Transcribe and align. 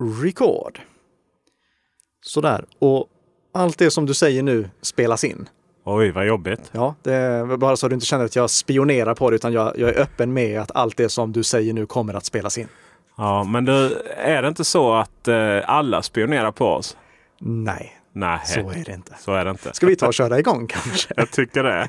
Record. 0.00 0.80
Sådär. 2.22 2.64
Och 2.78 3.06
allt 3.54 3.78
det 3.78 3.90
som 3.90 4.06
du 4.06 4.14
säger 4.14 4.42
nu 4.42 4.70
spelas 4.82 5.24
in. 5.24 5.48
Oj, 5.84 6.10
vad 6.10 6.26
jobbigt. 6.26 6.70
Ja, 6.72 6.94
bara 7.58 7.76
så 7.76 7.88
du 7.88 7.94
inte 7.94 8.06
känner 8.06 8.24
att 8.24 8.36
jag 8.36 8.50
spionerar 8.50 9.14
på 9.14 9.30
det, 9.30 9.36
utan 9.36 9.52
jag, 9.52 9.78
jag 9.78 9.90
är 9.90 10.00
öppen 10.00 10.32
med 10.32 10.60
att 10.60 10.70
allt 10.76 10.96
det 10.96 11.08
som 11.08 11.32
du 11.32 11.42
säger 11.42 11.72
nu 11.72 11.86
kommer 11.86 12.14
att 12.14 12.24
spelas 12.24 12.58
in. 12.58 12.68
Ja, 13.16 13.44
men 13.44 13.64
det, 13.64 14.02
är 14.16 14.42
det 14.42 14.48
inte 14.48 14.64
så 14.64 14.92
att 14.92 15.28
eh, 15.28 15.58
alla 15.64 16.02
spionerar 16.02 16.52
på 16.52 16.66
oss? 16.66 16.96
Nej, 17.40 17.96
Nej, 18.12 18.40
så 18.44 18.60
är 18.60 18.84
det 18.86 18.92
inte. 18.92 19.14
så 19.18 19.32
är 19.34 19.44
det 19.44 19.50
inte. 19.50 19.72
Ska 19.72 19.86
vi 19.86 19.96
ta 19.96 20.06
och 20.06 20.14
köra 20.14 20.38
igång 20.38 20.66
kanske? 20.68 21.14
Jag 21.16 21.30
tycker 21.30 21.62
det. 21.62 21.88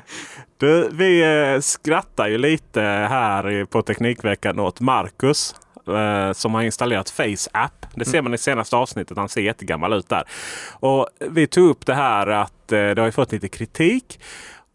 Du, 0.56 0.88
vi 0.92 1.22
eh, 1.54 1.60
skrattar 1.60 2.28
ju 2.28 2.38
lite 2.38 2.80
här 2.80 3.64
på 3.64 3.82
Teknikveckan 3.82 4.58
åt 4.60 4.80
Marcus 4.80 5.54
eh, 5.88 6.32
som 6.32 6.54
har 6.54 6.62
installerat 6.62 7.10
Face 7.10 7.50
App. 7.52 7.86
Det 7.94 8.04
ser 8.04 8.22
man 8.22 8.34
i 8.34 8.38
senaste 8.38 8.76
avsnittet. 8.76 9.16
Han 9.16 9.28
ser 9.28 9.40
jättegammal 9.40 9.92
ut 9.92 10.08
där. 10.08 10.24
Och 10.72 11.08
vi 11.30 11.46
tog 11.46 11.70
upp 11.70 11.86
det 11.86 11.94
här 11.94 12.26
att 12.26 12.72
eh, 12.72 12.90
det 12.90 12.98
har 12.98 13.10
fått 13.10 13.32
lite 13.32 13.48
kritik. 13.48 14.20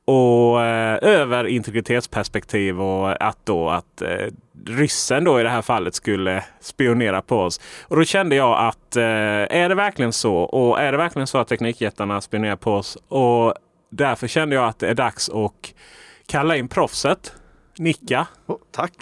Och 0.06 0.64
eh, 0.64 1.00
över 1.02 1.48
integritetsperspektiv 1.48 2.82
och 2.82 3.24
att 3.24 3.38
då 3.44 3.70
att 3.70 4.02
eh, 4.02 4.28
ryssen 4.66 5.24
då 5.24 5.40
i 5.40 5.44
det 5.44 5.50
här 5.50 5.62
fallet 5.62 5.96
skulle 5.96 6.44
spionera 6.60 7.22
på 7.22 7.40
oss. 7.40 7.62
Och 7.82 7.96
då 7.96 8.04
kände 8.04 8.36
jag 8.36 8.68
att 8.68 8.96
eh, 8.96 9.04
är 9.04 9.70
det 9.70 9.76
verkligen 9.76 10.14
så? 10.14 10.36
Och 10.36 10.80
är 10.80 10.92
det 10.92 10.98
verkligen 10.98 11.28
så 11.28 11.38
att 11.38 11.48
teknikjättarna 11.48 12.22
spionerar 12.22 12.56
på 12.56 12.74
oss? 12.74 12.98
Och 13.08 13.54
därför 13.90 14.28
kände 14.28 14.56
jag 14.56 14.66
att 14.66 14.80
det 14.80 14.88
är 14.88 14.94
dags 14.94 15.30
att 15.30 15.74
kalla 16.28 16.56
in 16.56 16.68
proffset. 16.68 17.34
Nicka. 17.78 18.28
Oh, 18.46 18.58
tack. 18.72 18.94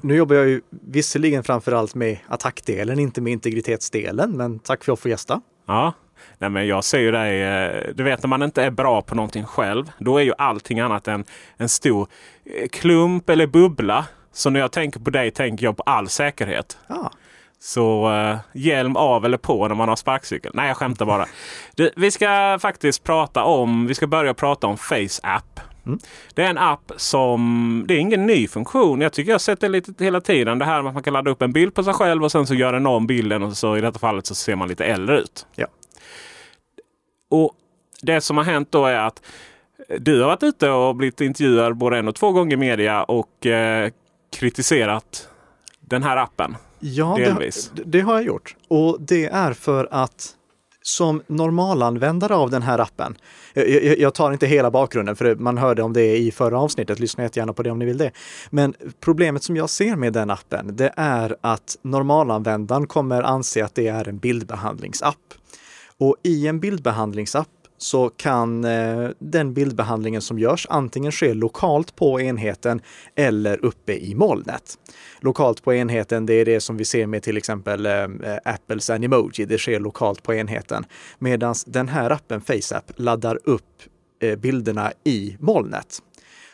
Nu 0.00 0.16
jobbar 0.16 0.36
jag 0.36 0.48
ju 0.48 0.60
visserligen 0.70 1.44
framför 1.44 1.72
allt 1.72 1.94
med 1.94 2.18
attackdelen, 2.28 2.98
inte 2.98 3.20
med 3.20 3.32
integritetsdelen, 3.32 4.30
men 4.36 4.58
tack 4.58 4.78
för 4.78 4.92
att 4.92 4.96
jag 4.96 4.98
får 4.98 5.10
gästa. 5.10 5.40
Ja. 5.66 5.92
Nej, 6.38 6.50
men 6.50 6.66
jag 6.66 6.84
ser 6.84 6.98
ju 6.98 7.10
dig. 7.10 7.42
eh, 7.42 7.94
Du 7.94 8.02
vet 8.04 8.22
när 8.22 8.28
man 8.28 8.42
inte 8.42 8.62
är 8.62 8.70
bra 8.70 9.02
på 9.02 9.14
någonting 9.14 9.44
själv. 9.44 9.90
Då 9.98 10.18
är 10.18 10.22
ju 10.22 10.32
allting 10.38 10.80
annat 10.80 11.08
än 11.08 11.24
en 11.56 11.68
stor 11.68 12.08
eh, 12.44 12.68
klump 12.68 13.30
eller 13.30 13.46
bubbla. 13.46 14.06
Så 14.32 14.50
när 14.50 14.60
jag 14.60 14.72
tänker 14.72 15.00
på 15.00 15.10
dig 15.10 15.30
tänker 15.30 15.64
jag 15.66 15.76
på 15.76 15.82
all 15.82 16.08
säkerhet. 16.08 16.78
Ja, 16.88 17.10
Så 17.58 18.12
eh, 18.14 18.36
hjälm 18.54 18.96
av 18.96 19.24
eller 19.24 19.38
på 19.38 19.68
när 19.68 19.74
man 19.74 19.88
har 19.88 19.96
sparkcykel. 19.96 20.52
Nej, 20.54 20.68
jag 20.68 20.76
skämtar 20.76 21.06
bara. 21.06 21.26
Du, 21.74 21.90
vi 21.96 22.10
ska 22.10 22.58
faktiskt 22.62 23.04
prata 23.04 23.44
om, 23.44 23.86
vi 23.86 23.94
ska 23.94 24.06
börja 24.06 24.34
prata 24.34 24.66
om 24.66 24.76
Face 24.78 25.20
App. 25.22 25.60
Det 26.34 26.42
är 26.42 26.50
en 26.50 26.58
app 26.58 26.92
som, 26.96 27.84
det 27.88 27.94
är 27.94 27.98
ingen 27.98 28.26
ny 28.26 28.48
funktion. 28.48 29.00
Jag 29.00 29.12
tycker 29.12 29.30
jag 29.30 29.34
har 29.34 29.38
sett 29.38 29.60
det 29.60 29.68
lite 29.68 30.04
hela 30.04 30.20
tiden. 30.20 30.58
Det 30.58 30.64
här 30.64 30.82
med 30.82 30.88
att 30.88 30.94
man 30.94 31.02
kan 31.02 31.12
ladda 31.12 31.30
upp 31.30 31.42
en 31.42 31.52
bild 31.52 31.74
på 31.74 31.82
sig 31.84 31.94
själv 31.94 32.24
och 32.24 32.32
sen 32.32 32.46
så 32.46 32.54
gör 32.54 32.72
den 32.72 32.86
om 32.86 33.06
bilden 33.06 33.42
och 33.42 33.56
så 33.56 33.76
i 33.76 33.80
detta 33.80 33.98
fallet 33.98 34.26
så 34.26 34.34
ser 34.34 34.56
man 34.56 34.68
lite 34.68 34.84
äldre 34.84 35.18
ut. 35.20 35.46
ja. 35.54 35.66
Och 37.30 37.52
det 38.02 38.20
som 38.20 38.36
har 38.36 38.44
hänt 38.44 38.72
då 38.72 38.86
är 38.86 38.98
att 38.98 39.22
du 39.98 40.20
har 40.20 40.26
varit 40.28 40.42
ute 40.42 40.70
och 40.70 40.96
blivit 40.96 41.20
intervjuad 41.20 41.76
både 41.76 41.98
en 41.98 42.08
och 42.08 42.14
två 42.14 42.32
gånger 42.32 42.52
i 42.52 42.56
media 42.56 43.02
och 43.02 43.46
eh, 43.46 43.90
kritiserat 44.36 45.28
den 45.80 46.02
här 46.02 46.16
appen. 46.16 46.56
Ja, 46.78 47.16
Delvis. 47.18 47.70
det, 47.74 47.82
det 47.84 48.00
har 48.00 48.14
jag 48.14 48.24
gjort. 48.24 48.56
Och 48.68 48.96
det 49.00 49.24
är 49.24 49.52
för 49.52 49.88
att 49.90 50.35
som 50.86 51.22
normalanvändare 51.26 52.34
av 52.34 52.50
den 52.50 52.62
här 52.62 52.78
appen, 52.78 53.16
jag, 53.54 53.68
jag, 53.68 53.98
jag 53.98 54.14
tar 54.14 54.32
inte 54.32 54.46
hela 54.46 54.70
bakgrunden 54.70 55.16
för 55.16 55.34
man 55.34 55.58
hörde 55.58 55.82
om 55.82 55.92
det 55.92 56.16
i 56.16 56.30
förra 56.30 56.60
avsnittet, 56.60 56.98
lyssna 56.98 57.22
jättegärna 57.22 57.52
på 57.52 57.62
det 57.62 57.70
om 57.70 57.78
ni 57.78 57.84
vill 57.84 57.98
det. 57.98 58.10
Men 58.50 58.74
problemet 59.00 59.42
som 59.42 59.56
jag 59.56 59.70
ser 59.70 59.96
med 59.96 60.12
den 60.12 60.30
appen, 60.30 60.76
det 60.76 60.92
är 60.96 61.36
att 61.40 61.78
normalanvändaren 61.82 62.86
kommer 62.86 63.22
anse 63.22 63.64
att 63.64 63.74
det 63.74 63.88
är 63.88 64.08
en 64.08 64.18
bildbehandlingsapp. 64.18 65.34
Och 65.98 66.16
i 66.22 66.46
en 66.46 66.60
bildbehandlingsapp 66.60 67.48
så 67.78 68.08
kan 68.08 68.64
eh, 68.64 69.08
den 69.18 69.54
bildbehandlingen 69.54 70.22
som 70.22 70.38
görs 70.38 70.66
antingen 70.70 71.12
ske 71.12 71.34
lokalt 71.34 71.96
på 71.96 72.20
enheten 72.20 72.80
eller 73.14 73.64
uppe 73.64 73.92
i 73.92 74.14
molnet. 74.14 74.78
Lokalt 75.20 75.62
på 75.62 75.74
enheten, 75.74 76.26
det 76.26 76.34
är 76.34 76.44
det 76.44 76.60
som 76.60 76.76
vi 76.76 76.84
ser 76.84 77.06
med 77.06 77.22
till 77.22 77.36
exempel 77.36 77.86
eh, 77.86 78.08
Apples 78.44 78.90
Animoji, 78.90 79.44
det 79.44 79.58
sker 79.58 79.80
lokalt 79.80 80.22
på 80.22 80.34
enheten. 80.34 80.84
Medan 81.18 81.54
den 81.66 81.88
här 81.88 82.10
appen 82.10 82.40
FaceApp 82.40 82.92
laddar 82.96 83.38
upp 83.44 83.82
eh, 84.22 84.36
bilderna 84.36 84.92
i 85.04 85.36
molnet. 85.40 86.02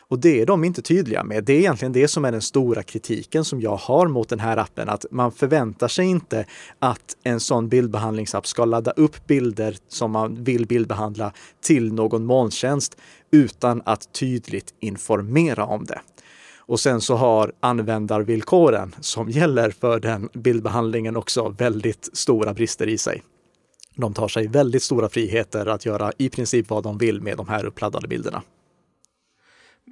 Och 0.07 0.19
det 0.19 0.41
är 0.41 0.45
de 0.45 0.63
inte 0.63 0.81
tydliga 0.81 1.23
med. 1.23 1.43
Det 1.43 1.53
är 1.53 1.59
egentligen 1.59 1.91
det 1.91 2.07
som 2.07 2.25
är 2.25 2.31
den 2.31 2.41
stora 2.41 2.83
kritiken 2.83 3.45
som 3.45 3.61
jag 3.61 3.75
har 3.75 4.07
mot 4.07 4.29
den 4.29 4.39
här 4.39 4.57
appen, 4.57 4.89
att 4.89 5.05
man 5.11 5.31
förväntar 5.31 5.87
sig 5.87 6.05
inte 6.05 6.45
att 6.79 7.17
en 7.23 7.39
sån 7.39 7.69
bildbehandlingsapp 7.69 8.47
ska 8.47 8.65
ladda 8.65 8.91
upp 8.91 9.27
bilder 9.27 9.77
som 9.87 10.11
man 10.11 10.43
vill 10.43 10.65
bildbehandla 10.67 11.33
till 11.61 11.93
någon 11.93 12.25
molntjänst 12.25 12.97
utan 13.31 13.81
att 13.85 14.13
tydligt 14.13 14.73
informera 14.79 15.65
om 15.65 15.85
det. 15.85 15.99
Och 16.65 16.79
sen 16.79 17.01
så 17.01 17.15
har 17.15 17.53
användarvillkoren 17.59 18.95
som 18.99 19.29
gäller 19.29 19.69
för 19.69 19.99
den 19.99 20.29
bildbehandlingen 20.33 21.15
också 21.15 21.49
väldigt 21.49 22.09
stora 22.13 22.53
brister 22.53 22.87
i 22.87 22.97
sig. 22.97 23.23
De 23.95 24.13
tar 24.13 24.27
sig 24.27 24.47
väldigt 24.47 24.83
stora 24.83 25.09
friheter 25.09 25.65
att 25.65 25.85
göra 25.85 26.11
i 26.17 26.29
princip 26.29 26.69
vad 26.69 26.83
de 26.83 26.97
vill 26.97 27.21
med 27.21 27.37
de 27.37 27.47
här 27.47 27.65
uppladdade 27.65 28.07
bilderna. 28.07 28.41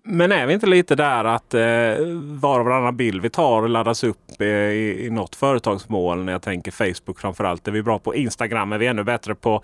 Men 0.03 0.31
är 0.31 0.47
vi 0.47 0.53
inte 0.53 0.67
lite 0.67 0.95
där 0.95 1.25
att 1.25 1.53
eh, 1.53 1.61
var 2.23 2.59
och 2.59 2.65
varannan 2.65 2.97
bild 2.97 3.21
vi 3.21 3.29
tar 3.29 3.67
laddas 3.67 4.03
upp 4.03 4.41
eh, 4.41 4.47
i, 4.47 5.05
i 5.05 5.09
något 5.09 5.35
företagsmål? 5.35 6.23
När 6.23 6.31
jag 6.31 6.41
tänker 6.41 6.71
Facebook 6.71 7.19
framförallt. 7.19 7.67
Är 7.67 7.71
vi 7.71 7.83
bra 7.83 7.99
på. 7.99 8.15
Instagram 8.15 8.73
är 8.73 8.77
vi 8.77 8.87
ännu 8.87 9.03
bättre 9.03 9.35
på. 9.35 9.63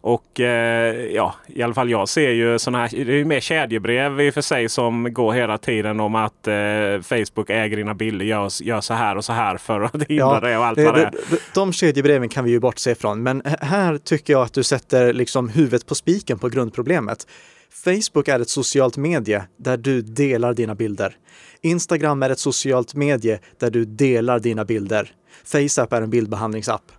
Och 0.00 0.40
eh, 0.40 0.94
ja, 1.14 1.34
i 1.46 1.62
alla 1.62 1.74
fall 1.74 1.90
jag 1.90 2.08
ser 2.08 2.30
ju 2.30 2.58
sådana 2.58 2.78
här. 2.78 3.04
Det 3.04 3.12
är 3.12 3.16
ju 3.16 3.24
mer 3.24 3.40
kedjebrev 3.40 4.20
i 4.20 4.30
och 4.30 4.34
för 4.34 4.40
sig 4.40 4.68
som 4.68 5.12
går 5.12 5.32
hela 5.32 5.58
tiden 5.58 6.00
om 6.00 6.14
att 6.14 6.46
eh, 6.46 6.54
Facebook 7.02 7.50
äger 7.50 7.76
dina 7.76 7.94
bilder. 7.94 8.24
Gör, 8.24 8.62
gör 8.62 8.80
så 8.80 8.94
här 8.94 9.16
och 9.16 9.24
så 9.24 9.32
här 9.32 9.56
för 9.56 9.80
att 9.80 10.02
hindra 10.08 10.40
det 10.40 10.56
och 10.56 10.64
allt 10.64 10.78
vad 10.78 10.94
det 10.94 11.02
är. 11.02 11.14
de, 11.54 11.72
kedjebreven 11.72 12.28
kan 12.28 12.44
vi 12.44 12.50
ju 12.50 12.60
bortse 12.60 12.94
från, 12.94 13.22
men 13.22 13.42
här 13.60 13.98
tycker 13.98 14.32
jag 14.32 14.42
att 14.42 14.54
du 14.54 14.62
sätter 14.62 15.12
liksom 15.12 15.48
huvudet 15.48 15.86
på 15.86 15.94
spiken 15.94 16.38
på 16.38 16.48
grundproblemet. 16.48 17.26
Facebook 17.70 18.28
är 18.28 18.40
ett 18.40 18.48
socialt 18.48 18.96
medie 18.96 19.44
där 19.56 19.76
du 19.76 20.02
delar 20.02 20.54
dina 20.54 20.74
bilder. 20.74 21.16
Instagram 21.60 22.22
är 22.22 22.30
ett 22.30 22.38
socialt 22.38 22.94
medie 22.94 23.40
där 23.58 23.70
du 23.70 23.84
delar 23.84 24.38
dina 24.38 24.64
bilder. 24.64 25.14
FaceApp 25.44 25.92
är 25.92 26.02
en 26.02 26.10
bildbehandlingsapp. 26.10 26.92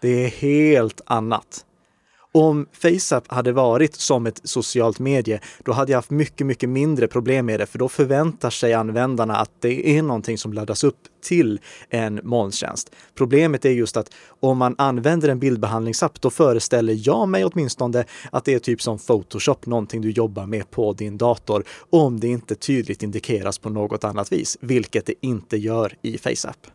Det 0.00 0.24
är 0.24 0.28
helt 0.28 1.00
annat. 1.06 1.64
Om 2.34 2.66
FaceApp 2.72 3.32
hade 3.32 3.52
varit 3.52 3.94
som 3.94 4.26
ett 4.26 4.40
socialt 4.44 4.98
medie, 4.98 5.40
då 5.64 5.72
hade 5.72 5.92
jag 5.92 5.98
haft 5.98 6.10
mycket, 6.10 6.46
mycket 6.46 6.68
mindre 6.68 7.08
problem 7.08 7.46
med 7.46 7.60
det, 7.60 7.66
för 7.66 7.78
då 7.78 7.88
förväntar 7.88 8.50
sig 8.50 8.74
användarna 8.74 9.36
att 9.36 9.50
det 9.60 9.98
är 9.98 10.02
någonting 10.02 10.38
som 10.38 10.52
laddas 10.52 10.84
upp 10.84 10.98
till 11.24 11.60
en 11.90 12.20
molntjänst. 12.22 12.94
Problemet 13.14 13.64
är 13.64 13.70
just 13.70 13.96
att 13.96 14.14
om 14.40 14.58
man 14.58 14.74
använder 14.78 15.28
en 15.28 15.38
bildbehandlingsapp, 15.38 16.20
då 16.20 16.30
föreställer 16.30 17.08
jag 17.08 17.28
mig 17.28 17.44
åtminstone 17.44 18.04
att 18.32 18.44
det 18.44 18.54
är 18.54 18.58
typ 18.58 18.82
som 18.82 18.98
Photoshop, 18.98 19.66
någonting 19.66 20.00
du 20.00 20.10
jobbar 20.10 20.46
med 20.46 20.70
på 20.70 20.92
din 20.92 21.18
dator, 21.18 21.64
om 21.90 22.20
det 22.20 22.28
inte 22.28 22.54
tydligt 22.54 23.02
indikeras 23.02 23.58
på 23.58 23.70
något 23.70 24.04
annat 24.04 24.32
vis, 24.32 24.58
vilket 24.60 25.06
det 25.06 25.14
inte 25.20 25.56
gör 25.56 25.94
i 26.02 26.18
FaceApp. 26.18 26.66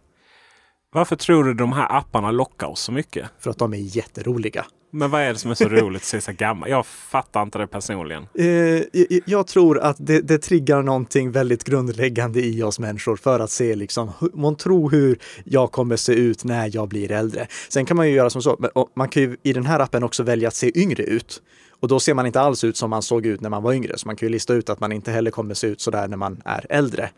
Varför 0.93 1.15
tror 1.15 1.43
du 1.43 1.53
de 1.53 1.73
här 1.73 1.97
apparna 1.97 2.31
lockar 2.31 2.67
oss 2.67 2.81
så 2.81 2.91
mycket? 2.91 3.29
För 3.39 3.49
att 3.49 3.57
de 3.57 3.73
är 3.73 3.97
jätteroliga. 3.97 4.65
Men 4.91 5.11
vad 5.11 5.21
är 5.21 5.33
det 5.33 5.39
som 5.39 5.51
är 5.51 5.55
så 5.55 5.69
roligt 5.69 6.01
att 6.01 6.07
se 6.07 6.21
så 6.21 6.31
gammal? 6.31 6.69
Jag 6.69 6.85
fattar 6.85 7.41
inte 7.41 7.57
det 7.57 7.67
personligen. 7.67 8.27
Eh, 8.33 8.45
jag, 8.45 9.21
jag 9.25 9.47
tror 9.47 9.79
att 9.79 9.95
det, 9.99 10.21
det 10.21 10.37
triggar 10.37 10.81
någonting 10.81 11.31
väldigt 11.31 11.63
grundläggande 11.63 12.45
i 12.45 12.63
oss 12.63 12.79
människor 12.79 13.15
för 13.15 13.39
att 13.39 13.51
se 13.51 13.75
liksom, 13.75 14.11
man 14.33 14.55
tror 14.55 14.89
hur 14.89 15.19
jag 15.43 15.71
kommer 15.71 15.95
se 15.95 16.13
ut 16.13 16.43
när 16.43 16.69
jag 16.73 16.87
blir 16.87 17.11
äldre. 17.11 17.47
Sen 17.69 17.85
kan 17.85 17.97
man 17.97 18.09
ju 18.09 18.15
göra 18.15 18.29
som 18.29 18.41
så, 18.41 18.69
man 18.95 19.09
kan 19.09 19.23
ju 19.23 19.37
i 19.43 19.53
den 19.53 19.65
här 19.65 19.79
appen 19.79 20.03
också 20.03 20.23
välja 20.23 20.47
att 20.47 20.55
se 20.55 20.79
yngre 20.79 21.03
ut. 21.03 21.41
Och 21.79 21.87
då 21.87 21.99
ser 21.99 22.13
man 22.13 22.25
inte 22.25 22.41
alls 22.41 22.63
ut 22.63 22.77
som 22.77 22.89
man 22.89 23.01
såg 23.01 23.25
ut 23.25 23.41
när 23.41 23.49
man 23.49 23.63
var 23.63 23.73
yngre, 23.73 23.97
så 23.97 24.07
man 24.07 24.15
kan 24.15 24.27
ju 24.27 24.31
lista 24.31 24.53
ut 24.53 24.69
att 24.69 24.79
man 24.79 24.91
inte 24.91 25.11
heller 25.11 25.31
kommer 25.31 25.53
se 25.53 25.67
ut 25.67 25.81
så 25.81 25.91
där 25.91 26.07
när 26.07 26.17
man 26.17 26.41
är 26.45 26.65
äldre. 26.69 27.09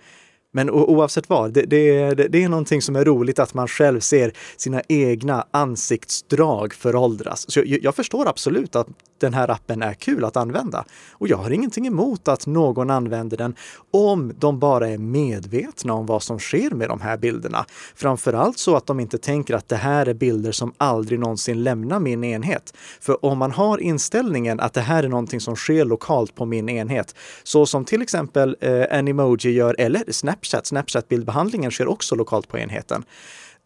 Men 0.51 0.69
oavsett 0.69 1.29
vad, 1.29 1.53
det, 1.53 1.61
det, 1.61 2.13
det, 2.13 2.43
är 2.43 2.49
någonting 2.49 2.81
som 2.81 2.95
är 2.95 3.05
roligt 3.05 3.39
att 3.39 3.53
man 3.53 3.67
själv 3.67 3.99
ser 3.99 4.33
sina 4.57 4.81
egna 4.87 5.45
ansiktsdrag 5.51 6.73
föråldras. 6.73 7.51
Så 7.51 7.59
jag, 7.59 7.67
jag 7.67 7.95
förstår 7.95 8.27
absolut 8.27 8.75
att 8.75 8.87
den 9.19 9.33
här 9.33 9.51
appen 9.51 9.81
är 9.81 9.93
kul 9.93 10.25
att 10.25 10.37
använda. 10.37 10.85
Och 11.11 11.27
jag 11.27 11.37
har 11.37 11.51
ingenting 11.51 11.87
emot 11.87 12.27
att 12.27 12.47
någon 12.47 12.89
använder 12.89 13.37
den 13.37 13.55
om 13.91 14.33
de 14.39 14.59
bara 14.59 14.87
är 14.89 14.97
medvetna 14.97 15.93
om 15.93 16.05
vad 16.05 16.23
som 16.23 16.39
sker 16.39 16.71
med 16.71 16.89
de 16.89 17.01
här 17.01 17.17
bilderna. 17.17 17.65
Framförallt 17.95 18.57
så 18.57 18.75
att 18.75 18.85
de 18.85 18.99
inte 18.99 19.17
tänker 19.17 19.55
att 19.55 19.69
det 19.69 19.75
här 19.75 20.05
är 20.05 20.13
bilder 20.13 20.51
som 20.51 20.73
aldrig 20.77 21.19
någonsin 21.19 21.63
lämnar 21.63 21.99
min 21.99 22.23
enhet. 22.23 22.73
För 23.01 23.25
om 23.25 23.37
man 23.37 23.51
har 23.51 23.77
inställningen 23.77 24.59
att 24.59 24.73
det 24.73 24.81
här 24.81 25.03
är 25.03 25.07
någonting 25.07 25.39
som 25.39 25.55
sker 25.55 25.85
lokalt 25.85 26.35
på 26.35 26.45
min 26.45 26.69
enhet, 26.69 27.15
så 27.43 27.65
som 27.65 27.85
till 27.85 28.01
exempel 28.01 28.57
eh, 28.59 28.99
emoji 28.99 29.51
gör 29.51 29.75
eller 29.79 30.03
Snapchat, 30.45 30.65
Snapchat-bildbehandlingen 30.65 31.71
sker 31.71 31.87
också 31.87 32.15
lokalt 32.15 32.47
på 32.47 32.57
enheten 32.57 33.03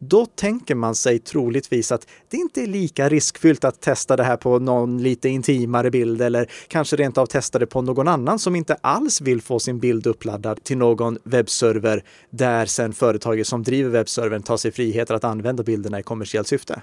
då 0.09 0.25
tänker 0.25 0.75
man 0.75 0.95
sig 0.95 1.19
troligtvis 1.19 1.91
att 1.91 2.07
det 2.29 2.37
inte 2.37 2.61
är 2.61 2.67
lika 2.67 3.09
riskfyllt 3.09 3.63
att 3.63 3.81
testa 3.81 4.15
det 4.15 4.23
här 4.23 4.37
på 4.37 4.59
någon 4.59 5.03
lite 5.03 5.29
intimare 5.29 5.91
bild 5.91 6.21
eller 6.21 6.51
kanske 6.67 6.95
rent 6.95 7.17
av 7.17 7.25
testa 7.25 7.59
det 7.59 7.65
på 7.65 7.81
någon 7.81 8.07
annan 8.07 8.39
som 8.39 8.55
inte 8.55 8.77
alls 8.81 9.21
vill 9.21 9.41
få 9.41 9.59
sin 9.59 9.79
bild 9.79 10.07
uppladdad 10.07 10.63
till 10.63 10.77
någon 10.77 11.17
webbserver 11.23 12.03
där 12.29 12.65
sen 12.65 12.93
företaget 12.93 13.47
som 13.47 13.63
driver 13.63 13.89
webbservern 13.89 14.43
tar 14.43 14.57
sig 14.57 14.71
friheter 14.71 15.13
att 15.13 15.23
använda 15.23 15.63
bilderna 15.63 15.99
i 15.99 16.03
kommersiellt 16.03 16.47
syfte. 16.47 16.81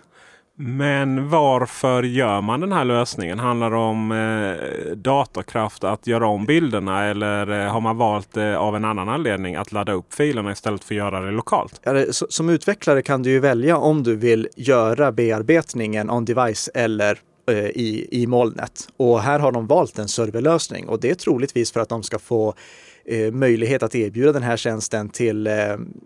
Men 0.56 1.28
varför 1.28 2.02
gör 2.02 2.40
man 2.40 2.60
den 2.60 2.72
här 2.72 2.84
lösningen? 2.84 3.38
Handlar 3.38 3.70
det 3.70 3.76
om 3.76 4.12
eh, 4.12 4.96
datorkraft 4.96 5.84
att 5.84 6.06
göra 6.06 6.26
om 6.26 6.44
bilderna 6.44 7.04
eller 7.04 7.60
eh, 7.60 7.72
har 7.72 7.80
man 7.80 7.96
valt 7.96 8.36
eh, 8.36 8.56
av 8.56 8.76
en 8.76 8.84
annan 8.84 9.08
anledning 9.08 9.56
att 9.56 9.72
ladda 9.72 9.92
upp 9.92 10.14
filerna 10.14 10.52
istället 10.52 10.84
för 10.84 10.94
att 10.94 10.98
göra 10.98 11.20
det 11.20 11.30
lokalt? 11.30 11.80
Ja, 11.82 12.04
som 12.10 12.48
utvecklare 12.48 13.02
kan 13.02 13.22
du 13.22 13.30
ju 13.30 13.40
välja 13.40 13.76
om 13.76 14.02
du 14.02 14.16
vill 14.16 14.48
göra 14.56 15.12
bearbetningen 15.12 16.10
on 16.10 16.24
device 16.24 16.70
eller 16.74 17.18
eh, 17.50 17.56
i, 17.56 18.08
i 18.10 18.26
molnet. 18.26 18.88
Och 18.96 19.20
här 19.20 19.38
har 19.38 19.52
de 19.52 19.66
valt 19.66 19.98
en 19.98 20.08
serverlösning 20.08 20.88
och 20.88 21.00
det 21.00 21.10
är 21.10 21.14
troligtvis 21.14 21.72
för 21.72 21.80
att 21.80 21.88
de 21.88 22.02
ska 22.02 22.18
få 22.18 22.54
eh, 23.04 23.32
möjlighet 23.32 23.82
att 23.82 23.94
erbjuda 23.94 24.32
den 24.32 24.42
här 24.42 24.56
tjänsten 24.56 25.08
till 25.08 25.46
eh, 25.46 25.54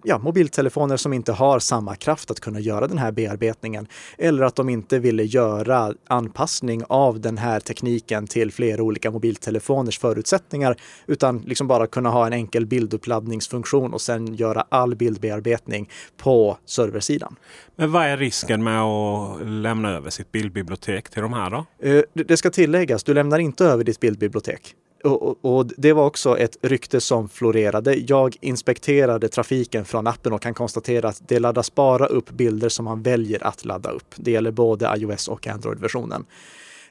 ja, 0.04 0.18
mobiltelefoner 0.18 0.96
som 0.96 1.12
inte 1.12 1.32
har 1.32 1.58
samma 1.58 1.96
kraft 1.96 2.30
att 2.30 2.40
kunna 2.40 2.60
göra 2.60 2.86
den 2.86 2.98
här 2.98 3.12
bearbetningen. 3.12 3.86
Eller 4.18 4.44
att 4.44 4.56
de 4.56 4.68
inte 4.68 4.98
ville 4.98 5.22
göra 5.24 5.94
anpassning 6.08 6.82
av 6.88 7.20
den 7.20 7.38
här 7.38 7.60
tekniken 7.60 8.26
till 8.26 8.52
flera 8.52 8.82
olika 8.82 9.10
mobiltelefoners 9.10 9.98
förutsättningar, 9.98 10.76
utan 11.06 11.38
liksom 11.38 11.68
bara 11.68 11.86
kunna 11.86 12.10
ha 12.10 12.26
en 12.26 12.32
enkel 12.32 12.66
bilduppladdningsfunktion 12.66 13.92
och 13.92 14.00
sen 14.00 14.34
göra 14.34 14.64
all 14.68 14.96
bildbearbetning 14.96 15.90
på 16.16 16.58
serversidan. 16.66 17.36
Men 17.76 17.92
vad 17.92 18.02
är 18.02 18.16
risken 18.16 18.64
med 18.64 18.82
att 18.82 19.46
lämna 19.48 19.90
över 19.90 20.10
sitt 20.10 20.32
bildbibliotek 20.32 21.10
till 21.10 21.22
de 21.22 21.32
här 21.32 21.50
då? 21.50 21.66
Eh, 21.88 22.02
det 22.12 22.36
ska 22.36 22.50
tilläggas, 22.50 23.04
du 23.04 23.14
lämnar 23.14 23.38
inte 23.38 23.64
över 23.64 23.84
ditt 23.84 24.00
bildbibliotek 24.00 24.74
och, 25.04 25.56
och, 25.56 25.66
det 25.76 25.92
var 25.92 26.06
också 26.06 26.38
ett 26.38 26.56
rykte 26.62 27.00
som 27.00 27.28
florerade. 27.28 27.94
Jag 27.94 28.36
inspekterade 28.40 29.28
trafiken 29.28 29.84
från 29.84 30.06
appen 30.06 30.32
och 30.32 30.42
kan 30.42 30.54
konstatera 30.54 31.08
att 31.08 31.28
det 31.28 31.38
laddas 31.38 31.74
bara 31.74 32.06
upp 32.06 32.30
bilder 32.30 32.68
som 32.68 32.84
man 32.84 33.02
väljer 33.02 33.46
att 33.46 33.64
ladda 33.64 33.90
upp. 33.90 34.14
Det 34.16 34.30
gäller 34.30 34.50
både 34.50 34.94
iOS 34.96 35.28
och 35.28 35.46
Android-versionen. 35.46 36.24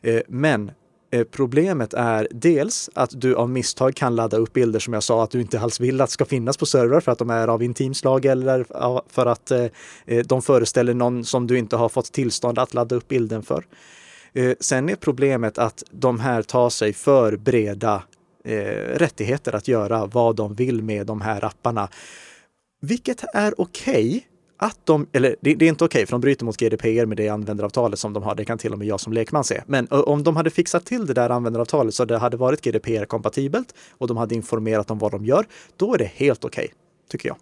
Eh, 0.01 0.21
men 0.27 0.71
eh, 1.12 1.24
Problemet 1.24 1.94
är 1.94 2.27
dels 2.31 2.89
att 2.95 3.21
du 3.21 3.36
av 3.36 3.50
misstag 3.50 3.95
kan 3.95 4.16
ladda 4.16 4.38
upp 4.38 4.54
bilder 4.54 4.80
som 4.80 4.94
jag 4.94 5.04
sa 5.04 5.24
att 5.24 5.31
du 5.31 5.42
inte 5.42 5.59
alls 5.59 5.80
vill 5.80 6.01
att 6.01 6.09
ska 6.09 6.25
finnas 6.25 6.57
på 6.57 6.66
servrar 6.66 7.00
för 7.00 7.12
att 7.12 7.19
de 7.19 7.30
är 7.30 7.48
av 7.48 7.63
intimslag 7.63 8.25
eller 8.25 8.66
för 9.13 9.25
att 9.25 9.51
eh, 9.51 9.68
de 10.25 10.42
föreställer 10.42 10.94
någon 10.94 11.25
som 11.25 11.48
du 11.48 11.57
inte 11.57 11.75
har 11.75 11.89
fått 11.89 12.12
tillstånd 12.12 12.59
att 12.59 12.74
ladda 12.74 12.95
upp 12.95 13.07
bilden 13.07 13.44
för. 13.44 13.66
Eh, 14.33 14.53
sen 14.59 14.89
är 14.89 14.95
problemet 14.95 15.57
att 15.57 15.83
de 15.91 16.19
här 16.19 16.41
tar 16.41 16.69
sig 16.69 16.94
för 16.94 17.38
breda 17.38 18.03
eh, 18.45 18.56
rättigheter 18.95 19.56
att 19.56 19.68
göra 19.68 20.06
vad 20.06 20.35
de 20.35 20.56
vill 20.56 20.83
med 20.83 21.07
de 21.07 21.21
här 21.21 21.45
apparna. 21.45 21.89
Vilket 22.81 23.24
är 23.33 23.62
okej. 23.62 24.07
Okay 24.07 24.21
att 24.57 24.85
de, 24.85 25.07
eller 25.12 25.35
det, 25.41 25.56
det 25.56 25.65
är 25.65 25.69
inte 25.69 25.85
okej 25.85 26.00
okay, 26.00 26.06
för 26.06 26.12
de 26.12 26.21
bryter 26.21 26.45
mot 26.45 26.57
GDPR 26.57 27.06
med 27.06 27.18
det 27.18 27.30
användaravtalet 27.30 28.00
som 28.00 28.13
de 28.13 28.24
har. 28.24 28.35
Det 28.35 28.45
kan 28.45 28.57
till 28.57 28.74
och 28.74 28.80
med 28.80 28.88
jag 28.88 29.00
som 29.00 29.13
lekman 29.13 29.44
se. 29.44 29.62
Men 29.65 29.88
om 29.89 30.24
de 30.24 30.35
hade 30.35 30.50
fixat 30.50 30.85
till 30.85 31.06
det 31.06 31.13
där 31.13 31.30
användaravtalet 31.30 31.94
så 31.94 32.06
det 32.06 32.18
hade 32.18 32.38
varit 32.38 32.62
GDPR-kompatibelt 32.62 33.75
och 33.97 34.07
de 34.07 34.18
hade 34.18 34.35
informerat 34.35 34.91
om 34.91 35.00
vad 35.00 35.12
de 35.12 35.25
gör, 35.25 35.45
då 35.77 35.94
är 35.94 35.97
det 35.97 36.12
helt 36.15 36.45
okej, 36.45 36.65
okay, 36.65 36.75
tycker 37.09 37.30
jag. 37.30 37.38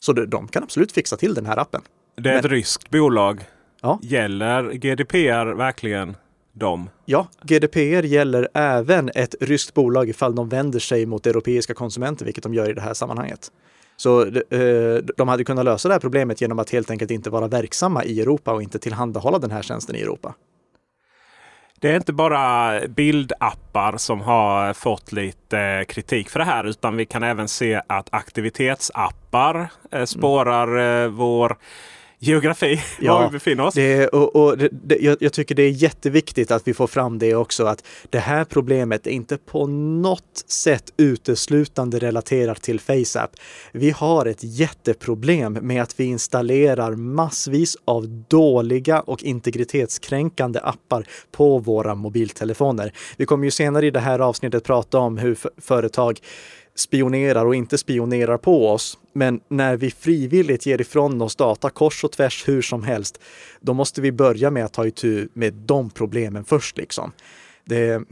Så 0.00 0.12
de 0.12 0.48
kan 0.48 0.62
absolut 0.62 0.92
fixa 0.92 1.16
till 1.16 1.34
den 1.34 1.46
här 1.46 1.56
appen. 1.56 1.82
Det 2.16 2.28
är 2.28 2.34
Men, 2.34 2.44
ett 2.44 2.50
ryskt 2.50 2.90
bolag 2.90 3.44
Ja. 3.82 3.98
Gäller 4.02 4.72
GDPR 4.72 5.54
verkligen 5.54 6.16
dem? 6.52 6.90
Ja, 7.04 7.28
GDPR 7.42 8.02
gäller 8.02 8.48
även 8.54 9.10
ett 9.14 9.34
ryskt 9.40 9.74
bolag 9.74 10.08
ifall 10.08 10.34
de 10.34 10.48
vänder 10.48 10.78
sig 10.78 11.06
mot 11.06 11.26
europeiska 11.26 11.74
konsumenter, 11.74 12.24
vilket 12.24 12.42
de 12.42 12.54
gör 12.54 12.70
i 12.70 12.72
det 12.72 12.80
här 12.80 12.94
sammanhanget. 12.94 13.50
Så 13.96 14.26
eh, 14.26 14.96
de 15.16 15.28
hade 15.28 15.44
kunnat 15.44 15.64
lösa 15.64 15.88
det 15.88 15.94
här 15.94 16.00
problemet 16.00 16.40
genom 16.40 16.58
att 16.58 16.70
helt 16.70 16.90
enkelt 16.90 17.10
inte 17.10 17.30
vara 17.30 17.48
verksamma 17.48 18.04
i 18.04 18.20
Europa 18.20 18.52
och 18.52 18.62
inte 18.62 18.78
tillhandahålla 18.78 19.38
den 19.38 19.50
här 19.50 19.62
tjänsten 19.62 19.96
i 19.96 20.00
Europa. 20.00 20.34
Det 21.80 21.90
är 21.90 21.96
inte 21.96 22.12
bara 22.12 22.80
bildappar 22.88 23.96
som 23.96 24.20
har 24.20 24.72
fått 24.72 25.12
lite 25.12 25.84
kritik 25.88 26.28
för 26.28 26.38
det 26.38 26.44
här 26.44 26.64
utan 26.64 26.96
vi 26.96 27.06
kan 27.06 27.22
även 27.22 27.48
se 27.48 27.82
att 27.86 28.08
aktivitetsappar 28.12 29.70
eh, 29.90 30.04
spårar 30.04 30.68
mm. 30.78 31.16
vår 31.16 31.56
geografi, 32.20 32.80
ja, 33.00 33.18
var 33.18 33.26
vi 33.26 33.32
befinner 33.32 33.66
oss. 33.66 33.74
Det, 33.74 34.08
och, 34.08 34.36
och 34.36 34.58
det, 34.58 34.68
det, 34.72 34.96
jag, 35.00 35.16
jag, 35.20 35.32
tycker 35.32 35.54
det 35.54 35.62
är 35.62 35.70
jätteviktigt 35.70 36.50
att 36.50 36.68
vi 36.68 36.74
får 36.74 36.86
fram 36.86 37.18
det 37.18 37.34
också, 37.34 37.64
att 37.64 37.84
det 38.10 38.18
här 38.18 38.44
problemet 38.44 39.06
är 39.06 39.10
inte 39.10 39.38
på 39.38 39.66
något 39.66 40.44
sätt 40.46 40.92
uteslutande 40.96 41.98
relaterat 41.98 42.62
till 42.62 42.80
FaceApp. 42.80 43.30
Vi 43.72 43.90
har 43.90 44.26
ett 44.26 44.44
jätteproblem 44.44 45.52
med 45.52 45.82
att 45.82 46.00
vi 46.00 46.04
installerar 46.04 46.92
massvis 46.92 47.76
av 47.84 48.08
dåliga 48.28 49.00
och 49.00 49.22
integritetskränkande 49.22 50.60
appar 50.62 51.06
på 51.32 51.58
våra 51.58 51.94
mobiltelefoner. 51.94 52.92
Vi 53.16 53.26
kommer 53.26 53.44
ju 53.44 53.50
senare 53.50 53.86
i 53.86 53.90
det 53.90 54.00
här 54.00 54.18
avsnittet 54.18 54.64
prata 54.64 54.98
om 54.98 55.18
hur 55.18 55.36
företag 55.60 56.20
spionerar 56.80 57.46
och 57.46 57.54
inte 57.54 57.78
spionerar 57.78 58.38
på 58.38 58.68
oss. 58.68 58.98
Men 59.12 59.40
när 59.48 59.76
vi 59.76 59.90
frivilligt 59.90 60.66
ger 60.66 60.80
ifrån 60.80 61.22
oss 61.22 61.36
data 61.36 61.70
kors 61.70 62.04
och 62.04 62.12
tvärs 62.12 62.48
hur 62.48 62.62
som 62.62 62.82
helst, 62.82 63.20
då 63.60 63.74
måste 63.74 64.00
vi 64.00 64.12
börja 64.12 64.50
med 64.50 64.64
att 64.64 64.72
ta 64.72 64.86
itu 64.86 65.28
med 65.32 65.54
de 65.54 65.90
problemen 65.90 66.44
först. 66.44 66.76
Liksom. 66.76 67.12
Det, 67.64 68.02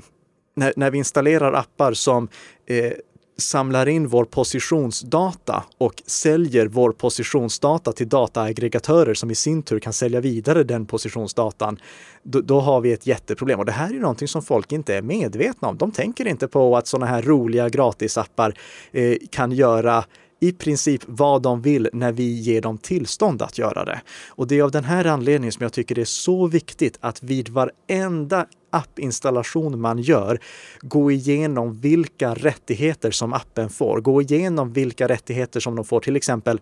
när, 0.57 0.73
när 0.77 0.91
vi 0.91 0.99
installerar 0.99 1.53
appar 1.53 1.93
som 1.93 2.29
eh, 2.67 2.93
samlar 3.39 3.89
in 3.89 4.09
vår 4.09 4.25
positionsdata 4.25 5.65
och 5.79 6.03
säljer 6.07 6.67
vår 6.67 6.93
positionsdata 6.93 7.93
till 7.93 8.09
dataaggregatörer 8.09 9.15
som 9.15 9.31
i 9.31 9.35
sin 9.35 9.63
tur 9.63 9.79
kan 9.79 9.93
sälja 9.93 10.21
vidare 10.21 10.65
den 10.65 10.87
positionsdatan, 10.87 11.79
då, 12.23 12.41
då, 12.41 12.61
har 12.61 12.81
vi 12.81 12.93
ett 12.93 13.07
jätteproblem. 13.07 13.59
Och 13.59 13.67
det 13.67 13.73
här 13.73 13.95
är 13.95 14.01
någonting 14.01 14.29
som 14.29 14.43
folk 14.43 14.73
inte 14.73 14.95
är 14.95 15.03
medvetna 15.03 15.69
om. 15.69 15.77
De 15.77 15.93
tänker 15.93 16.29
inte 16.29 16.49
på 16.49 16.77
att 16.77 16.87
sådana 16.87 17.07
här 17.07 17.23
roliga 17.23 17.69
gratisappar 17.69 18.55
eh, 18.93 19.17
kan 19.31 19.53
göra 19.53 20.05
i 20.41 20.53
princip 20.53 21.03
vad 21.07 21.43
de 21.43 21.63
vill 21.63 21.89
när 21.93 22.13
vi 22.13 22.33
ger 22.33 22.61
dem 22.61 22.79
tillstånd 22.79 23.43
att 23.43 23.59
göra 23.59 23.85
det. 23.85 24.01
Och 24.29 24.47
det 24.47 24.59
är 24.59 24.63
av 24.63 24.71
den 24.71 24.85
här 24.85 25.05
anledningen 25.05 25.53
som 25.53 25.63
jag 25.63 25.73
tycker 25.73 25.95
det 25.95 26.01
är 26.01 26.05
så 26.05 26.47
viktigt 26.47 26.99
att 27.01 27.23
vid 27.23 27.49
varenda 27.49 28.47
appinstallation 28.71 29.81
man 29.81 29.99
gör, 29.99 30.41
gå 30.81 31.11
igenom 31.11 31.81
vilka 31.81 32.35
rättigheter 32.35 33.11
som 33.11 33.33
appen 33.33 33.71
får. 33.71 34.01
Gå 34.01 34.23
igenom 34.23 34.73
vilka 34.73 35.09
rättigheter 35.09 35.61
som 35.61 35.77
de 35.77 35.85
får, 35.85 36.01
till 36.01 36.17
exempel 36.17 36.61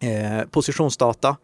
eh, 0.00 0.48
positionsdata, 0.50 1.36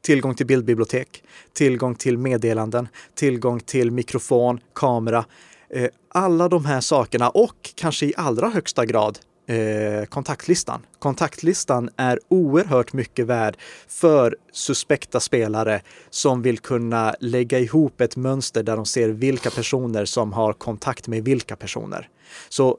tillgång 0.00 0.34
till 0.34 0.46
bildbibliotek, 0.46 1.22
tillgång 1.52 1.94
till 1.94 2.18
meddelanden, 2.18 2.88
tillgång 3.14 3.60
till 3.60 3.90
mikrofon, 3.90 4.60
kamera. 4.74 5.24
Eh, 5.70 5.88
alla 6.08 6.48
de 6.48 6.64
här 6.64 6.80
sakerna 6.80 7.30
och 7.30 7.70
kanske 7.74 8.06
i 8.06 8.14
allra 8.16 8.48
högsta 8.48 8.86
grad 8.86 9.18
eh, 9.50 10.04
kontaktlistan. 10.04 10.86
Kontaktlistan 10.98 11.90
är 11.96 12.18
oerhört 12.28 12.92
mycket 12.92 13.26
värd 13.26 13.56
för 13.88 14.36
suspekta 14.52 15.20
spelare 15.20 15.82
som 16.10 16.42
vill 16.42 16.58
kunna 16.58 17.14
lägga 17.20 17.58
ihop 17.58 18.00
ett 18.00 18.16
mönster 18.16 18.62
där 18.62 18.76
de 18.76 18.86
ser 18.86 19.08
vilka 19.08 19.50
personer 19.50 20.04
som 20.04 20.32
har 20.32 20.52
kontakt 20.52 21.08
med 21.08 21.24
vilka 21.24 21.56
personer. 21.56 22.08
Så 22.48 22.78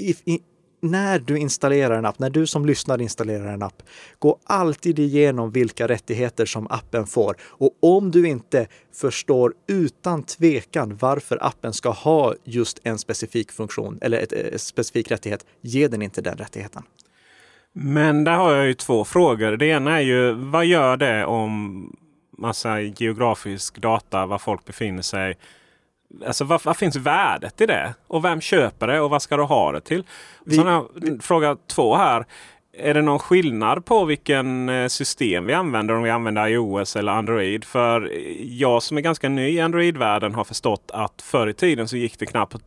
i, 0.00 0.10
i, 0.10 0.40
när 0.80 1.18
du 1.18 1.38
installerar 1.38 1.98
en 1.98 2.04
app, 2.04 2.18
när 2.18 2.30
du 2.30 2.46
som 2.46 2.66
lyssnar 2.66 3.00
installerar 3.00 3.52
en 3.52 3.62
app, 3.62 3.82
gå 4.18 4.38
alltid 4.44 4.98
igenom 4.98 5.50
vilka 5.50 5.88
rättigheter 5.88 6.46
som 6.46 6.66
appen 6.70 7.06
får. 7.06 7.36
Och 7.42 7.78
om 7.80 8.10
du 8.10 8.28
inte 8.28 8.66
förstår 8.94 9.54
utan 9.66 10.22
tvekan 10.22 10.96
varför 11.00 11.38
appen 11.46 11.72
ska 11.72 11.90
ha 11.90 12.34
just 12.44 12.80
en 12.82 12.98
specifik 12.98 13.52
funktion 13.52 13.98
eller 14.02 14.18
ett, 14.18 14.32
ett 14.32 14.60
specifik 14.60 15.10
rättighet, 15.10 15.46
ge 15.60 15.88
den 15.88 16.02
inte 16.02 16.20
den 16.20 16.36
rättigheten. 16.36 16.82
Men 17.72 18.24
där 18.24 18.36
har 18.36 18.54
jag 18.54 18.66
ju 18.66 18.74
två 18.74 19.04
frågor. 19.04 19.56
Det 19.56 19.66
ena 19.66 19.96
är 19.96 20.00
ju 20.00 20.32
vad 20.32 20.66
gör 20.66 20.96
det 20.96 21.24
om 21.24 21.96
massa 22.38 22.80
geografisk 22.80 23.78
data, 23.78 24.26
var 24.26 24.38
folk 24.38 24.64
befinner 24.64 25.02
sig 25.02 25.36
Alltså 26.26 26.44
vad, 26.44 26.64
vad, 26.64 26.76
finns 26.76 26.96
värdet 26.96 27.60
i 27.60 27.66
det? 27.66 27.94
Och 28.06 28.24
vem 28.24 28.40
köper 28.40 28.86
det 28.86 29.00
och 29.00 29.10
vad 29.10 29.22
ska 29.22 29.36
du 29.36 29.42
ha 29.42 29.72
det 29.72 29.80
till? 29.80 30.04
Vi, 30.44 30.56
Såna, 30.56 30.84
fråga 31.20 31.56
två 31.66 31.96
här. 31.96 32.26
Är 32.72 32.94
det 32.94 33.02
någon 33.02 33.18
skillnad 33.18 33.84
på 33.84 34.04
vilken 34.04 34.68
eh, 34.68 34.88
system 34.88 35.46
vi 35.46 35.52
använder 35.52 35.94
om 35.94 36.02
vi 36.02 36.10
använder 36.10 36.48
iOS 36.48 36.96
eller 36.96 37.12
Android? 37.12 37.64
För 37.64 38.10
jag 38.42 38.82
som 38.82 38.96
är 38.96 39.00
ganska 39.00 39.28
ny 39.28 39.48
i 39.48 39.60
Android-världen 39.60 40.34
har 40.34 40.44
förstått 40.44 40.90
att 40.94 41.22
förr 41.22 41.46
i 41.46 41.54
tiden 41.54 41.88
så 41.88 41.96
gick 41.96 42.18
det 42.18 42.26
knappt 42.26 42.54
att 42.54 42.66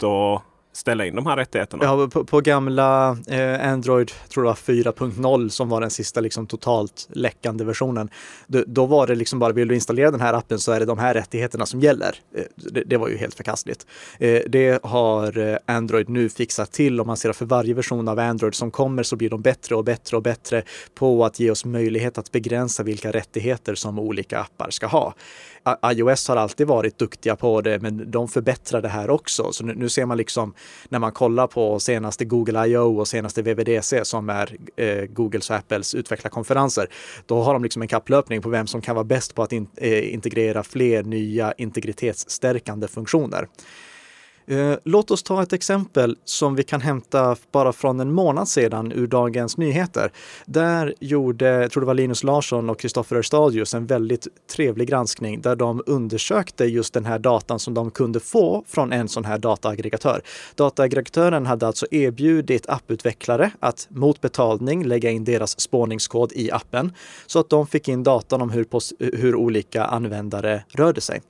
ställa 0.73 1.05
in 1.05 1.15
de 1.15 1.25
här 1.25 1.37
rättigheterna? 1.37 1.83
Ja, 1.83 2.07
på, 2.07 2.25
på 2.25 2.41
gamla 2.41 3.17
eh, 3.27 3.71
Android, 3.71 4.11
tror 4.29 4.45
jag 4.45 4.55
4.0 4.55 5.49
som 5.49 5.69
var 5.69 5.81
den 5.81 5.89
sista 5.89 6.19
liksom, 6.19 6.47
totalt 6.47 7.07
läckande 7.11 7.63
versionen. 7.63 8.09
Då, 8.47 8.63
då, 8.67 8.85
var 8.85 9.07
det 9.07 9.15
liksom 9.15 9.39
bara, 9.39 9.53
vill 9.53 9.67
du 9.67 9.75
installera 9.75 10.11
den 10.11 10.21
här 10.21 10.33
appen 10.33 10.59
så 10.59 10.71
är 10.71 10.79
det 10.79 10.85
de 10.85 10.99
här 10.99 11.13
rättigheterna 11.13 11.65
som 11.65 11.79
gäller. 11.79 12.15
Eh, 12.35 12.43
det, 12.55 12.83
det, 12.83 12.97
var 12.97 13.07
ju 13.07 13.17
helt 13.17 13.35
förkastligt. 13.35 13.85
Eh, 14.19 14.41
det 14.47 14.83
har 14.83 15.37
eh, 15.37 15.57
Android 15.65 16.09
nu 16.09 16.29
fixat 16.29 16.71
till 16.71 16.99
och 16.99 17.07
man 17.07 17.17
ser 17.17 17.29
att 17.29 17.37
för 17.37 17.45
varje 17.45 17.73
version 17.73 18.07
av 18.07 18.19
Android 18.19 18.55
som 18.55 18.71
kommer 18.71 19.03
så 19.03 19.15
blir 19.15 19.29
de 19.29 19.41
bättre 19.41 19.75
och 19.75 19.83
bättre 19.83 20.17
och 20.17 20.23
bättre 20.23 20.63
på 20.95 21.25
att 21.25 21.39
ge 21.39 21.51
oss 21.51 21.65
möjlighet 21.65 22.17
att 22.17 22.31
begränsa 22.31 22.83
vilka 22.83 23.11
rättigheter 23.11 23.75
som 23.75 23.99
olika 23.99 24.39
appar 24.39 24.69
ska 24.69 24.87
ha 24.87 25.13
iOS 25.85 26.27
har 26.27 26.35
alltid 26.35 26.67
varit 26.67 26.97
duktiga 26.97 27.35
på 27.35 27.61
det, 27.61 27.79
men 27.79 28.11
de 28.11 28.27
förbättrar 28.27 28.81
det 28.81 28.87
här 28.87 29.09
också. 29.09 29.51
Så 29.51 29.65
nu, 29.65 29.73
nu 29.75 29.89
ser 29.89 30.05
man 30.05 30.17
liksom 30.17 30.53
när 30.89 30.99
man 30.99 31.11
kollar 31.11 31.47
på 31.47 31.79
senaste 31.79 32.25
Google 32.25 32.67
I.O. 32.67 32.99
och 32.99 33.07
senaste 33.07 33.41
WWDC 33.41 34.05
som 34.05 34.29
är 34.29 34.55
eh, 34.75 35.05
Googles 35.05 35.49
och 35.49 35.55
Apples 35.55 35.95
utvecklarkonferenser. 35.95 36.87
Då 37.25 37.41
har 37.41 37.53
de 37.53 37.63
liksom 37.63 37.81
en 37.81 37.87
kapplöpning 37.87 38.41
på 38.41 38.49
vem 38.49 38.67
som 38.67 38.81
kan 38.81 38.95
vara 38.95 39.05
bäst 39.05 39.35
på 39.35 39.43
att 39.43 39.53
in, 39.53 39.67
eh, 39.77 40.13
integrera 40.13 40.63
fler 40.63 41.03
nya 41.03 41.53
integritetsstärkande 41.57 42.87
funktioner. 42.87 43.47
Eh, 44.47 44.73
låt 44.83 45.11
oss 45.11 45.23
ta 45.23 45.43
ett 45.43 45.53
exempel 45.53 46.17
som 46.25 46.55
vi 46.55 46.63
kan 46.63 46.81
hämta 46.81 47.35
bara 47.51 47.73
från 47.73 47.99
en 47.99 48.11
månad 48.11 48.47
sedan 48.47 48.91
ur 48.91 49.07
Dagens 49.07 49.57
Nyheter. 49.57 50.11
Där 50.45 50.93
gjorde, 50.99 51.45
jag 51.45 51.71
tror 51.71 51.81
det 51.81 51.87
var 51.87 51.93
Linus 51.93 52.23
Larsson 52.23 52.69
och 52.69 52.79
Kristoffer 52.79 53.15
Örstadius 53.15 53.73
en 53.73 53.85
väldigt 53.85 54.27
trevlig 54.51 54.87
granskning 54.87 55.41
där 55.41 55.55
de 55.55 55.83
undersökte 55.85 56.65
just 56.65 56.93
den 56.93 57.05
här 57.05 57.19
datan 57.19 57.59
som 57.59 57.73
de 57.73 57.91
kunde 57.91 58.19
få 58.19 58.63
från 58.67 58.93
en 58.93 59.07
sån 59.07 59.25
här 59.25 59.37
dataaggregatör. 59.37 60.21
Dataaggregatören 60.55 61.45
hade 61.45 61.67
alltså 61.67 61.85
erbjudit 61.91 62.69
apputvecklare 62.69 63.51
att 63.59 63.87
mot 63.89 64.21
betalning 64.21 64.83
lägga 64.83 65.09
in 65.09 65.23
deras 65.23 65.59
spårningskod 65.59 66.31
i 66.33 66.51
appen 66.51 66.93
så 67.25 67.39
att 67.39 67.49
de 67.49 67.67
fick 67.67 67.87
in 67.87 68.03
datan 68.03 68.41
om 68.41 68.49
hur, 68.49 68.65
hur 69.17 69.35
olika 69.35 69.85
användare 69.85 70.63
rörde 70.73 71.01
sig. 71.01 71.21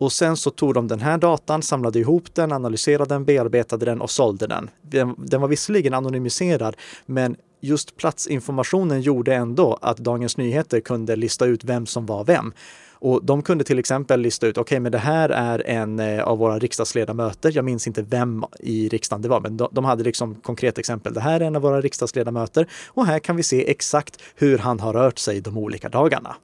Och 0.00 0.12
sen 0.12 0.36
så 0.36 0.50
tog 0.50 0.74
de 0.74 0.88
den 0.88 1.00
här 1.00 1.18
datan, 1.18 1.62
samlade 1.62 1.98
ihop 1.98 2.34
den, 2.34 2.52
analyserade 2.52 3.14
den, 3.14 3.24
bearbetade 3.24 3.84
den 3.84 4.00
och 4.00 4.10
sålde 4.10 4.46
den. 4.46 4.70
Den, 4.82 5.40
var 5.40 5.48
visserligen 5.48 5.94
anonymiserad, 5.94 6.76
men 7.06 7.36
just 7.60 7.96
platsinformationen 7.96 9.00
gjorde 9.00 9.34
ändå 9.34 9.78
att 9.82 9.96
Dagens 9.96 10.36
Nyheter 10.36 10.80
kunde 10.80 11.16
lista 11.16 11.46
ut 11.46 11.64
vem 11.64 11.86
som 11.86 12.06
var 12.06 12.24
vem. 12.24 12.52
Och 12.92 13.24
de 13.24 13.42
kunde 13.42 13.64
till 13.64 13.78
exempel 13.78 14.20
lista 14.20 14.46
ut, 14.46 14.58
okej, 14.58 14.62
okay, 14.62 14.80
men 14.80 14.92
det 14.92 14.98
här 14.98 15.28
är 15.28 15.66
en 15.66 15.98
eh, 16.00 16.24
av 16.24 16.38
våra 16.38 16.58
riksdagsledamöter. 16.58 17.52
Jag 17.54 17.64
minns 17.64 17.86
inte 17.86 18.02
vem 18.02 18.44
i 18.60 18.88
riksdagen 18.88 19.22
det 19.22 19.28
var, 19.28 19.40
men 19.40 19.56
de, 19.56 19.68
de 19.72 19.84
hade 19.84 20.04
liksom 20.04 20.34
konkret 20.34 20.78
exempel. 20.78 21.14
Det 21.14 21.20
här 21.20 21.40
är 21.40 21.44
en 21.44 21.56
av 21.56 21.62
våra 21.62 21.80
riksdagsledamöter 21.80 22.66
och 22.86 23.06
här 23.06 23.18
kan 23.18 23.36
vi 23.36 23.42
se 23.42 23.70
exakt 23.70 24.22
hur 24.34 24.58
han 24.58 24.80
har 24.80 24.92
rört 24.92 25.18
sig 25.18 25.40
de 25.40 25.58
olika 25.58 25.88
dagarna. 25.88 26.36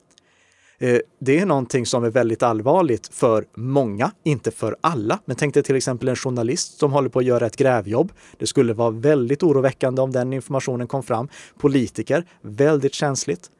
Eh, 0.81 0.99
det 1.21 1.39
är 1.39 1.47
någonting 1.47 1.87
som 1.87 2.05
är 2.05 2.11
väldigt 2.11 2.43
allvarligt 2.43 3.09
för 3.13 3.45
många, 3.55 4.13
inte 4.25 4.51
för 4.51 4.77
alla. 4.81 5.19
Men 5.25 5.37
tänk 5.37 5.55
dig 5.55 5.63
till 5.63 5.77
exempel 5.77 6.09
en 6.09 6.17
journalist 6.17 6.79
som 6.79 6.93
håller 6.93 7.09
på 7.09 7.19
att 7.19 7.25
göra 7.25 7.47
ett 7.47 7.57
grävjobb. 7.57 8.13
Det 8.39 8.47
skulle 8.47 8.73
vara 8.73 8.91
väldigt 8.91 9.43
oroväckande 9.43 10.03
om 10.03 10.13
den 10.13 10.33
informationen 10.33 10.87
kom 10.87 11.03
fram. 11.03 11.29
Politiker, 11.59 12.25
väldigt 12.43 12.95
känsligt. 12.95 13.51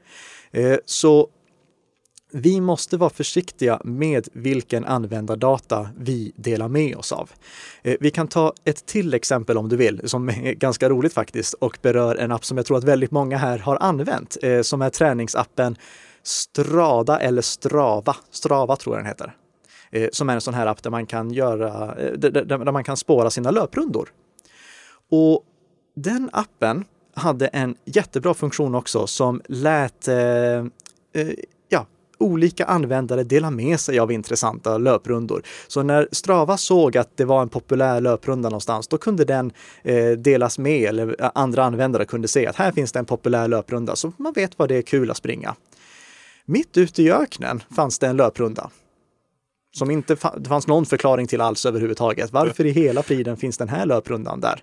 Eh, 0.51 0.77
så 0.85 1.29
vi 2.33 2.61
måste 2.61 2.97
vara 2.97 3.11
försiktiga 3.11 3.81
med 3.85 4.29
vilken 4.33 4.85
användardata 4.85 5.89
vi 5.99 6.33
delar 6.37 6.69
med 6.69 6.97
oss 6.97 7.13
av. 7.13 7.31
Eh, 7.83 7.97
vi 8.01 8.11
kan 8.11 8.29
ta 8.29 8.55
ett 8.65 8.87
till 8.87 9.15
exempel 9.15 9.59
om 9.59 9.69
du 9.69 9.77
vill, 9.77 10.01
som 10.05 10.29
är 10.29 10.53
ganska 10.53 10.89
roligt 10.89 11.13
faktiskt 11.13 11.55
och 11.55 11.79
berör 11.83 12.17
en 12.17 12.33
app 12.33 12.45
som 12.45 12.57
jag 12.57 12.67
tror 12.67 12.79
att 12.79 12.85
väldigt 12.85 13.11
många 13.11 13.37
här 13.37 13.59
har 13.59 13.79
använt, 13.81 14.37
som 14.63 14.83
är 14.83 14.91
träningsappen 14.91 15.77
Strada 16.23 17.21
eller 17.21 17.43
Strava, 17.43 18.17
Strava 18.31 18.77
tror 18.77 18.97
jag 18.97 19.05
den 19.05 19.09
heter, 19.09 19.37
eh, 19.91 20.09
som 20.13 20.29
är 20.29 20.35
en 20.35 20.41
sån 20.41 20.55
här 20.55 20.67
app 20.67 20.83
där 20.83 20.91
man 20.91 21.07
kan 21.07 21.31
göra, 21.31 21.95
eh, 21.97 22.13
där 22.13 22.73
man 22.73 22.85
kan 22.85 22.97
spåra 22.97 23.31
sina 23.31 23.51
löprundor. 23.51 24.13
Och 25.11 25.45
den 25.97 26.31
appen 26.33 26.85
hade 27.15 27.47
en 27.47 27.77
jättebra 27.85 28.35
funktion 28.35 28.75
också 28.75 29.07
som 29.07 29.41
lät 29.49 30.09
eh, 30.09 30.17
eh, 30.17 31.29
ja, 31.69 31.87
olika 32.19 32.65
användare 32.65 33.25
dela 33.25 33.51
med 33.51 33.81
sig 33.81 33.99
av 33.99 34.13
intressanta 34.13 34.79
löprundor. 34.79 35.43
Så 35.69 35.83
när 35.83 36.09
Strava 36.13 36.57
såg 36.57 36.97
att 36.97 37.17
det 37.17 37.25
var 37.25 37.43
en 37.43 37.49
populär 37.49 38.01
löprunda 38.01 38.49
någonstans, 38.49 38.89
då 38.89 38.99
kunde 38.99 39.25
den 39.25 39.53
eh, 39.83 40.11
delas 40.11 40.59
med 40.59 40.89
eller 40.89 41.17
andra 41.39 41.65
användare 41.65 42.05
kunde 42.05 42.29
se 42.29 42.47
att 42.47 42.57
här 42.57 42.73
finns 42.73 42.93
det 42.93 42.99
en 42.99 43.05
populär 43.05 43.49
löprunda 43.49 43.97
så 43.97 44.13
man 44.17 44.33
vet 44.33 44.59
vad 44.59 44.69
det 44.69 44.77
är 44.77 44.83
kul 44.83 45.11
att 45.11 45.17
springa. 45.17 45.55
Mitt 46.51 46.77
ute 46.77 47.03
i 47.03 47.13
öknen 47.13 47.63
fanns 47.77 47.99
det 47.99 48.07
en 48.07 48.17
löprunda. 48.17 48.71
Som 49.77 49.91
inte 49.91 50.15
det 50.15 50.49
fanns 50.49 50.67
någon 50.67 50.87
förklaring 50.87 51.27
till 51.27 51.41
alls 51.41 51.67
överhuvudtaget. 51.67 52.33
Varför 52.33 52.67
i 52.67 52.71
hela 52.71 53.03
friden 53.03 53.37
finns 53.37 53.59
den 53.59 53.69
här 53.69 53.87
löprundan 53.87 54.41
där? 54.41 54.63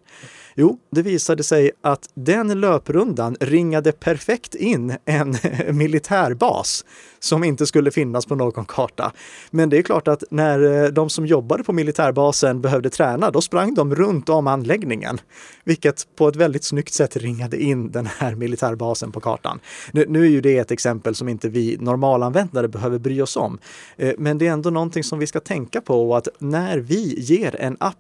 Jo, 0.56 0.80
det 0.92 1.02
visade 1.02 1.44
sig 1.44 1.72
att 1.82 2.10
den 2.14 2.62
löprundan 2.62 3.36
ringade 3.40 3.92
perfekt 3.92 4.56
in 4.56 4.98
en 5.06 5.36
militärbas 5.78 6.86
som 7.28 7.44
inte 7.44 7.66
skulle 7.66 7.92
finnas 7.92 8.26
på 8.26 8.36
någon 8.36 8.66
karta. 8.66 9.12
Men 9.52 9.70
det 9.70 9.78
är 9.78 9.82
klart 9.82 10.08
att 10.08 10.24
när 10.30 10.84
eh, 10.84 10.90
de 10.90 11.10
som 11.10 11.26
jobbade 11.26 11.64
på 11.64 11.74
militärbasen 11.74 12.62
behövde 12.62 12.90
träna, 12.90 13.32
då 13.32 13.42
sprang 13.42 13.74
de 13.74 13.96
runt 13.96 14.30
om 14.30 14.48
anläggningen, 14.48 15.18
vilket 15.64 16.16
på 16.16 16.28
ett 16.28 16.36
väldigt 16.36 16.64
snyggt 16.64 16.94
sätt 16.94 17.18
ringade 17.18 17.62
in 17.64 17.92
den 17.92 18.06
här 18.18 18.36
militärbasen 18.36 19.12
på 19.12 19.20
kartan. 19.20 19.60
Nu, 19.92 20.06
nu 20.10 20.26
är 20.26 20.30
ju 20.30 20.42
det 20.42 20.58
ett 20.58 20.72
exempel 20.72 21.16
som 21.16 21.30
inte 21.30 21.50
vi 21.50 21.78
normalanvändare 21.80 22.68
behöver 22.68 23.00
bry 23.00 23.22
oss 23.22 23.38
om, 23.38 23.58
eh, 23.98 24.14
men 24.18 24.38
det 24.38 24.48
är 24.48 24.52
ändå 24.52 24.70
någonting 24.70 25.04
som 25.04 25.20
vi 25.20 25.28
ska 25.28 25.40
tänka 25.40 25.82
på 25.82 26.16
att 26.16 26.28
när 26.40 26.78
vi 26.78 27.20
ger 27.20 27.56
en 27.56 27.78
app 27.80 27.98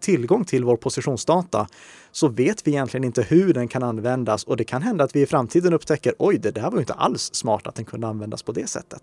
tillgång 0.00 0.44
till 0.44 0.64
vår 0.64 0.76
positionsdata 0.76 1.66
så 2.12 2.28
vet 2.28 2.66
vi 2.66 2.70
egentligen 2.70 3.04
inte 3.04 3.22
hur 3.22 3.54
den 3.54 3.68
kan 3.68 3.82
användas 3.82 4.44
och 4.44 4.56
det 4.56 4.64
kan 4.64 4.82
hända 4.82 5.04
att 5.04 5.16
vi 5.16 5.22
i 5.22 5.26
framtiden 5.26 5.72
upptäcker 5.72 6.14
oj, 6.18 6.38
det 6.38 6.50
där 6.50 6.62
var 6.62 6.72
ju 6.72 6.78
inte 6.78 6.92
alls 6.94 7.34
smart 7.34 7.66
att 7.66 7.74
den 7.74 7.84
kunde 7.84 8.06
användas 8.06 8.42
på 8.42 8.52
det 8.52 8.66
sättet. 8.66 9.02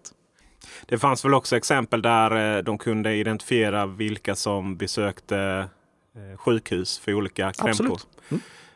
Det 0.85 0.97
fanns 0.97 1.25
väl 1.25 1.33
också 1.33 1.57
exempel 1.57 2.01
där 2.01 2.57
eh, 2.57 2.63
de 2.63 2.77
kunde 2.77 3.15
identifiera 3.15 3.85
vilka 3.85 4.35
som 4.35 4.77
besökte 4.77 5.69
eh, 6.15 6.37
sjukhus 6.37 6.99
för 6.99 7.13
olika 7.13 7.53
krämpor. 7.53 7.69
Absolut. 7.69 8.07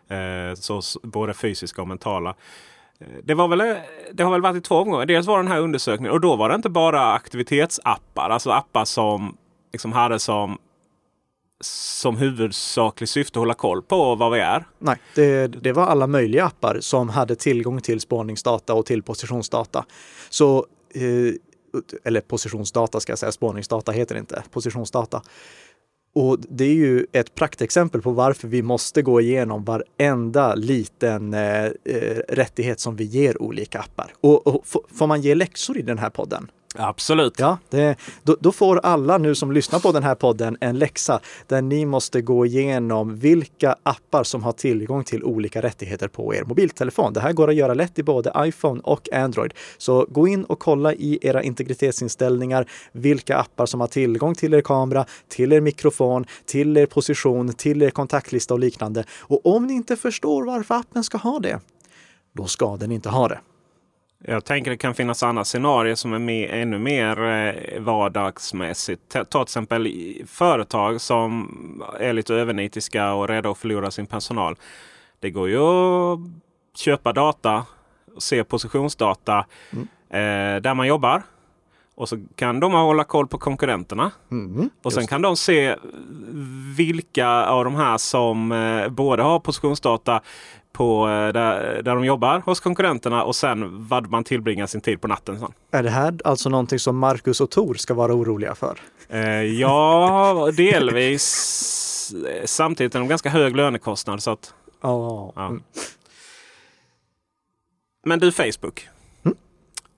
Eh, 0.07 0.53
Så, 0.55 0.99
både 1.03 1.33
fysiska 1.33 1.81
och 1.81 1.87
mentala. 1.87 2.35
Det, 3.23 3.33
var 3.33 3.47
väl, 3.47 3.77
det 4.13 4.23
har 4.23 4.31
väl 4.31 4.41
varit 4.41 4.57
i 4.57 4.61
två 4.61 4.75
omgångar. 4.75 5.05
Dels 5.05 5.27
var 5.27 5.37
den 5.37 5.47
här 5.47 5.59
undersökningen 5.59 6.11
och 6.11 6.21
då 6.21 6.35
var 6.35 6.49
det 6.49 6.55
inte 6.55 6.69
bara 6.69 7.13
aktivitetsappar. 7.13 8.29
Alltså 8.29 8.49
appar 8.49 8.85
som 8.85 9.37
liksom 9.71 9.91
hade 9.91 10.19
som, 10.19 10.57
som 11.61 12.17
huvudsaklig 12.17 13.09
syfte 13.09 13.39
att 13.39 13.41
hålla 13.41 13.53
koll 13.53 13.81
på 13.81 14.15
var 14.15 14.29
vi 14.29 14.39
är. 14.39 14.67
Nej, 14.79 14.97
det, 15.15 15.47
det 15.47 15.71
var 15.71 15.85
alla 15.85 16.07
möjliga 16.07 16.45
appar 16.45 16.77
som 16.81 17.09
hade 17.09 17.35
tillgång 17.35 17.81
till 17.81 17.99
spårningsdata 17.99 18.73
och 18.73 18.85
till 18.85 19.03
positionsdata. 19.03 19.85
Så, 20.29 20.65
eh, 20.93 21.33
eller 22.03 22.21
positionsdata 22.21 22.99
ska 22.99 23.11
jag 23.11 23.19
säga, 23.19 23.31
spårningsdata 23.31 23.91
heter 23.91 24.15
det 24.15 24.19
inte, 24.19 24.43
positionsdata. 24.51 25.21
Och 26.13 26.37
det 26.39 26.63
är 26.63 26.73
ju 26.73 27.05
ett 27.11 27.35
praktexempel 27.35 28.01
på 28.01 28.11
varför 28.11 28.47
vi 28.47 28.61
måste 28.61 29.01
gå 29.01 29.21
igenom 29.21 29.63
varenda 29.63 30.55
liten 30.55 31.33
eh, 31.33 31.65
eh 31.65 32.17
rättighet 32.27 32.79
som 32.79 32.95
vi 32.95 33.03
ger 33.03 33.41
olika 33.41 33.79
appar. 33.79 34.13
Och, 34.21 34.47
och 34.47 34.63
får 34.97 35.07
man 35.07 35.21
ge 35.21 35.35
läxor 35.35 35.77
i 35.77 35.81
den 35.81 35.97
här 35.97 36.09
podden? 36.09 36.51
Absolut. 36.81 37.39
Ja, 37.39 37.57
det, 37.69 37.95
då, 38.23 38.37
då 38.39 38.51
får 38.51 38.79
alla 38.83 39.17
nu 39.17 39.35
som 39.35 39.51
lyssnar 39.51 39.79
på 39.79 39.91
den 39.91 40.03
här 40.03 40.15
podden 40.15 40.57
en 40.61 40.79
läxa 40.79 41.19
där 41.47 41.61
ni 41.61 41.85
måste 41.85 42.21
gå 42.21 42.45
igenom 42.45 43.15
vilka 43.15 43.75
appar 43.83 44.23
som 44.23 44.43
har 44.43 44.51
tillgång 44.51 45.03
till 45.03 45.23
olika 45.23 45.61
rättigheter 45.61 46.07
på 46.07 46.35
er 46.35 46.43
mobiltelefon. 46.43 47.13
Det 47.13 47.19
här 47.19 47.33
går 47.33 47.49
att 47.49 47.55
göra 47.55 47.73
lätt 47.73 47.99
i 47.99 48.03
både 48.03 48.33
iPhone 48.37 48.81
och 48.83 49.13
Android. 49.13 49.53
Så 49.77 50.05
gå 50.09 50.27
in 50.27 50.43
och 50.43 50.59
kolla 50.59 50.93
i 50.93 51.19
era 51.21 51.43
integritetsinställningar 51.43 52.69
vilka 52.91 53.37
appar 53.37 53.65
som 53.65 53.79
har 53.79 53.87
tillgång 53.87 54.35
till 54.35 54.53
er 54.53 54.61
kamera, 54.61 55.05
till 55.27 55.53
er 55.53 55.61
mikrofon, 55.61 56.25
till 56.45 56.77
er 56.77 56.85
position, 56.85 57.53
till 57.53 57.81
er 57.81 57.89
kontaktlista 57.89 58.53
och 58.53 58.59
liknande. 58.59 59.03
Och 59.19 59.45
om 59.45 59.67
ni 59.67 59.73
inte 59.73 59.95
förstår 59.95 60.45
varför 60.45 60.75
appen 60.75 61.03
ska 61.03 61.17
ha 61.17 61.39
det, 61.39 61.59
då 62.33 62.45
ska 62.45 62.77
den 62.77 62.91
inte 62.91 63.09
ha 63.09 63.27
det. 63.27 63.39
Jag 64.25 64.45
tänker 64.45 64.71
det 64.71 64.77
kan 64.77 64.95
finnas 64.95 65.23
andra 65.23 65.43
scenarier 65.45 65.95
som 65.95 66.13
är 66.13 66.19
mer, 66.19 66.49
ännu 66.49 66.79
mer 66.79 67.23
eh, 67.23 67.81
vardagsmässigt. 67.81 69.01
Ta 69.09 69.25
ta 69.25 69.39
till 69.39 69.51
exempel 69.51 69.93
företag 70.27 71.01
som 71.01 71.83
är 71.99 72.13
lite 72.13 72.33
övernitiska 72.33 73.13
och 73.13 73.27
rädda 73.27 73.49
att 73.49 73.57
förlora 73.57 73.91
sin 73.91 74.07
personal. 74.07 74.55
Det 75.19 75.29
går 75.29 75.49
ju 75.49 75.57
att 75.57 76.19
köpa 76.77 77.13
data 77.13 77.65
och 78.15 78.23
se 78.23 78.43
positionsdata 78.43 79.45
eh, 80.09 80.61
där 80.61 80.73
man 80.73 80.87
jobbar. 80.87 81.23
Och 81.95 82.09
så 82.09 82.25
kan 82.35 82.59
de 82.59 82.73
hålla 82.73 83.03
koll 83.03 83.27
på 83.27 83.37
konkurrenterna. 83.37 84.11
och 84.83 84.93
sen 84.93 85.07
kan 85.07 85.21
de 85.21 85.37
se 85.37 85.75
vilka 86.77 87.27
av 87.45 87.63
de 87.63 87.75
här 87.75 87.97
som 87.97 88.51
eh, 88.51 88.89
både 88.89 89.23
har 89.23 89.39
positionsdata 89.39 90.21
på 90.73 91.07
eh, 91.07 91.27
där, 91.33 91.81
där 91.83 91.95
de 91.95 92.05
jobbar 92.05 92.39
hos 92.39 92.59
konkurrenterna 92.59 93.23
och 93.23 93.35
sen 93.35 93.87
vad 93.87 94.09
man 94.09 94.23
tillbringar 94.23 94.67
sin 94.67 94.81
tid 94.81 95.01
på 95.01 95.07
natten. 95.07 95.39
Sen. 95.39 95.51
Är 95.71 95.83
det 95.83 95.89
här 95.89 96.17
alltså 96.23 96.49
någonting 96.49 96.79
som 96.79 96.97
Marcus 96.97 97.41
och 97.41 97.49
Tor 97.51 97.73
ska 97.73 97.93
vara 97.93 98.13
oroliga 98.13 98.55
för? 98.55 98.79
Eh, 99.09 99.43
ja, 99.43 100.51
delvis. 100.57 102.15
Samtidigt 102.45 102.95
är 102.95 102.99
de 102.99 103.07
ganska 103.07 103.29
hög 103.29 103.55
lönekostnad. 103.55 104.23
Så 104.23 104.31
att, 104.31 104.53
Ja. 104.81 105.33
ja. 105.35 105.45
Mm. 105.47 105.63
Men 108.05 108.19
du 108.19 108.31
Facebook. 108.31 108.87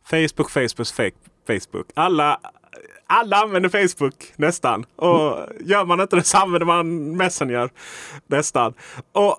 Facebook, 0.09 0.49
Facebook, 0.51 0.87
fake, 0.87 1.15
Facebook. 1.47 1.87
Alla, 1.93 2.39
alla 3.07 3.37
använder 3.37 3.69
Facebook 3.69 4.33
nästan. 4.35 4.85
Och 4.95 5.37
gör 5.59 5.85
man 5.85 6.01
inte 6.01 6.15
det 6.15 6.23
så 6.23 6.37
använder 6.37 6.65
man 6.65 7.17
Messenger 7.17 7.69
nästan. 8.27 8.73
Och, 9.11 9.37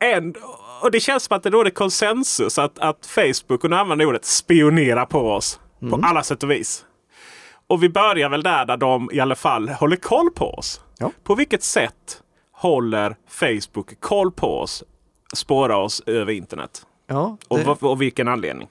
en, 0.00 0.34
och 0.82 0.90
det 0.90 1.00
känns 1.00 1.22
som 1.24 1.36
att 1.36 1.42
det 1.42 1.50
råder 1.50 1.70
konsensus 1.70 2.58
att, 2.58 2.78
att 2.78 3.06
Facebook, 3.06 3.64
och 3.64 3.70
nu 3.70 3.76
använder 3.76 4.06
ordet, 4.06 4.24
spionera 4.24 5.06
på 5.06 5.30
oss. 5.32 5.60
På 5.90 6.00
alla 6.02 6.22
sätt 6.22 6.42
och 6.42 6.50
vis. 6.50 6.84
Och 7.66 7.82
vi 7.82 7.88
börjar 7.88 8.28
väl 8.28 8.42
där, 8.42 8.64
där 8.66 8.76
de 8.76 9.10
i 9.12 9.20
alla 9.20 9.34
fall 9.34 9.68
håller 9.68 9.96
koll 9.96 10.30
på 10.30 10.50
oss. 10.50 10.80
Ja. 10.98 11.10
På 11.24 11.34
vilket 11.34 11.62
sätt 11.62 12.22
håller 12.52 13.16
Facebook 13.28 14.00
koll 14.00 14.32
på 14.32 14.60
oss? 14.60 14.84
Spårar 15.36 15.76
oss 15.76 16.02
över 16.06 16.32
internet? 16.32 16.86
Ja, 17.06 17.36
Och, 17.48 17.58
det, 17.58 17.64
vad- 17.64 17.82
och 17.82 18.02
vilken 18.02 18.28
anledning? 18.28 18.68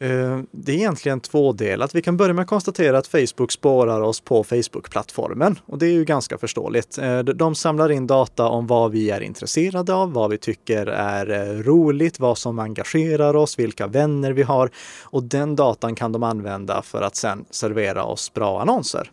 Eh, 0.00 0.40
det 0.50 0.72
är 0.72 0.76
egentligen 0.76 1.20
tvådelat. 1.20 1.94
Vi 1.94 2.02
kan 2.02 2.16
börja 2.16 2.34
med 2.34 2.42
att 2.42 2.48
konstatera 2.48 2.98
att 2.98 3.06
Facebook 3.06 3.52
spårar 3.52 4.00
oss 4.00 4.20
på 4.20 4.44
Facebook-plattformen 4.44 5.58
och 5.66 5.78
det 5.78 5.86
är 5.86 5.90
ju 5.92 6.04
ganska 6.04 6.38
förståeligt. 6.38 6.98
Eh, 6.98 7.18
de- 7.18 7.54
samlar 7.54 7.90
in 7.90 8.06
data 8.06 8.46
om 8.48 8.66
vad 8.66 8.90
vi 8.90 9.10
är 9.10 9.20
intresserade 9.20 9.94
av, 9.94 10.12
vad 10.12 10.30
vi 10.30 10.38
tycker 10.38 10.86
är 10.86 11.30
eh, 11.30 11.58
roligt, 11.62 12.20
vad 12.20 12.38
som 12.38 12.58
engagerar 12.58 13.36
oss, 13.36 13.58
vilka 13.58 13.86
vänner 13.86 14.32
vi 14.32 14.42
har 14.42 14.70
och 15.02 15.22
den 15.22 15.56
datan 15.56 15.94
kan 15.94 16.12
de 16.12 16.22
använda 16.22 16.82
för 16.82 17.02
att 17.02 17.16
sen 17.16 17.44
servera 17.50 18.04
oss 18.04 18.32
bra 18.34 18.60
annonser. 18.60 19.10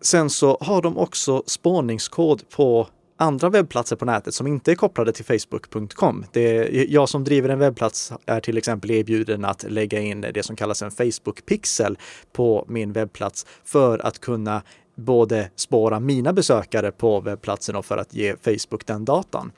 Sen 0.00 0.30
så 0.30 0.58
har 0.60 0.82
de 0.82 0.98
också 0.98 1.42
spårningskod 1.46 2.42
på 2.50 2.86
andra 3.18 3.48
webbplatser 3.48 3.96
på 3.96 4.04
nätet 4.04 4.34
som 4.34 4.46
inte 4.46 4.70
är 4.70 4.74
kopplade 4.74 5.12
till 5.12 5.24
facebook.com. 5.24 6.24
Det, 6.32 6.68
jag 6.88 7.08
som 7.08 7.24
driver 7.24 7.48
en 7.48 7.58
webbplats 7.58 8.12
är 8.26 8.40
till 8.40 8.58
exempel 8.58 8.90
erbjuden 8.90 9.44
att 9.44 9.62
lägga 9.62 10.00
in 10.00 10.20
det 10.20 10.42
som 10.42 10.56
kallas 10.56 10.82
en 10.82 10.90
Facebook-pixel 10.90 11.98
på 12.32 12.64
min 12.68 12.92
webbplats 12.92 13.46
för 13.64 14.06
att 14.06 14.18
kunna 14.18 14.62
både 14.96 15.50
spåra 15.56 16.00
mina 16.00 16.32
besökare 16.32 16.92
på 16.92 17.20
webbplatsen 17.20 17.76
och 17.76 17.84
för 17.84 17.96
att 17.96 18.14
ge 18.14 18.36
Facebook 18.36 18.86
den 18.86 19.04
datan. 19.04 19.52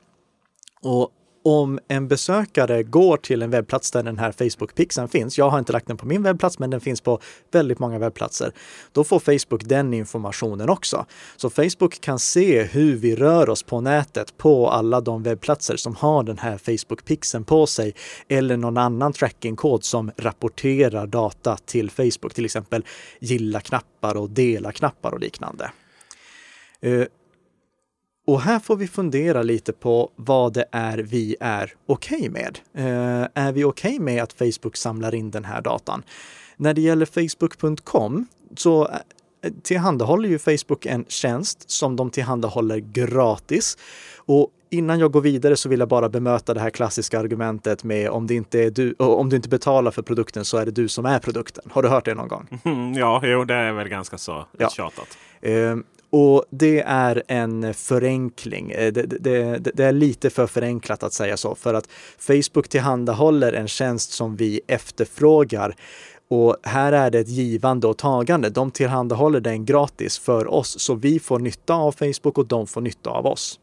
Och 0.81 1.09
om 1.43 1.79
en 1.87 2.07
besökare 2.07 2.83
går 2.83 3.17
till 3.17 3.41
en 3.41 3.49
webbplats 3.49 3.91
där 3.91 4.03
den 4.03 4.19
här 4.19 4.31
Facebook-pixeln 4.31 5.07
finns, 5.07 5.37
jag 5.37 5.49
har 5.49 5.59
inte 5.59 5.73
lagt 5.73 5.87
den 5.87 5.97
på 5.97 6.05
min 6.05 6.23
webbplats, 6.23 6.59
men 6.59 6.69
den 6.69 6.81
finns 6.81 7.01
på 7.01 7.19
väldigt 7.51 7.79
många 7.79 7.99
webbplatser, 7.99 8.51
då 8.91 9.03
får 9.03 9.19
Facebook 9.19 9.63
den 9.63 9.93
informationen 9.93 10.69
också. 10.69 11.05
Så 11.37 11.49
Facebook 11.49 12.01
kan 12.01 12.19
se 12.19 12.63
hur 12.63 12.95
vi 12.95 13.15
rör 13.15 13.49
oss 13.49 13.63
på 13.63 13.81
nätet 13.81 14.37
på 14.37 14.69
alla 14.69 15.01
de 15.01 15.23
webbplatser 15.23 15.75
som 15.75 15.95
har 15.95 16.23
den 16.23 16.37
här 16.37 16.57
Facebook-pixeln 16.57 17.43
på 17.43 17.67
sig 17.67 17.93
eller 18.27 18.57
någon 18.57 18.77
annan 18.77 19.13
trackingkod 19.13 19.83
som 19.83 20.11
rapporterar 20.17 21.07
data 21.07 21.57
till 21.65 21.89
Facebook, 21.91 22.33
till 22.33 22.45
exempel 22.45 22.85
gilla-knappar 23.19 24.17
och 24.17 24.29
dela-knappar 24.29 25.11
och 25.11 25.19
liknande. 25.19 25.71
Eh, 26.81 27.05
och 28.27 28.41
här 28.41 28.59
får 28.59 28.75
vi 28.75 28.87
fundera 28.87 29.43
lite 29.43 29.73
på 29.73 30.11
vad 30.15 30.53
det 30.53 30.65
är 30.71 30.97
vi 30.97 31.35
är 31.39 31.73
okej 31.85 32.29
med. 32.29 32.59
Eh, 32.77 33.43
är 33.45 33.51
vi 33.51 33.63
okej 33.63 33.99
med 33.99 34.23
att 34.23 34.33
Facebook 34.33 34.77
samlar 34.77 35.15
in 35.15 35.31
den 35.31 35.45
här 35.45 35.61
datan? 35.61 36.03
När 36.57 36.73
det 36.73 36.81
gäller 36.81 37.05
Facebook.com 37.05 38.27
så 38.57 38.87
eh, 38.87 39.51
tillhandahåller 39.63 40.29
ju 40.29 40.39
Facebook 40.39 40.85
en 40.85 41.05
tjänst 41.07 41.69
som 41.71 41.95
de 41.95 42.09
tillhandahåller 42.09 42.77
gratis. 42.77 43.77
Och 44.17 44.49
innan 44.69 44.99
jag 44.99 45.11
går 45.11 45.21
vidare 45.21 45.55
så 45.55 45.69
vill 45.69 45.79
jag 45.79 45.89
bara 45.89 46.09
bemöta 46.09 46.53
det 46.53 46.59
här 46.59 46.69
klassiska 46.69 47.19
argumentet 47.19 47.83
med 47.83 48.09
om 48.09 48.27
det 48.27 48.35
inte 48.35 48.63
är 48.63 48.71
du, 48.71 48.93
om 48.97 49.29
du 49.29 49.35
inte 49.35 49.49
betalar 49.49 49.91
för 49.91 50.01
produkten 50.01 50.45
så 50.45 50.57
är 50.57 50.65
det 50.65 50.71
du 50.71 50.87
som 50.87 51.05
är 51.05 51.19
produkten. 51.19 51.63
Har 51.71 51.83
du 51.83 51.89
hört 51.89 52.05
det 52.05 52.13
någon 52.13 52.27
gång? 52.27 52.59
Mm, 52.65 52.93
ja, 52.97 53.21
jo, 53.23 53.43
det 53.45 53.53
är 53.53 53.71
väl 53.73 53.87
ganska 53.89 54.17
så 54.17 54.45
Ja. 54.57 54.69
tjatat. 54.69 55.17
Eh, 55.41 55.75
och 56.11 56.45
det 56.49 56.81
är 56.81 57.23
en 57.27 57.73
förenkling. 57.73 58.71
Eh, 58.71 58.93
det, 58.93 59.01
det, 59.01 59.57
det, 59.57 59.71
det 59.73 59.85
är 59.85 59.91
lite 59.91 60.29
för 60.29 60.47
förenklat 60.47 61.03
att 61.03 61.13
säga 61.13 61.37
så, 61.37 61.55
för 61.55 61.73
att 61.73 61.87
Facebook 62.17 62.67
tillhandahåller 62.67 63.53
en 63.53 63.67
tjänst 63.67 64.11
som 64.11 64.35
vi 64.35 64.61
efterfrågar. 64.67 65.75
Och 66.29 66.57
här 66.63 66.93
är 66.93 67.11
det 67.11 67.19
ett 67.19 67.29
givande 67.29 67.87
och 67.87 67.97
tagande. 67.97 68.49
De 68.49 68.71
tillhandahåller 68.71 69.39
den 69.39 69.65
gratis 69.65 70.19
för 70.19 70.47
oss, 70.47 70.79
så 70.79 70.95
vi 70.95 71.19
får 71.19 71.39
nytta 71.39 71.73
av 71.73 71.91
Facebook 71.91 72.37
och 72.37 72.47
de 72.47 72.67
får 72.67 72.81
nytta 72.81 73.09
av 73.09 73.25
oss. 73.25 73.59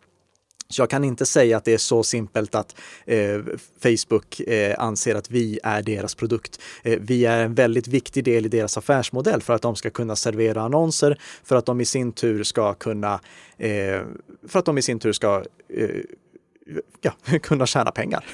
Så 0.71 0.83
jag 0.83 0.91
kan 0.91 1.05
inte 1.05 1.27
säga 1.27 1.57
att 1.57 1.65
det 1.65 1.75
är 1.75 1.79
så 1.79 2.03
simpelt 2.03 2.55
att 2.55 2.81
eh, 3.07 3.41
Facebook 3.83 4.41
eh, 4.41 4.75
anser 4.79 5.15
att 5.15 5.31
vi 5.31 5.61
är 5.63 5.83
deras 5.83 6.15
produkt. 6.15 6.61
Eh, 6.83 6.99
vi 7.01 7.25
är 7.25 7.45
en 7.45 7.55
väldigt 7.55 7.89
viktig 7.89 8.25
del 8.25 8.47
i 8.47 8.49
deras 8.49 8.79
affärsmodell 8.79 9.43
för 9.43 9.55
att 9.55 9.63
de 9.63 9.77
ska 9.77 9.91
kunna 9.91 10.17
servera 10.17 10.63
annonser, 10.63 11.21
för 11.45 11.57
att 11.57 11.67
de 11.67 11.81
i 11.81 11.85
sin 11.85 12.13
tur 12.13 12.43
ska 12.43 12.75
kunna, 12.75 13.21
eh, 13.59 14.01
för 14.49 14.59
att 14.59 14.65
de 14.65 14.79
i 14.79 14.83
sin 14.83 14.99
tur 14.99 15.13
ska 15.13 15.45
eh, 15.69 15.89
ja, 17.01 17.13
kunna 17.43 17.67
tjäna 17.67 17.91
pengar. 17.91 18.25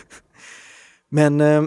Men 1.09 1.41
eh, 1.41 1.63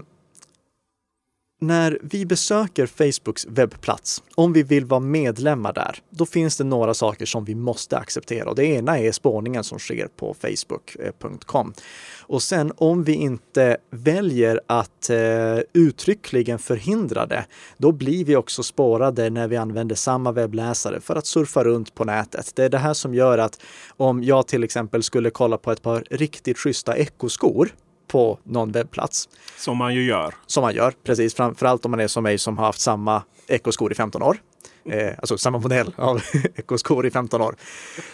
när 1.60 2.00
vi 2.02 2.26
besöker 2.26 2.86
Facebooks 2.86 3.46
webbplats, 3.46 4.24
om 4.36 4.54
vi 4.54 4.64
vill 4.64 4.86
vara 4.86 5.00
medlemmar 5.00 5.74
där, 5.74 6.00
då 6.10 6.26
finns 6.26 6.58
det 6.58 6.64
några 6.64 6.94
saker 6.94 7.26
som 7.26 7.46
vi 7.46 7.56
måste 7.56 7.98
acceptera. 7.98 8.50
Och 8.50 8.56
det 8.56 8.66
ena 8.66 9.00
är 9.00 9.12
spårningen 9.12 9.64
som 9.64 9.80
sker 9.80 10.08
på 10.08 10.36
facebook.com. 10.42 11.74
Och 12.22 12.44
sen 12.44 12.72
om 12.78 13.04
vi 13.04 13.14
inte 13.14 13.78
väljer 13.90 14.62
att 14.68 15.10
eh, 15.10 15.60
uttryckligen 15.74 16.60
förhindra 16.60 17.26
det, 17.26 17.46
då 17.78 17.92
blir 17.92 18.26
vi 18.26 18.36
också 18.36 18.64
spårade 18.64 19.30
när 19.30 19.48
vi 19.48 19.58
använder 19.58 19.96
samma 19.96 20.32
webbläsare 20.32 21.02
för 21.02 21.16
att 21.16 21.26
surfa 21.26 21.64
runt 21.64 21.96
på 21.96 22.06
nätet. 22.06 22.52
Det 22.56 22.64
är 22.64 22.70
det 22.70 22.78
här 22.78 22.94
som 22.94 23.14
gör 23.14 23.38
att 23.38 23.62
om 23.98 24.24
jag 24.24 24.48
till 24.48 24.64
exempel 24.64 25.04
skulle 25.04 25.30
kolla 25.30 25.58
på 25.58 25.72
ett 25.72 25.82
par 25.82 26.04
riktigt 26.10 26.58
schyssta 26.58 26.98
ekoskor 26.98 27.72
på 28.08 28.40
någon 28.44 28.72
webbplats. 28.72 29.30
Som 29.58 29.78
man 29.78 29.96
ju 29.96 30.04
gör. 30.04 30.36
Som 30.46 30.62
man 30.62 30.76
gör, 30.76 30.94
precis. 31.04 31.36
Framförallt 31.36 31.86
om 31.86 31.92
man 31.92 32.00
är 32.00 32.08
som 32.08 32.24
mig 32.24 32.38
som 32.38 32.58
har 32.58 32.66
haft 32.66 32.80
samma 32.80 33.24
ekoskor 33.48 33.92
i 33.92 33.96
15 33.96 34.24
år. 34.24 34.38
Eh, 34.86 35.14
alltså 35.18 35.38
samma 35.38 35.58
modell 35.58 35.94
av 35.98 36.22
ekoskor 36.56 37.06
i 37.06 37.12
15 37.12 37.42
år. 37.42 37.56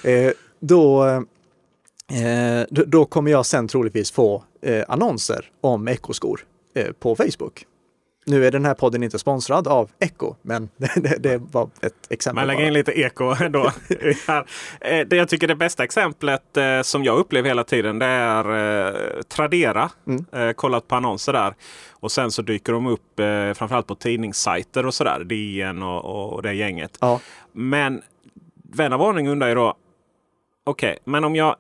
Eh, 0.03 0.32
då, 0.60 1.06
eh, 1.06 2.63
då 2.69 3.06
kommer 3.06 3.32
jag 3.32 3.45
sen 3.45 3.67
troligtvis 3.67 4.12
få 4.12 4.43
eh, 4.62 4.84
annonser 4.88 5.51
om 5.62 5.88
ekoskor 5.88 6.45
eh, 6.75 6.91
på 6.91 7.15
Facebook. 7.15 7.65
Nu 8.25 8.45
är 8.45 8.51
den 8.51 8.65
här 8.65 8.73
podden 8.73 9.03
inte 9.03 9.19
sponsrad 9.19 9.67
av 9.67 9.89
Echo, 9.99 10.36
men 10.41 10.69
det, 10.77 11.17
det 11.19 11.38
var 11.38 11.69
ett 11.81 11.93
exempel. 12.09 12.45
Men 12.45 12.55
lägga 12.55 12.67
in 12.67 12.73
lite 12.73 12.99
eko 12.99 13.36
ändå. 13.41 13.71
Eh, 14.81 15.07
det 15.07 15.15
jag 15.15 15.29
tycker 15.29 15.47
det 15.47 15.55
bästa 15.55 15.83
exemplet 15.83 16.57
eh, 16.57 16.81
som 16.81 17.03
jag 17.03 17.17
upplever 17.17 17.49
hela 17.49 17.63
tiden 17.63 17.99
det 17.99 18.05
är 18.05 18.45
eh, 18.86 19.21
Tradera. 19.21 19.89
Mm. 20.07 20.53
kollat 20.53 20.88
på 20.88 20.95
annonser 20.95 21.33
där. 21.33 21.53
Och 21.91 22.12
sen 22.12 22.31
så 22.31 22.41
dyker 22.41 22.73
de 22.73 22.88
upp 22.88 23.19
framförallt 23.57 23.88
på 23.88 23.95
tidningssajter 23.95 24.86
och 24.86 24.93
sådär. 24.93 25.23
DN 25.23 25.83
och, 25.83 26.33
och 26.33 26.41
det 26.41 26.53
gänget. 26.53 26.97
Ja. 27.01 27.19
Men 27.51 28.01
vän 28.53 28.93
av 28.93 29.01
ordning 29.01 29.29
undrar 29.29 29.47
ju 29.47 29.55
då. 29.55 29.75
Okej, 30.63 30.91
okay, 30.91 30.99
men 31.03 31.23
om 31.23 31.36
jag 31.36 31.55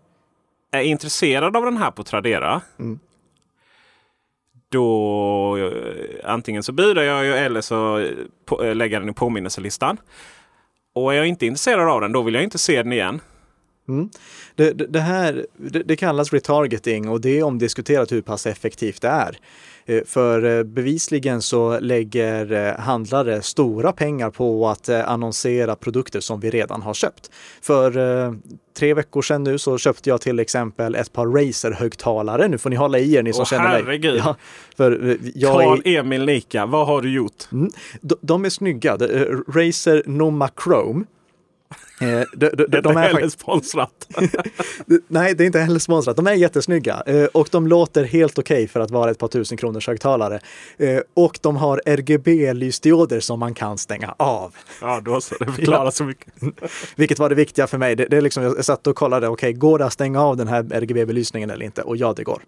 är 0.71 0.81
intresserad 0.81 1.57
av 1.57 1.65
den 1.65 1.77
här 1.77 1.91
på 1.91 2.03
Tradera. 2.03 2.61
Mm 2.79 2.99
då 4.73 5.57
eh, 5.57 6.31
antingen 6.31 6.63
så 6.63 6.71
budar 6.71 7.03
jag 7.03 7.25
ju 7.25 7.33
eller 7.33 7.61
så 7.61 7.97
eh, 7.97 8.67
eh, 8.67 8.75
lägger 8.75 8.95
jag 8.95 9.01
den 9.01 9.09
i 9.09 9.13
påminnelselistan. 9.13 9.97
Och 10.95 11.13
är 11.13 11.17
jag 11.17 11.27
inte 11.27 11.45
intresserad 11.45 11.89
av 11.89 12.01
den, 12.01 12.11
då 12.11 12.21
vill 12.21 12.33
jag 12.33 12.43
inte 12.43 12.57
se 12.57 12.83
den 12.83 12.93
igen. 12.93 13.21
Mm. 13.87 14.09
Det, 14.55 14.71
det, 14.71 14.87
det, 14.87 14.99
här 14.99 15.45
det, 15.57 15.83
det, 15.83 15.95
kallas 15.95 16.33
retargeting 16.33 17.09
och 17.09 17.21
det 17.21 17.39
är 17.39 17.43
omdiskuterat 17.43 18.11
hur 18.11 18.21
pass 18.21 18.45
effektivt 18.47 19.01
det 19.01 19.07
är. 19.07 19.37
Eh, 19.85 20.03
för 20.05 20.57
eh, 20.57 20.63
bevisligen 20.63 21.41
så 21.41 21.79
lägger 21.79 22.51
eh, 22.51 22.79
handlare 22.79 23.41
stora 23.41 23.91
pengar 23.91 24.29
på 24.29 24.67
att 24.67 24.89
annonsera 24.89 25.75
produkter 25.75 26.19
som 26.19 26.39
vi 26.39 26.49
redan 26.49 26.81
har 26.81 26.93
köpt. 26.93 27.31
För 27.61 27.93
tre 28.77 28.93
veckor 28.93 29.21
sedan 29.21 29.43
nu 29.43 29.57
så 29.57 29.77
köpte 29.77 30.09
jag 30.09 30.21
till 30.21 30.39
exempel 30.39 30.95
ett 30.95 31.13
par 31.13 31.25
Razer-högtalare. 31.25 32.47
Nu 32.47 32.57
får 32.57 32.69
ni 32.69 32.75
hålla 32.75 32.99
i 32.99 33.15
er 33.15 33.23
ni 33.23 33.33
som 33.33 33.41
Åh, 33.41 33.45
känner 33.45 33.69
mig. 33.69 33.83
Herregud. 33.83 34.21
Ja, 34.25 34.35
för 34.77 35.17
jag 35.35 35.53
Carl 35.53 35.81
är... 35.85 36.19
Lika, 36.19 36.65
vad 36.65 36.87
har 36.87 37.01
du 37.01 37.11
gjort? 37.13 37.51
Mm, 37.51 37.69
de, 38.01 38.15
de, 38.21 38.45
är 38.45 38.49
snygga. 38.49 38.97
Razer 39.47 40.03
Noma 40.05 40.49
Chrome 40.63 41.05
de, 42.33 42.49
de, 42.49 42.49
de, 42.49 42.65
det 42.67 42.77
är 42.77 42.89
inte 42.89 42.99
heller 42.99 43.29
sponsrat. 43.29 44.07
Nej, 45.07 45.35
det 45.35 45.43
är 45.43 45.45
inte 45.45 45.59
heller 45.59 45.79
sponsrat. 45.79 46.17
De 46.17 46.27
är 46.27 46.33
jättesnygga 46.33 47.03
eh, 47.05 47.25
och 47.25 47.47
de 47.51 47.67
låter 47.67 48.03
helt 48.03 48.39
okej 48.39 48.55
okay 48.55 48.67
för 48.67 48.79
att 48.79 48.91
vara 48.91 49.11
ett 49.11 49.17
par 49.17 49.27
tusen 49.27 49.57
kronors 49.57 49.87
högtalare. 49.87 50.39
Eh, 50.77 50.99
och 51.13 51.39
de 51.41 51.55
har 51.55 51.81
RGB-lysdioder 51.85 53.19
som 53.19 53.39
man 53.39 53.53
kan 53.53 53.77
stänga 53.77 54.15
av. 54.17 54.55
Ja, 54.81 55.01
då 55.05 55.21
så. 55.21 55.35
Det 55.39 55.51
förklarar 55.55 55.91
så 55.91 56.03
mycket. 56.03 56.33
Vilket 56.95 57.19
var 57.19 57.29
det 57.29 57.35
viktiga 57.35 57.67
för 57.67 57.77
mig. 57.77 57.95
Det, 57.95 58.05
det 58.05 58.17
är 58.17 58.21
liksom, 58.21 58.43
jag 58.43 58.65
satt 58.65 58.87
och 58.87 58.95
kollade, 58.95 59.27
okej, 59.27 59.49
okay, 59.49 59.59
går 59.59 59.79
det 59.79 59.85
att 59.85 59.93
stänga 59.93 60.21
av 60.21 60.37
den 60.37 60.47
här 60.47 60.63
RGB-belysningen 60.63 61.49
eller 61.49 61.65
inte? 61.65 61.81
Och 61.81 61.97
ja, 61.97 62.13
det 62.13 62.23
går. 62.23 62.41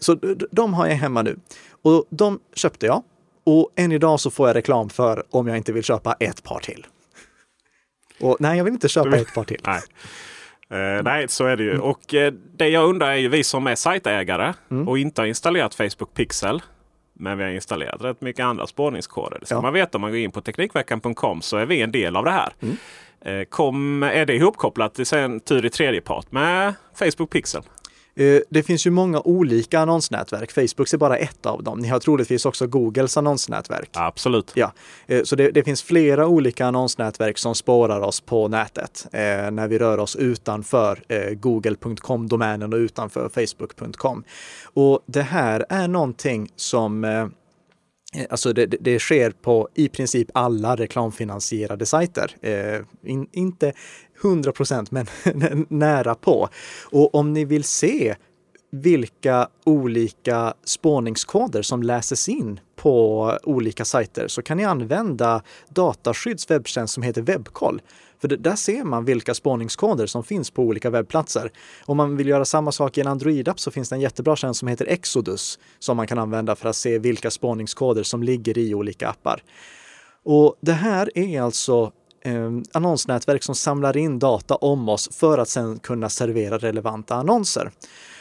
Så 0.00 0.18
de 0.50 0.74
har 0.74 0.86
jag 0.86 0.94
hemma 0.94 1.22
nu. 1.22 1.38
Och 1.82 2.04
de 2.10 2.38
köpte 2.54 2.86
jag. 2.86 3.02
Och 3.44 3.70
än 3.76 3.92
idag 3.92 4.20
så 4.20 4.30
får 4.30 4.48
jag 4.48 4.56
reklam 4.56 4.88
för 4.88 5.22
om 5.30 5.46
jag 5.46 5.56
inte 5.56 5.72
vill 5.72 5.82
köpa 5.82 6.12
ett 6.12 6.42
par 6.42 6.60
till. 6.60 6.86
Och 8.20 8.36
nej, 8.40 8.56
jag 8.56 8.64
vill 8.64 8.72
inte 8.72 8.88
köpa 8.88 9.16
ett 9.16 9.34
par 9.34 9.44
till. 9.44 9.60
Nej. 9.66 9.80
Uh, 10.72 11.02
nej, 11.02 11.28
så 11.28 11.46
är 11.46 11.56
det 11.56 11.62
ju. 11.62 11.70
Mm. 11.70 11.82
Och 11.82 12.14
uh, 12.14 12.32
det 12.56 12.68
jag 12.68 12.88
undrar 12.88 13.10
är 13.10 13.16
ju 13.16 13.28
vi 13.28 13.44
som 13.44 13.66
är 13.66 13.74
sajtägare 13.74 14.54
mm. 14.70 14.88
och 14.88 14.98
inte 14.98 15.20
har 15.20 15.26
installerat 15.26 15.74
Facebook 15.74 16.14
Pixel. 16.14 16.62
Men 17.20 17.38
vi 17.38 17.44
har 17.44 17.50
installerat 17.50 18.04
rätt 18.04 18.20
mycket 18.20 18.44
andra 18.44 18.66
spårningskoder. 18.66 19.38
Det 19.40 19.46
ska 19.46 19.54
ja. 19.54 19.60
man 19.60 19.72
veta 19.72 19.98
om 19.98 20.02
man 20.02 20.10
går 20.10 20.20
in 20.20 20.30
på 20.30 20.40
Teknikveckan.com 20.40 21.42
så 21.42 21.56
är 21.56 21.66
vi 21.66 21.82
en 21.82 21.92
del 21.92 22.16
av 22.16 22.24
det 22.24 22.30
här. 22.30 22.52
Mm. 22.60 22.76
Uh, 23.26 23.44
kom, 23.44 24.02
är 24.02 24.26
det 24.26 24.34
ihopkopplat 24.34 25.12
i 25.12 25.16
en 25.16 25.40
tur 25.40 25.66
i 25.66 25.70
tredje 25.70 26.00
part 26.00 26.32
med 26.32 26.74
Facebook 26.94 27.30
Pixel? 27.30 27.62
Eh, 28.18 28.40
det 28.48 28.62
finns 28.62 28.86
ju 28.86 28.90
många 28.90 29.20
olika 29.20 29.80
annonsnätverk. 29.80 30.52
Facebook 30.52 30.92
är 30.92 30.96
bara 30.96 31.16
ett 31.16 31.46
av 31.46 31.62
dem. 31.62 31.78
Ni 31.78 31.88
har 31.88 32.00
troligtvis 32.00 32.46
också 32.46 32.66
Googles 32.66 33.16
annonsnätverk. 33.16 33.90
Absolut. 33.92 34.52
Ja, 34.54 34.72
eh, 35.06 35.22
så 35.22 35.36
det, 35.36 35.50
det 35.50 35.64
finns 35.64 35.82
flera 35.82 36.26
olika 36.26 36.66
annonsnätverk 36.66 37.38
som 37.38 37.54
spårar 37.54 38.00
oss 38.00 38.20
på 38.20 38.48
nätet 38.48 39.06
eh, 39.12 39.50
när 39.50 39.68
vi 39.68 39.78
rör 39.78 39.98
oss 39.98 40.16
utanför 40.16 41.02
eh, 41.08 41.30
google.com-domänen 41.30 42.72
och 42.72 42.78
utanför 42.78 43.28
facebook.com. 43.28 44.24
Och 44.64 45.00
det 45.06 45.22
här 45.22 45.66
är 45.68 45.88
någonting 45.88 46.48
som 46.56 47.04
eh, 47.04 47.26
Alltså 48.30 48.52
det, 48.52 48.66
det, 48.66 48.98
sker 48.98 49.30
på 49.30 49.68
i 49.74 49.88
princip 49.88 50.30
alla 50.34 50.76
reklamfinansierade 50.76 51.86
sajter. 51.86 52.36
Eh, 52.40 52.80
in, 53.02 53.28
inte 53.32 53.72
100 54.22 54.52
procent, 54.52 54.90
men 54.90 55.06
nära 55.68 56.14
på. 56.14 56.48
Och 56.90 57.14
om 57.14 57.32
ni 57.32 57.44
vill 57.44 57.64
se 57.64 58.16
vilka 58.70 59.48
olika 59.64 60.54
spårningskoder 60.64 61.62
som 61.62 61.82
läses 61.82 62.28
in 62.28 62.60
på 62.76 63.32
olika 63.42 63.84
sajter 63.84 64.28
så 64.28 64.42
kan 64.42 64.56
ni 64.56 64.64
använda 64.64 65.42
Dataskydds 65.68 66.50
webbtjänst 66.50 66.94
som 66.94 67.02
heter 67.02 67.22
Webkoll. 67.22 67.82
För 68.20 68.28
där 68.28 68.56
ser 68.56 68.84
man 68.84 69.04
vilka 69.04 69.34
spårningskoder 69.34 70.06
som 70.06 70.24
finns 70.24 70.50
på 70.50 70.62
olika 70.62 70.90
webbplatser. 70.90 71.52
Om 71.84 71.96
man 71.96 72.16
vill 72.16 72.28
göra 72.28 72.44
samma 72.44 72.72
sak 72.72 72.98
i 72.98 73.00
en 73.00 73.06
Android-app 73.06 73.60
så 73.60 73.70
finns 73.70 73.88
det 73.88 73.96
en 73.96 74.00
jättebra 74.00 74.36
tjänst 74.36 74.60
som 74.60 74.68
heter 74.68 74.86
Exodus 74.86 75.58
som 75.78 75.96
man 75.96 76.06
kan 76.06 76.18
använda 76.18 76.56
för 76.56 76.68
att 76.68 76.76
se 76.76 76.98
vilka 76.98 77.30
spårningskoder 77.30 78.02
som 78.02 78.22
ligger 78.22 78.58
i 78.58 78.74
olika 78.74 79.08
appar. 79.08 79.42
Och 80.24 80.56
det 80.60 80.72
här 80.72 81.18
är 81.18 81.42
alltså 81.42 81.92
eh, 82.20 82.50
annonsnätverk 82.72 83.42
som 83.42 83.54
samlar 83.54 83.96
in 83.96 84.18
data 84.18 84.54
om 84.54 84.88
oss 84.88 85.08
för 85.16 85.38
att 85.38 85.48
sedan 85.48 85.78
kunna 85.78 86.08
servera 86.08 86.58
relevanta 86.58 87.14
annonser. 87.14 87.70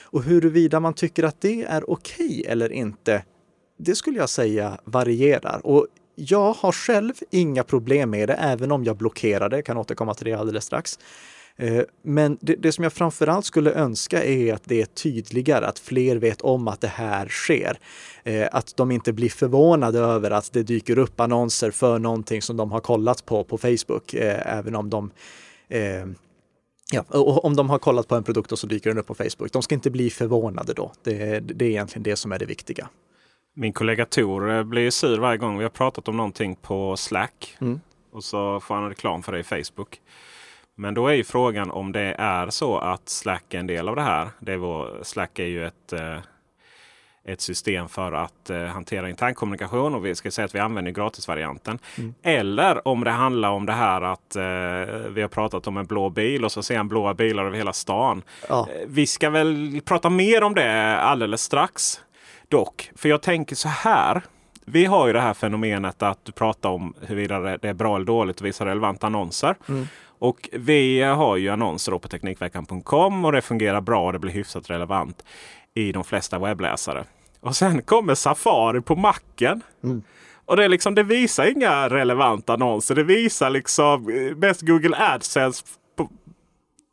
Och 0.04 0.24
huruvida 0.24 0.80
man 0.80 0.94
tycker 0.94 1.24
att 1.24 1.42
det 1.42 1.64
är 1.64 1.90
okej 1.90 2.26
okay 2.26 2.52
eller 2.52 2.72
inte, 2.72 3.24
det 3.78 3.96
skulle 3.96 4.20
jag 4.20 4.30
säga 4.30 4.78
varierar. 4.84 5.62
Och 5.64 5.88
jag 6.16 6.54
har 6.54 6.72
själv 6.72 7.14
inga 7.32 7.64
problem 7.64 8.10
med 8.10 8.30
det, 8.30 8.34
även 8.34 8.72
om 8.72 8.84
jag 8.84 8.98
blockerar 8.98 9.50
det. 9.50 9.56
Jag 9.56 9.66
kan 9.66 9.78
återkomma 9.78 10.14
till 10.14 10.26
det 10.26 10.34
alldeles 10.34 10.66
strax. 10.66 11.00
Eh, 11.58 11.84
men 12.02 12.38
det, 12.42 12.56
det, 12.56 12.72
som 12.72 12.84
jag 12.84 12.94
framförallt 12.94 13.46
skulle 13.46 13.74
önska 13.74 14.24
är 14.24 14.54
att 14.54 14.64
det 14.66 14.82
är 14.82 14.86
tydligare, 14.86 15.66
att 15.66 15.80
fler 15.80 16.16
vet 16.16 16.42
om 16.42 16.68
att 16.68 16.82
det 16.82 16.88
här 16.88 17.28
sker. 17.28 17.80
Eh, 18.24 18.48
att 18.52 18.78
de 18.78 18.92
inte 18.92 19.14
blir 19.14 19.30
förvånade 19.30 20.00
över 20.00 20.32
att 20.32 20.54
det 20.54 20.64
dyker 20.64 20.98
upp 20.98 21.20
annonser 21.20 21.72
för 21.72 22.00
någonting 22.00 22.42
som 22.42 22.58
de 22.58 22.72
har 22.72 22.80
kollat 22.80 23.26
på 23.26 23.44
på 23.44 23.58
Facebook, 23.58 24.14
eh, 24.14 24.58
även 24.58 24.76
om 24.76 24.90
de 24.90 25.12
Ja, 26.92 27.04
och 27.10 27.46
om 27.46 27.56
de 27.56 27.70
har 27.70 27.80
kollat 27.80 28.08
på 28.08 28.16
en 28.16 28.24
produkt 28.24 28.52
och 28.52 28.60
så 28.60 28.68
dyker 28.68 28.90
den 28.90 29.00
upp 29.00 29.08
på 29.08 29.16
Facebook. 29.16 29.52
De 29.52 29.62
ska 29.62 29.76
inte 29.76 29.90
bli 29.90 30.10
förvånade 30.10 30.74
då. 30.74 30.92
Det, 31.04 31.40
det 31.40 31.66
är 31.66 31.70
egentligen 31.70 32.04
det 32.04 32.16
som 32.16 32.32
är 32.32 32.40
det 32.40 32.46
viktiga. 32.46 32.90
Min 33.56 33.74
kollega 33.74 34.06
Tor 34.06 34.64
blir 34.64 34.90
sur 34.90 35.18
varje 35.18 35.38
gång 35.38 35.58
vi 35.58 35.64
har 35.64 35.70
pratat 35.70 36.08
om 36.08 36.18
någonting 36.18 36.56
på 36.56 36.98
Slack. 36.98 37.58
Mm. 37.62 37.80
Och 38.12 38.24
så 38.24 38.60
får 38.60 38.76
han 38.76 38.90
reklam 38.90 39.24
för 39.24 39.32
det 39.32 39.40
i 39.40 39.44
Facebook. 39.44 40.02
Men 40.80 40.94
då 40.94 41.08
är 41.08 41.14
ju 41.14 41.24
frågan 41.24 41.72
om 41.72 41.92
det 41.92 42.16
är 42.18 42.50
så 42.50 42.78
att 42.78 43.10
Slack 43.10 43.54
är 43.54 43.60
en 43.60 43.68
del 43.68 43.90
av 43.90 43.96
det 43.96 44.02
här. 44.02 44.30
Det 44.40 44.54
är 44.54 44.58
vår, 44.58 45.00
Slack 45.04 45.40
är 45.40 45.46
ju 45.46 45.66
ett, 45.66 45.94
eh, 45.94 46.18
ett 47.26 47.42
system 47.42 47.90
för 47.90 48.12
att 48.12 48.50
eh, 48.50 48.64
hantera 48.64 49.10
internkommunikation 49.10 49.96
och 49.96 50.06
vi 50.06 50.16
ska 50.16 50.32
säga 50.32 50.46
att 50.46 50.56
vi 50.56 50.60
använder 50.60 50.92
gratisvarianten. 50.92 51.80
Mm. 51.98 52.14
Eller 52.24 52.88
om 52.88 53.04
det 53.04 53.12
handlar 53.12 53.50
om 53.50 53.66
det 53.66 53.74
här 53.74 54.02
att 54.02 54.36
eh, 54.36 55.12
vi 55.12 55.22
har 55.22 55.28
pratat 55.28 55.68
om 55.68 55.78
en 55.78 55.86
blå 55.86 56.10
bil 56.10 56.46
och 56.46 56.52
så 56.52 56.64
ser 56.64 56.78
han 56.78 56.88
blåa 56.88 57.14
bilar 57.14 57.46
över 57.46 57.58
hela 57.58 57.74
stan. 57.74 58.22
Ja. 58.50 58.68
Vi 58.88 59.08
ska 59.08 59.30
väl 59.30 59.82
prata 59.86 60.10
mer 60.10 60.44
om 60.44 60.54
det 60.54 60.98
alldeles 60.98 61.42
strax. 61.42 62.02
Dock, 62.48 62.92
för 62.96 63.10
jag 63.10 63.22
tänker 63.22 63.56
så 63.56 63.70
här. 63.70 64.22
Vi 64.66 64.86
har 64.86 65.08
ju 65.08 65.14
det 65.14 65.22
här 65.22 65.34
fenomenet 65.34 66.04
att 66.04 66.26
du 66.26 66.32
pratar 66.32 66.70
om 66.70 66.94
huruvida 67.02 67.40
det 67.40 67.70
är 67.70 67.74
bra 67.74 67.96
eller 67.96 68.06
dåligt 68.06 68.36
att 68.36 68.42
visa 68.42 68.66
relevanta 68.66 69.08
annonser. 69.08 69.56
Mm. 69.70 69.88
Och 70.20 70.50
vi 70.52 71.02
har 71.02 71.38
ju 71.38 71.50
annonser 71.50 71.92
på 71.92 72.08
Teknikveckan.com 72.08 73.26
och 73.26 73.32
det 73.32 73.42
fungerar 73.42 73.82
bra 73.82 74.06
och 74.06 74.14
det 74.14 74.20
blir 74.20 74.32
hyfsat 74.32 74.70
relevant 74.70 75.24
i 75.74 75.92
de 75.92 76.04
flesta 76.04 76.40
webbläsare. 76.40 77.04
Och 77.40 77.56
sen 77.56 77.82
kommer 77.82 78.16
Safari 78.16 78.82
på 78.82 78.96
macken. 78.96 79.62
Och 80.46 80.58
det, 80.58 80.64
är 80.64 80.70
liksom, 80.70 80.96
det 80.96 81.04
visar 81.04 81.52
inga 81.52 81.90
relevanta 81.90 82.54
annonser. 82.54 82.96
Det 82.96 83.04
visar 83.04 83.50
liksom 83.50 84.10
eh, 84.10 84.36
mest 84.36 84.62
Google 84.62 84.98
AdSense 84.98 85.64
på, 85.98 86.10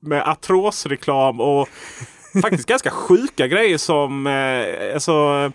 med 0.00 0.28
artrosreklam 0.28 1.40
och 1.40 1.68
faktiskt 2.42 2.68
ganska 2.68 2.90
sjuka 2.90 3.46
grejer 3.46 3.78
som 3.78 4.26
eh, 4.26 4.94
alltså, 4.94 5.52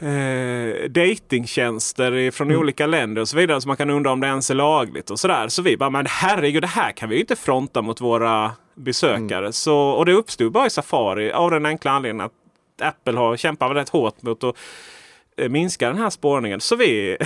eh, 0.00 0.88
datingtjänster 0.90 2.30
från 2.30 2.46
Mm. 2.48 2.60
olika 2.60 2.86
länder 2.86 3.22
och 3.22 3.28
så 3.28 3.36
vidare. 3.36 3.60
Så 3.60 3.68
man 3.68 3.76
kan 3.76 3.90
undra 3.90 4.12
om 4.12 4.20
det 4.20 4.26
ens 4.26 4.50
är 4.50 4.54
lagligt 4.54 5.10
och 5.10 5.18
sådär. 5.20 5.48
Så 5.48 5.62
vi 5.62 5.76
bara, 5.76 5.90
men 5.90 6.06
herregud, 6.08 6.62
det 6.62 6.66
här 6.66 6.92
kan 6.92 7.08
vi 7.08 7.14
ju 7.14 7.20
inte 7.20 7.36
fronta 7.36 7.82
mot 7.82 8.00
våra 8.00 8.52
besökare. 8.74 9.38
Mm. 9.38 9.52
Så, 9.52 9.76
och 9.78 10.06
det 10.06 10.12
uppstod 10.12 10.52
bara 10.52 10.66
i 10.66 10.70
Safari 10.70 11.32
av 11.32 11.50
den 11.50 11.66
enkla 11.66 11.90
anledningen 11.90 12.26
att 12.26 12.32
Apple 12.88 13.18
har 13.18 13.36
kämpat 13.36 13.76
rätt 13.76 13.88
hårt 13.88 14.22
mot 14.22 14.44
att 14.44 14.56
eh, 15.36 15.48
minska 15.48 15.88
den 15.88 15.98
här 15.98 16.10
spårningen. 16.10 16.60
Så 16.60 16.76
vi, 16.76 17.16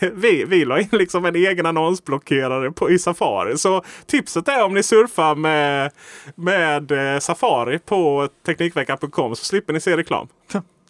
vi, 0.12 0.44
vi 0.44 0.64
la 0.64 0.80
in 0.80 0.88
liksom 0.92 1.24
en 1.24 1.36
egen 1.36 1.66
annonsblockerare 1.66 2.70
på, 2.70 2.90
i 2.90 2.98
Safari. 2.98 3.58
Så 3.58 3.82
tipset 4.06 4.48
är 4.48 4.64
om 4.64 4.74
ni 4.74 4.82
surfar 4.82 5.34
med, 5.34 5.90
med 6.34 6.90
eh, 6.92 7.18
Safari 7.18 7.78
på 7.78 8.28
Teknikveckan.com 8.46 9.36
så 9.36 9.44
slipper 9.44 9.72
ni 9.72 9.80
se 9.80 9.96
reklam. 9.96 10.28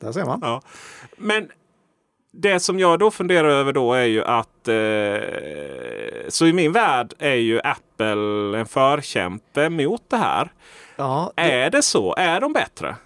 Där 0.00 0.12
ser 0.12 0.24
man. 0.24 0.38
Ja. 0.42 0.62
Men 1.18 1.48
det 2.32 2.60
som 2.60 2.78
jag 2.78 2.98
då 2.98 3.10
funderar 3.10 3.48
över 3.48 3.72
då 3.72 3.92
är 3.94 4.04
ju 4.04 4.24
att 4.24 4.68
eh, 4.68 6.28
så 6.28 6.46
i 6.46 6.52
min 6.52 6.72
värld 6.72 7.14
är 7.18 7.34
ju 7.34 7.60
Apple 7.64 8.58
en 8.58 8.66
förkämpe 8.66 9.68
mot 9.70 10.02
det 10.10 10.16
här. 10.16 10.52
Ja, 10.96 11.32
det, 11.36 11.42
Är 11.42 11.70
det 11.70 11.82
så? 11.82 12.14
Är 12.18 12.40
de 12.40 12.52
bättre? 12.52 12.96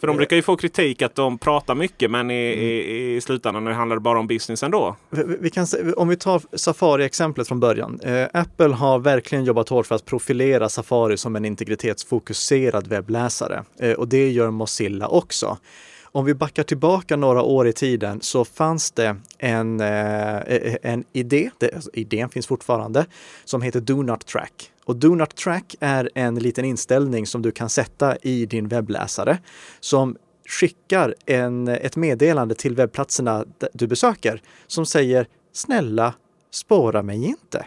För 0.00 0.06
de 0.06 0.16
brukar 0.16 0.36
ju 0.36 0.42
få 0.42 0.56
kritik 0.56 1.02
att 1.02 1.14
de 1.14 1.38
pratar 1.38 1.74
mycket 1.74 2.10
men 2.10 2.30
i, 2.30 2.52
Mm. 2.52 2.64
i, 2.64 3.16
i 3.16 3.20
slutändan 3.20 3.66
handlar 3.66 3.96
det 3.96 4.00
bara 4.00 4.18
om 4.18 4.26
business 4.26 4.62
ändå. 4.62 4.96
vi, 5.10 5.36
vi 5.40 5.50
kan, 5.50 5.66
om 5.96 6.08
vi 6.08 6.16
tar 6.16 6.42
Safari-exemplet 6.56 7.48
från 7.48 7.60
början. 7.60 8.00
Eh, 8.02 8.26
Apple 8.32 8.74
har 8.74 8.98
verkligen 8.98 9.44
jobbat 9.44 9.68
hårt 9.68 9.86
för 9.86 9.94
att 9.94 10.04
profilera 10.04 10.68
Safari 10.68 11.16
som 11.16 11.36
en 11.36 11.44
integritetsfokuserad 11.44 12.86
webbläsare. 12.86 13.64
Eh, 13.80 13.92
och 13.92 14.08
det 14.08 14.30
gör 14.30 14.50
Mozilla 14.50 15.08
också. 15.08 15.58
Om 16.12 16.24
vi 16.24 16.34
backar 16.34 16.62
tillbaka 16.62 17.16
några 17.16 17.42
år 17.42 17.68
i 17.68 17.72
tiden 17.72 18.20
så 18.20 18.44
fanns 18.44 18.90
det 18.90 19.16
en, 19.38 19.80
eh, 19.80 20.36
e, 20.36 20.42
e, 20.46 20.78
en 20.82 21.04
idé, 21.12 21.50
det, 21.58 21.74
alltså, 21.74 21.90
idén 21.92 22.28
finns 22.28 22.46
fortfarande, 22.46 23.06
som 23.44 23.62
heter 23.62 23.80
Do 23.80 24.02
Not 24.02 24.26
Track. 24.26 24.72
Och 24.84 24.96
Do 24.96 25.14
Not 25.14 25.36
Track 25.36 25.76
är 25.80 26.10
en 26.14 26.34
liten 26.34 26.64
inställning 26.64 27.26
som 27.26 27.42
du 27.42 27.50
kan 27.50 27.68
sätta 27.68 28.16
i 28.16 28.46
din 28.46 28.68
webbläsare 28.68 29.38
som 29.80 30.16
skickar 30.48 31.14
en, 31.26 31.68
ett 31.68 31.96
meddelande 31.96 32.54
till 32.54 32.74
webbplatserna 32.74 33.44
du 33.72 33.86
besöker 33.86 34.42
som 34.66 34.86
säger 34.86 35.26
snälla 35.52 36.14
spåra 36.50 37.02
mig 37.02 37.24
inte. 37.24 37.66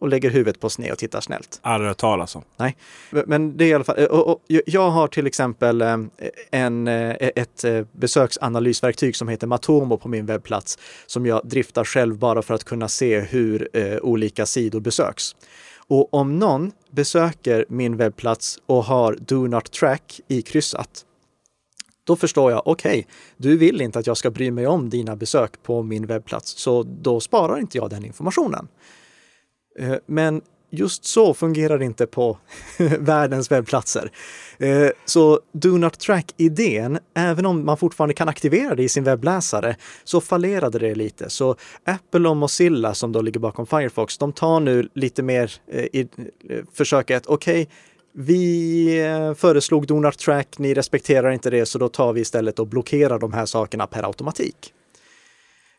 Och 0.00 0.08
lägger 0.08 0.30
huvudet 0.30 0.60
på 0.60 0.70
sned 0.70 0.92
och 0.92 0.98
tittar 0.98 1.20
snällt. 1.20 1.60
Aldrig 1.62 1.88
hört 1.88 1.98
talas 1.98 2.36
om. 2.36 2.42
Nej, 2.56 2.76
men 3.10 3.56
det 3.56 3.64
är 3.64 3.68
i 3.68 3.74
alla 3.74 3.84
fall. 3.84 4.06
Och, 4.06 4.28
och, 4.28 4.42
jag 4.66 4.90
har 4.90 5.08
till 5.08 5.26
exempel 5.26 5.82
eh, 5.82 5.96
en, 6.50 6.88
eh, 6.88 7.10
ett 7.20 7.64
eh, 7.64 7.84
besöksanalysverktyg 7.92 9.16
som 9.16 9.28
heter 9.28 9.46
Matomo 9.46 9.96
på 9.96 10.08
min 10.08 10.26
webbplats 10.26 10.78
som 11.06 11.26
jag 11.26 11.40
driftar 11.44 11.84
själv 11.84 12.18
bara 12.18 12.42
för 12.42 12.54
att 12.54 12.64
kunna 12.64 12.88
se 12.88 13.20
hur 13.20 13.68
olika 14.02 14.46
sidor 14.46 14.80
besöks. 14.80 15.36
Och 15.88 16.14
om 16.14 16.38
någon 16.38 16.72
besöker 16.90 17.66
min 17.68 17.96
webbplats 17.96 18.58
och 18.66 18.84
har 18.84 19.16
Do 19.20 19.46
Not 19.46 19.72
Track 19.72 20.20
i 20.28 20.42
kryssat, 20.42 21.04
då 22.04 22.16
förstår 22.16 22.52
jag, 22.52 22.62
okej, 22.66 23.06
du 23.36 23.56
vill 23.56 23.80
inte 23.80 23.98
att 23.98 24.06
jag 24.06 24.16
ska 24.16 24.30
bry 24.30 24.50
mig 24.50 24.66
om 24.66 24.90
dina 24.90 25.16
besök 25.16 25.62
på 25.62 25.82
min 25.82 26.06
webbplats, 26.06 26.50
så 26.50 26.82
då 26.82 27.20
sparar 27.20 27.58
inte 27.58 27.78
jag 27.78 27.90
den 27.90 28.04
informationen. 28.04 28.68
Eh, 29.78 29.94
men 30.06 30.42
just 30.70 31.04
så 31.04 31.34
fungerar 31.34 31.78
det 31.78 31.84
inte 31.84 32.06
på 32.06 32.38
världens 32.98 33.50
webbplatser. 33.50 34.10
Eh, 34.58 34.88
så 35.04 35.40
Do 35.52 35.78
Not 35.78 35.98
Track-idén, 35.98 36.98
även 37.14 37.46
om 37.46 37.66
man 37.66 37.76
fortfarande 37.76 38.14
kan 38.14 38.28
aktivera 38.28 38.74
det 38.74 38.82
i 38.82 38.88
sin 38.88 39.04
webbläsare, 39.04 39.76
så 40.04 40.20
fallerade 40.20 40.78
det 40.78 40.94
lite. 40.94 41.30
Så 41.30 41.56
Apple 41.84 42.28
och 42.28 42.36
Mozilla 42.36 42.94
som 42.94 43.12
då 43.12 43.20
ligger 43.20 43.40
bakom 43.40 43.66
Firefox, 43.66 44.18
de 44.18 44.32
tar 44.32 44.60
nu 44.60 44.88
lite 44.94 45.22
mer 45.22 45.52
eh, 45.68 45.84
i 45.84 46.08
försöket, 46.72 47.26
okej, 47.26 47.68
vi 48.12 49.34
föreslog 49.36 49.86
Do 49.86 50.00
Not 50.00 50.18
Track, 50.18 50.58
ni 50.58 50.74
respekterar 50.74 51.30
inte 51.30 51.50
det, 51.50 51.66
så 51.66 51.78
då 51.78 51.88
tar 51.88 52.12
vi 52.12 52.20
istället 52.20 52.58
och 52.58 52.66
blockerar 52.66 53.18
de 53.18 53.32
här 53.32 53.46
sakerna 53.46 53.86
per 53.86 54.02
automatik. 54.02 54.72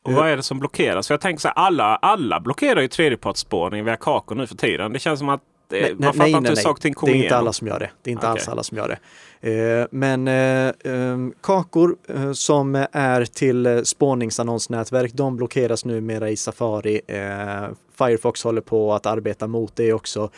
Och 0.03 0.13
vad 0.13 0.29
är 0.29 0.38
det 0.38 0.43
som 0.43 0.59
blockeras? 0.59 1.07
För 1.07 1.13
jag 1.13 1.21
tänker 1.21 1.41
så 1.41 1.47
här, 1.47 1.55
alla, 1.55 1.95
alla 1.95 2.39
blockerar 2.39 2.81
ju 2.81 2.88
tredjepartsspårning 2.88 3.85
via 3.85 3.95
Kako 3.95 4.35
nu 4.35 4.47
för 4.47 4.55
tiden. 4.55 4.93
Det 4.93 4.99
känns 4.99 5.19
som 5.19 5.29
att 5.29 5.41
eh, 5.73 5.95
man 5.97 6.13
fattar 6.13 6.27
inte 6.27 6.49
hur 6.49 6.55
saker 6.55 6.71
och 6.71 6.81
ting 6.81 6.95
Det 7.01 7.12
är 7.12 7.15
inte 7.15 7.38
alla 7.38 7.53
som 7.53 7.67
gör 7.67 7.79
det. 7.79 7.89
Det 8.01 8.09
är 8.09 8.12
inte 8.12 8.27
Okej. 8.27 8.31
alls 8.31 8.47
alla 8.47 8.63
som 8.63 8.77
gör 8.77 8.88
det. 8.88 8.97
Eh, 9.41 9.88
men 9.91 10.27
eh, 10.27 10.73
ehm, 10.83 11.33
kakor 11.41 11.95
eh, 12.07 12.31
som 12.31 12.85
är 12.91 13.25
till 13.25 13.85
spårningsannonsnätverk, 13.85 15.13
de 15.13 15.35
blockeras 15.35 15.85
numera 15.85 16.29
i 16.29 16.38
Safari. 16.38 17.01
Firefox 17.97 18.43
håller 18.43 18.62
på 18.62 18.93
att 18.93 19.05
arbeta 19.05 19.47
mot 19.47 19.75
det 19.75 19.93
också. 19.93 20.29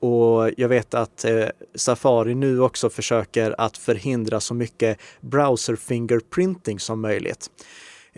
Och 0.00 0.50
jag 0.56 0.68
vet 0.68 0.94
att 0.94 1.24
Safari 1.74 2.34
nu 2.34 2.60
också 2.60 2.90
försöker 2.90 3.54
att 3.58 3.76
förhindra 3.76 4.40
så 4.40 4.54
mycket 4.54 5.00
browser 5.20 5.76
fingerprinting 5.76 6.80
som 6.80 7.00
möjligt. 7.00 7.50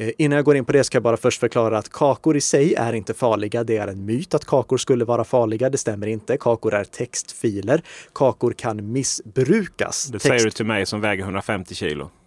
Eh, 0.02 0.10
Innan 0.18 0.36
jag 0.36 0.44
går 0.44 0.56
in 0.56 0.64
på 0.64 0.72
det 0.72 0.84
ska 0.84 0.96
jag 0.96 1.02
bara 1.02 1.16
först 1.16 1.40
förklara 1.40 1.78
att 1.78 1.88
kakor 1.88 2.36
i 2.36 2.40
sig 2.40 2.74
är 2.74 2.92
inte 2.92 3.14
farliga. 3.14 3.64
Det 3.64 3.76
är 3.76 3.88
en 3.88 4.04
myt 4.04 4.34
att 4.34 4.44
kakor 4.44 4.76
skulle 4.78 5.04
vara 5.04 5.24
farliga. 5.24 5.70
Det 5.70 5.78
stämmer 5.78 6.06
inte. 6.06 6.36
Kakor 6.36 6.74
är 6.74 6.84
textfiler. 6.84 7.82
Kakor 8.12 8.52
kan 8.52 8.92
missbrukas. 8.92 10.06
Det 10.06 10.18
Text- 10.18 10.28
säger 10.28 10.44
du 10.44 10.50
till 10.50 10.66
mig 10.66 10.86
som 10.86 11.00
väger 11.00 11.22
150 11.24 11.74
kilo. 11.74 12.10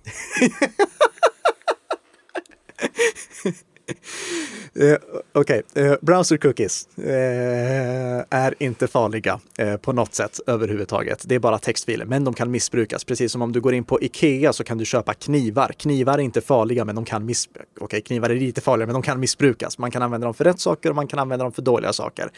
Eh, 4.79 4.97
Okej, 5.33 5.61
eh, 5.75 5.93
browser 6.01 6.37
cookies 6.37 6.97
eh, 6.97 8.25
är 8.29 8.55
inte 8.59 8.87
farliga 8.87 9.39
eh, 9.57 9.77
på 9.77 9.93
något 9.93 10.13
sätt 10.13 10.39
överhuvudtaget. 10.47 11.23
Det 11.25 11.35
är 11.35 11.39
bara 11.39 11.57
textfiler, 11.57 12.05
men 12.05 12.23
de 12.23 12.33
kan 12.33 12.51
missbrukas. 12.51 13.03
Precis 13.03 13.31
som 13.31 13.41
om 13.41 13.51
du 13.51 13.61
går 13.61 13.73
in 13.73 13.83
på 13.83 14.01
Ikea 14.01 14.53
så 14.53 14.63
kan 14.63 14.77
du 14.77 14.85
köpa 14.85 15.13
knivar. 15.13 15.71
Knivar 15.77 16.13
är 16.13 16.19
inte 16.21 16.41
farliga, 16.41 16.85
men 16.85 16.95
de 16.95 17.05
kan 17.05 17.25
miss... 17.25 17.49
Okej, 17.79 18.01
knivar 18.01 18.29
är 18.29 18.35
lite 18.35 18.61
farliga, 18.61 18.85
men 18.85 18.93
de 18.93 19.01
kan 19.01 19.19
missbrukas. 19.19 19.77
Man 19.77 19.91
kan 19.91 20.01
använda 20.01 20.27
dem 20.27 20.33
för 20.33 20.43
rätt 20.43 20.59
saker 20.59 20.89
och 20.89 20.95
man 20.95 21.07
kan 21.07 21.19
använda 21.19 21.45
dem 21.45 21.51
för 21.51 21.61
dåliga 21.61 21.93
saker. 21.93 22.31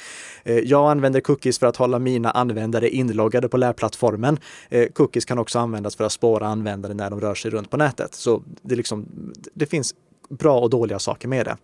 Eh, 0.43 0.57
jag 0.57 0.91
använder 0.91 1.21
cookies 1.21 1.60
för 1.60 1.67
att 1.67 1.77
hålla 1.77 1.99
mina 1.99 2.31
användare 2.31 2.89
inloggade 2.89 3.49
på 3.49 3.57
lärplattformen. 3.57 4.39
Eh, 4.69 4.88
cookies 4.88 5.25
kan 5.25 5.39
också 5.39 5.60
användas 5.60 5.95
för 5.95 6.03
att 6.03 6.12
spåra 6.12 6.47
användare 6.47 6.93
när 6.93 7.10
de 7.10 7.21
rör 7.21 7.36
sig 7.36 7.51
runt 7.51 7.69
på 7.69 7.77
nätet. 7.77 8.15
Så 8.15 8.43
det, 8.62 8.75
liksom, 8.75 9.05
det 9.53 9.65
finns 9.65 9.93
bra 10.30 10.60
och 10.60 10.70
dåliga 10.70 11.00
saker 11.00 11.28
med 11.28 11.46
det. 11.46 11.58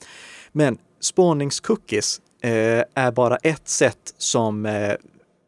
Men 0.52 0.78
spårningscookies 1.00 2.22
eh, 2.42 2.84
är 2.94 3.12
bara 3.12 3.38
ett 3.38 3.70
sätt 3.70 4.14
som 4.18 4.66
eh, 4.66 4.94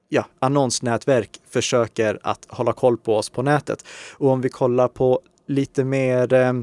ja, 0.10 0.26
annonsnätverk 0.40 1.42
försöker 1.50 2.20
att 2.24 2.46
hålla 2.50 2.74
koll 2.74 2.98
på 2.98 3.18
oss 3.18 3.30
på 3.30 3.42
nätet. 3.42 3.86
Och 4.18 4.30
om 4.30 4.42
vi 4.42 4.50
kollar 4.50 4.88
på 4.88 5.20
lite 5.48 5.84
mer 5.84 6.34
eh, 6.34 6.54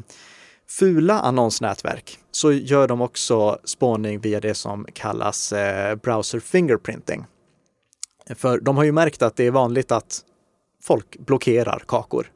fula 0.68 1.20
annonsnätverk 1.20 2.18
så 2.30 2.52
gör 2.52 2.88
de 2.88 3.00
också 3.00 3.58
spårning 3.64 4.20
via 4.20 4.40
det 4.40 4.54
som 4.54 4.86
kallas 4.92 5.52
eh, 5.52 5.94
browser 5.94 6.40
fingerprinting. 6.40 7.24
För 8.34 8.60
de 8.60 8.76
har 8.76 8.84
ju 8.84 8.92
märkt 8.92 9.22
att 9.22 9.36
det 9.36 9.46
är 9.46 9.50
vanligt 9.50 9.92
att 9.92 10.20
folk 10.82 11.18
blockerar 11.18 11.82
kakor 11.86 12.30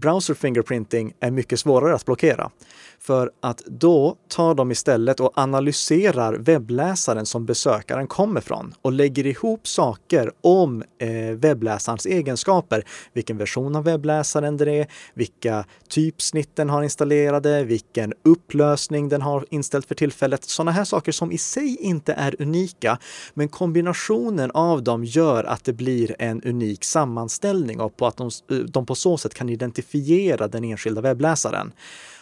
browser 0.00 0.34
fingerprinting 0.34 1.12
är 1.20 1.30
mycket 1.30 1.60
svårare 1.60 1.94
att 1.94 2.04
blockera. 2.04 2.50
För 3.00 3.30
att 3.40 3.62
då 3.66 4.16
tar 4.28 4.54
de 4.54 4.70
istället 4.70 5.20
och 5.20 5.32
analyserar 5.34 6.34
webbläsaren 6.34 7.26
som 7.26 7.46
besökaren 7.46 8.06
kommer 8.06 8.40
från 8.40 8.74
och 8.82 8.92
lägger 8.92 9.26
ihop 9.26 9.68
saker 9.68 10.32
om 10.40 10.84
eh, 10.98 11.08
webbläsarens 11.36 12.06
egenskaper. 12.06 12.84
Vilken 13.12 13.38
version 13.38 13.76
av 13.76 13.84
webbläsaren 13.84 14.56
det 14.56 14.72
är, 14.72 14.86
vilka 15.14 15.64
typsnitt 15.88 16.56
den 16.56 16.70
har 16.70 16.82
installerade, 16.82 17.64
vilken 17.64 18.14
upplösning 18.24 19.08
den 19.08 19.22
har 19.22 19.44
inställt 19.50 19.86
för 19.86 19.94
tillfället. 19.94 20.44
Sådana 20.44 20.70
här 20.70 20.84
saker 20.84 21.12
som 21.12 21.32
i 21.32 21.38
sig 21.38 21.76
inte 21.80 22.12
är 22.12 22.42
unika, 22.42 22.98
men 23.34 23.48
kombinationen 23.48 24.50
av 24.50 24.82
dem 24.82 25.04
gör 25.04 25.44
att 25.44 25.64
det 25.64 25.72
blir 25.72 26.16
en 26.18 26.42
unik 26.42 26.84
sammanställning 26.84 27.80
och 27.80 27.96
på 27.96 28.06
att 28.06 28.16
de, 28.16 28.30
eh, 28.50 28.56
de 28.56 28.86
på 28.86 28.94
så 28.94 29.18
sätt 29.18 29.34
kan 29.34 29.48
identifiera 29.48 29.87
den 30.48 30.64
enskilda 30.64 31.00
webbläsaren. 31.00 31.72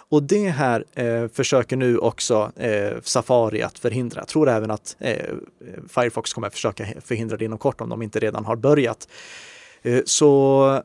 Och 0.09 0.23
det 0.23 0.49
här 0.49 0.85
eh, 0.95 1.29
försöker 1.29 1.77
nu 1.77 1.99
också 1.99 2.53
eh, 2.57 3.01
Safari 3.03 3.63
att 3.63 3.79
förhindra. 3.79 4.21
Jag 4.21 4.29
tror 4.29 4.49
även 4.49 4.71
att 4.71 4.97
eh, 4.99 5.35
Firefox 5.89 6.33
kommer 6.33 6.51
försöka 6.51 6.87
förhindra 7.05 7.37
det 7.37 7.45
inom 7.45 7.59
kort 7.59 7.81
om 7.81 7.89
de 7.89 8.03
inte 8.03 8.19
redan 8.19 8.45
har 8.45 8.57
börjat. 8.57 9.09
Eh, 9.83 10.01
så 10.05 10.83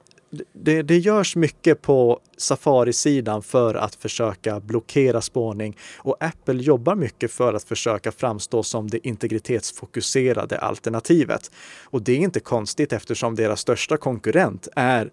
det, 0.53 0.81
det 0.81 0.97
görs 0.97 1.35
mycket 1.35 1.81
på 1.81 2.19
Safari-sidan 2.37 3.43
för 3.43 3.75
att 3.75 3.95
försöka 3.95 4.59
blockera 4.59 5.21
spårning 5.21 5.77
och 5.97 6.17
Apple 6.19 6.61
jobbar 6.61 6.95
mycket 6.95 7.31
för 7.31 7.53
att 7.53 7.63
försöka 7.63 8.11
framstå 8.11 8.63
som 8.63 8.87
det 8.87 9.07
integritetsfokuserade 9.07 10.57
alternativet. 10.57 11.51
Och 11.83 12.01
det 12.01 12.11
är 12.11 12.17
inte 12.17 12.39
konstigt 12.39 12.93
eftersom 12.93 13.35
deras 13.35 13.59
största 13.59 13.97
konkurrent 13.97 14.67
är 14.75 15.09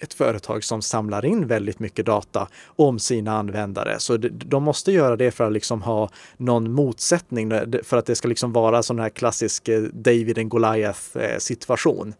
ett 0.00 0.14
företag 0.14 0.64
som 0.64 0.82
samlar 0.82 1.24
in 1.24 1.46
väldigt 1.46 1.78
mycket 1.78 2.06
data 2.06 2.48
om 2.64 2.98
sina 2.98 3.38
användare. 3.38 3.98
Så 3.98 4.16
de 4.30 4.62
måste 4.62 4.92
göra 4.92 5.16
det 5.16 5.30
för 5.30 5.46
att 5.46 5.52
liksom 5.52 5.82
ha 5.82 6.10
någon 6.36 6.72
motsättning, 6.72 7.52
eh, 7.52 7.62
för 7.82 7.96
att 7.96 8.06
det 8.06 8.14
ska 8.14 8.28
liksom 8.28 8.52
vara 8.52 8.82
sån 8.82 8.98
här 8.98 9.08
klassisk 9.08 9.68
eh, 9.68 9.82
David 9.82 10.38
and 10.38 10.48
Goliath-situation. 10.48 12.08
Eh, 12.08 12.14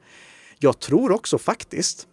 jag 0.58 0.78
tror 0.78 1.12
också 1.12 1.38
faktiskt, 1.38 2.06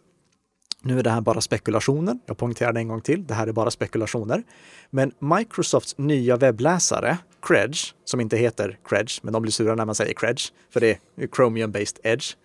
nu 0.81 0.99
är 0.99 1.03
det 1.03 1.09
här 1.09 1.21
bara 1.21 1.41
spekulationer, 1.41 2.19
jag 2.25 2.37
poängterar 2.37 2.73
det 2.73 2.79
en 2.79 2.87
gång 2.87 3.01
till, 3.01 3.27
det 3.27 3.33
här 3.33 3.47
är 3.47 3.51
bara 3.51 3.71
spekulationer. 3.71 4.43
Men 4.89 5.11
Microsofts 5.19 5.97
nya 5.97 6.37
webbläsare, 6.37 7.17
Credge, 7.41 7.77
som 8.05 8.19
inte 8.21 8.37
heter 8.37 8.79
Credge, 8.85 9.19
men 9.21 9.33
de 9.33 9.41
blir 9.41 9.51
sura 9.51 9.75
när 9.75 9.85
man 9.85 9.95
säger 9.95 10.13
Credge, 10.13 10.41
för 10.73 10.79
det 10.79 10.99
är 11.15 11.27
Chromium-based 11.27 11.99
Edge. 12.03 12.35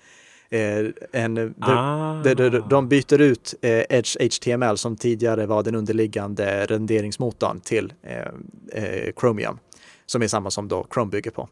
Eh, 0.53 0.87
en, 1.13 1.55
ah. 1.61 2.23
de, 2.25 2.35
de, 2.35 2.63
de, 2.71 2.89
byter 2.89 3.21
ut 3.21 3.55
eh, 3.63 3.83
Edge 3.89 4.17
HTML 4.21 4.79
som 4.79 4.97
tidigare 4.97 5.47
var 5.47 5.63
den 5.63 5.75
underliggande 5.75 6.67
renderingsmotorn 6.67 7.61
till 7.61 7.93
eh, 8.03 9.13
Chromium, 9.21 9.59
som 10.07 10.23
är 10.23 10.27
samma 10.27 10.51
som 10.51 10.69
då 10.69 10.87
Chrome 10.95 11.11
bygger 11.11 11.31
på. 11.31 11.49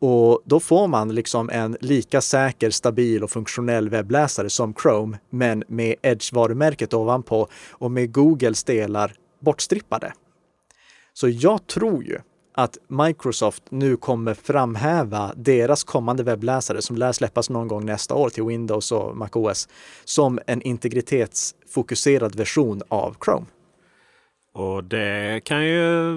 Och 0.00 0.42
då 0.44 0.60
får 0.60 0.88
man 0.88 1.14
liksom 1.14 1.50
en 1.50 1.76
lika 1.80 2.20
säker, 2.20 2.70
stabil 2.70 3.24
och 3.24 3.30
funktionell 3.30 3.88
webbläsare 3.88 4.50
som 4.50 4.74
Chrome, 4.74 5.18
men 5.30 5.64
med 5.68 5.94
Edge-varumärket 6.02 6.94
ovanpå 6.94 7.48
och 7.70 7.90
med 7.90 8.12
Googles 8.12 8.64
delar 8.64 9.14
bortstrippade. 9.40 10.12
Så 11.12 11.28
jag 11.28 11.66
tror 11.66 12.04
ju 12.04 12.18
att 12.54 12.78
Microsoft 12.88 13.62
nu 13.68 13.96
kommer 13.96 14.34
framhäva 14.34 15.32
deras 15.36 15.84
kommande 15.84 16.22
webbläsare 16.22 16.82
som 16.82 16.96
lär 16.96 17.12
släppas 17.12 17.50
någon 17.50 17.68
gång 17.68 17.86
nästa 17.86 18.14
år 18.14 18.28
till 18.28 18.44
Windows 18.44 18.92
och 18.92 19.16
MacOS 19.16 19.68
som 20.04 20.38
en 20.46 20.62
integritetsfokuserad 20.62 22.34
version 22.34 22.82
av 22.88 23.16
Chrome. 23.24 23.46
Och 24.54 24.84
det 24.84 25.44
kan 25.44 25.66
ju 25.66 26.14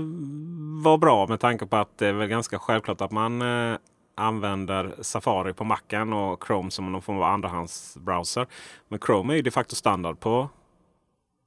vara 0.83 0.97
bra 0.97 1.27
med 1.27 1.39
tanke 1.39 1.65
på 1.65 1.75
att 1.75 1.97
det 1.97 2.07
är 2.07 2.13
väl 2.13 2.27
ganska 2.27 2.59
självklart 2.59 3.01
att 3.01 3.11
man 3.11 3.41
eh, 3.41 3.77
använder 4.15 4.95
Safari 5.01 5.53
på 5.53 5.63
Macen 5.63 6.13
och 6.13 6.43
Chrome 6.47 6.71
som 6.71 6.91
någon 6.91 7.01
form 7.01 7.17
av 7.17 7.23
andrahandsbrowser. 7.23 8.47
Men 8.87 8.99
Chrome 8.99 9.33
är 9.33 9.35
ju 9.35 9.41
de 9.41 9.51
facto 9.51 9.75
standard 9.75 10.19
på 10.19 10.49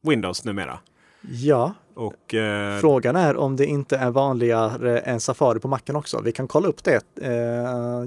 Windows 0.02 0.44
numera. 0.44 0.78
Ja, 1.20 1.74
och, 1.98 2.34
eh, 2.34 2.80
frågan 2.80 3.16
är 3.16 3.36
om 3.36 3.56
det 3.56 3.66
inte 3.66 3.96
är 3.96 4.10
vanligare 4.10 4.98
än 4.98 5.20
Safari 5.20 5.60
på 5.60 5.68
Macen 5.68 5.96
också. 5.96 6.20
Vi 6.24 6.32
kan 6.32 6.48
kolla 6.48 6.68
upp 6.68 6.84
det. 6.84 7.02
Eh, 7.22 7.32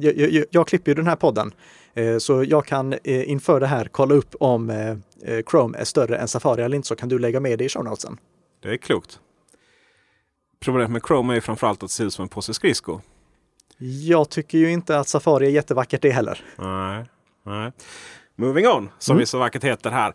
jag, 0.01 0.17
jag, 0.17 0.45
jag, 0.49 0.67
klipper 0.67 0.91
ju 0.91 0.95
den 0.95 1.07
här 1.07 1.15
podden, 1.15 1.53
eh, 1.93 2.17
så 2.17 2.43
jag 2.43 2.65
kan 2.65 2.93
eh, 2.93 3.29
inför 3.29 3.59
det 3.59 3.67
här 3.67 3.85
kolla 3.85 4.15
upp 4.15 4.35
om 4.39 4.69
eh, 4.69 4.89
eh, 5.23 5.43
Chrome 5.51 5.77
är 5.77 5.83
större 5.83 6.17
än 6.17 6.27
Safari 6.27 6.61
eller 6.61 6.75
inte, 6.75 6.87
så 6.87 6.95
kan 6.95 7.09
du 7.09 7.19
lägga 7.19 7.39
med 7.39 7.59
det 7.59 7.65
i 7.65 7.69
show 7.69 7.83
notesen. 7.83 8.17
Det 8.63 8.69
är 8.69 8.77
klokt. 8.77 9.19
Problemet 10.59 10.91
med 10.91 11.01
Chrome 11.07 11.33
är 11.33 11.35
ju 11.35 11.41
framförallt 11.41 11.83
att 11.83 11.89
det 11.89 11.93
ser 11.93 12.05
ut 12.05 12.13
som 12.13 12.23
en 12.23 12.29
påse 12.29 12.53
skridskor. 12.53 13.01
Jag 14.07 14.29
tycker 14.29 14.57
ju 14.57 14.71
inte 14.71 14.99
att 14.99 15.07
Safari 15.07 15.45
är 15.45 15.51
jättevackert 15.51 16.01
det 16.01 16.11
heller. 16.11 16.43
Nej, 16.55 17.05
nej. 17.43 17.71
Moving 18.35 18.67
on, 18.67 18.89
som 18.99 19.13
mm. 19.13 19.19
det 19.19 19.25
så 19.25 19.39
vackert 19.39 19.63
heter 19.63 19.91
här. 19.91 20.13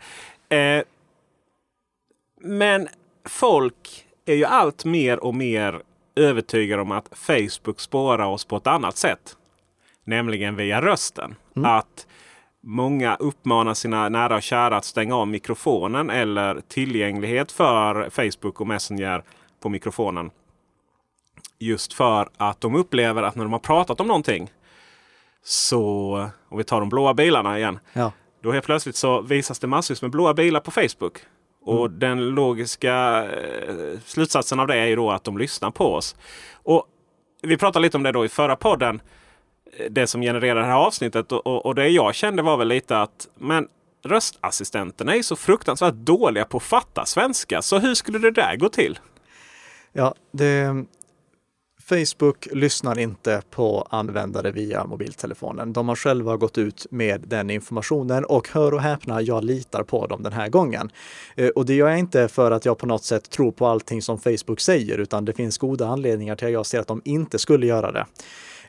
Men 2.47 2.89
folk 3.25 4.07
är 4.25 4.35
ju 4.35 4.45
allt 4.45 4.85
mer 4.85 5.25
och 5.25 5.35
mer 5.35 5.83
övertygade 6.15 6.83
om 6.83 6.93
att 6.93 7.09
Facebook 7.13 7.81
spårar 7.81 8.27
oss 8.27 8.45
på 8.45 8.57
ett 8.57 8.67
annat 8.67 8.97
sätt. 8.97 9.37
Nämligen 10.05 10.57
via 10.57 10.83
rösten. 10.83 11.35
Mm. 11.57 11.71
Att 11.71 12.07
Många 12.69 13.15
uppmanar 13.15 13.75
sina 13.75 14.09
nära 14.09 14.37
och 14.37 14.43
kära 14.43 14.77
att 14.77 14.85
stänga 14.85 15.17
av 15.17 15.29
mikrofonen 15.29 16.11
eller 16.11 16.61
tillgänglighet 16.69 17.53
för 17.53 18.11
Facebook 18.11 18.61
och 18.61 18.67
Messenger 18.67 19.23
på 19.61 19.69
mikrofonen. 19.69 20.31
Just 21.59 21.93
för 21.93 22.29
att 22.37 22.61
de 22.61 22.75
upplever 22.75 23.23
att 23.23 23.35
när 23.35 23.45
de 23.45 23.53
har 23.53 23.59
pratat 23.61 24.01
om 24.01 24.07
någonting 24.07 24.51
så, 25.45 26.31
om 26.49 26.59
vi 26.59 26.65
tar 26.65 26.81
de 26.81 26.89
blåa 26.89 27.15
bilarna 27.15 27.59
igen. 27.59 27.79
Ja. 27.93 28.13
Då 28.43 28.53
helt 28.53 28.65
plötsligt 28.67 28.97
så 28.97 29.21
visas 29.21 29.59
det 29.59 29.67
massvis 29.67 30.03
med 30.03 30.11
blåa 30.11 30.35
bilar 30.35 30.61
på 30.61 30.71
Facebook. 30.71 31.19
Och 31.67 31.87
mm. 31.87 31.99
den 31.99 32.29
logiska 32.29 33.25
eh, 33.25 33.99
slutsatsen 34.05 34.61
av 34.61 34.67
det 34.67 34.77
är 34.77 34.87
ju 34.87 34.97
då 34.97 35.11
att 35.11 35.25
de 35.25 35.39
lyssnar 35.39 35.71
på 35.71 35.95
oss. 35.95 36.17
Och 36.53 36.87
Vi 37.43 37.57
pratade 37.57 37.83
lite 37.83 37.97
om 37.97 38.03
det 38.03 38.13
då 38.13 38.25
i 38.25 38.29
förra 38.29 38.57
podden 38.57 39.01
det 39.91 40.07
som 40.07 40.21
genererar 40.21 40.61
det 40.61 40.67
här 40.67 40.87
avsnittet. 40.87 41.33
Och, 41.33 41.47
och, 41.47 41.67
och, 41.67 41.75
det 41.75 41.89
jag 41.89 42.15
kände 42.15 42.43
var 42.43 42.57
väl 42.57 42.69
lite 42.69 42.99
att 42.99 43.29
men 43.35 43.69
röstassistenterna 44.05 45.15
är 45.15 45.23
så 45.23 45.37
fruktansvärt 45.37 45.95
dåliga 45.95 46.45
på 46.45 46.57
att 46.57 46.63
fatta 46.63 47.05
svenska. 47.05 47.63
Så 47.63 47.79
hur 47.79 47.95
skulle 47.95 48.19
det 48.19 48.31
där 48.31 48.57
gå 48.57 48.69
till? 48.69 48.99
Ja, 49.93 50.15
det, 50.33 50.85
Facebook 51.89 52.49
lyssnar 52.53 52.99
inte 52.99 53.43
på 53.51 53.87
användare 53.91 54.51
via 54.51 54.85
mobiltelefonen. 54.85 55.73
De 55.73 55.89
har 55.89 55.97
själva 55.97 56.37
gått 56.37 56.59
ut 56.59 56.87
med 56.91 57.21
den 57.21 57.51
informationen 57.51 58.25
och 58.25 58.49
hör 58.49 58.75
och 58.75 58.81
häpna, 58.81 59.23
jag 59.23 59.45
litar 59.45 59.83
på 59.83 60.07
dem 60.07 60.23
den 60.23 60.33
här 60.33 60.49
gången. 60.49 60.91
Eh, 61.37 61.49
och 61.49 61.67
det 61.67 61.75
gör 61.75 61.89
jag 61.89 61.99
inte 61.99 62.29
för 62.29 62.51
att 62.51 62.65
jag 62.65 62.79
på 62.79 62.87
något 62.87 63.05
sätt 63.05 63.31
tror 63.31 63.53
på 63.53 63.67
allting 63.67 64.03
som 64.03 64.19
Facebook 64.19 64.61
säger, 64.61 64.99
utan 64.99 65.25
det 65.25 65.33
finns 65.33 65.59
goda 65.59 65.87
anledningar 65.87 66.37
till 66.37 66.47
att 66.47 66.53
jag 66.53 66.67
ser 66.67 66.81
att 66.81 66.87
de 66.87 67.03
inte 67.05 67.39
skulle 67.39 67.67
göra 67.67 67.93
det. 67.93 68.07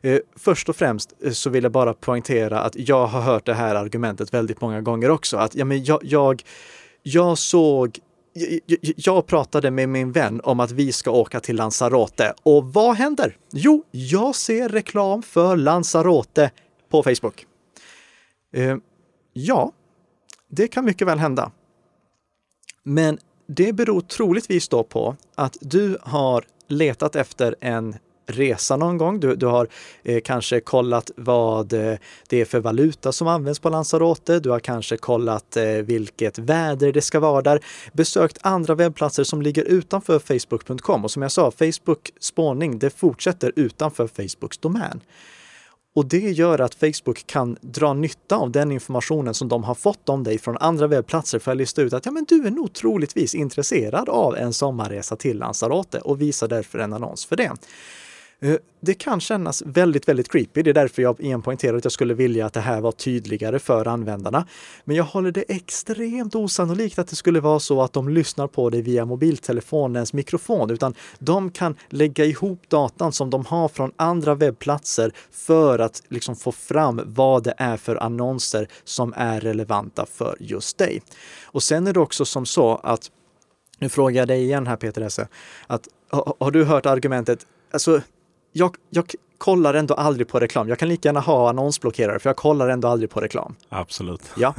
Eh, 0.01 0.19
först 0.35 0.69
och 0.69 0.75
främst 0.75 1.13
eh, 1.23 1.31
så 1.31 1.49
vill 1.49 1.63
jag 1.63 1.71
bara 1.71 1.93
poängtera 1.93 2.59
att 2.59 2.75
jag 2.75 3.07
har 3.07 3.21
hört 3.21 3.45
det 3.45 3.53
här 3.53 3.75
argumentet 3.75 4.33
väldigt 4.33 4.61
många 4.61 4.81
gånger 4.81 5.09
också. 5.09 5.37
Att 5.37 5.55
ja, 5.55 5.65
men 5.65 5.83
jag, 5.83 5.99
jag, 6.03 6.43
jag 7.03 7.37
såg 7.37 7.99
jag, 8.95 9.25
pratade 9.25 9.71
med 9.71 9.89
min 9.89 10.11
vän 10.11 10.41
om 10.43 10.59
att 10.59 10.71
vi 10.71 10.91
ska 10.91 11.11
åka 11.11 11.39
till 11.39 11.55
Lanzarote. 11.55 12.33
Och 12.43 12.73
vad 12.73 12.95
händer? 12.95 13.37
Jo, 13.51 13.83
jag 13.91 14.35
ser 14.35 14.69
reklam 14.69 15.23
för 15.23 15.55
Lanzarote 15.55 16.51
på 16.89 17.03
Facebook. 17.03 17.45
Eh, 18.53 18.77
ja, 19.33 19.71
det 20.49 20.67
kan 20.67 20.85
mycket 20.85 21.07
väl 21.07 21.19
hända. 21.19 21.51
Men 22.83 23.17
det 23.47 23.73
beror 23.73 24.01
troligtvis 24.01 24.67
då 24.67 24.83
på 24.83 25.15
att 25.35 25.57
du 25.61 25.97
har 26.01 26.45
letat 26.67 27.15
efter 27.15 27.55
en 27.61 27.95
resa 28.27 28.77
någon 28.77 28.97
gång. 28.97 29.19
Du, 29.19 29.35
du 29.35 29.45
har 29.45 29.67
eh, 30.03 30.21
kanske 30.23 30.59
kollat 30.59 31.11
vad 31.15 31.73
eh, 31.73 31.97
det 32.27 32.41
är 32.41 32.45
för 32.45 32.59
valuta 32.59 33.11
som 33.11 33.27
används 33.27 33.59
på 33.59 33.69
Lanzarote. 33.69 34.39
Du 34.39 34.49
har 34.49 34.59
kanske 34.59 34.97
kollat 34.97 35.57
eh, 35.57 35.65
vilket 35.65 36.39
väder 36.39 36.91
det 36.91 37.01
ska 37.01 37.19
vara 37.19 37.41
där. 37.41 37.59
Besökt 37.93 38.37
andra 38.41 38.75
webbplatser 38.75 39.23
som 39.23 39.41
ligger 39.41 39.63
utanför 39.63 40.19
facebook.com 40.19 41.03
och 41.03 41.11
som 41.11 41.21
jag 41.21 41.31
sa, 41.31 41.51
Facebook 41.51 42.11
spårning, 42.19 42.79
det 42.79 42.89
fortsätter 42.89 43.51
utanför 43.55 44.07
Facebooks 44.07 44.57
domän. 44.57 45.01
Och 45.97 46.05
det 46.05 46.31
gör 46.31 46.59
att 46.59 46.75
Facebook 46.75 47.27
kan 47.27 47.57
dra 47.61 47.93
nytta 47.93 48.35
av 48.35 48.51
den 48.51 48.71
informationen 48.71 49.33
som 49.33 49.47
de 49.47 49.63
har 49.63 49.75
fått 49.75 50.09
om 50.09 50.23
dig 50.23 50.37
från 50.37 50.57
andra 50.57 50.87
webbplatser 50.87 51.39
för 51.39 51.51
att 51.51 51.57
lista 51.57 51.81
ut 51.81 51.93
att 51.93 52.05
ja, 52.05 52.11
men 52.11 52.25
du 52.27 52.47
är 52.47 52.51
nog 52.51 52.73
troligtvis 52.73 53.35
intresserad 53.35 54.09
av 54.09 54.35
en 54.35 54.53
sommarresa 54.53 55.15
till 55.15 55.37
Lanzarote 55.37 55.99
och 55.99 56.21
visar 56.21 56.47
därför 56.47 56.79
en 56.79 56.93
annons 56.93 57.25
för 57.25 57.35
det. 57.35 57.51
Eh, 58.41 58.55
det 58.79 58.93
kan 58.93 59.19
kännas 59.19 59.63
väldigt, 59.65 60.07
väldigt 60.07 60.31
creepy. 60.31 60.61
Det 60.63 60.69
är 60.69 60.73
därför 60.73 61.01
jag 61.01 61.21
igen 61.21 61.41
poängterar 61.41 61.77
att 61.77 61.85
jag 61.85 61.91
skulle 61.91 62.13
vilja 62.13 62.45
att 62.45 62.53
det 62.53 62.59
här 62.59 62.81
var 62.81 62.91
tydligare 62.91 63.59
för 63.59 63.87
användarna. 63.87 64.47
Men 64.85 64.95
jag 64.95 65.03
håller 65.03 65.31
det 65.31 65.41
extremt 65.47 66.35
osannolikt 66.35 66.99
att 66.99 67.07
det 67.07 67.15
skulle 67.15 67.39
vara 67.39 67.59
så 67.59 67.81
att 67.81 67.93
de 67.93 68.09
lyssnar 68.09 68.47
på 68.47 68.69
dig 68.69 68.81
via 68.81 69.05
mobiltelefonens 69.05 70.13
mikrofon, 70.13 70.71
utan 70.71 70.95
de 71.19 71.51
kan 71.51 71.75
lägga 71.89 72.25
ihop 72.25 72.69
datan 72.69 73.11
som 73.11 73.29
de 73.29 73.45
har 73.45 73.67
från 73.67 73.91
andra 73.95 74.35
webbplatser 74.35 75.11
för 75.31 75.79
att 75.79 76.03
liksom 76.07 76.35
få 76.35 76.51
fram 76.51 77.01
vad 77.05 77.43
det 77.43 77.53
är 77.57 77.77
för 77.77 77.95
annonser 77.95 78.67
som 78.83 79.13
är 79.17 79.39
relevanta 79.39 80.05
för 80.05 80.37
just 80.39 80.77
dig. 80.77 81.01
Och 81.43 81.63
sen 81.63 81.87
är 81.87 81.93
det 81.93 81.99
också 81.99 82.25
som 82.25 82.45
så 82.45 82.75
att 82.75 83.11
nu 83.79 83.89
frågar 83.89 84.21
jag 84.21 84.27
dig 84.27 84.43
igen 84.43 84.67
här 84.67 84.75
Peter 84.75 85.01
Esse, 85.01 85.27
att 85.67 85.87
har, 86.09 86.33
har 86.39 86.51
du 86.51 86.63
hört 86.63 86.85
argumentet, 86.85 87.45
alltså 87.71 88.01
jag, 88.57 88.75
jag 88.89 89.05
kollar 89.37 89.73
ändå 89.73 89.93
aldrig 89.93 90.27
på 90.27 90.39
reklam. 90.39 90.69
Jag 90.69 90.79
kan 90.79 90.89
lika 90.89 91.09
gärna 91.09 91.19
ha 91.19 91.49
annonsblockerare 91.49 92.19
för 92.19 92.29
jag 92.29 92.37
kollar 92.37 92.69
ändå 92.69 92.87
aldrig 92.87 93.09
på 93.09 93.21
reklam. 93.21 93.55
Absolut. 93.69 94.21
Ja, 94.37 94.55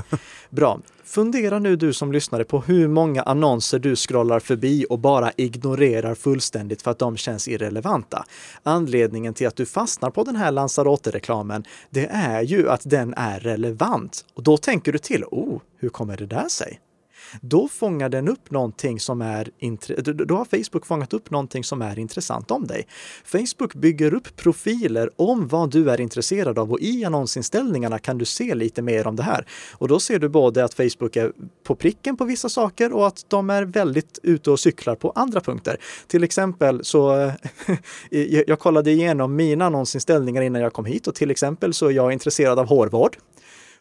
bra. 0.51 0.81
Fundera 1.05 1.59
nu 1.59 1.77
du 1.77 1.93
som 1.93 2.13
lyssnare 2.13 2.45
på 2.45 2.61
hur 2.61 2.89
många 2.89 3.23
annonser 3.23 3.79
du 3.79 3.97
scrollar 3.97 4.41
förbi 4.41 4.87
och 4.91 4.99
bara 4.99 5.33
ignorerar 5.37 6.15
fullständigt 6.15 6.83
för 6.83 6.91
att 6.91 6.99
de 6.99 7.17
känns 7.17 7.49
irrelevanta. 7.49 8.25
Anledningen 8.63 9.35
till 9.35 9.47
att 9.47 9.57
du 9.57 9.67
fastnar 9.67 10.11
på 10.11 10.25
den 10.25 10.37
här 10.37 10.53
Lanzarote-reklamen, 10.53 11.65
det 11.91 12.07
är 12.07 12.43
ju 12.43 12.71
att 12.71 12.83
den 12.85 13.15
är 13.17 13.41
relevant. 13.41 14.25
Och 14.35 14.43
då 14.43 14.57
tänker 14.57 14.93
du 14.93 14.99
till, 14.99 15.25
oh, 15.25 15.61
hur 15.79 15.89
kommer 15.89 16.17
det 16.17 16.27
där 16.27 16.49
sig? 16.49 16.81
Då 17.41 17.69
fångar 17.69 18.09
den 18.09 18.29
upp 18.29 18.51
någonting 18.51 19.01
som 19.01 19.23
är 19.23 19.51
då 20.25 20.37
har 20.37 20.45
Facebook 20.45 20.87
fångat 20.87 21.13
upp 21.13 21.31
någonting 21.31 21.65
som 21.65 21.83
är 21.83 21.99
intressant 21.99 22.51
om 22.51 22.67
dig. 22.67 22.87
Facebook 23.25 23.75
bygger 23.75 24.15
upp 24.15 24.37
profiler 24.37 25.11
om 25.17 25.49
vad 25.49 25.71
du 25.71 25.91
är 25.91 26.01
intresserad 26.01 26.59
av 26.59 26.73
och 26.73 26.81
i 26.81 27.05
annonsinställningarna 27.05 27.99
kan 27.99 28.19
du 28.19 28.25
se 28.25 28.55
lite 28.55 28.83
mer 28.83 29.07
om 29.07 29.17
det 29.17 29.23
här. 29.23 29.47
Och 29.73 29.89
då 29.89 30.01
ser 30.01 30.19
du 30.19 30.29
både 30.29 30.65
att 30.65 30.75
Facebook 30.75 31.17
är 31.17 31.33
på 31.65 31.75
pricken 31.75 32.17
på 32.17 32.25
vissa 32.25 32.49
saker 32.49 32.93
och 32.93 33.07
att 33.07 33.25
de 33.29 33.51
är 33.51 33.63
väldigt 33.63 34.19
ute 34.23 34.51
och 34.51 34.61
cyklar 34.61 34.95
på 34.95 35.11
andra 35.11 35.41
punkter. 35.41 35.77
Till 36.07 36.25
exempel 36.25 36.85
så 36.85 37.33
jag 38.47 38.59
kollade 38.59 38.91
igenom 38.91 39.37
mina 39.37 39.67
annonsinställningar 39.67 40.43
innan 40.43 40.63
jag 40.63 40.73
kom 40.73 40.85
hit 40.85 41.07
och 41.07 41.15
till 41.15 41.31
exempel 41.31 41.75
så 41.75 41.87
är 41.87 41.91
jag 41.91 42.13
intresserad 42.13 42.59
av 42.59 42.67
hårvård. 42.67 43.17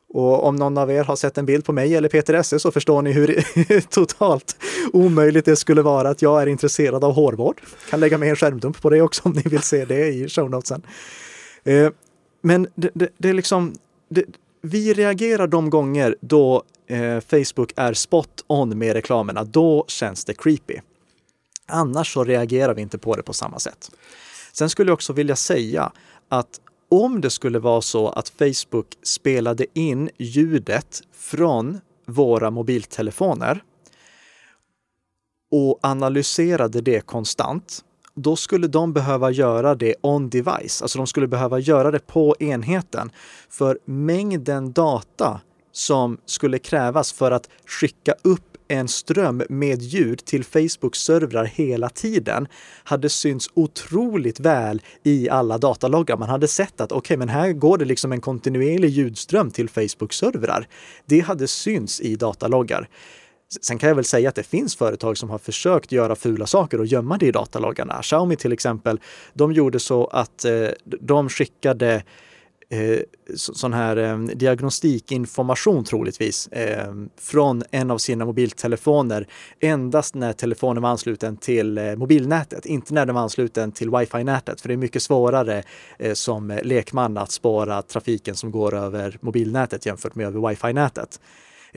Och 0.10 0.44
om 0.44 0.56
någon 0.56 0.78
av 0.78 0.92
er 0.92 1.04
har 1.04 1.16
sett 1.16 1.38
en 1.38 1.46
bild 1.46 1.66
på 1.66 1.74
mig 1.74 1.96
eller 1.96 2.10
Peter 2.10 2.34
Esse 2.34 2.60
så 2.60 2.72
förstår 2.72 3.02
ni 3.02 3.12
hur 3.12 3.42
totalt 3.90 4.58
omöjligt 4.94 5.46
det 5.46 5.56
skulle 5.56 5.82
vara 5.82 6.10
att 6.10 6.22
jag 6.22 6.42
är 6.42 6.48
intresserad 6.48 7.04
av 7.04 7.14
hårvård. 7.14 7.62
Kan 7.90 8.00
lägga 8.00 8.18
med 8.18 8.30
en 8.30 8.36
skärmdump 8.36 8.82
på 8.82 8.90
det 8.90 9.02
också 9.02 9.22
om 9.26 9.32
ni 9.32 9.42
vill 9.42 9.62
se 9.62 9.86
det 9.86 10.08
i 10.08 10.30
show 10.30 10.50
notesen. 10.50 10.82
Eh, 11.64 11.90
men 12.42 12.68
det, 12.76 12.90
det, 12.94 13.10
det 13.18 13.30
är 13.30 13.34
liksom, 13.34 13.76
det, 14.10 14.26
vi 14.62 14.94
reagerar 14.94 15.48
de 15.48 15.70
gånger 15.70 16.16
då 16.22 16.64
eh, 16.88 17.20
Facebook 17.20 17.74
är 17.76 17.94
spot 17.94 18.44
on 18.48 18.78
med 18.78 18.94
reklamerna. 18.94 19.44
Då 19.44 19.86
känns 19.88 20.26
det 20.26 20.34
creepy. 20.34 20.76
Annars 21.66 22.14
så 22.14 22.24
reagerar 22.24 22.74
vi 22.74 22.82
inte 22.82 22.98
på 22.98 23.16
det 23.16 23.24
på 23.24 23.34
samma 23.34 23.60
sätt. 23.60 23.92
Sen 24.54 24.70
skulle 24.70 24.90
jag 24.90 24.94
också 24.94 25.14
vilja 25.14 25.36
säga 25.36 25.92
att 26.30 26.60
om 26.90 27.22
det 27.22 27.30
skulle 27.30 27.60
vara 27.60 27.82
så 27.82 28.10
att 28.10 28.30
Facebook 28.30 28.88
spelade 29.04 29.66
in 29.74 30.10
ljudet 30.18 31.02
från 31.14 31.80
våra 32.06 32.52
mobiltelefoner 32.52 33.64
och 35.52 35.80
analyserade 35.82 36.82
det 36.82 37.06
konstant, 37.06 37.84
då 38.16 38.36
skulle 38.36 38.68
de 38.68 38.94
behöva 38.94 39.32
göra 39.32 39.76
det 39.76 39.96
on 40.02 40.30
device. 40.30 40.82
Alltså 40.82 40.98
de 40.98 41.08
skulle 41.08 41.28
behöva 41.28 41.60
göra 41.60 41.92
det 41.92 42.08
på 42.08 42.36
enheten. 42.40 43.12
För 43.50 43.80
mängden 43.86 44.72
data 44.72 45.42
som 45.72 46.18
skulle 46.26 46.60
krävas 46.60 47.14
för 47.14 47.32
att 47.32 47.50
skicka 47.66 48.14
upp 48.22 48.57
en 48.68 48.88
ström 48.88 49.44
med 49.50 49.82
ljud 49.82 50.26
till 50.26 50.44
Facebooks 50.44 51.00
servrar 51.00 51.46
hela 51.46 51.90
tiden 51.90 52.48
hade 52.84 53.10
synts 53.10 53.50
otroligt 53.54 54.40
väl 54.40 54.82
i 55.04 55.30
alla 55.30 55.58
dataloggar. 55.58 56.18
Man 56.18 56.30
hade 56.30 56.48
sett 56.48 56.82
att 56.82 56.92
okej, 56.92 56.98
okay, 56.98 57.18
men 57.18 57.30
här 57.30 57.52
går 57.52 57.78
det 57.78 57.86
liksom 57.86 58.12
en 58.12 58.22
kontinuerlig 58.22 58.90
ljudström 58.90 59.52
till 59.52 59.70
Facebooks 59.70 60.18
servrar. 60.18 60.68
Det 61.06 61.20
hade 61.20 61.48
synts 61.48 62.02
i 62.02 62.16
dataloggar. 62.16 62.88
Sen 63.62 63.78
kan 63.78 63.90
jag 63.90 63.96
väl 63.96 64.06
säga 64.06 64.30
att 64.30 64.36
det 64.36 64.44
finns 64.44 64.76
företag 64.76 65.18
som 65.18 65.30
har 65.30 65.38
försökt 65.38 65.92
göra 65.92 66.16
fula 66.16 66.48
saker 66.48 66.80
och 66.80 66.86
gömma 66.86 67.18
det 67.18 67.26
i 67.26 67.32
dataloggarna. 67.32 68.02
Xiaomi 68.02 68.36
till 68.36 68.54
exempel, 68.54 69.00
de 69.34 69.52
gjorde 69.52 69.80
så 69.80 70.06
att 70.06 70.46
eh, 70.46 70.68
de 70.84 71.30
skickade 71.30 72.04
eh, 72.70 73.00
sån 73.36 73.74
här 73.74 73.98
eh, 73.98 74.20
diagnostikinformation 74.20 75.84
troligtvis 75.84 76.48
eh, 76.48 76.94
från 77.20 77.64
en 77.72 77.92
av 77.92 77.98
sina 77.98 78.26
mobiltelefoner 78.26 79.28
endast 79.60 80.16
när 80.16 80.34
telefonen 80.34 80.84
var 80.84 80.90
ansluten 80.90 81.38
till 81.38 81.78
eh, 81.78 81.96
mobilnätet, 81.96 82.66
inte 82.66 82.94
när 82.94 83.06
den 83.06 83.16
var 83.16 83.22
ansluten 83.22 83.72
till 83.72 83.90
wifi-nätet. 83.90 84.62
För 84.62 84.68
det 84.68 84.74
är 84.74 84.78
mycket 84.78 85.04
svårare 85.04 85.64
eh, 86.00 86.14
som 86.14 86.60
lekman 86.64 87.18
att 87.18 87.32
spåra 87.32 87.82
trafiken 87.82 88.36
som 88.36 88.52
går 88.52 88.76
över 88.76 89.18
mobilnätet 89.22 89.86
jämfört 89.86 90.16
med 90.16 90.28
över 90.28 90.50
wifi-nätet. 90.50 91.20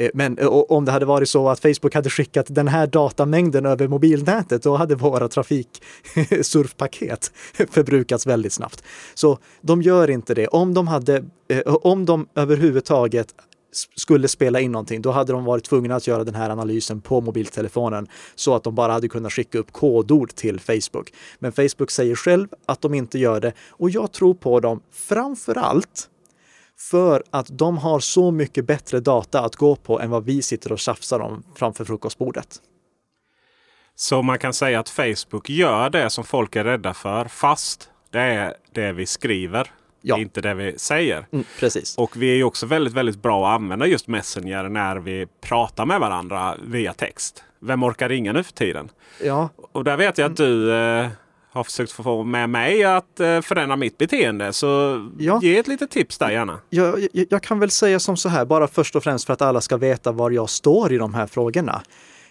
Eh, 0.01 0.11
men 0.15 0.39
eh, 0.39 0.47
om 0.47 0.85
det 0.85 0.93
hade 0.93 1.07
varit 1.07 1.29
så 1.29 1.49
att 1.49 1.61
Facebook 1.61 1.95
hade 1.95 2.11
skickat 2.11 2.47
den 2.49 2.69
här 2.69 2.87
datamängden 2.87 3.67
över 3.67 3.89
mobilnätet, 3.89 4.63
då 4.63 4.77
hade 4.77 4.95
våra 4.95 5.29
trafiksurfpaket 5.29 7.33
förbrukats 7.71 8.27
väldigt 8.27 8.53
snabbt. 8.53 8.85
Så 9.15 9.39
de 9.61 9.83
gör 9.83 10.11
inte 10.11 10.35
det. 10.35 10.49
Om 10.49 10.75
de 10.75 10.89
hade, 10.89 11.25
eh, 11.49 11.61
om 11.67 12.05
de 12.05 12.29
överhuvudtaget 12.35 13.35
skulle 13.97 14.29
spela 14.29 14.61
in 14.61 14.73
någonting, 14.73 15.03
då 15.03 15.11
hade 15.11 15.33
de 15.33 15.45
varit 15.45 15.65
tvungna 15.65 15.97
att 15.97 16.07
göra 16.07 16.25
den 16.25 16.35
här 16.35 16.51
analysen 16.51 17.01
på 17.01 17.21
mobiltelefonen 17.21 18.07
så 18.35 18.55
att 18.55 18.65
de 18.65 18.75
bara 18.75 18.93
hade 18.93 19.09
kunnat 19.09 19.33
skicka 19.33 19.59
upp 19.59 19.73
kodord 19.73 20.35
till 20.35 20.61
Facebook. 20.61 21.13
Men 21.39 21.53
Facebook 21.53 21.91
säger 21.91 22.15
själv 22.15 22.49
att 22.67 22.81
de 22.81 22.95
inte 22.95 23.19
gör 23.19 23.41
det 23.41 23.53
och 23.69 23.91
jag 23.91 24.13
tror 24.13 24.35
på 24.35 24.61
dem 24.61 24.81
framför 24.93 25.59
allt 25.59 26.09
för 26.81 27.22
att 27.31 27.47
de 27.51 27.78
har 27.78 28.01
så 28.01 28.31
mycket 28.31 28.66
bättre 28.66 29.01
data 29.01 29.41
att 29.41 29.57
gå 29.57 29.76
på 29.76 30.01
än 30.01 30.11
vad 30.11 30.24
vi 30.24 30.43
sitter 30.43 30.72
och 30.72 30.78
tjafsar 30.78 31.20
om 31.20 31.43
framför 31.55 31.85
frukostbordet. 31.85 32.61
Så 33.95 34.22
man 34.22 34.39
kan 34.39 34.53
säga 34.53 34.81
att 34.81 34.89
Facebook 34.89 35.51
gör 35.51 35.91
det 35.91 36.11
som 36.11 36.24
folk 36.24 36.57
är 36.57 36.64
rädda 36.64 36.95
för 36.95 37.24
fast 37.24 37.91
det 38.11 38.20
är 38.20 38.55
det 38.72 38.93
vi 38.93 39.07
skriver. 39.07 39.70
Ja. 40.03 40.18
Inte 40.18 40.41
det 40.41 40.55
vi 40.55 40.78
säger. 40.78 41.26
Mm, 41.33 41.45
precis. 41.59 41.99
Och 41.99 42.16
vi 42.16 42.41
är 42.41 42.45
också 42.45 42.66
väldigt, 42.66 42.95
väldigt 42.95 43.22
bra 43.22 43.49
att 43.49 43.61
använda 43.61 43.87
just 43.87 44.09
Messenger 44.09 44.68
när 44.68 44.97
vi 44.97 45.26
pratar 45.41 45.87
med 45.87 46.01
varandra 46.01 46.57
via 46.62 46.93
text. 46.93 47.45
Vem 47.59 47.83
orkar 47.83 48.09
ringa 48.09 48.33
nu 48.33 48.43
för 48.43 48.53
tiden? 48.53 48.91
Ja. 49.22 49.49
Och 49.72 49.85
där 49.85 49.97
vet 49.97 50.18
jag 50.18 50.31
att 50.31 50.37
du 50.37 50.74
eh, 50.74 51.09
har 51.53 51.65
försökt 51.65 51.93
få 51.93 52.25
med 52.25 52.51
mig 52.51 52.85
att 52.85 53.21
eh, 53.21 53.41
förändra 53.41 53.77
mitt 53.77 53.99
beteende. 53.99 54.53
Så 54.53 54.67
ja. 55.19 55.41
ge 55.43 55.59
ett 55.59 55.69
litet 55.69 55.91
tips 55.91 56.19
där 56.19 56.31
gärna. 56.31 56.59
Jag, 56.71 57.01
jag, 57.13 57.27
jag, 57.31 57.43
kan 57.43 57.59
väl 57.59 57.71
säga 57.71 58.01
som 58.01 58.17
så 58.17 58.29
här, 58.29 58.45
bara 58.45 58.69
först 58.69 58.97
och 58.97 59.03
främst 59.03 59.27
för 59.27 59.33
att 59.33 59.43
alla 59.43 59.61
ska 59.61 59.77
veta 59.77 60.13
var 60.13 60.31
jag 60.31 60.51
står 60.51 60.93
i 60.93 60.99
de 60.99 61.15
här 61.15 61.27
frågorna. 61.27 61.83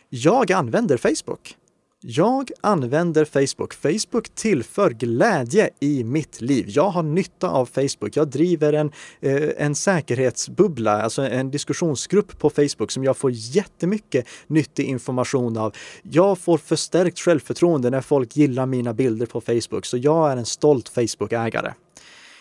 Jag 0.10 0.52
använder 0.52 0.98
Facebook. 0.98 1.56
Jag 2.02 2.52
använder 2.62 3.26
Facebook. 3.26 3.74
Facebook 3.74 4.30
tillför 4.36 4.90
glädje 4.90 5.70
i 5.80 6.04
mitt 6.04 6.42
liv. 6.42 6.66
Jag 6.68 6.90
har 6.90 7.04
nytta 7.04 7.50
av 7.50 7.66
Facebook. 7.66 8.18
Jag 8.18 8.28
driver 8.28 8.74
en, 8.74 8.92
eh, 9.22 9.50
en 9.58 9.76
säkerhetsbubbla, 9.76 11.02
alltså 11.02 11.22
en 11.22 11.52
diskussionsgrupp 11.52 12.40
på 12.40 12.50
Facebook 12.50 12.92
som 12.92 13.04
jag 13.04 13.18
får 13.18 13.32
jättemycket 13.34 14.28
nyttig 14.48 14.86
information 14.86 15.58
av. 15.58 15.76
Jag 16.04 16.38
får 16.38 16.58
förstärkt 16.58 17.20
självförtroende 17.20 17.90
när 17.90 18.02
folk 18.02 18.36
gillar 18.36 18.66
mina 18.66 18.94
bilder 18.94 19.26
på 19.26 19.42
Facebook, 19.42 19.86
så 19.86 19.98
jag 19.98 20.32
är 20.32 20.38
en 20.38 20.46
stolt 20.46 20.90
Facebook-ägare. 20.90 21.74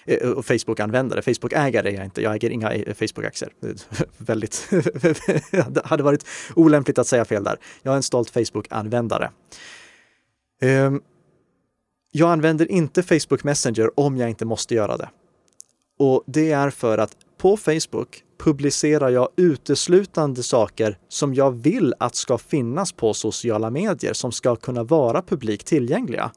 Eh, 0.09 0.31
och 0.31 0.47
Facebook-användare. 0.47 1.23
Facebook-ägare 1.23 1.89
är 1.89 1.95
jag 1.95 2.05
inte. 2.05 2.23
Jag 2.23 2.35
äger 2.35 2.51
inga 2.51 2.73
eh, 2.73 2.95
Facebook-aktier. 2.95 3.53
Väldigt... 4.19 4.69
det 5.71 5.83
hade 5.85 6.03
varit 6.03 6.27
olämpligt 6.55 6.99
att 6.99 7.07
säga 7.07 7.25
fel 7.25 7.45
där. 7.45 7.57
Jag 7.83 7.93
är 7.93 7.97
en 7.97 8.03
stolt 8.03 8.31
Facebook-användare. 8.31 9.31
Ehm, 10.61 11.01
jag 12.13 12.31
använder 12.31 12.71
inte 12.71 13.03
Facebook 13.03 13.45
Messenger 13.45 14.01
om 14.01 14.17
jag 14.17 14.29
inte 14.29 14.45
måste 14.45 14.75
göra 14.75 14.97
det. 14.97 15.09
Och 15.99 16.25
det 16.27 16.53
är 16.53 16.71
för 16.71 16.99
att 16.99 17.17
på 17.39 17.57
Facebook 17.57 18.23
publicerar 18.39 19.09
jag 19.09 19.29
uteslutande 19.37 20.43
saker 20.43 20.99
som 21.09 21.35
jag 21.35 21.51
vill 21.51 21.95
att 21.99 22.15
ska 22.15 22.39
finnas 22.39 22.93
på 22.93 23.15
sociala 23.15 23.71
medier 23.71 24.13
som 24.13 24.33
ska 24.33 24.57
kunna 24.57 24.83
vara 24.85 25.23
publikt 25.23 25.67
tillgängliga. 25.67 26.31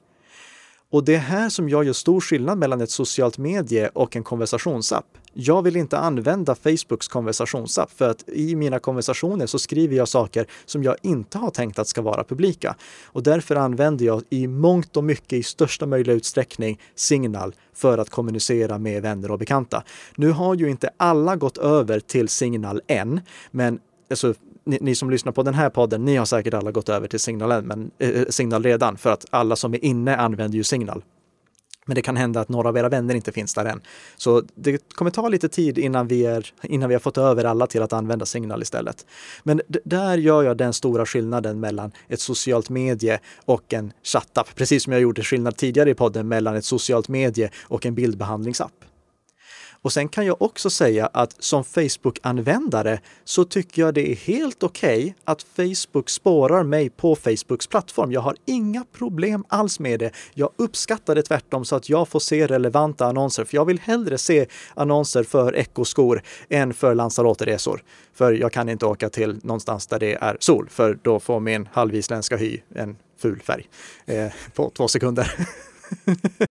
Och 0.91 1.03
det 1.03 1.15
är 1.15 1.19
här 1.19 1.49
som 1.49 1.69
jag 1.69 1.83
gör 1.83 1.93
stor 1.93 2.21
skillnad 2.21 2.57
mellan 2.57 2.81
ett 2.81 2.89
socialt 2.89 3.37
medie 3.37 3.89
och 3.93 4.15
en 4.15 4.23
konversationsapp. 4.23 5.05
Jag 5.33 5.61
vill 5.61 5.75
inte 5.75 5.97
använda 5.97 6.55
Facebooks 6.55 7.07
konversationsapp 7.07 7.91
för 7.91 8.09
att 8.09 8.29
i 8.29 8.55
mina 8.55 8.79
konversationer 8.79 9.45
så 9.45 9.59
skriver 9.59 9.95
jag 9.95 10.07
saker 10.07 10.45
som 10.65 10.83
jag 10.83 10.95
inte 11.01 11.37
har 11.37 11.49
tänkt 11.49 11.79
att 11.79 11.87
ska 11.87 12.01
vara 12.01 12.23
publika. 12.23 12.75
Och 13.05 13.23
därför 13.23 13.55
använder 13.55 14.05
jag 14.05 14.23
i 14.29 14.47
mångt 14.47 14.97
och 14.97 15.03
mycket 15.03 15.33
i 15.33 15.43
största 15.43 15.85
möjliga 15.85 16.15
utsträckning 16.15 16.79
Signal 16.95 17.55
för 17.73 17.97
att 17.97 18.09
kommunicera 18.09 18.77
med 18.77 19.01
vänner 19.01 19.31
och 19.31 19.39
bekanta. 19.39 19.83
Nu 20.15 20.31
har 20.31 20.55
ju 20.55 20.69
inte 20.69 20.89
alla 20.97 21.35
gått 21.35 21.57
över 21.57 21.99
till 21.99 22.29
Signal 22.29 22.81
än, 22.87 23.21
men 23.51 23.79
alltså, 24.09 24.33
ni, 24.63 24.77
ni, 24.81 24.95
som 24.95 25.09
lyssnar 25.09 25.31
på 25.31 25.43
den 25.43 25.53
här 25.53 25.69
podden, 25.69 26.05
ni 26.05 26.15
har 26.15 26.25
säkert 26.25 26.53
alla 26.53 26.71
gått 26.71 26.89
över 26.89 27.07
till 27.07 27.19
Signal, 27.19 27.63
men, 27.63 27.91
eh, 27.99 28.25
Signal 28.29 28.63
redan, 28.63 28.97
för 28.97 29.11
att 29.11 29.25
alla 29.29 29.55
som 29.55 29.73
är 29.73 29.85
inne 29.85 30.15
använder 30.15 30.57
ju 30.57 30.63
Signal. 30.63 31.03
Men 31.85 31.95
det 31.95 32.01
kan 32.01 32.17
hända 32.17 32.39
att 32.39 32.49
några 32.49 32.69
av 32.69 32.77
era 32.77 32.89
vänner 32.89 33.15
inte 33.15 33.31
finns 33.31 33.53
där 33.53 33.65
än. 33.65 33.81
Så 34.17 34.43
det 34.55 34.93
kommer 34.95 35.11
ta 35.11 35.29
lite 35.29 35.49
tid 35.49 35.77
innan 35.77 36.07
vi, 36.07 36.25
är, 36.25 36.53
innan 36.61 36.89
vi 36.89 36.95
har 36.95 36.99
fått 36.99 37.17
över 37.17 37.43
alla 37.43 37.67
till 37.67 37.81
att 37.81 37.93
använda 37.93 38.25
Signal 38.25 38.61
istället. 38.61 39.05
Men 39.43 39.61
där 39.67 40.17
gör 40.17 40.43
jag 40.43 40.57
den 40.57 40.73
stora 40.73 41.05
skillnaden 41.05 41.59
mellan 41.59 41.91
ett 42.07 42.19
socialt 42.19 42.69
medie 42.69 43.19
och 43.45 43.73
en 43.73 43.93
chattapp. 44.03 44.55
Precis 44.55 44.83
som 44.83 44.93
jag 44.93 45.01
gjorde 45.01 45.23
skillnad 45.23 45.57
tidigare 45.57 45.89
i 45.89 45.93
podden 45.93 46.27
mellan 46.27 46.55
ett 46.55 46.65
socialt 46.65 47.07
medie 47.07 47.49
och 47.63 47.85
en 47.85 47.95
bildbehandlingsapp. 47.95 48.73
Och 49.83 49.93
sen 49.93 50.09
kan 50.09 50.25
jag 50.25 50.41
också 50.41 50.69
säga 50.69 51.05
att 51.05 51.43
som 51.43 51.63
Facebook-användare 51.63 52.99
så 53.23 53.45
tycker 53.45 53.81
jag 53.81 53.93
det 53.93 54.11
är 54.11 54.15
helt 54.15 54.63
okej 54.63 54.99
okay 54.99 55.13
att 55.23 55.43
Facebook 55.43 56.09
spårar 56.09 56.63
mig 56.63 56.89
på 56.89 57.15
Facebooks 57.15 57.67
plattform. 57.67 58.11
Jag 58.11 58.21
har 58.21 58.35
inga 58.45 58.85
problem 58.91 59.45
alls 59.47 59.79
med 59.79 59.99
det. 59.99 60.11
Jag 60.33 60.49
uppskattar 60.55 61.15
det 61.15 61.21
tvärtom 61.21 61.65
så 61.65 61.75
att 61.75 61.89
jag 61.89 62.07
får 62.07 62.19
se 62.19 62.47
relevanta 62.47 63.05
annonser, 63.05 63.43
för 63.43 63.55
jag 63.55 63.65
vill 63.65 63.79
hellre 63.79 64.17
se 64.17 64.45
annonser 64.73 65.23
för 65.23 65.55
ekoskor 65.55 66.21
än 66.49 66.73
för 66.73 66.95
Lanzarote-resor. 66.95 67.83
För 68.13 68.33
jag 68.33 68.51
kan 68.51 68.69
inte 68.69 68.85
åka 68.85 69.09
till 69.09 69.39
någonstans 69.43 69.87
där 69.87 69.99
det 69.99 70.13
är 70.13 70.37
sol, 70.39 70.67
för 70.69 70.99
då 71.01 71.19
får 71.19 71.39
min 71.39 71.69
halvisländska 71.73 72.37
hy 72.37 72.59
en 72.75 72.97
ful 73.21 73.39
färg 73.39 73.69
eh, 74.05 74.31
på 74.53 74.69
två 74.69 74.87
sekunder. 74.87 75.33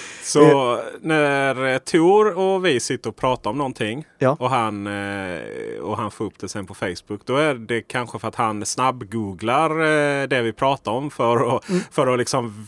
Så 0.23 0.79
när 1.01 1.77
Tor 1.79 2.37
och 2.37 2.65
vi 2.65 2.79
sitter 2.79 3.09
och 3.09 3.15
pratar 3.15 3.49
om 3.49 3.57
någonting 3.57 4.05
Ja. 4.17 4.37
och, 4.39 4.49
han, 4.49 4.87
eh, 4.87 5.39
och 5.81 5.97
han 5.97 6.11
får 6.11 6.25
upp 6.25 6.39
det 6.39 6.49
sen 6.49 6.65
på 6.65 6.73
Facebook. 6.73 7.25
Då 7.25 7.35
är 7.37 7.53
det 7.53 7.81
kanske 7.81 8.19
för 8.19 8.27
att 8.27 8.35
han 8.35 8.65
snabbgooglar 8.65 9.69
eh, 9.69 10.27
det 10.27 10.41
vi 10.41 10.53
pratar 10.53 10.91
om 10.91 11.11
för 11.11 11.57
att, 11.57 11.65
för 11.91 12.07
att 12.07 12.19
liksom 12.19 12.67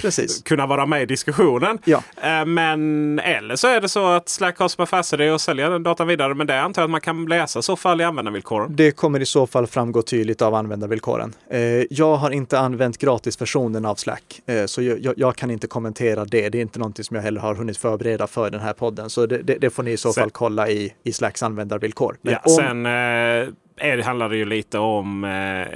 Precis. 0.00 0.42
kunna 0.42 0.66
vara 0.66 0.86
med 0.86 1.02
i 1.02 1.06
diskussionen. 1.06 1.78
Ja. 1.84 2.02
Eh, 2.22 2.44
Men 2.46 3.18
eller 3.18 3.56
så 3.56 3.66
är 3.68 3.80
det 3.80 3.88
så 3.88 4.06
att 4.06 4.28
Slack 4.28 4.58
har 4.58 4.68
som 4.68 4.84
affärsidé 4.84 5.28
att 5.30 5.40
sälja 5.40 5.68
den 5.68 5.82
datan 5.82 6.06
vidare. 6.08 6.34
Men 6.34 6.46
det 6.46 6.60
antar 6.62 6.82
jag 6.82 6.86
att 6.86 6.90
man 6.90 7.00
kan 7.00 7.24
läsa 7.26 7.62
så 7.62 7.76
fall 7.76 8.00
i 8.00 8.04
användarvillkoren. 8.04 8.76
Det 8.76 8.90
kommer 8.90 9.20
i 9.20 9.26
så 9.26 9.46
fall 9.46 9.66
framgå 9.66 10.02
tydligt 10.02 10.42
av 10.42 10.54
användarvillkoren. 10.54 11.34
Eh, 11.50 11.60
jag 11.90 12.16
har 12.16 12.30
inte 12.30 12.58
använt 12.58 12.98
gratisversionen 12.98 13.84
av 13.84 13.94
Slack, 13.94 14.40
eh, 14.46 14.64
så 14.66 14.82
jag, 15.16 15.36
kan 15.36 15.50
inte 15.50 15.66
kommentera 15.66 16.24
det. 16.24 16.48
Det 16.48 16.58
är 16.58 16.62
inte 16.62 16.78
någonting 16.78 17.04
som 17.04 17.14
jag 17.16 17.22
heller 17.22 17.40
har 17.40 17.54
hunnit 17.54 17.76
förbereda 17.78 18.26
för 18.26 18.50
den 18.50 18.60
här 18.60 18.72
podden. 18.72 19.10
Så 19.10 19.26
det, 19.26 19.38
det, 19.38 19.54
det 19.54 19.70
får 19.70 19.82
ni 19.82 19.90
i 19.90 19.96
så 19.96 20.12
Sen- 20.12 20.22
fall 20.22 20.30
kolla 20.30 20.68
i, 20.68 20.92
i 21.04 21.12
Slacks 21.12 21.42
användarvillkor. 21.42 22.16
Men 22.22 22.32
Ja, 22.32 22.40
om- 22.44 22.56
Sen 22.56 22.86
är 23.80 23.96
det, 23.96 24.02
handlar 24.02 24.28
det 24.28 24.36
ju 24.36 24.44
lite 24.44 24.78
om 24.78 25.24
eh, 25.24 25.66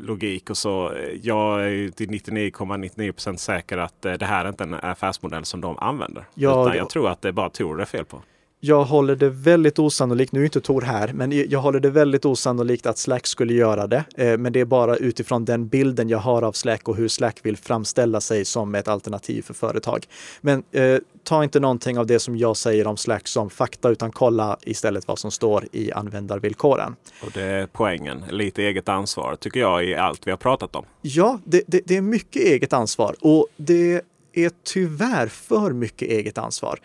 logik 0.00 0.50
och 0.50 0.56
så. 0.56 0.92
Jag 1.22 1.64
är 1.64 1.88
till 1.90 2.08
99,99% 2.08 3.36
säker 3.36 3.78
att 3.78 4.04
eh, 4.04 4.12
det 4.12 4.26
här 4.26 4.44
är 4.44 4.48
inte 4.48 4.64
en 4.64 4.74
affärsmodell 4.74 5.44
som 5.44 5.60
de 5.60 5.78
använder. 5.78 6.24
Ja, 6.34 6.62
Utan 6.62 6.76
jag 6.76 6.90
tror 6.90 7.08
att 7.08 7.22
det 7.22 7.28
är 7.28 7.32
bara 7.32 7.50
Tor 7.50 7.76
det 7.76 7.82
är 7.82 7.86
fel 7.86 8.04
på. 8.04 8.22
Jag 8.60 8.84
håller 8.84 9.16
det 9.16 9.28
väldigt 9.28 9.78
osannolikt, 9.78 10.32
nu 10.32 10.40
är 10.40 10.44
inte 10.44 10.60
Tor 10.60 10.80
här, 10.82 11.12
men 11.12 11.50
jag 11.50 11.60
håller 11.60 11.80
det 11.80 11.90
väldigt 11.90 12.24
osannolikt 12.24 12.86
att 12.86 12.98
Slack 12.98 13.26
skulle 13.26 13.54
göra 13.54 13.86
det. 13.86 14.04
Eh, 14.16 14.38
Men 14.38 14.52
det 14.52 14.60
är 14.60 14.64
bara 14.64 14.96
utifrån 14.96 15.44
den 15.44 15.68
bilden 15.68 16.08
jag 16.08 16.18
har 16.18 16.42
av 16.42 16.52
Slack 16.52 16.88
och 16.88 16.96
hur 16.96 17.08
Slack 17.08 17.38
vill 17.42 17.56
framställa 17.56 18.20
sig 18.20 18.44
som 18.44 18.74
ett 18.74 18.88
alternativ 18.88 19.42
för 19.42 19.54
företag. 19.54 20.06
Men 20.40 20.62
eh, 20.72 20.98
ta 21.24 21.44
inte 21.44 21.60
någonting 21.60 21.98
av 21.98 22.06
det 22.06 22.18
som 22.18 22.36
jag 22.36 22.56
säger 22.56 22.86
om 22.86 22.96
Slack 22.96 23.28
som 23.28 23.50
fakta, 23.50 23.88
utan 23.88 24.12
kolla 24.12 24.56
istället 24.62 25.08
vad 25.08 25.18
som 25.18 25.30
står 25.30 25.64
i 25.72 25.92
användarvillkoren. 25.92 26.96
Och 27.24 27.30
det 27.34 27.42
är 27.42 27.66
poängen. 27.72 28.24
Lite 28.30 28.62
eget 28.62 28.88
ansvar 28.88 29.36
tycker 29.40 29.60
jag 29.60 29.84
i 29.84 29.94
allt 29.94 30.26
vi 30.26 30.30
har 30.30 30.38
pratat 30.38 30.76
om. 30.76 30.84
Ja, 31.02 31.40
det, 31.44 31.62
det, 31.66 31.80
det 31.84 31.96
är 31.96 32.02
mycket 32.02 32.42
eget 32.42 32.72
ansvar 32.72 33.14
och 33.20 33.46
det 33.56 34.02
är 34.32 34.50
tyvärr 34.64 35.26
för 35.26 35.72
mycket 35.72 36.08
eget 36.08 36.38
ansvar. 36.38 36.78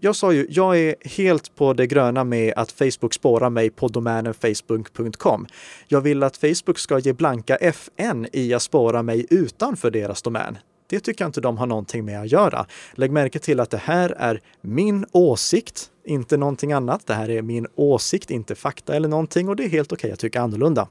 Jag 0.00 0.16
sa 0.16 0.32
ju, 0.32 0.46
jag 0.50 0.78
är 0.78 0.94
helt 1.04 1.54
på 1.54 1.72
det 1.72 1.86
gröna 1.86 2.24
med 2.24 2.52
att 2.56 2.72
Facebook 2.72 3.14
spårar 3.14 3.50
mig 3.50 3.70
på 3.70 3.88
domänen 3.88 4.34
facebook.com. 4.34 5.46
Jag 5.88 6.00
vill 6.00 6.22
att 6.22 6.36
Facebook 6.36 6.78
ska 6.78 6.98
ge 6.98 7.12
blanka 7.12 7.56
FN 7.56 8.26
i 8.32 8.54
att 8.54 8.62
spåra 8.62 9.02
mig 9.02 9.26
utanför 9.30 9.90
deras 9.90 10.22
domän. 10.22 10.58
Det 10.90 11.00
tycker 11.00 11.24
jag 11.24 11.28
inte 11.28 11.40
de 11.40 11.58
har 11.58 11.66
någonting 11.66 12.04
med 12.04 12.20
att 12.20 12.32
göra. 12.32 12.66
Lägg 12.94 13.10
märke 13.10 13.38
till 13.38 13.60
att 13.60 13.70
det 13.70 13.76
här 13.76 14.14
är 14.18 14.40
min 14.60 15.06
åsikt, 15.12 15.90
inte 16.04 16.36
någonting 16.36 16.72
annat. 16.72 17.06
Det 17.06 17.14
här 17.14 17.30
är 17.30 17.42
min 17.42 17.66
åsikt, 17.74 18.30
inte 18.30 18.54
fakta 18.54 18.96
eller 18.96 19.08
någonting 19.08 19.48
och 19.48 19.56
det 19.56 19.64
är 19.64 19.68
helt 19.68 19.92
okej 19.92 20.08
okay 20.08 20.12
att 20.12 20.18
tycka 20.18 20.40
annorlunda. 20.40 20.88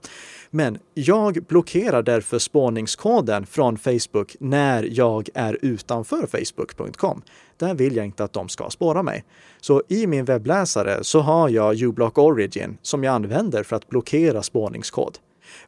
Men 0.50 0.78
jag 0.94 1.44
blockerar 1.48 2.02
därför 2.02 2.40
spårningskoden 2.40 3.46
från 3.46 3.78
Facebook 3.78 4.36
när 4.40 4.88
jag 4.92 5.30
är 5.34 5.58
utanför 5.62 6.28
facebook.com. 6.28 7.22
Där 7.58 7.74
vill 7.74 7.96
jag 7.96 8.06
inte 8.06 8.24
att 8.24 8.34
de 8.34 8.50
ska 8.50 8.70
spåra 8.70 9.04
mig. 9.04 9.24
Så 9.62 9.84
i 9.88 10.08
min 10.08 10.26
webbläsare 10.26 11.04
så 11.04 11.20
har 11.20 11.50
jag 11.50 11.82
uBlock 11.82 12.18
Origin 12.18 12.78
som 12.82 13.04
jag 13.04 13.16
använder 13.16 13.64
för 13.64 13.76
att 13.76 13.90
blockera 13.90 14.44
spårningskod. 14.44 15.18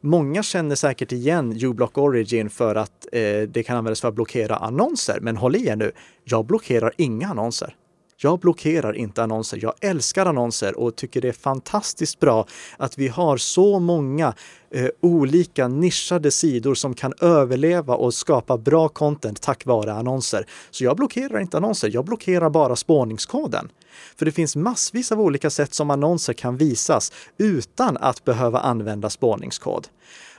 Många 0.00 0.42
känner 0.42 0.74
säkert 0.74 1.12
igen 1.12 1.64
uBlock 1.64 1.98
Origin 1.98 2.50
för 2.50 2.74
att 2.74 3.06
eh, 3.12 3.20
det 3.48 3.62
kan 3.66 3.76
användas 3.76 4.00
för 4.00 4.08
att 4.08 4.14
blockera 4.14 4.56
annonser. 4.56 5.18
Men 5.20 5.36
håll 5.36 5.56
i 5.56 5.66
er 5.66 5.76
nu, 5.76 5.92
jag 6.24 6.46
blockerar 6.46 6.92
inga 6.96 7.28
annonser. 7.28 7.76
Jag 8.24 8.38
blockerar 8.38 8.92
inte 8.92 9.22
annonser. 9.22 9.58
Jag 9.62 9.74
älskar 9.80 10.26
annonser 10.26 10.78
och 10.78 10.96
tycker 10.96 11.20
det 11.20 11.28
är 11.28 11.32
fantastiskt 11.32 12.20
bra 12.20 12.46
att 12.76 12.98
vi 12.98 13.08
har 13.08 13.36
så 13.36 13.78
många 13.78 14.34
eh, 14.70 14.88
olika 15.00 15.68
nischade 15.68 16.30
sidor 16.30 16.74
som 16.74 16.94
kan 16.94 17.12
överleva 17.20 17.94
och 17.94 18.14
skapa 18.14 18.58
bra 18.58 18.88
content 18.88 19.40
tack 19.40 19.66
vare 19.66 19.92
annonser. 19.92 20.46
Så 20.70 20.84
jag 20.84 20.96
blockerar 20.96 21.40
inte 21.40 21.56
annonser. 21.56 21.90
Jag 21.94 22.04
blockerar 22.04 22.50
bara 22.50 22.76
spårningskoden. 22.76 23.68
För 24.16 24.24
det 24.24 24.32
finns 24.32 24.56
massvis 24.56 25.12
av 25.12 25.20
olika 25.20 25.50
sätt 25.50 25.74
som 25.74 25.90
annonser 25.90 26.32
kan 26.32 26.56
visas 26.56 27.12
utan 27.38 27.96
att 27.96 28.24
behöva 28.24 28.60
använda 28.60 29.10
spårningskod. 29.10 29.88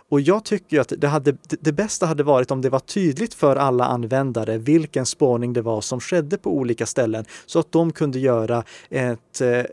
Och 0.10 0.22
jag 0.22 0.46
tycker 0.46 0.80
att 0.80 0.94
det, 0.98 1.08
hade, 1.08 1.38
det 1.60 1.72
bästa 1.72 2.06
hade 2.06 2.24
varit 2.24 2.52
om 2.52 2.62
det 2.62 2.70
var 2.70 2.80
tydligt 2.80 3.34
för 3.34 3.56
alla 3.56 3.86
användare 3.86 4.58
vilken 4.58 5.06
spårning 5.06 5.54
det 5.54 5.62
var 5.62 5.82
som 5.82 6.00
skedde 6.00 6.38
på 6.38 6.58
olika 6.58 6.86
ställen 6.86 7.26
så 7.46 7.60
att 7.60 7.72
de 7.72 7.92
kunde 7.92 8.20
göra 8.20 8.64
ett, 8.90 9.42
eh, 9.42 9.64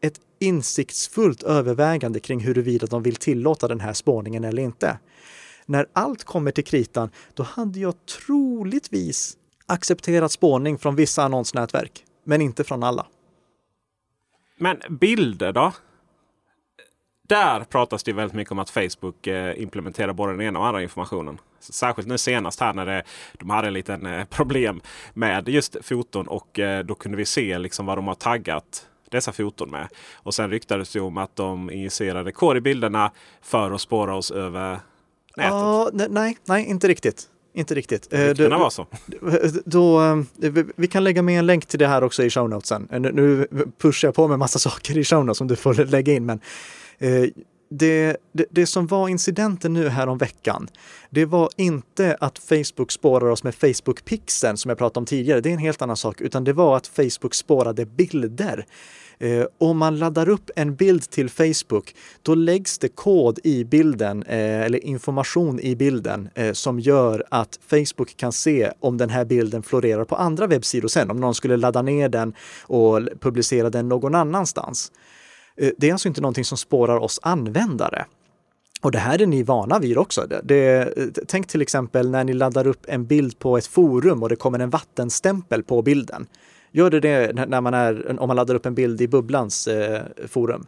ett 0.00 0.20
insiktsfullt 0.38 1.42
övervägande 1.42 2.20
kring 2.20 2.40
huruvida 2.40 2.86
de 2.86 3.02
vill 3.02 3.16
tillåta 3.16 3.68
den 3.68 3.80
här 3.80 3.92
spårningen 3.92 4.44
eller 4.44 4.62
inte. 4.62 4.98
När 5.66 5.86
allt 5.92 6.24
kommer 6.24 6.50
till 6.50 6.64
kritan, 6.64 7.10
då 7.34 7.42
hade 7.42 7.80
jag 7.80 7.94
troligtvis 8.06 9.36
accepterat 9.66 10.32
spårning 10.32 10.78
från 10.78 10.96
vissa 10.96 11.22
annonsnätverk, 11.22 12.04
men 12.24 12.40
inte 12.40 12.64
från 12.64 12.82
alla. 12.82 13.06
Men 14.58 14.80
bilder 14.90 15.52
då? 15.52 15.72
Där 17.28 17.60
pratas 17.60 18.02
det 18.02 18.12
väldigt 18.12 18.34
mycket 18.34 18.52
om 18.52 18.58
att 18.58 18.70
Facebook 18.70 19.26
eh, 19.26 19.62
implementerar 19.62 20.12
både 20.12 20.32
den 20.32 20.40
ena 20.40 20.58
och 20.58 20.66
andra 20.66 20.82
informationen. 20.82 21.38
Särskilt 21.60 22.08
nu 22.08 22.18
senast 22.18 22.60
här 22.60 22.74
när 22.74 22.86
det, 22.86 23.02
de 23.32 23.50
hade 23.50 23.68
en 23.68 23.74
liten 23.74 24.06
eh, 24.06 24.24
problem 24.24 24.80
med 25.14 25.48
just 25.48 25.76
foton 25.82 26.28
och 26.28 26.58
eh, 26.58 26.84
då 26.84 26.94
kunde 26.94 27.16
vi 27.18 27.24
se 27.24 27.58
liksom 27.58 27.86
vad 27.86 27.98
de 27.98 28.06
har 28.06 28.14
taggat 28.14 28.86
dessa 29.10 29.32
foton 29.32 29.70
med. 29.70 29.88
Och 30.14 30.34
sen 30.34 30.50
ryktades 30.50 30.92
det 30.92 31.00
om 31.00 31.18
att 31.18 31.36
de 31.36 31.70
injicerade 31.70 32.32
kod 32.32 32.56
i 32.56 32.60
bilderna 32.60 33.10
för 33.42 33.70
att 33.70 33.80
spåra 33.80 34.16
oss 34.16 34.30
över 34.30 34.80
nätet. 35.36 35.50
Ja, 35.52 35.90
nej, 35.92 36.38
nej, 36.44 36.66
inte 36.66 36.88
riktigt. 36.88 37.28
Inte 37.54 37.74
riktigt. 37.74 38.08
Ryktena 38.10 38.58
var 38.58 38.70
så. 38.70 38.86
Då, 39.64 40.00
vi 40.76 40.86
kan 40.86 41.04
lägga 41.04 41.22
med 41.22 41.38
en 41.38 41.46
länk 41.46 41.66
till 41.66 41.78
det 41.78 41.86
här 41.86 42.04
också 42.04 42.24
i 42.24 42.30
show 42.30 42.50
notesen. 42.50 42.88
Nu 42.90 43.48
pushar 43.78 44.08
jag 44.08 44.14
på 44.14 44.28
med 44.28 44.38
massa 44.38 44.58
saker 44.70 44.98
i 44.98 45.04
show 45.04 45.24
notes 45.24 45.38
som 45.38 45.48
du 45.48 45.56
får 45.56 45.74
lägga 45.74 46.12
in. 46.12 46.26
Men 46.26 46.40
Eh, 46.98 47.24
det, 47.70 48.16
det, 48.32 48.46
det, 48.50 48.66
som 48.66 48.86
var 48.86 49.08
incidenten 49.08 49.72
nu 49.72 49.88
här 49.88 50.06
om 50.06 50.18
veckan, 50.18 50.68
det 51.10 51.24
var 51.24 51.48
inte 51.56 52.16
att 52.20 52.38
Facebook 52.38 52.92
spårar 52.92 53.30
oss 53.30 53.44
med 53.44 53.54
Facebook-pixeln 53.54 54.56
som 54.56 54.68
jag 54.68 54.78
pratade 54.78 54.98
om 54.98 55.06
tidigare. 55.06 55.40
Det 55.40 55.48
är 55.48 55.52
en 55.52 55.58
helt 55.58 55.82
annan 55.82 55.96
sak, 55.96 56.20
utan 56.20 56.44
det 56.44 56.52
var 56.52 56.76
att 56.76 56.86
Facebook 56.86 57.34
spårade 57.34 57.86
bilder. 57.86 58.66
Eh, 59.18 59.44
om 59.58 59.78
man 59.78 59.98
laddar 59.98 60.28
upp 60.28 60.50
en 60.56 60.74
bild 60.74 61.10
till 61.10 61.30
Facebook, 61.30 61.94
då 62.22 62.34
läggs 62.34 62.78
det 62.78 62.88
kod 62.88 63.38
i 63.44 63.64
bilden 63.64 64.22
eh, 64.22 64.60
eller 64.60 64.84
information 64.84 65.60
i 65.60 65.76
bilden 65.76 66.28
eh, 66.34 66.52
som 66.52 66.80
gör 66.80 67.24
att 67.30 67.58
Facebook 67.66 68.16
kan 68.16 68.32
se 68.32 68.70
om 68.80 68.96
den 68.98 69.10
här 69.10 69.24
bilden 69.24 69.62
florerar 69.62 70.04
på 70.04 70.16
andra 70.16 70.46
webbsidor 70.46 70.88
sen, 70.88 71.10
om 71.10 71.20
någon 71.20 71.34
skulle 71.34 71.56
ladda 71.56 71.82
ner 71.82 72.08
den 72.08 72.34
och 72.62 73.00
publicera 73.20 73.70
den 73.70 73.88
någon 73.88 74.14
annanstans. 74.14 74.92
Eh, 75.56 75.70
det 75.78 75.88
är 75.88 75.92
alltså 75.92 76.08
inte 76.08 76.20
någonting 76.20 76.44
som 76.44 76.58
spårar 76.58 76.96
oss 76.96 77.20
användare. 77.22 78.06
Och 78.82 78.92
det 78.92 78.98
här 78.98 79.22
är 79.22 79.26
ni 79.26 79.42
vana 79.42 79.78
vid 79.78 79.98
också. 79.98 80.26
Det, 80.26 80.40
det, 80.44 80.94
tänk 81.28 81.46
till 81.46 81.62
exempel 81.62 82.10
när 82.10 82.24
ni 82.24 82.32
laddar 82.32 82.66
upp 82.66 82.84
en 82.88 83.06
bild 83.06 83.38
på 83.38 83.58
ett 83.58 83.66
forum 83.66 84.22
och 84.22 84.28
det 84.28 84.36
kommer 84.36 84.58
en 84.58 84.70
vattenstämpel 84.70 85.62
på 85.62 85.82
bilden. 85.82 86.26
Gör 86.72 86.90
det 86.90 87.00
det 87.00 87.32
när 87.48 87.60
man 87.60 87.74
är, 87.74 88.20
om 88.20 88.26
man 88.28 88.36
laddar 88.36 88.54
upp 88.54 88.66
en 88.66 88.74
bild 88.74 89.00
i 89.00 89.08
Bubblans 89.08 89.68
eh, 89.68 90.02
forum? 90.28 90.66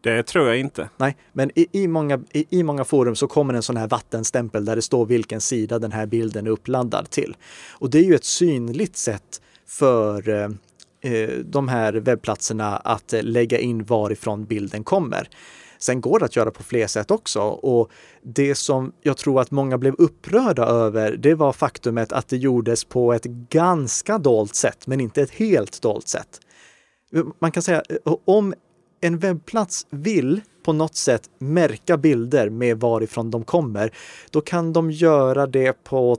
Det 0.00 0.22
tror 0.22 0.46
jag 0.46 0.58
inte. 0.58 0.88
Nej, 0.96 1.16
men 1.32 1.50
i, 1.54 1.66
i, 1.72 1.88
många, 1.88 2.20
i, 2.32 2.46
i 2.50 2.62
många 2.62 2.84
forum 2.84 3.16
så 3.16 3.26
kommer 3.26 3.54
en 3.54 3.62
sån 3.62 3.76
här 3.76 3.88
vattenstämpel 3.88 4.64
där 4.64 4.76
det 4.76 4.82
står 4.82 5.06
vilken 5.06 5.40
sida 5.40 5.78
den 5.78 5.92
här 5.92 6.06
bilden 6.06 6.46
är 6.46 6.50
uppladdad 6.50 7.10
till. 7.10 7.36
Och 7.70 7.90
det 7.90 7.98
är 7.98 8.04
ju 8.04 8.14
ett 8.14 8.24
synligt 8.24 8.96
sätt 8.96 9.42
för 9.66 10.28
eh, 10.28 10.48
Eh, 10.48 10.48
Eh, 11.00 11.28
de 11.28 11.68
här 11.68 11.92
webbplatserna 11.92 12.76
att 12.76 13.12
eh, 13.12 13.22
lägga 13.22 13.58
in 13.58 13.84
varifrån 13.84 14.44
bilden 14.44 14.84
kommer. 14.84 15.28
Sen 15.78 16.00
går 16.00 16.18
det 16.18 16.24
att 16.24 16.36
göra 16.36 16.50
på 16.50 16.62
fler 16.62 16.86
sätt 16.86 17.10
också 17.10 17.40
och 17.40 17.90
det 18.22 18.54
som 18.54 18.92
jag 19.02 19.16
tror 19.16 19.40
att 19.40 19.50
många 19.50 19.78
blev 19.78 19.94
upprörda 19.98 20.64
över, 20.66 21.16
det 21.16 21.34
var 21.34 21.52
faktumet 21.52 22.12
att 22.12 22.28
det 22.28 22.36
gjordes 22.36 22.84
på 22.84 23.12
ett 23.12 23.24
ganska 23.24 24.18
dolt 24.18 24.54
sätt, 24.54 24.86
men 24.86 25.00
inte 25.00 25.22
ett 25.22 25.30
helt 25.30 25.82
dolt 25.82 26.08
sätt. 26.08 26.40
Man 27.38 27.52
kan 27.52 27.62
säga 27.62 27.82
eh, 27.88 28.14
om 28.24 28.54
en 29.00 29.18
webbplats 29.18 29.86
vill 29.90 30.40
på 30.64 30.72
något 30.72 30.94
sätt 30.96 31.22
märka 31.38 31.96
bilder 31.96 32.50
med 32.50 32.80
varifrån 32.80 33.30
de 33.30 33.44
kommer, 33.44 33.92
då 34.30 34.40
kan 34.40 34.72
de 34.72 34.90
göra 34.90 35.46
det 35.46 35.84
på 35.84 36.16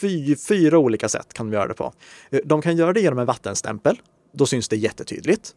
fy, 0.00 0.36
fyra 0.36 0.78
olika 0.78 1.08
sätt 1.08 1.32
kan 1.32 1.50
de 1.50 1.56
göra 1.56 1.68
det 1.68 1.74
på. 1.74 1.92
Eh, 2.30 2.40
de 2.44 2.62
kan 2.62 2.76
göra 2.76 2.92
det 2.92 3.00
genom 3.00 3.18
en 3.18 3.26
vattenstämpel. 3.26 4.00
Då 4.32 4.46
syns 4.46 4.68
det 4.68 4.76
jättetydligt. 4.76 5.54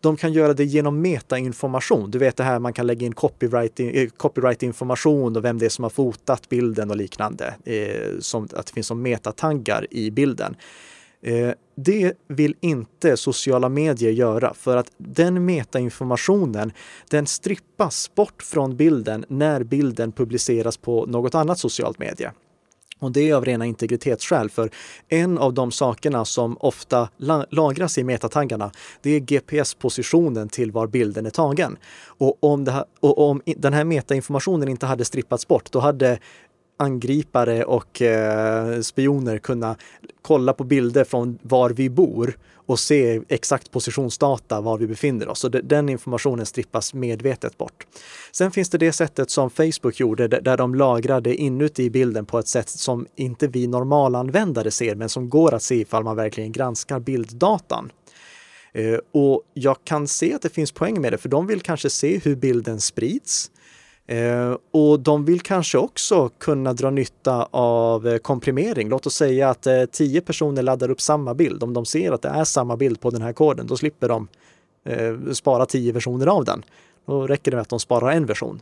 De 0.00 0.16
kan 0.16 0.32
göra 0.32 0.54
det 0.54 0.64
genom 0.64 1.00
metainformation. 1.00 2.10
Du 2.10 2.18
vet 2.18 2.36
det 2.36 2.44
här 2.44 2.58
man 2.58 2.72
kan 2.72 2.86
lägga 2.86 3.06
in 3.06 3.14
copyright, 3.14 3.80
eh, 3.80 4.08
copyright 4.08 4.62
information 4.62 5.36
och 5.36 5.44
vem 5.44 5.58
det 5.58 5.64
är 5.64 5.70
som 5.70 5.82
har 5.82 5.90
fotat 5.90 6.48
bilden 6.48 6.90
och 6.90 6.96
liknande. 6.96 7.54
Eh, 7.64 8.18
som, 8.20 8.48
att 8.52 8.66
det 8.66 8.72
finns 8.72 8.86
som 8.86 9.02
metataggar 9.02 9.86
i 9.90 10.10
bilden. 10.10 10.56
Eh, 11.22 11.50
det 11.76 12.12
vill 12.28 12.54
inte 12.60 13.16
sociala 13.16 13.68
medier 13.68 14.10
göra 14.10 14.54
för 14.54 14.76
att 14.76 14.92
den 14.96 15.44
metainformationen 15.44 16.72
den 17.10 17.26
strippas 17.26 18.14
bort 18.14 18.42
från 18.42 18.76
bilden 18.76 19.24
när 19.28 19.62
bilden 19.64 20.12
publiceras 20.12 20.76
på 20.76 21.06
något 21.06 21.34
annat 21.34 21.58
socialt 21.58 21.98
medie. 21.98 22.32
Och 23.02 23.12
det 23.12 23.30
är 23.30 23.34
av 23.34 23.44
rena 23.44 23.66
integritetsskäl, 23.66 24.50
för 24.50 24.70
en 25.08 25.38
av 25.38 25.54
de 25.54 25.72
sakerna 25.72 26.24
som 26.24 26.56
ofta 26.60 27.08
lagras 27.50 27.98
i 27.98 28.04
metataggarna, 28.04 28.70
det 29.02 29.10
är 29.10 29.20
GPS-positionen 29.20 30.48
till 30.48 30.72
var 30.72 30.86
bilden 30.86 31.26
är 31.26 31.30
tagen. 31.30 31.76
Och 32.04 32.44
om, 32.44 32.66
här, 32.66 32.84
och 33.00 33.30
om 33.30 33.42
den 33.56 33.72
här 33.72 33.84
metainformationen 33.84 34.68
inte 34.68 34.86
hade 34.86 35.04
strippats 35.04 35.48
bort, 35.48 35.72
då 35.72 35.80
hade 35.80 36.18
angripare 36.76 37.64
och 37.64 38.02
eh, 38.02 38.80
spioner 38.80 39.38
kunna 39.38 39.76
kolla 40.22 40.52
på 40.52 40.64
bilder 40.64 41.04
från 41.04 41.38
var 41.42 41.70
vi 41.70 41.90
bor 41.90 42.36
och 42.72 42.80
se 42.80 43.20
exakt 43.28 43.70
positionsdata 43.70 44.60
var 44.60 44.78
vi 44.78 44.86
befinner 44.86 45.28
oss. 45.28 45.38
Så 45.38 45.48
den 45.48 45.88
informationen 45.88 46.46
strippas 46.46 46.94
medvetet 46.94 47.58
bort. 47.58 47.86
Sen 48.32 48.50
finns 48.50 48.70
det 48.70 48.78
det 48.78 48.92
sättet 48.92 49.30
som 49.30 49.50
Facebook 49.50 50.00
gjorde 50.00 50.28
där 50.28 50.56
de 50.56 50.74
lagrade 50.74 51.34
inuti 51.34 51.90
bilden 51.90 52.26
på 52.26 52.38
ett 52.38 52.48
sätt 52.48 52.68
som 52.68 53.06
inte 53.16 53.48
vi 53.48 53.66
normalanvändare 53.66 54.70
ser 54.70 54.94
men 54.94 55.08
som 55.08 55.30
går 55.30 55.54
att 55.54 55.62
se 55.62 55.74
ifall 55.74 56.04
man 56.04 56.16
verkligen 56.16 56.52
granskar 56.52 57.00
bilddatan. 57.00 57.92
Eh, 58.74 58.98
och 59.12 59.42
jag 59.54 59.76
kan 59.84 60.08
se 60.08 60.34
att 60.34 60.42
det 60.42 60.48
finns 60.48 60.72
poäng 60.72 61.00
med 61.00 61.12
det, 61.12 61.18
för 61.18 61.28
de 61.28 61.46
vill 61.46 61.60
kanske 61.60 61.90
se 61.90 62.18
hur 62.18 62.36
bilden 62.36 62.80
sprids. 62.80 63.50
Eh, 64.06 64.56
och 64.70 65.00
de 65.00 65.24
vill 65.24 65.40
kanske 65.40 65.78
också 65.78 66.28
kunna 66.28 66.72
dra 66.72 66.90
nytta 66.90 67.48
av 67.50 68.08
eh, 68.08 68.18
komprimering. 68.18 68.88
Låt 68.88 69.06
oss 69.06 69.14
säga 69.14 69.50
att 69.50 69.66
eh, 69.66 69.84
tio 69.84 70.20
personer 70.20 70.62
laddar 70.62 70.90
upp 70.90 71.00
samma 71.00 71.34
bild. 71.34 71.62
Om 71.62 71.74
de 71.74 71.86
ser 71.86 72.12
att 72.12 72.22
det 72.22 72.28
är 72.28 72.44
samma 72.44 72.76
bild 72.76 73.00
på 73.00 73.10
den 73.10 73.22
här 73.22 73.32
koden, 73.32 73.66
då 73.66 73.76
slipper 73.76 74.08
de 74.08 74.28
eh, 74.84 75.32
spara 75.32 75.66
tio 75.66 75.92
versioner 75.92 76.26
av 76.26 76.44
den. 76.44 76.64
Då 77.06 77.26
räcker 77.26 77.50
det 77.50 77.56
med 77.56 77.62
att 77.62 77.68
de 77.68 77.80
sparar 77.80 78.10
en 78.10 78.26
version. 78.26 78.60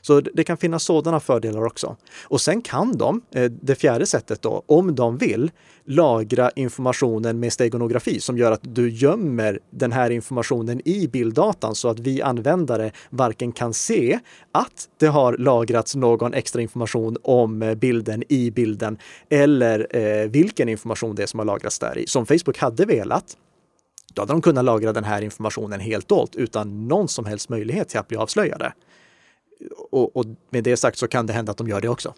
Så 0.00 0.20
det 0.20 0.44
kan 0.44 0.56
finnas 0.56 0.84
sådana 0.84 1.20
fördelar 1.20 1.66
också. 1.66 1.96
Och 2.22 2.40
sen 2.40 2.62
kan 2.62 2.98
de, 2.98 3.22
eh, 3.34 3.44
det 3.44 3.74
fjärde 3.74 4.06
sättet 4.06 4.42
då, 4.42 4.62
om 4.66 4.94
de 4.94 5.18
vill, 5.18 5.50
lagra 5.88 6.50
informationen 6.50 7.40
med 7.40 7.52
stegonografi 7.52 8.20
som 8.20 8.38
gör 8.38 8.52
att 8.52 8.60
du 8.62 8.90
gömmer 8.90 9.60
den 9.70 9.92
här 9.92 10.10
informationen 10.10 10.88
i 10.88 11.08
bilddatan 11.08 11.74
så 11.74 11.88
att 11.88 11.98
vi 11.98 12.22
användare 12.22 12.90
varken 13.10 13.52
kan 13.52 13.74
se 13.74 14.18
att 14.52 14.88
det 14.98 15.06
har 15.06 15.36
lagrats 15.36 15.94
någon 15.94 16.34
extra 16.34 16.62
information 16.62 17.16
om 17.22 17.62
eh, 17.62 17.74
bilden 17.74 18.24
i 18.28 18.50
bilden 18.50 18.98
eller 19.28 19.96
eh, 19.96 20.28
vilken 20.28 20.68
information 20.68 21.14
det 21.14 21.22
är 21.22 21.26
som 21.26 21.38
har 21.38 21.46
lagrats 21.46 21.78
där 21.78 21.98
i. 21.98 22.06
Som 22.06 22.26
Facebook 22.26 22.58
hade 22.58 22.84
velat, 22.84 23.36
då 24.14 24.22
hade 24.22 24.32
de 24.32 24.42
kunnat 24.42 24.64
lagra 24.64 24.92
den 24.92 25.04
här 25.04 25.22
informationen 25.22 25.80
helt 25.80 26.08
dolt 26.08 26.36
utan 26.36 26.88
någon 26.88 27.08
som 27.08 27.24
helst 27.24 27.48
möjlighet 27.48 27.88
till 27.88 27.98
att 27.98 28.08
bli 28.08 28.16
avslöjade 28.16 28.72
och, 29.90 30.16
och, 30.16 30.26
med 30.50 30.64
det 30.64 30.76
sagt 30.76 30.98
så 30.98 31.08
kan 31.08 31.26
det 31.26 31.32
hända 31.32 31.50
att 31.50 31.58
de 31.58 31.68
gör 31.68 31.80
det 31.80 31.88
också. 31.88 32.14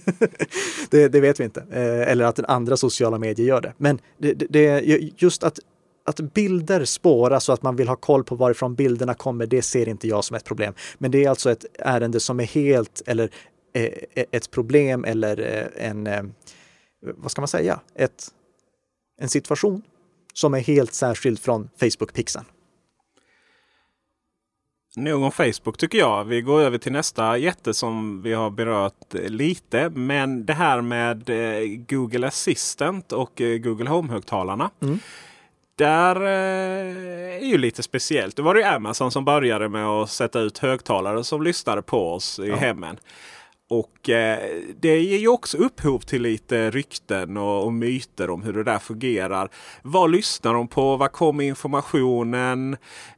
det, 0.90 1.08
det, 1.08 1.20
vet 1.20 1.40
vi 1.40 1.44
inte. 1.44 1.60
Eh, 1.70 2.10
eller 2.10 2.24
att 2.24 2.38
andra 2.38 2.76
sociala 2.76 3.18
medier 3.18 3.46
gör 3.46 3.60
det. 3.60 3.72
Men 3.76 4.00
det, 4.18 4.32
det, 4.32 4.80
just 5.16 5.44
att, 5.44 5.58
att 6.04 6.20
bilder 6.20 6.84
spåras 6.84 7.48
och 7.48 7.54
att 7.54 7.62
man 7.62 7.76
vill 7.76 7.88
ha 7.88 7.96
koll 7.96 8.24
på 8.24 8.34
varifrån 8.34 8.74
bilderna 8.74 9.14
kommer, 9.14 9.46
det 9.46 9.62
ser 9.62 9.88
inte 9.88 10.08
jag 10.08 10.24
som 10.24 10.36
ett 10.36 10.44
problem. 10.44 10.74
Men 10.98 11.10
det 11.10 11.24
är 11.24 11.28
alltså 11.28 11.50
ett 11.50 11.64
ärende 11.78 12.20
som 12.20 12.40
är 12.40 12.44
helt, 12.44 13.02
eller 13.06 13.30
eh, 13.72 13.92
ett 14.30 14.50
problem 14.50 15.04
eller 15.04 15.40
eh, 15.40 15.88
en, 15.88 16.34
vad 17.16 17.30
ska 17.30 17.40
man 17.40 17.48
säga, 17.48 17.80
ett, 17.94 18.28
en 19.20 19.28
situation 19.28 19.82
som 20.34 20.54
är 20.54 20.60
helt 20.60 20.94
särskild 20.94 21.38
från 21.38 21.68
Facebook-pixeln. 21.80 22.44
Nog 24.96 25.22
om 25.22 25.32
Facebook 25.32 25.78
tycker 25.78 25.98
jag. 25.98 26.24
Vi 26.24 26.42
går 26.42 26.60
över 26.60 26.78
till 26.78 26.92
nästa 26.92 27.38
jätte 27.38 27.74
som 27.74 28.22
vi 28.22 28.32
har 28.32 28.50
berört 28.50 29.14
lite. 29.14 29.90
Men 29.90 30.46
det 30.46 30.52
här 30.52 30.80
med 30.80 31.30
eh, 31.30 31.68
Google 31.88 32.26
Assistant 32.26 33.12
och 33.12 33.40
eh, 33.40 33.58
Google 33.58 33.90
Home-högtalarna. 33.90 34.70
Mm. 34.82 34.98
Där 35.76 36.16
eh, 36.16 37.42
är 37.42 37.46
ju 37.46 37.58
lite 37.58 37.82
speciellt. 37.82 38.36
Det 38.36 38.42
var 38.42 38.54
det 38.54 38.70
Amazon 38.70 39.10
som 39.10 39.24
började 39.24 39.68
med 39.68 39.86
att 39.86 40.10
sätta 40.10 40.40
ut 40.40 40.58
högtalare 40.58 41.24
som 41.24 41.42
lyssnade 41.42 41.82
på 41.82 42.12
oss 42.12 42.38
i 42.38 42.48
ja. 42.48 42.56
hemmen. 42.56 42.96
Och 43.72 44.08
eh, 44.08 44.38
det 44.80 45.00
ger 45.00 45.18
ju 45.18 45.28
också 45.28 45.56
upphov 45.56 45.98
till 45.98 46.22
lite 46.22 46.70
rykten 46.70 47.36
och, 47.36 47.64
och, 47.64 47.72
myter 47.72 48.30
om 48.30 48.42
hur 48.42 48.52
det 48.52 48.64
där 48.64 48.78
fungerar. 48.78 49.48
Vad 49.82 50.10
lyssnar 50.10 50.54
de 50.54 50.68
på? 50.68 50.96
Var 50.96 51.08
kommer 51.08 51.44
informationen? 51.44 52.76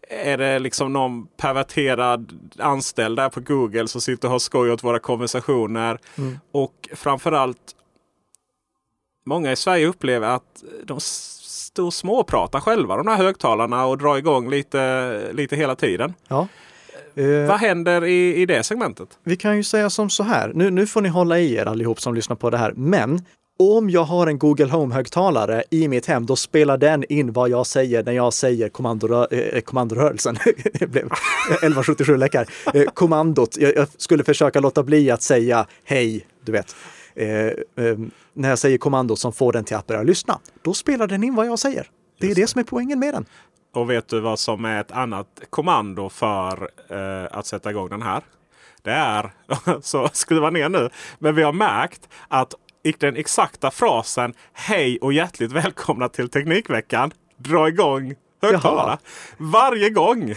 Är 0.08 0.38
det 0.38 0.58
liksom 0.58 0.92
någon 0.92 1.26
perverterad 1.26 2.50
anställd 2.58 3.16
där 3.16 3.28
på 3.28 3.40
Google 3.40 3.88
som 3.88 4.00
sitter 4.00 4.28
och 4.28 4.32
har 4.32 4.38
skoj 4.38 4.70
åt 4.70 4.84
våra 4.84 4.98
konversationer? 4.98 5.98
Mm. 6.18 6.38
Och 6.52 6.88
framförallt 6.92 7.74
Många 9.26 9.52
i 9.52 9.56
Sverige 9.56 9.86
upplever 9.86 10.28
att 10.28 10.64
de 10.84 11.00
står 11.00 11.84
och 11.84 11.94
småpratar 11.94 12.60
själva 12.60 12.96
de 12.96 13.06
här 13.06 13.16
högtalarna 13.16 13.86
och 13.86 13.98
drar 13.98 14.16
igång 14.16 14.50
lite, 14.50 15.32
lite 15.32 15.56
hela 15.56 15.76
tiden. 15.76 16.14
Ja. 16.28 16.48
Uh, 17.18 17.46
Vad 17.46 17.58
händer 17.58 18.04
i, 18.04 18.34
i 18.34 18.46
det 18.46 18.62
segmentet? 18.62 19.08
Vi 19.24 19.36
kan 19.36 19.56
ju 19.56 19.62
säga 19.62 19.90
som 19.90 20.10
så 20.10 20.22
här. 20.22 20.52
Nu, 20.54 20.70
nu 20.70 20.86
får 20.86 21.00
ni 21.00 21.08
hålla 21.08 21.38
i 21.38 21.54
er 21.54 21.66
allihop 21.66 22.00
som 22.00 22.14
lyssnar 22.14 22.36
på 22.36 22.50
det 22.50 22.58
här. 22.58 22.72
Men 22.76 23.20
om 23.58 23.90
jag 23.90 24.04
har 24.04 24.26
en 24.26 24.38
Google 24.38 24.64
Home-högtalare 24.64 25.62
i 25.70 25.88
mitt 25.88 26.06
hem, 26.06 26.26
då 26.26 26.36
spelar 26.36 26.78
den 26.78 27.04
in 27.08 27.32
vad 27.32 27.50
jag 27.50 27.66
säger 27.66 28.04
när 28.04 28.12
jag 28.12 28.32
säger 28.32 28.68
kommandorö 28.68 29.26
eh, 29.30 29.60
kommandorörelsen. 29.60 30.36
det 30.72 30.86
blev 30.86 31.04
1177 31.04 32.16
läckar. 32.16 32.48
Eh, 32.74 32.84
kommandot. 32.84 33.56
Jag, 33.56 33.76
jag, 33.76 33.88
skulle 33.96 34.24
försöka 34.24 34.60
låta 34.60 34.82
bli 34.82 35.10
att 35.10 35.22
säga 35.22 35.66
hej, 35.84 36.26
du 36.44 36.52
vet. 36.52 36.76
Eh, 37.14 37.28
eh, 37.28 37.54
när 38.32 38.48
jag 38.48 38.58
säger 38.58 38.78
kommandot 38.78 39.18
som 39.18 39.32
får 39.32 39.52
den 39.52 39.64
till 39.64 39.76
att 39.76 39.86
börja 39.86 40.02
lyssna, 40.02 40.38
då 40.62 40.74
spelar 40.74 41.06
den 41.06 41.24
in 41.24 41.34
vad 41.34 41.46
jag 41.46 41.58
säger. 41.58 41.90
Det 42.20 42.26
är 42.26 42.28
Just 42.28 42.40
det 42.40 42.46
som 42.46 42.58
är 42.58 42.64
poängen 42.64 42.98
med 42.98 43.14
den. 43.14 43.26
Och 43.74 43.90
vet 43.90 44.08
du 44.08 44.20
vad 44.20 44.38
som 44.38 44.64
är 44.64 44.80
ett 44.80 44.92
annat 44.92 45.40
kommando 45.50 46.08
för 46.08 46.70
eh, 46.88 47.38
att 47.38 47.46
sätta 47.46 47.70
igång 47.70 47.88
den 47.88 48.02
här? 48.02 48.22
Det 48.82 48.90
är, 48.90 49.30
så 49.82 50.08
skruva 50.12 50.50
ner 50.50 50.68
nu, 50.68 50.90
men 51.18 51.34
vi 51.34 51.42
har 51.42 51.52
märkt 51.52 52.08
att 52.28 52.54
den 52.98 53.16
exakta 53.16 53.70
frasen 53.70 54.34
Hej 54.52 54.98
och 54.98 55.12
hjärtligt 55.12 55.52
välkomna 55.52 56.08
till 56.08 56.28
Teknikveckan 56.28 57.12
dra 57.36 57.68
igång 57.68 58.14
högtalarna. 58.42 58.98
Varje 59.36 59.90
gång! 59.90 60.34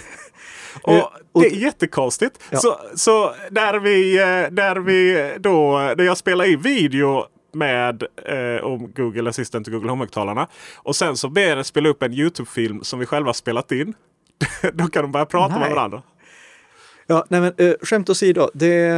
Och, 0.81 1.11
och 1.31 1.41
det 1.41 1.47
är 1.47 1.55
jättekonstigt. 1.55 2.39
Ja. 2.49 2.57
Så, 2.57 2.79
så 2.95 3.33
när, 3.51 3.79
vi, 3.79 4.15
när 4.51 4.75
eh, 4.75 4.81
vi 4.81 5.33
då, 5.39 5.77
när 5.97 6.03
jag 6.03 6.17
spelar 6.17 6.45
in 6.45 6.61
video 6.61 7.25
med 7.57 8.03
eh, 8.25 8.63
om 8.63 8.91
Google 8.95 9.29
Assistant 9.29 9.67
och 9.67 9.73
Google 9.73 9.89
Home-högtalarna. 9.89 10.47
Och 10.75 10.95
sen 10.95 11.17
så 11.17 11.29
ber 11.29 11.41
jag 11.41 11.65
spela 11.65 11.89
upp 11.89 12.03
en 12.03 12.13
Youtube-film 12.13 12.83
som 12.83 12.99
vi 12.99 13.05
själva 13.05 13.33
spelat 13.33 13.71
in. 13.71 13.93
då 14.73 14.87
kan 14.87 15.01
de 15.01 15.11
börja 15.11 15.25
prata 15.25 15.59
nej. 15.59 15.59
med 15.59 15.75
varandra. 15.75 16.01
Ja, 17.07 17.25
nej 17.29 17.41
men 17.41 17.53
äh, 17.57 17.73
skämt 17.81 18.09
åsido. 18.09 18.49
Det, 18.53 18.93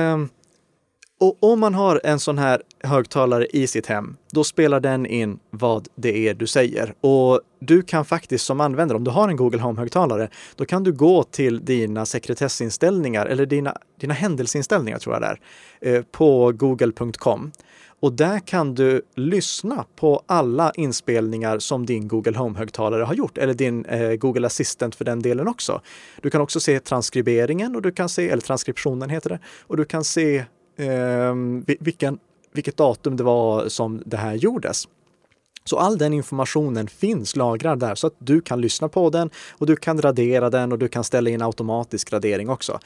och 1.20 1.38
om 1.40 1.60
man 1.60 1.74
har 1.74 2.02
en 2.04 2.20
sån 2.20 2.38
här 2.38 2.62
högtalare 2.84 3.46
i 3.46 3.68
sitt 3.68 3.86
hem, 3.86 4.18
då 4.32 4.44
spelar 4.44 4.80
den 4.80 5.06
in 5.06 5.40
vad 5.50 5.88
det 5.96 6.28
är 6.28 6.34
du 6.34 6.48
säger. 6.48 6.94
Och 7.02 7.42
du 7.60 7.82
kan 7.82 8.06
faktiskt 8.06 8.46
som 8.46 8.62
användare, 8.62 8.98
om 8.98 9.04
du 9.04 9.12
har 9.12 9.30
en 9.30 9.36
Google 9.36 9.62
Home-högtalare, 9.62 10.30
då 10.56 10.66
kan 10.66 10.84
du 10.84 10.92
gå 10.92 11.24
till 11.24 11.66
dina 11.66 12.06
sekretessinställningar 12.06 13.26
eller 13.26 13.46
dina, 13.46 13.76
dina 14.00 14.14
händelseinställningar 14.14 15.00
tror 15.00 15.16
jag 15.16 15.22
det 15.22 15.38
är, 15.90 15.96
eh, 15.96 16.02
på 16.12 16.52
google.com. 16.52 17.52
Och 18.00 18.14
där 18.14 18.40
kan 18.40 18.76
du 18.76 19.02
lyssna 19.16 19.86
på 19.96 20.24
alla 20.26 20.72
inspelningar 20.76 21.60
som 21.60 21.86
din 21.86 22.08
Google 22.08 22.38
Home-högtalare 22.38 23.04
har 23.04 23.14
gjort, 23.14 23.38
eller 23.38 23.54
din 23.54 23.86
eh, 23.86 24.12
Google 24.12 24.48
Assistant 24.48 24.96
för 24.96 25.06
den 25.06 25.22
delen 25.22 25.48
också. 25.48 25.82
Du 26.22 26.30
kan 26.30 26.42
också 26.42 26.60
se 26.60 26.80
transkriberingen, 26.80 27.76
och 27.76 27.82
du 27.82 27.92
kan 27.92 28.10
se, 28.10 28.30
eller 28.30 28.42
transkriptionen 28.42 29.10
heter 29.10 29.30
det, 29.30 29.40
och 29.68 29.78
du 29.78 29.86
kan 29.86 30.04
se 30.04 30.38
eh, 30.78 31.36
vilken, 31.80 32.20
vilket 32.54 32.78
datum 32.78 33.18
det 33.18 33.24
var 33.24 33.70
som 33.70 34.04
det 34.06 34.18
här 34.18 34.34
gjordes. 34.34 34.88
Så 35.70 35.78
all 35.78 35.98
den 35.98 36.14
informationen 36.14 36.88
finns 36.88 37.36
lagrad 37.36 37.80
där 37.80 37.96
så 37.96 38.08
att 38.08 38.16
du 38.18 38.42
kan 38.42 38.62
lyssna 38.62 38.90
på 38.90 39.10
den 39.10 39.30
och 39.52 39.68
du 39.68 39.76
kan 39.76 40.02
radera 40.02 40.50
den 40.50 40.72
och 40.72 40.80
du 40.80 40.88
kan 40.88 41.04
ställa 41.04 41.30
in 41.30 41.42
automatisk 41.42 42.14
radering 42.14 42.50
också. 42.50 42.80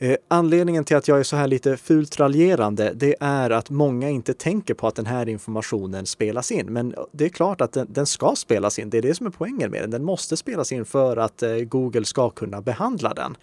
Eh, 0.00 0.16
anledningen 0.28 0.84
till 0.84 0.96
att 0.96 1.08
jag 1.08 1.18
är 1.18 1.22
så 1.22 1.36
här 1.36 1.46
lite 1.46 1.76
fult 1.76 2.20
raljerande, 2.20 2.92
det 2.94 3.16
är 3.20 3.50
att 3.50 3.70
många 3.70 4.10
inte 4.10 4.34
tänker 4.34 4.74
på 4.74 4.86
att 4.86 4.94
den 4.94 5.06
här 5.06 5.28
informationen 5.28 6.06
spelas 6.06 6.52
in. 6.52 6.66
Men 6.72 6.94
eh, 6.94 7.00
det 7.12 7.24
är 7.24 7.28
klart 7.28 7.60
att 7.60 7.72
den, 7.72 7.86
den 7.90 8.06
ska 8.06 8.34
spelas 8.36 8.78
in. 8.78 8.90
Det 8.90 8.98
är 8.98 9.02
det 9.02 9.14
som 9.14 9.26
är 9.26 9.30
poängen 9.30 9.70
med 9.70 9.82
den. 9.82 9.90
Den 9.90 10.04
måste 10.04 10.36
spelas 10.36 10.72
in 10.72 10.84
för 10.84 11.16
att 11.16 11.42
eh, 11.42 11.54
Google 11.54 12.04
ska 12.04 12.30
kunna 12.30 12.60
behandla 12.60 13.14
den. 13.14 13.36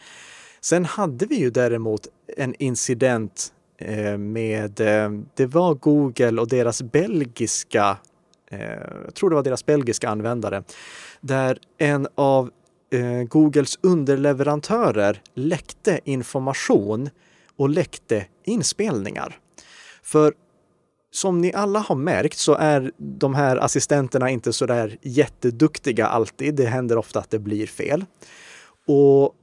Sen 0.62 0.86
hade 0.86 1.26
vi 1.26 1.36
ju 1.36 1.50
däremot 1.50 2.08
en 2.38 2.56
incident 2.60 3.52
med, 4.18 4.72
det 5.36 5.46
var 5.46 5.74
Google 5.74 6.42
och 6.42 6.48
deras 6.48 6.82
belgiska, 6.82 7.98
jag 9.06 9.16
tror 9.16 9.30
det 9.30 9.36
var 9.36 9.44
deras 9.44 9.66
belgiska 9.66 10.10
användare, 10.10 10.64
där 11.22 11.58
en 11.78 12.08
av 12.16 12.52
eh, 12.96 13.24
Googles 13.24 13.80
underleverantörer 13.82 15.22
läckte 15.34 16.00
information 16.04 17.10
och 17.56 17.70
läckte 17.70 18.26
inspelningar. 18.44 19.40
För 20.04 20.34
som 21.12 21.42
ni 21.42 21.54
alla 21.54 21.80
har 21.80 21.96
märkt 21.96 22.38
så 22.38 22.54
är 22.54 22.92
de 22.98 23.36
här 23.36 23.58
assistenterna 23.58 24.30
inte 24.30 24.54
så 24.54 24.66
där 24.66 24.98
jätteduktiga 25.02 26.08
alltid. 26.08 26.56
Det 26.56 26.66
händer 26.66 26.98
ofta 26.98 27.20
att 27.20 27.30
det 27.30 27.40
blir 27.40 27.68
fel. 27.68 28.06
Och 28.88 29.36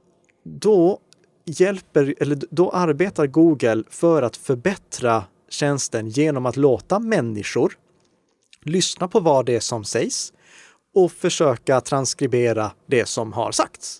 då 0.43 0.99
hjälper, 1.45 2.15
eller 2.19 2.39
då 2.49 2.71
arbetar 2.71 3.27
Google 3.27 3.83
för 3.89 4.21
att 4.21 4.37
förbättra 4.37 5.23
tjänsten 5.49 6.09
genom 6.09 6.45
att 6.45 6.57
låta 6.57 6.99
människor 6.99 7.73
lyssna 8.61 9.07
på 9.07 9.19
vad 9.19 9.45
det 9.45 9.55
är 9.55 9.59
som 9.59 9.83
sägs 9.83 10.33
och 10.95 11.11
försöka 11.11 11.81
transkribera 11.81 12.71
det 12.87 13.05
som 13.05 13.33
har 13.33 13.51
sagts. 13.51 13.99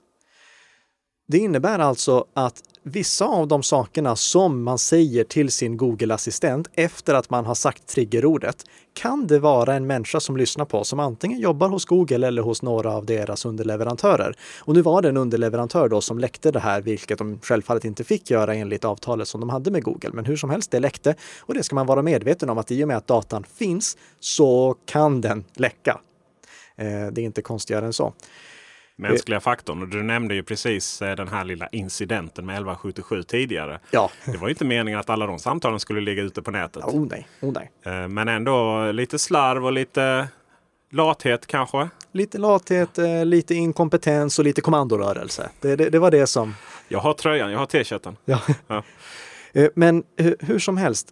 Det 1.27 1.37
innebär 1.37 1.79
alltså 1.79 2.25
att 2.33 2.63
vissa 2.83 3.25
av 3.25 3.47
de 3.47 3.63
sakerna 3.63 4.15
som 4.15 4.63
man 4.63 4.77
säger 4.77 5.23
till 5.23 5.51
sin 5.51 5.77
Google-assistent 5.77 6.67
efter 6.73 7.13
att 7.13 7.29
man 7.29 7.45
har 7.45 7.55
sagt 7.55 7.87
triggerordet 7.87 8.65
kan 8.93 9.27
det 9.27 9.39
vara 9.39 9.73
en 9.73 9.87
människa 9.87 10.19
som 10.19 10.37
lyssnar 10.37 10.65
på 10.65 10.83
som 10.83 10.99
antingen 10.99 11.39
jobbar 11.39 11.69
hos 11.69 11.85
Google 11.85 12.27
eller 12.27 12.41
hos 12.41 12.61
några 12.61 12.93
av 12.93 13.05
deras 13.05 13.45
underleverantörer. 13.45 14.35
Och 14.59 14.73
nu 14.73 14.81
var 14.81 15.01
det 15.01 15.09
en 15.09 15.17
underleverantör 15.17 15.89
då 15.89 16.01
som 16.01 16.19
läckte 16.19 16.51
det 16.51 16.59
här, 16.59 16.81
vilket 16.81 17.17
de 17.17 17.39
självfallet 17.39 17.85
inte 17.85 18.03
fick 18.03 18.31
göra 18.31 18.55
enligt 18.55 18.85
avtalet 18.85 19.27
som 19.27 19.39
de 19.39 19.49
hade 19.49 19.71
med 19.71 19.83
Google. 19.83 20.09
Men 20.13 20.25
hur 20.25 20.35
som 20.35 20.49
helst, 20.49 20.71
det 20.71 20.79
läckte 20.79 21.15
och 21.39 21.53
det 21.53 21.63
ska 21.63 21.75
man 21.75 21.85
vara 21.85 22.01
medveten 22.01 22.49
om 22.49 22.57
att 22.57 22.71
i 22.71 22.83
och 22.83 22.87
med 22.87 22.97
att 22.97 23.07
datan 23.07 23.43
finns 23.43 23.97
så 24.19 24.75
kan 24.85 25.21
den 25.21 25.43
läcka. 25.53 25.99
Eh, 26.75 27.07
det 27.11 27.21
är 27.21 27.25
inte 27.25 27.41
konstigare 27.41 27.85
än 27.85 27.93
så. 27.93 28.13
Mänskliga 28.95 29.39
faktorn. 29.39 29.81
Och 29.81 29.87
du 29.87 30.03
nämnde 30.03 30.35
ju 30.35 30.43
precis 30.43 31.01
eh, 31.01 31.15
den 31.15 31.27
här 31.27 31.43
lilla 31.43 31.67
incidenten 31.67 32.45
med 32.45 32.53
1177 32.53 33.23
tidigare. 33.23 33.79
Ja. 33.91 34.09
Det 34.25 34.37
var 34.37 34.47
ju 34.47 34.51
inte 34.51 34.65
meningen 34.65 34.99
att 34.99 35.09
alla 35.09 35.27
de 35.27 35.39
samtalen 35.39 35.79
skulle 35.79 36.01
ligga 36.01 36.23
ute 36.23 36.41
på 36.41 36.51
nätet. 36.51 36.83
Oh 36.83 37.07
nej, 37.09 37.27
oh 37.41 37.53
nej. 37.53 37.71
Eh, 37.83 38.07
Men 38.07 38.27
ändå 38.27 38.91
lite 38.91 39.19
slarv 39.19 39.65
och 39.65 39.71
lite 39.71 40.27
lathet 40.91 41.47
kanske. 41.47 41.89
Lite 42.11 42.37
lathet, 42.37 42.97
lite 43.25 43.55
inkompetens 43.55 44.39
och 44.39 44.45
lite 44.45 44.61
kommandorörelse. 44.61 45.49
Det, 45.61 45.75
det, 45.75 45.89
det 45.89 45.99
var 45.99 46.11
det 46.11 46.27
som... 46.27 46.55
Jag 46.87 46.99
har 46.99 47.13
tröjan, 47.13 47.51
jag 47.51 47.59
har 47.59 47.65
t-shirten. 47.65 48.17
Ja. 48.25 48.41
Ja. 48.67 48.83
Men 49.75 50.03
hur 50.39 50.59
som 50.59 50.77
helst, 50.77 51.07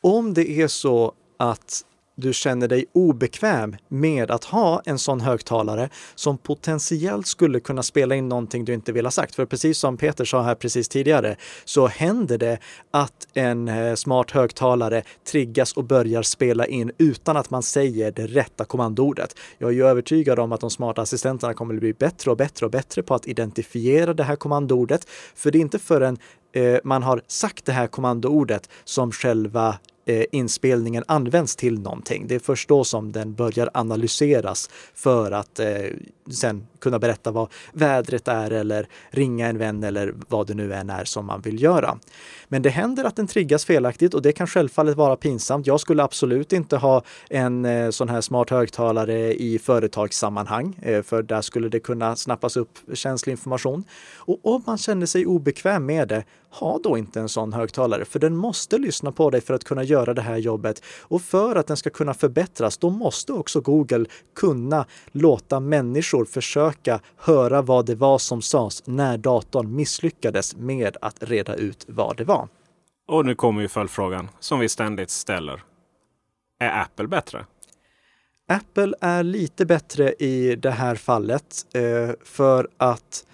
om 0.00 0.34
det 0.34 0.50
är 0.50 0.68
så 0.68 1.14
att 1.38 1.84
du 2.20 2.32
känner 2.32 2.68
dig 2.68 2.84
obekväm 2.92 3.76
med 3.88 4.30
att 4.30 4.44
ha 4.44 4.82
en 4.84 4.98
sån 4.98 5.20
högtalare 5.20 5.88
som 6.14 6.38
potentiellt 6.38 7.26
skulle 7.26 7.60
kunna 7.60 7.82
spela 7.82 8.14
in 8.14 8.28
någonting 8.28 8.64
du 8.64 8.74
inte 8.74 8.92
vill 8.92 9.06
ha 9.06 9.10
sagt. 9.10 9.34
För 9.34 9.46
precis 9.46 9.78
som 9.78 9.96
Peter 9.96 10.24
sa 10.24 10.42
här 10.42 10.54
precis 10.54 10.88
tidigare 10.88 11.36
så 11.64 11.86
händer 11.86 12.38
det 12.38 12.58
att 12.90 13.28
en 13.34 13.68
eh, 13.68 13.94
smart 13.94 14.30
högtalare 14.30 15.02
triggas 15.30 15.72
och 15.72 15.84
börjar 15.84 16.22
spela 16.22 16.66
in 16.66 16.92
utan 16.98 17.36
att 17.36 17.50
man 17.50 17.62
säger 17.62 18.12
det 18.12 18.26
rätta 18.26 18.64
kommandoordet. 18.64 19.34
Jag 19.58 19.70
är 19.70 19.74
ju 19.74 19.86
övertygad 19.86 20.38
om 20.38 20.52
att 20.52 20.60
de 20.60 20.70
smarta 20.70 21.02
assistenterna 21.02 21.54
kommer 21.54 21.74
att 21.74 21.80
bli 21.80 21.92
bättre 21.92 22.30
och 22.30 22.36
bättre 22.36 22.66
och 22.66 22.72
bättre 22.72 23.02
på 23.02 23.14
att 23.14 23.26
identifiera 23.26 24.14
det 24.14 24.24
här 24.24 24.36
kommandoordet. 24.36 25.06
För 25.34 25.50
det 25.50 25.58
är 25.58 25.60
inte 25.60 25.78
förrän 25.78 26.18
eh, 26.52 26.78
man 26.84 27.02
har 27.02 27.22
sagt 27.26 27.64
det 27.64 27.72
här 27.72 27.86
kommandoordet 27.86 28.68
som 28.84 29.12
själva 29.12 29.78
Eh, 30.06 30.24
inspelningen 30.32 31.04
används 31.06 31.56
till 31.56 31.80
någonting. 31.80 32.26
Det 32.26 32.34
är 32.34 32.38
först 32.38 32.68
då 32.68 32.84
som 32.84 33.12
den 33.12 33.34
börjar 33.34 33.70
analyseras 33.74 34.70
för 34.94 35.30
att 35.32 35.58
eh, 35.58 35.68
sen 36.30 36.66
kunna 36.78 36.98
berätta 36.98 37.30
vad 37.30 37.48
vädret 37.72 38.28
är 38.28 38.50
eller 38.50 38.88
ringa 39.10 39.48
en 39.48 39.58
vän 39.58 39.84
eller 39.84 40.14
vad 40.28 40.46
det 40.46 40.54
nu 40.54 40.74
än 40.74 40.90
är 40.90 41.04
som 41.04 41.26
man 41.26 41.40
vill 41.40 41.62
göra. 41.62 41.98
Men 42.52 42.62
det 42.62 42.70
händer 42.70 43.04
att 43.04 43.16
den 43.16 43.26
triggas 43.26 43.64
felaktigt 43.64 44.14
och 44.14 44.22
det 44.22 44.32
kan 44.32 44.46
självfallet 44.46 44.96
vara 44.96 45.16
pinsamt. 45.16 45.66
Jag 45.66 45.80
skulle 45.80 46.02
absolut 46.02 46.52
inte 46.52 46.76
ha 46.76 47.02
en 47.28 47.64
eh, 47.64 47.90
sån 47.90 48.08
här 48.08 48.20
smart 48.20 48.50
högtalare 48.50 49.34
i 49.34 49.58
företagssammanhang, 49.58 50.78
eh, 50.82 51.02
för 51.02 51.22
där 51.22 51.40
skulle 51.40 51.68
det 51.68 51.80
kunna 51.80 52.16
snappas 52.16 52.56
upp 52.56 52.78
känslig 52.94 53.30
information. 53.30 53.84
Och 54.16 54.38
om 54.42 54.62
man 54.66 54.78
känner 54.78 55.06
sig 55.06 55.26
obekväm 55.26 55.86
med 55.86 56.08
det, 56.08 56.24
ha 56.50 56.78
då 56.82 56.98
inte 56.98 57.20
en 57.20 57.28
sån 57.28 57.52
högtalare, 57.52 58.04
för 58.04 58.18
den 58.18 58.36
måste 58.36 58.78
lyssna 58.78 59.12
på 59.12 59.30
dig 59.30 59.40
för 59.40 59.54
att 59.54 59.64
kunna 59.64 59.82
göra 59.82 60.14
det 60.14 60.22
här 60.22 60.36
jobbet. 60.36 60.82
Och 61.00 61.22
för 61.22 61.56
att 61.56 61.66
den 61.66 61.76
ska 61.76 61.90
kunna 61.90 62.14
förbättras, 62.14 62.78
då 62.78 62.90
måste 62.90 63.32
också 63.32 63.60
Google 63.60 64.06
kunna 64.36 64.86
låta 65.12 65.60
människor 65.60 66.24
försöka 66.24 67.00
höra 67.16 67.62
vad 67.62 67.86
det 67.86 67.94
var 67.94 68.18
som 68.18 68.42
sades 68.42 68.82
när 68.86 69.18
datorn 69.18 69.76
misslyckades 69.76 70.56
med 70.56 70.96
att 71.00 71.16
reda 71.22 71.54
ut 71.54 71.84
vad 71.88 72.16
det 72.16 72.24
var. 72.24 72.39
Och 73.10 73.26
nu 73.26 73.34
kommer 73.34 73.62
ju 73.62 73.68
följdfrågan 73.68 74.28
som 74.40 74.58
vi 74.60 74.68
ständigt 74.68 75.10
ställer. 75.10 75.62
Är 76.60 76.80
Apple 76.80 77.06
bättre? 77.08 77.46
Apple 78.48 78.94
är 79.00 79.22
lite 79.22 79.66
bättre 79.66 80.12
i 80.12 80.56
det 80.56 80.70
här 80.70 80.94
fallet 80.94 81.66
eh, 81.74 82.10
för 82.24 82.68
att 82.76 83.26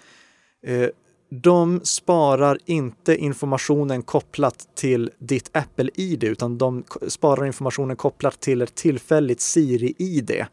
eh, 0.65 0.89
de 1.29 1.81
sparar 1.83 2.57
inte 2.65 3.15
informationen 3.17 4.03
kopplat 4.03 4.67
till 4.75 5.11
ditt 5.19 5.57
Apple-ID, 5.57 6.23
utan 6.23 6.57
de 6.57 6.83
sparar 7.07 7.45
informationen 7.45 7.95
kopplat 7.95 8.39
till 8.39 8.61
ett 8.61 8.75
tillfälligt 8.75 9.41
Siri-ID 9.41 10.45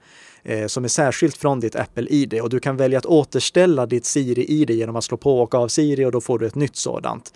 eh, 0.42 0.66
som 0.66 0.84
är 0.84 0.88
särskilt 0.88 1.36
från 1.36 1.60
ditt 1.60 1.76
Apple-ID. 1.76 2.40
Och 2.40 2.50
du 2.50 2.60
kan 2.60 2.76
välja 2.76 2.98
att 2.98 3.06
återställa 3.06 3.86
ditt 3.86 4.04
Siri-ID 4.04 4.70
genom 4.70 4.96
att 4.96 5.04
slå 5.04 5.16
på 5.16 5.42
och 5.42 5.54
av 5.54 5.68
Siri 5.68 6.04
och 6.04 6.12
då 6.12 6.20
får 6.20 6.38
du 6.38 6.46
ett 6.46 6.54
nytt 6.54 6.76
sådant. 6.76 7.32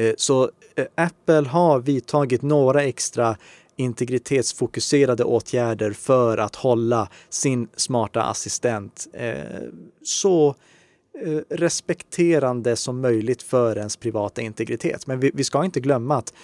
Eh, 0.00 0.14
så 0.16 0.50
eh, 0.74 0.86
Apple 0.94 1.48
har 1.48 1.80
vidtagit 1.80 2.42
några 2.42 2.82
extra 2.82 3.36
integritetsfokuserade 3.76 5.24
åtgärder 5.24 5.92
för 5.92 6.38
att 6.38 6.56
hålla 6.56 7.08
sin 7.28 7.68
smarta 7.76 8.22
assistent 8.22 9.08
eh, 9.12 9.34
så 10.02 10.54
respekterande 11.48 12.76
som 12.76 13.00
möjligt 13.00 13.42
för 13.42 13.78
ens 13.78 13.96
privata 13.96 14.42
integritet. 14.42 15.06
Men 15.06 15.20
vi, 15.20 15.30
vi 15.34 15.44
ska 15.44 15.64
inte 15.64 15.80
glömma 15.80 16.16
att 16.16 16.34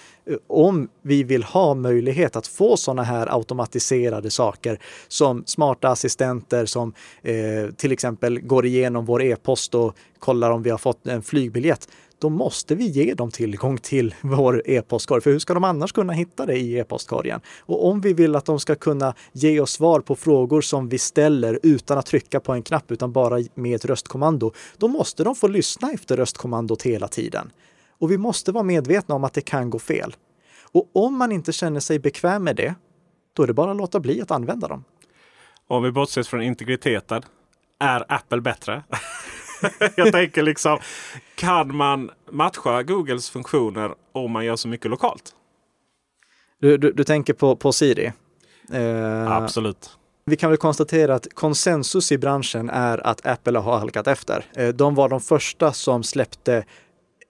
om 0.47 0.89
vi 1.01 1.23
vill 1.23 1.43
ha 1.43 1.73
möjlighet 1.73 2.35
att 2.35 2.47
få 2.47 2.77
sådana 2.77 3.03
här 3.03 3.35
automatiserade 3.35 4.31
saker 4.31 4.79
som 5.07 5.43
smarta 5.45 5.89
assistenter 5.89 6.65
som 6.65 6.93
eh, 7.21 7.71
till 7.77 7.91
exempel 7.91 8.39
går 8.39 8.65
igenom 8.65 9.05
vår 9.05 9.23
e-post 9.23 9.75
och 9.75 9.95
kollar 10.19 10.51
om 10.51 10.63
vi 10.63 10.69
har 10.69 10.77
fått 10.77 11.07
en 11.07 11.21
flygbiljett, 11.21 11.87
då 12.19 12.29
måste 12.29 12.75
vi 12.75 12.85
ge 12.87 13.13
dem 13.13 13.31
tillgång 13.31 13.77
till 13.77 14.15
vår 14.21 14.61
e-postkorg. 14.65 15.21
För 15.21 15.31
hur 15.31 15.39
ska 15.39 15.53
de 15.53 15.63
annars 15.63 15.91
kunna 15.91 16.13
hitta 16.13 16.45
det 16.45 16.57
i 16.57 16.77
e-postkorgen? 16.77 17.41
Och 17.59 17.87
om 17.87 18.01
vi 18.01 18.13
vill 18.13 18.35
att 18.35 18.45
de 18.45 18.59
ska 18.59 18.75
kunna 18.75 19.13
ge 19.31 19.59
oss 19.59 19.71
svar 19.71 19.99
på 19.99 20.15
frågor 20.15 20.61
som 20.61 20.89
vi 20.89 20.97
ställer 20.97 21.59
utan 21.63 21.97
att 21.97 22.05
trycka 22.05 22.39
på 22.39 22.53
en 22.53 22.63
knapp, 22.63 22.91
utan 22.91 23.11
bara 23.11 23.43
med 23.53 23.75
ett 23.75 23.85
röstkommando, 23.85 24.51
då 24.77 24.87
måste 24.87 25.23
de 25.23 25.35
få 25.35 25.47
lyssna 25.47 25.91
efter 25.91 26.17
röstkommandot 26.17 26.83
hela 26.83 27.07
tiden. 27.07 27.51
Och 27.99 28.11
vi 28.11 28.17
måste 28.17 28.51
vara 28.51 28.63
medvetna 28.63 29.15
om 29.15 29.23
att 29.23 29.33
det 29.33 29.41
kan 29.41 29.69
gå 29.69 29.79
fel. 29.79 30.15
Och 30.71 30.89
om 30.93 31.17
man 31.17 31.31
inte 31.31 31.51
känner 31.51 31.79
sig 31.79 31.99
bekväm 31.99 32.43
med 32.43 32.55
det, 32.55 32.75
då 33.33 33.43
är 33.43 33.47
det 33.47 33.53
bara 33.53 33.71
att 33.71 33.77
låta 33.77 33.99
bli 33.99 34.21
att 34.21 34.31
använda 34.31 34.67
dem. 34.67 34.83
Om 35.67 35.83
vi 35.83 35.91
bortser 35.91 36.23
från 36.23 36.41
integriteten. 36.41 37.21
Är 37.79 38.05
Apple 38.07 38.41
bättre? 38.41 38.83
Jag 39.95 40.11
tänker 40.11 40.43
liksom, 40.43 40.79
kan 41.35 41.75
man 41.75 42.11
matcha 42.31 42.83
Googles 42.83 43.29
funktioner 43.29 43.91
om 44.11 44.31
man 44.31 44.45
gör 44.45 44.55
så 44.55 44.67
mycket 44.67 44.91
lokalt? 44.91 45.33
Du, 46.61 46.77
du, 46.77 46.91
du 46.91 47.03
tänker 47.03 47.33
på, 47.33 47.55
på 47.55 47.71
Siri? 47.73 48.11
Eh, 48.73 49.31
Absolut. 49.31 49.89
Vi 50.25 50.35
kan 50.35 50.49
väl 50.49 50.57
konstatera 50.57 51.15
att 51.15 51.27
konsensus 51.33 52.11
i 52.11 52.17
branschen 52.17 52.69
är 52.69 53.07
att 53.07 53.25
Apple 53.25 53.59
har 53.59 53.77
halkat 53.79 54.07
efter. 54.07 54.45
Eh, 54.55 54.67
De 54.67 54.95
var 54.95 55.09
de 55.09 55.21
första 55.21 55.73
som 55.73 56.03
släppte 56.03 56.65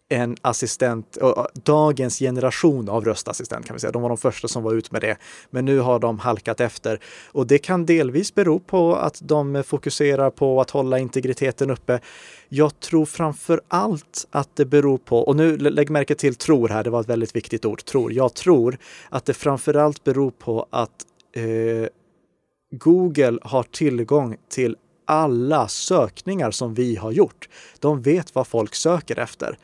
en 0.10 0.36
assistent, 0.41 1.18
dagens 1.53 2.20
generation 2.20 2.89
av 2.89 3.05
röstassistent 3.05 3.66
kan 3.66 3.74
vi 3.74 3.80
säga. 3.80 3.91
De 3.91 4.01
var 4.01 4.10
de 4.10 4.18
första 4.18 4.47
som 4.47 4.64
var 4.64 4.74
ut 4.74 4.91
med 4.91 5.01
det. 5.01 5.18
Men 5.49 5.66
nu 5.66 5.80
har 5.80 5.99
de 5.99 6.20
halkat 6.20 6.60
efter. 6.60 6.99
Och 7.32 7.47
det 7.47 7.58
kan 7.58 7.86
delvis 7.86 8.36
bero 8.36 8.60
på 8.60 8.95
att 8.95 9.20
de 9.24 9.64
fokuserar 9.68 10.30
på 10.30 10.62
att 10.62 10.70
hålla 10.70 10.99
integriteten 10.99 11.72
uppe. 11.72 11.99
Jag 12.49 12.80
tror 12.80 13.05
framför 13.05 13.62
allt 13.68 14.28
att 14.32 14.55
det 14.55 14.66
beror 14.66 14.97
på, 14.97 15.20
och 15.20 15.36
nu 15.36 15.58
lägg 15.58 15.89
märke 15.89 16.16
till 16.16 16.36
tror 16.36 16.70
här, 16.70 16.84
det 16.84 16.89
var 16.89 17.01
ett 17.01 17.10
väldigt 17.10 17.36
viktigt 17.36 17.66
ord, 17.66 17.86
tror. 17.86 18.14
Jag 18.14 18.34
tror 18.34 18.78
att 19.10 19.26
det 19.26 19.34
framför 19.34 19.74
allt 19.74 20.03
beror 20.03 20.32
på 20.32 20.68
att 20.70 21.05
eh, 21.36 21.89
Google 22.72 23.39
har 23.41 23.64
tillgång 23.64 24.38
till 24.49 24.76
alla 25.05 25.68
sökningar 25.68 26.51
som 26.51 26.74
vi 26.74 26.95
har 26.95 27.12
gjort. 27.12 27.49
De 27.80 28.01
vet 28.01 28.36
vad 28.36 28.47
folk 28.47 28.76
söker 28.76 29.20
efter. 29.20 29.58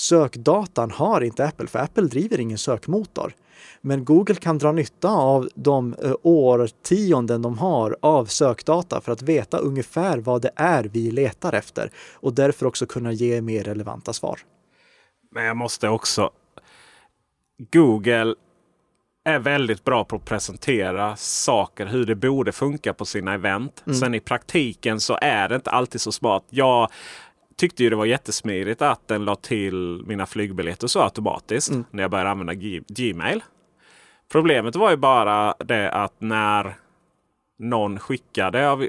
Sökdatan 0.00 0.90
har 0.90 1.20
inte 1.20 1.44
Apple, 1.44 1.66
för 1.66 1.78
Apple 1.78 2.04
driver 2.04 2.40
ingen 2.40 2.58
sökmotor. 2.58 3.32
Men 3.80 4.04
Google 4.04 4.34
kan 4.34 4.58
dra 4.58 4.72
nytta 4.72 5.08
av 5.08 5.48
de 5.54 5.94
eh, 6.02 6.12
årtionden 6.22 7.42
de 7.42 7.58
har 7.58 7.96
av 8.02 8.24
sökdata 8.24 9.00
för 9.00 9.12
att 9.12 9.22
veta 9.22 9.58
ungefär 9.58 10.18
vad 10.18 10.42
det 10.42 10.50
är 10.56 10.84
vi 10.84 11.10
letar 11.10 11.52
efter 11.52 11.90
och 12.14 12.34
därför 12.34 12.66
också 12.66 12.86
kunna 12.86 13.12
ge 13.12 13.40
mer 13.40 13.64
relevanta 13.64 14.12
svar. 14.12 14.40
Men 15.30 15.44
jag 15.44 15.56
måste 15.56 15.88
också... 15.88 16.30
Google 17.72 18.34
är 19.24 19.38
väldigt 19.38 19.84
bra 19.84 20.04
på 20.04 20.16
att 20.16 20.24
presentera 20.24 21.16
saker 21.16 21.86
hur 21.86 22.06
det 22.06 22.14
borde 22.14 22.52
funka 22.52 22.94
på 22.94 23.04
sina 23.04 23.34
event. 23.34 23.82
Mm. 23.86 23.98
Sen 23.98 24.14
i 24.14 24.20
praktiken 24.20 25.00
så 25.00 25.18
är 25.22 25.48
det 25.48 25.54
inte 25.54 25.70
alltid 25.70 26.00
så 26.00 26.12
smart. 26.12 26.44
Jag 26.50 26.88
tyckte 27.60 27.82
ju 27.84 27.90
det 27.90 27.96
var 27.96 28.04
jättesmidigt 28.06 28.82
att 28.82 29.08
den 29.08 29.24
la 29.24 29.34
till 29.34 30.02
mina 30.06 30.26
flygbiljetter 30.26 30.86
så 30.86 31.00
automatiskt 31.02 31.70
Mm. 31.70 31.84
när 31.90 32.02
jag 32.02 32.10
började 32.10 32.30
använda 32.30 32.54
G- 32.54 32.80
Gmail. 32.88 33.42
Problemet 34.32 34.76
var 34.76 34.90
ju 34.90 34.96
bara 34.96 35.54
det 35.58 35.90
att 35.90 36.14
när 36.18 36.74
någon 37.58 37.98
skickade 37.98 38.70
av 38.70 38.86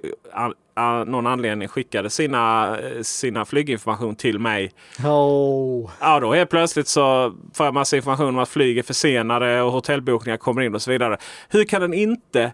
någon 1.07 1.27
anledning 1.27 1.67
skickade 1.67 2.09
sina, 2.09 2.77
sina 3.01 3.45
flyginformation 3.45 4.15
till 4.15 4.39
mig. 4.39 4.71
Oh. 5.05 5.89
Ja, 5.99 6.19
då 6.19 6.33
helt 6.33 6.49
plötsligt 6.49 6.87
så 6.87 7.33
får 7.53 7.65
jag 7.65 7.73
massa 7.73 7.95
information 7.95 8.27
om 8.27 8.39
att 8.39 8.49
flyg 8.49 8.77
är 8.77 8.83
försenade 8.83 9.61
och 9.61 9.71
hotellbokningar 9.71 10.37
kommer 10.37 10.61
in 10.61 10.75
och 10.75 10.81
så 10.81 10.91
vidare. 10.91 11.17
Hur 11.49 11.63
kan 11.63 11.81
den 11.81 11.93
inte 11.93 12.53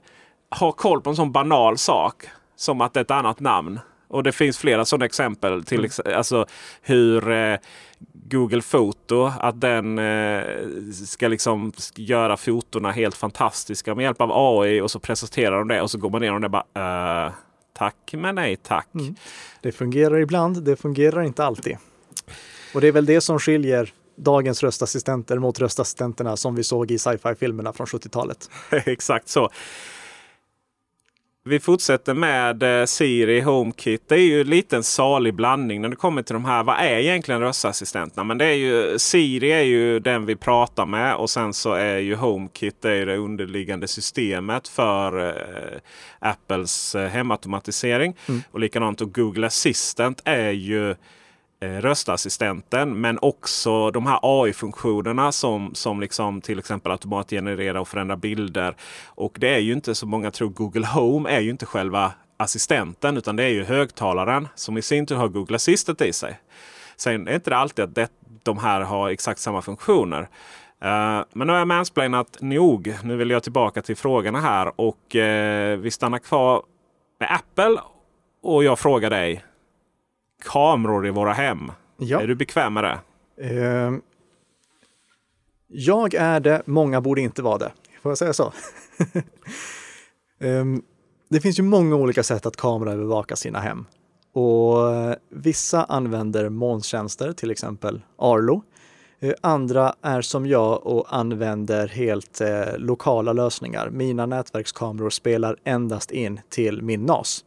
ha 0.60 0.72
koll 0.72 1.02
på 1.02 1.10
en 1.10 1.16
sån 1.16 1.32
banal 1.32 1.78
sak 1.78 2.24
som 2.56 2.82
att 2.82 2.94
det 2.94 3.00
är 3.00 3.04
ett 3.04 3.12
annat 3.12 3.40
namn? 3.40 3.80
Och 4.08 4.24
det 4.24 4.32
finns 4.32 4.58
flera 4.58 4.86
sådana 4.86 5.06
exempel. 5.06 5.64
till 5.64 5.86
ex- 5.86 6.00
Alltså 6.00 6.46
hur 6.82 7.32
eh, 7.32 7.58
Google 8.14 8.62
Foto, 8.62 9.32
att 9.40 9.62
den 9.62 10.00
eh, 10.00 10.44
ska 11.06 11.28
liksom 11.28 11.72
göra 11.96 12.38
fotona 12.38 12.92
helt 12.92 13.16
fantastiska 13.16 13.96
med 13.96 14.04
hjälp 14.04 14.22
av 14.22 14.30
AI 14.34 14.82
och 14.82 14.92
så 14.92 15.00
presenterar 15.00 15.60
de 15.60 15.68
det 15.68 15.82
och 15.82 15.92
så 15.92 15.98
går 15.98 16.10
man 16.10 16.22
ner 16.22 16.34
och 16.34 16.42
det 16.42 16.50
bara 16.50 17.26
eh, 17.26 17.32
tack 17.78 18.14
men 18.14 18.36
nej 18.36 18.56
tack. 18.56 18.88
Mm. 18.94 19.16
Det 19.62 19.72
fungerar 19.72 20.20
ibland, 20.20 20.64
det 20.64 20.76
fungerar 20.76 21.24
inte 21.24 21.44
alltid. 21.46 21.78
Och 22.74 22.82
det 22.82 22.88
är 22.88 22.92
väl 22.92 23.06
det 23.06 23.22
som 23.22 23.40
skiljer 23.40 23.94
dagens 24.16 24.64
röstassistenter 24.64 25.40
mot 25.40 25.60
röstassistenterna 25.60 26.38
som 26.38 26.56
vi 26.56 26.64
såg 26.64 26.92
i 26.92 26.98
sci-fi-filmerna 26.98 27.74
från 27.74 27.88
70-talet. 27.88 28.50
Exakt 28.72 29.30
så. 29.30 29.50
Vi 31.48 31.60
fortsätter 31.60 32.14
med 32.14 32.64
eh, 32.64 32.86
Siri 32.86 33.42
HomeKit. 33.42 34.10
Det 34.10 34.16
är 34.16 34.20
ju 34.20 34.44
lite 34.44 34.76
en 34.76 34.84
salig 34.84 35.34
blandning 35.34 35.82
när 35.82 35.90
det 35.90 35.96
kommer 35.96 36.22
till 36.22 36.34
de 36.34 36.46
här. 36.46 36.64
Vad 36.64 36.76
är 36.80 36.98
egentligen 36.98 37.42
röstassistenterna? 37.42 38.24
Men 38.24 38.38
det 38.38 38.46
är 38.46 38.54
ju 38.54 39.00
Siri 39.00 39.52
är 39.52 39.62
ju 39.62 40.00
den 40.00 40.26
vi 40.26 40.36
pratar 40.36 40.86
med 40.86 41.16
och 41.16 41.30
sen 41.30 41.54
så 41.54 41.74
är 41.74 41.98
ju 41.98 42.16
HomeKit 42.16 42.82
det, 42.82 42.92
är 42.92 43.06
det 43.06 43.18
underliggande 43.18 43.88
systemet 43.88 44.68
för 44.68 45.28
eh, 45.28 45.80
Apples 46.20 46.96
eh, 46.96 47.08
hemautomatisering. 47.08 48.16
Mm. 48.28 48.42
Och 48.52 48.60
likadant 48.60 49.02
och 49.02 49.14
Google 49.14 49.48
Assistant 49.48 50.22
är 50.26 50.52
ju 50.52 50.96
Eh, 51.60 51.70
röstassistenten 51.70 53.02
men 53.02 53.20
också 53.22 53.92
de 53.92 54.06
här 54.06 54.20
AI-funktionerna 54.22 55.32
som, 55.32 55.76
som 55.76 56.02
liksom 56.02 56.42
till 56.42 56.60
exempel 56.60 56.92
automatgenerera 56.92 57.82
och 57.82 57.88
förändra 57.88 58.18
bilder. 58.18 58.76
Och 59.06 59.38
det 59.40 59.56
är 59.56 59.60
ju 59.60 59.74
inte 59.74 59.96
så 59.96 60.08
många 60.08 60.32
tror 60.32 60.50
Google 60.50 60.88
Home 60.88 61.30
är 61.30 61.40
ju 61.40 61.50
inte 61.50 61.66
själva 61.66 62.14
assistenten 62.38 63.18
utan 63.18 63.36
det 63.36 63.44
är 63.44 63.50
ju 63.50 63.64
högtalaren 63.64 64.48
som 64.56 64.78
i 64.78 64.82
sin 64.82 65.06
tur 65.06 65.16
har 65.16 65.28
Google 65.28 65.56
Assistant 65.56 66.02
i 66.02 66.14
sig. 66.14 66.40
Sen 66.98 67.28
är 67.28 67.36
inte 67.36 67.50
det 67.50 67.58
alltid 67.58 67.86
att 67.86 67.96
det, 67.96 68.10
de 68.44 68.58
här 68.58 68.82
har 68.82 69.10
exakt 69.10 69.40
samma 69.40 69.62
funktioner. 69.62 70.22
Uh, 70.22 71.24
men 71.34 71.48
nu 71.48 71.54
har 71.54 71.60
jag 71.60 71.68
mansplainat 71.68 72.38
nog. 72.42 72.96
Nu 73.04 73.16
vill 73.16 73.30
jag 73.30 73.44
tillbaka 73.44 73.82
till 73.82 73.96
frågorna 73.96 74.42
här 74.42 74.82
och 74.82 75.16
uh, 75.16 75.78
vi 75.78 75.92
stannar 75.92 76.20
kvar 76.20 76.64
med 77.20 77.32
Apple. 77.32 77.78
Och 78.44 78.64
jag 78.64 78.80
frågar 78.80 79.10
dig 79.10 79.44
kameror 80.44 81.08
i 81.08 81.10
våra 81.10 81.34
hem. 81.34 81.72
Ja. 81.98 82.22
Är 82.22 82.28
du 82.28 82.36
bekväm 82.36 82.74
med 82.74 82.84
det? 82.84 83.00
Uh, 83.54 83.98
jag 85.68 86.14
är 86.14 86.40
det, 86.40 86.62
många 86.66 87.02
borde 87.02 87.22
inte 87.22 87.42
vara 87.42 87.58
det. 87.58 87.72
Får 88.02 88.12
jag 88.12 88.18
säga 88.18 88.34
så? 88.34 88.54
um, 90.40 90.84
det 91.30 91.42
finns 91.42 91.60
ju 91.60 91.64
många 91.64 91.96
olika 91.96 92.24
sätt 92.24 92.46
att 92.46 92.58
kameraövervaka 92.58 93.36
sina 93.36 93.60
hem. 93.60 93.86
Och 94.34 94.78
vissa 95.30 95.84
använder 95.84 96.50
molntjänster, 96.50 97.34
till 97.34 97.52
exempel 97.52 98.02
Arlo. 98.18 98.64
Eh, 99.20 99.34
andra 99.42 99.94
är 100.02 100.22
som 100.22 100.48
jag 100.48 100.88
och 100.88 101.06
använder 101.10 101.88
helt 101.88 102.42
eh, 102.42 102.78
lokala 102.78 103.34
lösningar. 103.34 103.90
Mina 103.90 104.26
nätverkskameror 104.26 105.10
spelar 105.10 105.58
endast 105.64 106.12
in 106.12 106.40
till 106.50 106.82
min 106.82 107.06
NAS 107.06 107.46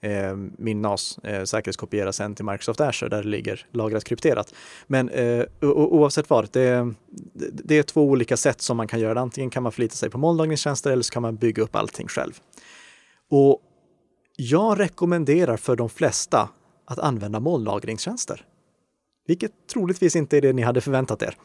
eh, 0.00 0.36
min 0.58 0.82
NAS 0.82 1.18
eh, 1.18 1.44
säkerhetskopieras 1.44 2.16
sen 2.16 2.34
till 2.34 2.44
Microsoft 2.44 2.80
Azure 2.80 3.08
där 3.08 3.22
det 3.22 3.28
ligger 3.28 3.66
lagrat 3.72 4.04
krypterat. 4.04 4.54
Men 4.86 5.08
eh, 5.08 5.44
oavsett 5.60 6.30
vad, 6.30 6.52
det, 6.52 6.94
det 7.52 7.78
är 7.78 7.82
två 7.82 8.02
olika 8.02 8.36
sätt 8.36 8.60
som 8.60 8.76
man 8.76 8.88
kan 8.88 9.00
göra 9.00 9.14
det. 9.14 9.20
Antingen 9.20 9.50
kan 9.50 9.62
man 9.62 9.72
förlita 9.72 9.94
sig 9.94 10.10
på 10.10 10.18
molnlagringstjänster 10.18 10.90
eller 10.90 11.02
så 11.02 11.12
kan 11.12 11.22
man 11.22 11.36
bygga 11.36 11.62
upp 11.62 11.76
allting 11.76 12.08
själv. 12.08 12.32
Och 13.30 13.62
jag 14.36 14.80
rekommenderar 14.80 15.56
för 15.56 15.76
de 15.76 15.88
flesta 15.88 16.48
att 16.84 16.98
använda 16.98 17.40
molnlagringstjänster. 17.40 18.44
Vilket 19.26 19.52
troligtvis 19.72 20.16
inte 20.16 20.36
är 20.36 20.40
det 20.40 20.52
ni 20.52 20.62
hade 20.62 20.80
förväntat 20.80 21.22
er. 21.22 21.36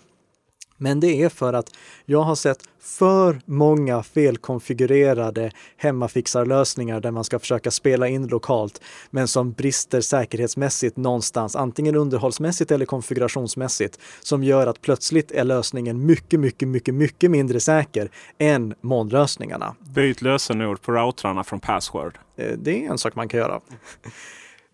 Men 0.78 1.00
det 1.00 1.24
är 1.24 1.30
för 1.30 1.54
att 1.54 1.70
jag 2.06 2.22
har 2.22 2.36
sett 2.36 2.60
för 2.80 3.42
många 3.46 4.04
felkonfigurerade 4.04 5.52
hemmafixarlösningar 5.78 7.00
där 7.00 7.12
man 7.12 7.24
ska 7.24 7.40
försöka 7.40 7.72
spela 7.72 8.08
in 8.08 8.28
lokalt, 8.28 8.82
men 9.10 9.28
som 9.28 9.52
brister 9.52 10.02
säkerhetsmässigt 10.02 10.98
någonstans, 10.98 11.56
antingen 11.56 11.96
underhållsmässigt 11.96 12.72
eller 12.72 12.86
konfigurationsmässigt, 12.86 14.00
som 14.22 14.44
gör 14.44 14.68
att 14.68 14.82
plötsligt 14.82 15.32
är 15.32 15.44
lösningen 15.44 16.06
mycket, 16.06 16.40
mycket, 16.40 16.68
mycket, 16.68 16.94
mycket 16.94 17.32
mindre 17.32 17.60
säker 17.60 18.12
än 18.38 18.76
molnlösningarna. 18.82 19.76
Byt 19.80 20.22
lösenord 20.22 20.82
på 20.82 20.92
routrarna 20.92 21.44
från 21.44 21.60
Password. 21.60 22.18
Eh, 22.38 22.52
det 22.58 22.86
är 22.86 22.90
en 22.90 22.98
sak 22.98 23.16
man 23.16 23.30
kan 23.30 23.40
göra. 23.40 23.62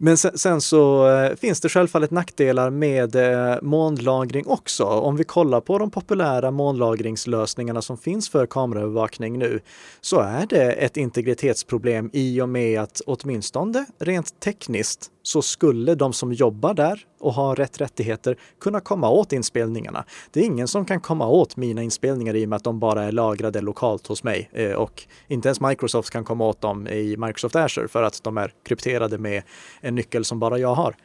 Men 0.04 0.18
sen, 0.18 0.38
sen 0.38 0.62
så 0.62 1.10
eh, 1.10 1.36
finns 1.36 1.62
det 1.62 1.70
självfallet 1.70 2.12
nackdelar 2.12 2.70
med 2.70 3.16
eh, 3.16 3.56
molnlagring 3.62 4.48
också. 4.48 4.84
Om 4.84 5.16
vi 5.16 5.24
kollar 5.24 5.62
på 5.62 5.78
de 5.78 5.92
populära 5.92 6.52
molnlagringslösningarna 6.52 7.82
som 7.82 7.98
finns 7.98 8.30
för 8.30 8.46
kameraövervakning 8.46 9.40
nu 9.40 9.60
så 10.02 10.20
är 10.20 10.46
det 10.50 10.72
ett 10.72 10.98
integritetsproblem 10.98 12.10
i 12.14 12.42
och 12.42 12.50
med 12.50 12.82
att 12.82 13.02
åtminstone 13.06 13.86
rent 14.00 14.40
tekniskt 14.40 15.12
så 15.24 15.42
skulle 15.42 15.96
de 15.96 16.14
som 16.14 16.34
jobbar 16.34 16.74
där 16.74 17.06
och 17.20 17.34
har 17.34 17.56
rätt 17.56 17.82
rättigheter 17.82 18.38
kunna 18.60 18.80
komma 18.80 19.10
åt 19.10 19.34
inspelningarna. 19.34 20.06
Det 20.32 20.40
är 20.40 20.44
ingen 20.44 20.68
som 20.68 20.86
kan 20.86 21.02
komma 21.02 21.28
åt 21.28 21.58
mina 21.58 21.84
inspelningar 21.84 22.36
i 22.36 22.46
och 22.46 22.50
med 22.50 22.58
att 22.58 22.64
de 22.64 22.80
bara 22.80 23.04
är 23.04 23.12
lagrade 23.12 23.62
lokalt 23.62 24.08
hos 24.08 24.24
mig 24.24 24.50
eh, 24.54 24.72
och 24.72 25.04
inte 25.28 25.48
ens 25.48 25.62
Microsoft 25.62 26.10
kan 26.10 26.24
komma 26.24 26.46
åt 26.46 26.62
dem 26.62 26.88
i 26.88 27.18
Microsoft 27.18 27.56
Azure 27.56 27.88
för 27.88 28.04
att 28.04 28.24
de 28.24 28.38
är 28.38 28.54
krypterade 28.64 29.18
med 29.18 29.44
en 29.82 29.96
nyckel 29.96 30.26
som 30.26 30.40
bara 30.40 30.58
jag 30.58 30.76
har. 30.76 30.96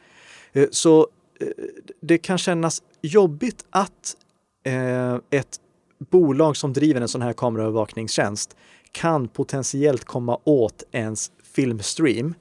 Eh, 0.53 0.67
så 0.71 1.07
eh, 1.39 1.47
det 2.01 2.17
kan 2.17 2.37
kännas 2.37 2.83
jobbigt 3.01 3.65
att 3.69 4.15
ett 5.29 5.59
bolag 5.99 6.57
som 6.57 6.73
driver 6.73 7.01
en 7.01 7.07
sån 7.07 7.21
här 7.21 7.33
kameraövervakningstjänst 7.33 8.55
kan 8.91 9.27
potentiellt 9.27 10.05
komma 10.05 10.39
åt 10.43 10.83
ens 10.91 11.31
filmstream 11.43 12.33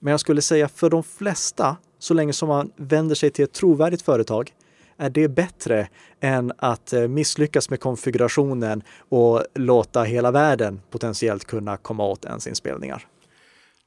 men 0.00 0.10
jag 0.10 0.20
skulle 0.20 0.42
säga 0.42 0.68
för 0.68 0.90
de 0.90 1.02
flesta, 1.02 1.76
så 1.98 2.14
länge 2.14 2.32
som 2.32 2.48
man 2.48 2.72
vänder 2.76 3.14
sig 3.14 3.30
till 3.30 3.44
ett 3.44 3.52
trovärdigt 3.52 4.02
företag, 4.02 4.52
är 4.96 5.10
det 5.10 5.28
bättre 5.28 5.88
än 6.20 6.52
att 6.58 6.92
eh, 6.92 7.08
misslyckas 7.08 7.70
med 7.70 7.80
konfigurationen 7.80 8.82
och 9.08 9.44
låta 9.54 10.02
hela 10.02 10.30
världen 10.30 10.80
potentiellt 10.90 11.44
kunna 11.44 11.76
komma 11.76 12.04
åt 12.04 12.24
ens 12.24 12.46
inspelningar. 12.46 13.06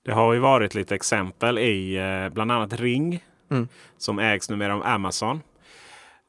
Det 0.05 0.11
har 0.11 0.33
ju 0.33 0.39
varit 0.39 0.75
lite 0.75 0.95
exempel 0.95 1.59
i 1.59 1.95
eh, 1.97 2.33
bland 2.33 2.51
annat 2.51 2.79
Ring 2.79 3.23
mm. 3.51 3.67
som 3.97 4.19
ägs 4.19 4.49
numera 4.49 4.75
av 4.75 4.83
Amazon. 4.85 5.41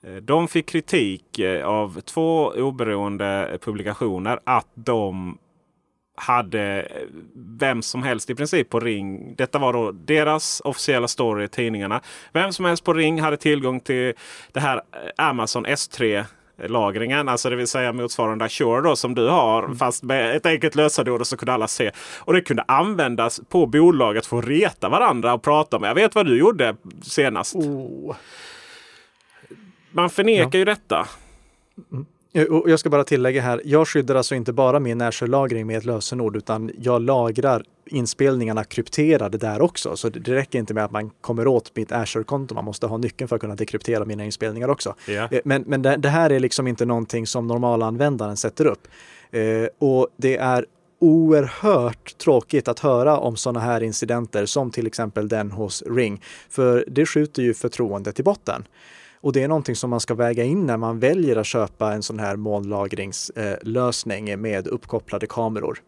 Eh, 0.03 0.15
de 0.15 0.49
fick 0.49 0.67
kritik 0.67 1.41
av 1.65 2.01
två 2.01 2.53
oberoende 2.57 3.59
publikationer 3.63 4.41
att 4.45 4.69
de 4.75 5.39
hade 6.15 6.89
vem 7.35 7.83
som 7.83 8.03
helst 8.03 8.31
i 8.31 8.35
princip 8.35 8.71
på 8.71 8.81
Ring. 8.81 9.35
Detta 9.35 9.59
var 9.59 9.73
då 9.73 9.93
deras 9.93 10.63
officiella 10.65 11.09
story 11.09 11.45
i 11.45 11.49
tidningarna. 11.49 12.01
Vem 12.33 12.53
som 12.53 12.65
helst 12.65 12.85
på 12.85 12.93
Ring 12.93 13.21
hade 13.21 13.37
tillgång 13.37 13.81
till 13.81 14.15
det 14.53 14.61
här 14.61 14.77
eh, 14.77 15.29
Amazon 15.29 15.67
S3 15.67 16.25
lagringen, 16.69 17.29
alltså 17.29 17.51
det 17.51 17.57
vill 17.57 17.67
säga 17.67 17.93
motsvarande 17.93 18.45
Azure 18.45 18.81
då, 18.81 18.97
som 18.97 19.15
du 19.15 19.29
har. 19.29 19.63
Mm. 19.63 19.77
Fast 19.77 20.03
med 20.03 20.37
ett 20.37 20.47
enkelt 20.47 20.75
lösenord 20.75 21.27
så 21.27 21.37
kunde 21.37 21.53
alla 21.53 21.69
se. 21.69 21.91
Och 22.19 22.33
det 22.33 22.41
kunde 22.41 22.63
användas 22.63 23.41
på 23.49 23.67
bolaget 23.67 24.27
för 24.27 24.39
att 24.39 24.47
reta 24.47 24.89
varandra 24.89 25.35
och 25.35 25.43
prata 25.43 25.79
med. 25.79 25.91
Jag 25.91 25.95
vet 25.95 26.15
vad 26.15 26.27
du 26.27 26.39
gjorde 26.39 26.77
senast. 27.03 27.55
Oh. 27.55 28.17
Man 29.91 30.11
förnekar 30.11 30.51
ja. 30.53 30.59
ju 30.59 30.65
detta. 30.65 31.09
Mm. 31.93 32.07
Eh, 32.33 32.45
och 32.45 32.71
jag 32.71 32.81
ska 32.81 32.91
bara 32.91 33.05
tillägga 33.05 33.43
här, 33.43 33.63
jag 33.65 33.89
skyddar 33.89 34.15
alltså 34.15 34.35
inte 34.35 34.53
bara 34.53 34.81
min 34.81 35.01
Azure-lagring 35.01 35.67
med 35.67 35.79
ett 35.79 35.85
lösenord, 35.85 36.37
utan 36.37 36.71
jag 36.79 37.03
lagrar 37.03 37.63
inspelningarna 37.87 38.65
krypterade 38.65 39.39
där 39.39 39.63
också. 39.63 39.97
Så 39.97 40.09
det 40.09 40.35
räcker 40.35 40.59
inte 40.59 40.75
med 40.75 40.85
att 40.85 40.91
man 40.91 41.11
kommer 41.21 41.47
åt 41.47 41.77
mitt 41.77 41.93
Azure-konto, 41.93 42.55
man 42.55 42.65
måste 42.65 42.87
ha 42.87 42.97
nyckeln 42.97 43.29
för 43.29 43.37
att 43.37 43.41
kunna 43.41 43.55
dekryptera 43.55 44.05
mina 44.05 44.25
inspelningar 44.25 44.69
också. 44.69 44.95
Yeah. 45.09 45.33
Men, 45.45 45.65
men 45.67 45.83
det, 45.83 45.97
det, 45.97 46.09
här 46.09 46.33
är 46.33 46.41
liksom 46.41 46.67
inte 46.67 46.85
någonting 46.85 47.27
som 47.27 47.47
normalanvändaren 47.47 48.37
sätter 48.37 48.67
upp. 48.67 48.89
Eh, 49.31 49.67
och 49.79 50.09
det 50.17 50.37
är 50.37 50.67
oerhört 50.99 52.19
tråkigt 52.19 52.69
att 52.69 52.79
höra 52.79 53.19
om 53.19 53.37
sådana 53.37 53.61
här 53.61 53.83
incidenter 53.83 54.47
som 54.47 54.71
till 54.71 54.87
exempel 54.87 55.29
den 55.29 55.51
hos 55.51 55.83
Ring. 55.83 56.23
För 56.49 56.85
det 56.89 57.07
skjuter 57.07 57.43
ju 57.43 57.55
förtroendet 57.55 58.21
i 58.21 58.23
botten. 58.23 58.65
Och 59.23 59.33
det 59.33 59.43
är 59.43 59.49
någonting 59.49 59.77
som 59.77 59.91
man 59.91 60.01
ska 60.01 60.15
väga 60.15 60.45
in 60.45 60.67
när 60.67 60.77
man 60.77 60.99
väljer 60.99 61.37
att 61.37 61.47
köpa 61.47 61.93
en 61.93 62.03
sån 62.03 62.19
här 62.19 62.37
molnlagringslösning 62.37 64.41
med 64.41 64.67
uppkopplade 64.67 65.27
kameror. 65.27 65.79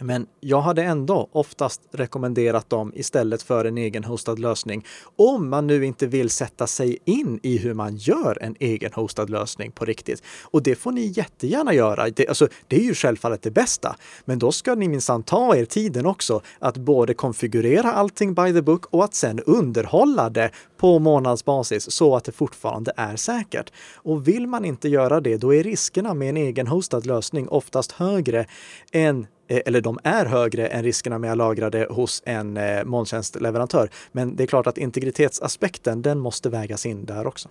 Men 0.00 0.26
jag 0.40 0.60
hade 0.60 0.82
ändå 0.82 1.28
oftast 1.32 1.80
rekommenderat 1.92 2.70
dem 2.70 2.92
istället 2.94 3.42
för 3.42 3.64
en 3.64 3.78
egen 3.78 4.04
hostad 4.04 4.38
lösning. 4.38 4.84
Om 5.16 5.50
man 5.50 5.66
nu 5.66 5.84
inte 5.84 6.06
vill 6.06 6.30
sätta 6.30 6.66
sig 6.66 6.98
in 7.04 7.40
i 7.42 7.58
hur 7.58 7.74
man 7.74 7.96
gör 7.96 8.38
en 8.42 8.56
egen 8.60 8.92
hostad 8.92 9.30
lösning 9.30 9.72
på 9.72 9.84
riktigt. 9.84 10.22
Och 10.42 10.62
det 10.62 10.74
får 10.74 10.92
ni 10.92 11.12
jättegärna 11.16 11.74
göra. 11.74 12.10
Det, 12.10 12.28
alltså, 12.28 12.48
det 12.68 12.76
är 12.76 12.80
ju 12.80 12.94
självfallet 12.94 13.42
det 13.42 13.50
bästa. 13.50 13.96
Men 14.24 14.38
då 14.38 14.52
ska 14.52 14.74
ni 14.74 14.88
minsann 14.88 15.22
ta 15.22 15.56
er 15.56 15.64
tiden 15.64 16.06
också 16.06 16.40
att 16.58 16.76
både 16.76 17.14
konfigurera 17.14 17.92
allting 17.92 18.34
by 18.34 18.52
the 18.52 18.62
book 18.62 18.86
och 18.86 19.04
att 19.04 19.14
sen 19.14 19.40
underhålla 19.40 20.30
det 20.30 20.50
på 20.76 20.98
månadsbasis 20.98 21.90
så 21.90 22.16
att 22.16 22.24
det 22.24 22.32
fortfarande 22.32 22.92
är 22.96 23.16
säkert. 23.16 23.72
Och 23.94 24.28
vill 24.28 24.46
man 24.46 24.64
inte 24.64 24.88
göra 24.88 25.20
det, 25.20 25.36
då 25.36 25.54
är 25.54 25.62
riskerna 25.62 26.14
med 26.14 26.28
en 26.28 26.36
egen 26.36 26.66
hostad 26.66 27.06
lösning 27.06 27.48
oftast 27.48 27.92
högre 27.92 28.46
än 28.92 29.26
Eh, 29.48 29.60
eller 29.66 29.80
de 29.80 29.98
är 30.04 30.26
högre 30.26 30.66
än 30.66 30.82
riskerna 30.82 31.18
med 31.18 31.30
att 31.30 31.38
lagra 31.38 31.70
det 31.70 31.86
hos 31.90 32.22
en 32.26 32.56
eh, 32.56 32.84
molntjänstleverantör. 32.84 33.88
Men 34.12 34.36
det 34.36 34.42
är 34.42 34.46
klart 34.46 34.66
att 34.66 34.78
integritetsaspekten, 34.78 36.02
den 36.02 36.18
måste 36.18 36.50
vägas 36.50 36.86
in 36.86 37.04
där 37.04 37.26
också. 37.26 37.48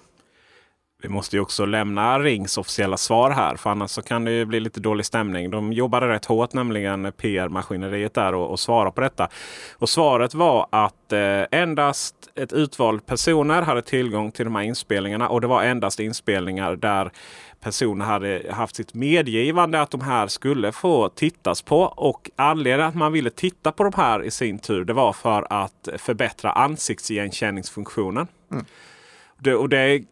Vi 1.01 1.09
måste 1.09 1.35
ju 1.35 1.41
också 1.41 1.65
lämna 1.65 2.19
Rings 2.19 2.57
officiella 2.57 2.97
svar 2.97 3.31
här, 3.31 3.55
för 3.55 3.69
annars 3.69 3.91
så 3.91 4.01
kan 4.01 4.25
det 4.25 4.31
ju 4.31 4.45
bli 4.45 4.59
lite 4.59 4.79
dålig 4.79 5.05
stämning. 5.05 5.49
De 5.49 5.73
jobbade 5.73 6.07
rätt 6.07 6.25
hårt, 6.25 6.53
nämligen 6.53 7.11
PR-maskineriet 7.11 8.13
där 8.13 8.33
och, 8.35 8.51
och 8.51 8.59
svara 8.59 8.91
på 8.91 9.01
detta. 9.01 9.29
Och 9.73 9.89
svaret 9.89 10.33
var 10.33 10.67
att 10.69 11.13
eh, 11.13 11.59
endast 11.59 12.15
ett 12.35 12.53
utvalt 12.53 13.05
personer 13.05 13.61
hade 13.61 13.81
tillgång 13.81 14.31
till 14.31 14.45
de 14.45 14.55
här 14.55 14.63
inspelningarna 14.63 15.29
och 15.29 15.41
det 15.41 15.47
var 15.47 15.63
endast 15.63 15.99
inspelningar 15.99 16.75
där 16.75 17.11
personer 17.65 18.05
hade 18.05 18.41
haft 18.49 18.75
sitt 18.75 18.93
medgivande 18.93 19.81
att 19.81 19.91
de 19.91 20.01
här 20.01 20.27
skulle 20.27 20.71
få 20.71 21.09
tittas 21.09 21.61
på. 21.61 21.81
Och 21.81 22.31
anledningen 22.35 22.89
att 22.89 22.95
man 22.95 23.11
ville 23.11 23.29
titta 23.29 23.71
på 23.71 23.83
de 23.83 23.93
här 23.95 24.23
i 24.23 24.31
sin 24.31 24.59
tur, 24.59 24.85
det 24.85 24.93
var 24.93 25.13
för 25.13 25.47
att 25.49 25.89
förbättra 25.97 26.51
ansiktsigenkänningsfunktionen. 26.51 28.27
Mm. 28.51 28.65
Det, 29.39 29.55
och 29.55 29.69
det 29.69 30.03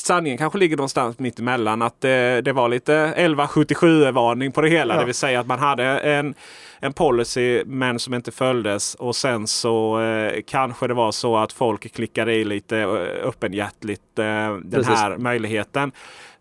sanningen 0.00 0.38
kanske 0.38 0.58
ligger 0.58 0.76
någonstans 0.76 1.18
mitt 1.18 1.38
emellan. 1.38 1.82
Att 1.82 2.00
det, 2.00 2.40
det 2.40 2.52
var 2.52 2.68
lite 2.68 3.14
1177-varning 3.16 4.52
på 4.52 4.60
det 4.60 4.68
hela. 4.68 4.94
Ja. 4.94 5.00
Det 5.00 5.06
vill 5.06 5.14
säga 5.14 5.40
att 5.40 5.46
man 5.46 5.58
hade 5.58 5.84
en, 5.84 6.34
en 6.80 6.92
policy 6.92 7.62
men 7.66 7.98
som 7.98 8.14
inte 8.14 8.32
följdes. 8.32 8.94
Och 8.94 9.16
sen 9.16 9.46
så 9.46 10.00
eh, 10.00 10.40
kanske 10.46 10.86
det 10.86 10.94
var 10.94 11.12
så 11.12 11.36
att 11.36 11.52
folk 11.52 11.94
klickade 11.94 12.34
i 12.34 12.44
lite 12.44 12.78
eh, 12.78 13.28
öppenhjärtligt 13.28 14.18
eh, 14.18 14.24
den 14.24 14.70
Precis. 14.70 14.88
här 14.88 15.16
möjligheten. 15.16 15.92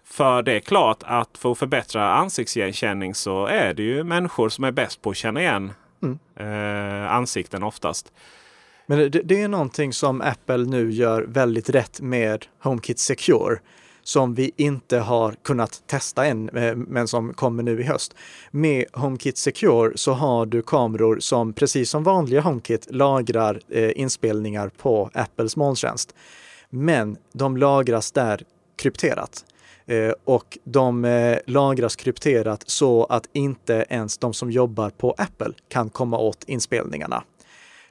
För 0.09 0.41
det 0.41 0.51
är 0.51 0.59
klart 0.59 1.03
att 1.05 1.37
för 1.37 1.51
att 1.51 1.57
förbättra 1.57 2.13
ansiktsigenkänning 2.13 3.15
så 3.15 3.45
är 3.45 3.73
det 3.73 3.83
ju 3.83 4.03
människor 4.03 4.49
som 4.49 4.63
är 4.63 4.71
bäst 4.71 5.01
på 5.01 5.09
att 5.09 5.17
känna 5.17 5.41
igen 5.41 5.73
Mm. 6.03 6.19
eh, 6.35 7.11
ansikten 7.13 7.63
oftast. 7.63 8.11
Men 8.85 8.97
det, 8.99 9.09
det 9.09 9.41
är 9.41 9.47
någonting 9.47 9.93
som 9.93 10.21
Apple 10.21 10.57
nu 10.57 10.91
gör 10.91 11.21
väldigt 11.21 11.69
rätt 11.69 12.01
med 12.01 12.45
HomeKit 12.63 12.99
Secure 12.99 13.59
som 14.03 14.33
vi 14.33 14.51
inte 14.57 14.97
har 14.99 15.35
kunnat 15.43 15.83
testa 15.87 16.25
än, 16.25 16.49
eh, 16.49 16.75
men 16.75 17.07
som 17.07 17.33
kommer 17.33 17.63
nu 17.63 17.79
i 17.81 17.83
höst. 17.83 18.15
Med 18.51 18.85
HomeKit 18.93 19.37
Secure 19.37 19.91
så 19.97 20.13
har 20.13 20.45
du 20.45 20.61
kameror 20.61 21.19
som 21.19 21.53
precis 21.53 21.89
som 21.89 22.03
vanliga 22.03 22.41
HomeKit 22.41 22.87
lagrar 22.91 23.61
eh, 23.69 23.91
inspelningar 23.95 24.69
på 24.77 25.09
Apples 25.13 25.55
molntjänst. 25.55 26.15
Men 26.69 27.17
de 27.33 27.57
lagras 27.57 28.11
där 28.11 28.43
krypterat. 28.75 29.45
Eh, 29.87 30.13
och 30.23 30.57
de 30.63 31.05
eh, 31.05 31.37
lagras 31.45 31.95
krypterat 31.95 32.63
så 32.69 33.05
att 33.05 33.29
inte 33.33 33.85
ens 33.89 34.17
de 34.17 34.33
som 34.33 34.51
jobbar 34.51 34.89
på 34.89 35.15
Apple 35.17 35.53
kan 35.69 35.89
komma 35.89 36.17
åt 36.17 36.43
inspelningarna 36.47 37.23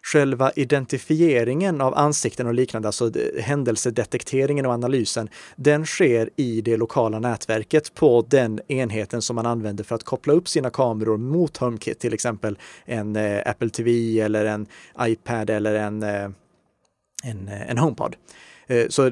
själva 0.02 0.50
identifieringen 0.56 1.80
av 1.80 1.94
ansikten 1.94 2.46
och 2.46 2.54
liknande, 2.54 2.88
alltså 2.88 3.18
eh, 3.18 3.42
händelsedetekteringen 3.42 4.66
och 4.66 4.72
analysen, 4.72 5.28
den 5.56 5.86
sker 5.86 6.30
i 6.36 6.60
det 6.60 6.76
lokala 6.76 7.18
nätverket 7.18 7.94
på 7.94 8.26
den 8.28 8.60
enheten 8.68 9.22
som 9.22 9.36
man 9.36 9.46
använder 9.46 9.84
för 9.84 9.94
att 9.94 10.04
koppla 10.04 10.32
upp 10.32 10.48
sina 10.48 10.70
kameror 10.70 11.16
mot 11.16 11.56
HomeKit, 11.56 11.98
till 11.98 12.14
exempel 12.14 12.58
en 12.84 13.16
Apple 13.46 13.70
TV 13.70 14.20
eller 14.20 14.44
en 14.44 14.66
iPad 15.00 15.50
eller 15.50 15.74
en, 15.74 16.02
en, 16.02 17.48
en 17.68 17.78
HomePod. 17.78 18.16
Så 18.88 19.10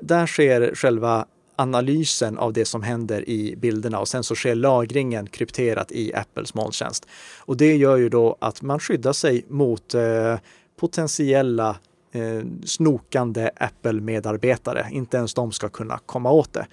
där 0.00 0.26
sker 0.26 0.74
själva 0.74 1.26
analysen 1.58 2.38
av 2.38 2.52
det 2.52 2.64
som 2.64 2.82
händer 2.82 3.28
i 3.28 3.56
bilderna 3.56 3.98
och 3.98 4.08
sen 4.08 4.24
så 4.24 4.34
sker 4.34 4.54
lagringen 4.54 5.26
krypterat 5.26 5.92
i 5.92 6.14
Apples 6.14 6.54
molntjänst. 6.54 7.06
Och 7.38 7.56
det 7.56 7.76
gör 7.76 7.96
ju 7.96 8.08
då 8.08 8.36
att 8.40 8.62
man 8.62 8.80
skyddar 8.80 9.12
sig 9.12 9.44
mot 9.48 9.94
eh, 9.94 10.36
potentiella 10.76 11.76
eh, 12.12 12.42
snokande 12.64 13.50
Apple-medarbetare. 13.56 14.86
Inte 14.90 15.16
ens 15.16 15.34
de 15.34 15.52
ska 15.52 15.68
kunna 15.68 15.98
komma 16.06 16.30
åt 16.30 16.52
det. 16.52 16.66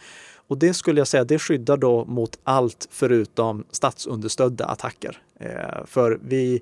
Och 0.48 0.58
det 0.58 0.74
skulle 0.74 1.00
jag 1.00 1.08
säga, 1.08 1.24
det 1.24 1.40
skyddar 1.40 1.78
då 1.78 2.06
mot 2.06 2.40
allt 2.44 2.88
förutom 2.92 3.64
statsunderstödda 3.72 4.66
attacker. 4.66 5.18
Eh, 5.40 5.86
för 5.86 6.20
vi 6.22 6.62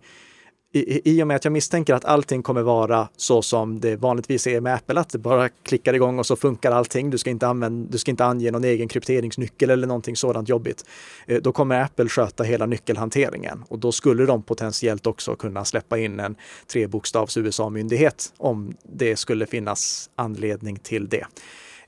i, 0.75 1.11
i- 1.17 1.23
och 1.23 1.27
med 1.27 1.35
att 1.35 1.43
jag 1.45 1.51
misstänker 1.51 1.93
att 1.93 2.05
allting 2.05 2.43
kommer 2.43 2.61
vara 2.61 3.09
så 3.17 3.41
som 3.41 3.79
det 3.79 3.95
vanligtvis 3.95 4.47
är 4.47 4.61
med 4.61 4.73
Apple, 4.75 4.99
att 4.99 5.09
det 5.09 5.17
bara 5.17 5.49
klickar 5.49 5.93
igång 5.93 6.19
och 6.19 6.25
så 6.25 6.35
funkar 6.35 6.71
allting. 6.71 7.09
Du 7.09 7.17
ska 7.17 7.29
inte, 7.29 7.47
använda, 7.47 7.91
du 7.91 7.97
ska 7.97 8.11
inte 8.11 8.25
ange 8.25 8.51
någon 8.51 8.63
egen 8.63 8.87
krypteringsnyckel 8.87 9.69
eller 9.69 9.87
någonting 9.87 10.15
sådant 10.15 10.49
jobbigt. 10.49 10.85
Eh, 11.27 11.41
då 11.41 11.51
kommer 11.51 11.81
Apple 11.81 12.09
sköta 12.09 12.43
hela 12.43 12.65
nyckelhanteringen 12.65 13.63
och 13.67 13.79
då 13.79 13.91
skulle 13.91 14.25
de 14.25 14.43
potentiellt 14.43 15.07
också 15.07 15.35
kunna 15.35 15.65
släppa 15.65 15.97
in 15.97 16.19
en 16.19 16.35
trebokstavs 16.73 17.37
USA-myndighet 17.37 18.33
om 18.37 18.73
det 18.83 19.15
skulle 19.15 19.45
finnas 19.45 20.09
anledning 20.15 20.75
till 20.79 21.09
det. 21.09 21.25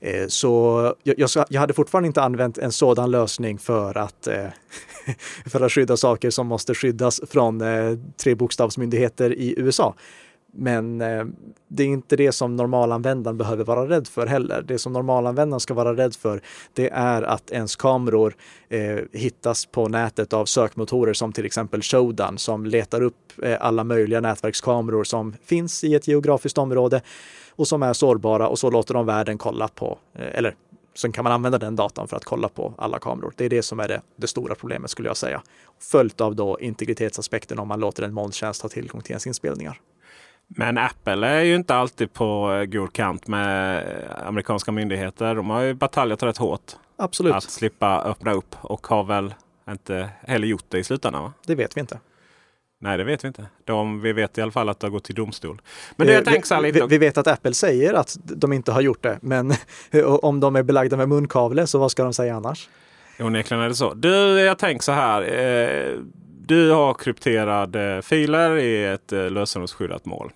Eh, 0.06 0.26
så 0.28 0.94
jag, 1.02 1.28
jag, 1.48 1.60
hade 1.60 1.74
fortfarande 1.74 2.06
inte 2.06 2.22
använt 2.22 2.58
en 2.58 2.72
sådan 2.72 3.10
lösning 3.10 3.58
för 3.58 3.98
att, 3.98 4.26
eh, 4.26 4.46
för 5.46 5.60
att 5.60 5.72
skydda 5.72 5.96
saker 5.96 6.30
som 6.30 6.46
måste 6.46 6.74
skyddas 6.74 7.20
från 7.30 7.60
eh, 7.60 7.98
trebokstavsmyndigheter 8.16 9.32
i 9.32 9.54
USA. 9.56 9.94
Men 10.58 10.98
det 11.68 11.82
är 11.82 11.86
inte 11.86 12.16
det 12.16 12.32
som 12.32 12.56
normalanvändaren 12.56 13.38
behöver 13.38 13.64
vara 13.64 13.88
rädd 13.88 14.08
för 14.08 14.26
heller. 14.26 14.62
Det 14.62 14.78
som 14.78 14.92
normalanvändaren 14.92 15.60
ska 15.60 15.74
vara 15.74 15.96
rädd 15.96 16.14
för, 16.14 16.40
det 16.72 16.90
är 16.90 17.22
att 17.22 17.50
ens 17.50 17.76
kameror 17.76 18.34
eh, 18.68 18.98
hittas 19.12 19.66
på 19.66 19.88
nätet 19.88 20.32
av 20.32 20.44
sökmotorer 20.44 21.12
som 21.12 21.32
till 21.32 21.46
exempel 21.46 21.82
Shodan 21.82 22.38
som 22.38 22.66
letar 22.66 23.02
upp 23.02 23.32
eh, 23.42 23.56
alla 23.60 23.84
möjliga 23.84 24.20
nätverkskameror 24.20 25.04
som 25.04 25.34
finns 25.44 25.84
i 25.84 25.94
ett 25.94 26.08
geografiskt 26.08 26.58
område 26.58 27.02
och 27.56 27.68
som 27.68 27.82
är 27.82 27.92
sårbara 27.92 28.48
och 28.48 28.58
så 28.58 28.70
låter 28.70 28.94
de 28.94 29.06
världen 29.06 29.38
kolla 29.38 29.68
på, 29.68 29.98
eh, 30.14 30.38
eller 30.38 30.54
sen 30.94 31.12
kan 31.12 31.24
man 31.24 31.32
använda 31.32 31.58
den 31.58 31.76
datan 31.76 32.08
för 32.08 32.16
att 32.16 32.24
kolla 32.24 32.48
på 32.48 32.74
alla 32.78 32.98
kameror. 32.98 33.32
Det 33.36 33.44
är 33.44 33.48
det 33.48 33.62
som 33.62 33.80
är 33.80 33.88
det, 33.88 34.00
det 34.16 34.26
stora 34.26 34.54
problemet 34.54 34.90
skulle 34.90 35.08
jag 35.08 35.16
säga. 35.16 35.42
Följt 35.80 36.20
av 36.20 36.36
då 36.36 36.60
integritetsaspekten 36.60 37.58
om 37.58 37.68
man 37.68 37.80
låter 37.80 38.02
en 38.02 38.14
molntjänst 38.14 38.62
ha 38.62 38.68
tillgång 38.68 39.00
till 39.00 39.12
ens 39.12 39.26
inspelningar. 39.26 39.80
Men 40.48 40.78
Apple 40.78 41.26
är 41.26 41.40
ju 41.40 41.54
inte 41.54 41.74
alltid 41.74 42.12
på 42.12 42.52
eh, 42.52 42.64
god 42.64 42.92
kant 42.92 43.26
med 43.26 43.78
eh, 43.78 44.28
amerikanska 44.28 44.72
myndigheter. 44.72 45.34
De 45.34 45.50
har 45.50 45.60
ju 45.60 45.74
bataljat 45.74 46.22
rätt 46.22 46.36
hårt 46.36 46.72
Absolut, 46.96 47.34
att 47.34 47.42
slippa 47.42 48.02
öppna 48.02 48.32
upp 48.32 48.56
och 48.60 48.86
har 48.86 49.04
väl 49.04 49.34
inte 49.70 50.10
heller 50.20 50.46
gjort 50.46 50.64
det 50.68 50.78
i 50.78 50.84
slutändan. 50.84 51.22
Va? 51.22 51.32
det 51.46 51.54
vet 51.54 51.76
vi 51.76 51.80
inte. 51.80 52.00
Nej, 52.78 52.98
det 52.98 53.04
vet 53.04 53.24
vi 53.24 53.28
inte. 53.28 53.46
De, 53.64 54.00
vi 54.00 54.12
vet 54.12 54.38
i 54.38 54.42
alla 54.42 54.52
fall 54.52 54.68
att 54.68 54.80
det 54.80 54.86
har 54.86 54.90
gått 54.92 55.04
till 55.04 55.14
domstol. 55.14 55.62
Men 55.96 56.06
det 56.06 56.12
jag 56.12 56.22
Eh, 56.22 56.32
tänker 56.32 56.46
så 56.48 56.54
här 56.54 56.62
vi, 56.62 56.72
lite. 56.72 56.86
vi, 56.86 56.98
vi 56.98 56.98
vet 57.06 57.18
att 57.18 57.26
Apple 57.26 57.54
säger 57.54 57.94
att 57.94 58.16
de 58.22 58.52
inte 58.52 58.72
har 58.72 58.80
gjort 58.80 59.02
det, 59.02 59.18
men 59.22 59.54
om 60.22 60.40
de 60.40 60.56
är 60.56 60.62
belagda 60.62 60.96
med 60.96 61.08
munkavle 61.08 61.66
så 61.66 61.78
vad 61.78 61.90
ska 61.90 62.04
de 62.04 62.14
säga 62.14 62.36
annars? 62.36 62.68
Onekligen 63.20 63.64
är 63.64 63.68
det 63.68 63.74
så. 63.74 63.94
Du, 63.94 64.40
jag 64.40 64.58
tänker 64.58 64.82
så 64.82 64.92
här. 64.92 65.22
Eh, 65.22 65.98
du 66.46 66.70
har 66.70 66.94
krypterade 66.94 68.02
filer 68.02 68.56
i 68.56 68.84
ett 68.84 69.12
eh, 69.12 69.30
lösenordsskyddat 69.30 70.04
mål. 70.04 70.32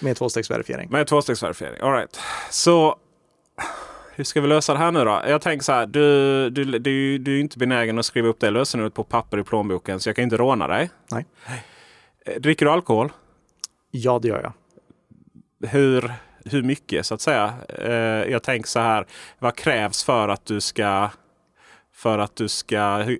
Med 0.00 0.16
tvåstegsverifiering. 0.16 0.90
Med 0.90 1.06
tvåstegsverifiering. 1.06 1.80
All 1.80 1.92
right. 1.92 2.20
Så 2.50 2.96
hur 4.16 4.24
ska 4.24 4.40
vi 4.40 4.48
lösa 4.48 4.72
det 4.72 4.78
här 4.78 4.92
nu 4.92 5.04
då? 5.04 5.22
Jag 5.28 5.40
tänker 5.42 5.64
så 5.64 5.72
här. 5.72 5.86
Du, 5.86 6.50
du, 6.50 6.64
du, 6.78 7.18
du 7.18 7.36
är 7.36 7.40
inte 7.40 7.58
benägen 7.58 7.98
att 7.98 8.06
skriva 8.06 8.28
upp 8.28 8.40
det 8.40 8.50
lösenordet 8.50 8.94
på 8.94 9.04
papper 9.04 9.38
i 9.38 9.44
plånboken 9.44 10.00
så 10.00 10.08
jag 10.08 10.16
kan 10.16 10.22
inte 10.22 10.36
råna 10.36 10.66
dig. 10.68 10.90
Nej. 11.10 11.26
Eh, 12.26 12.40
Dricker 12.40 12.66
du 12.66 12.72
alkohol? 12.72 13.12
Ja, 13.90 14.18
det 14.18 14.28
gör 14.28 14.42
jag. 14.42 14.52
Hur, 15.70 16.12
hur 16.44 16.62
mycket 16.62 17.06
så 17.06 17.14
att 17.14 17.20
säga? 17.20 17.54
Eh, 17.68 17.92
jag 18.32 18.42
tänker 18.42 18.68
så 18.68 18.80
här. 18.80 19.06
Vad 19.38 19.56
krävs 19.56 20.04
för 20.04 20.28
att 20.28 20.46
du 20.46 20.60
ska 20.60 21.10
för 21.94 22.18
att 22.18 22.36
du 22.36 22.48
ska 22.48 23.00
eh, 23.00 23.16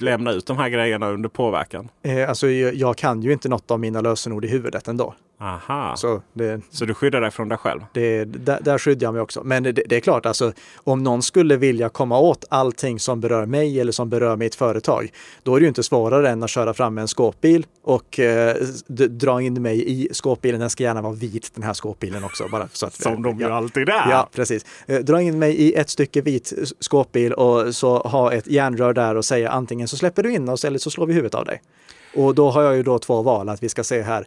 lämna 0.00 0.30
ut 0.32 0.46
de 0.46 0.58
här 0.58 0.68
grejerna 0.68 1.08
under 1.08 1.28
påverkan? 1.28 1.88
Alltså, 2.28 2.48
jag, 2.48 2.74
jag 2.74 2.96
kan 2.96 3.22
ju 3.22 3.32
inte 3.32 3.48
något 3.48 3.70
av 3.70 3.80
mina 3.80 4.00
lösenord 4.00 4.44
i 4.44 4.48
huvudet 4.48 4.88
ändå. 4.88 5.14
Aha. 5.40 5.96
Så, 5.96 6.22
Så 6.70 6.84
det, 6.84 6.86
du 6.86 6.94
skyddar 6.94 7.20
dig 7.20 7.30
från 7.30 7.48
dig 7.48 7.58
själv? 7.58 7.80
det, 7.92 8.24
där, 8.24 8.58
där 8.62 8.78
skyddar 8.78 9.06
jag 9.06 9.12
mig 9.14 9.22
också. 9.22 9.42
Men 9.44 9.62
det, 9.62 9.72
det 9.72 9.96
är 9.96 10.00
klart, 10.00 10.26
alltså, 10.26 10.52
om 10.76 11.02
någon 11.02 11.22
skulle 11.22 11.56
vilja 11.56 11.88
komma 11.88 12.18
åt 12.18 12.44
allting 12.48 12.98
som 13.00 13.20
berör 13.20 13.46
mig 13.46 13.80
eller 13.80 13.92
som 13.92 14.08
berör 14.08 14.36
mitt 14.36 14.54
företag, 14.54 15.12
då 15.42 15.54
är 15.54 15.60
det 15.60 15.64
ju 15.64 15.68
inte 15.68 15.82
svårare 15.82 16.30
än 16.30 16.42
att 16.42 16.50
köra 16.50 16.74
fram 16.74 16.98
en 16.98 17.08
skåpbil 17.08 17.66
och 17.82 18.18
eh, 18.18 18.56
dra 19.08 19.42
in 19.42 19.62
mig 19.62 19.90
i 19.90 20.08
skåpbilen. 20.12 20.60
Den 20.60 20.70
ska 20.70 20.84
gärna 20.84 21.02
vara 21.02 21.12
vit, 21.12 21.50
den 21.54 21.62
här 21.64 21.72
skåpbilen 21.74 22.24
också. 22.24 22.48
Bara 22.48 22.68
så 22.72 22.86
att, 22.86 22.94
Som 22.94 23.22
de 23.22 23.38
ju 23.38 23.46
ja. 23.46 23.54
alltid 23.54 23.88
är. 23.88 24.10
Ja, 24.10 24.28
precis. 24.34 24.64
Eh, 24.86 24.98
Dra 25.00 25.22
in 25.22 25.38
mig 25.38 25.54
i 25.54 25.74
ett 25.74 25.90
stycke 25.90 26.20
vit 26.20 26.52
skåpbil 26.80 27.32
och 27.32 27.74
så 27.74 27.98
ha 27.98 28.32
ett 28.32 28.46
järnrör 28.46 28.92
där 28.92 29.14
och 29.14 29.24
säga 29.24 29.50
antingen 29.50 29.88
så 29.88 29.96
släpper 29.96 30.22
du 30.22 30.32
in 30.32 30.48
oss 30.48 30.64
eller 30.64 30.78
så 30.78 30.90
slår 30.90 31.06
vi 31.06 31.12
huvudet 31.12 31.34
av 31.34 31.44
dig. 31.44 31.62
Och 32.16 32.34
då 32.34 32.50
har 32.50 32.62
jag 32.62 32.76
ju 32.76 32.82
då 32.82 32.98
två 32.98 33.22
val 33.22 33.48
att 33.48 33.62
vi 33.62 33.68
ska 33.68 33.84
se 33.84 34.02
här. 34.02 34.26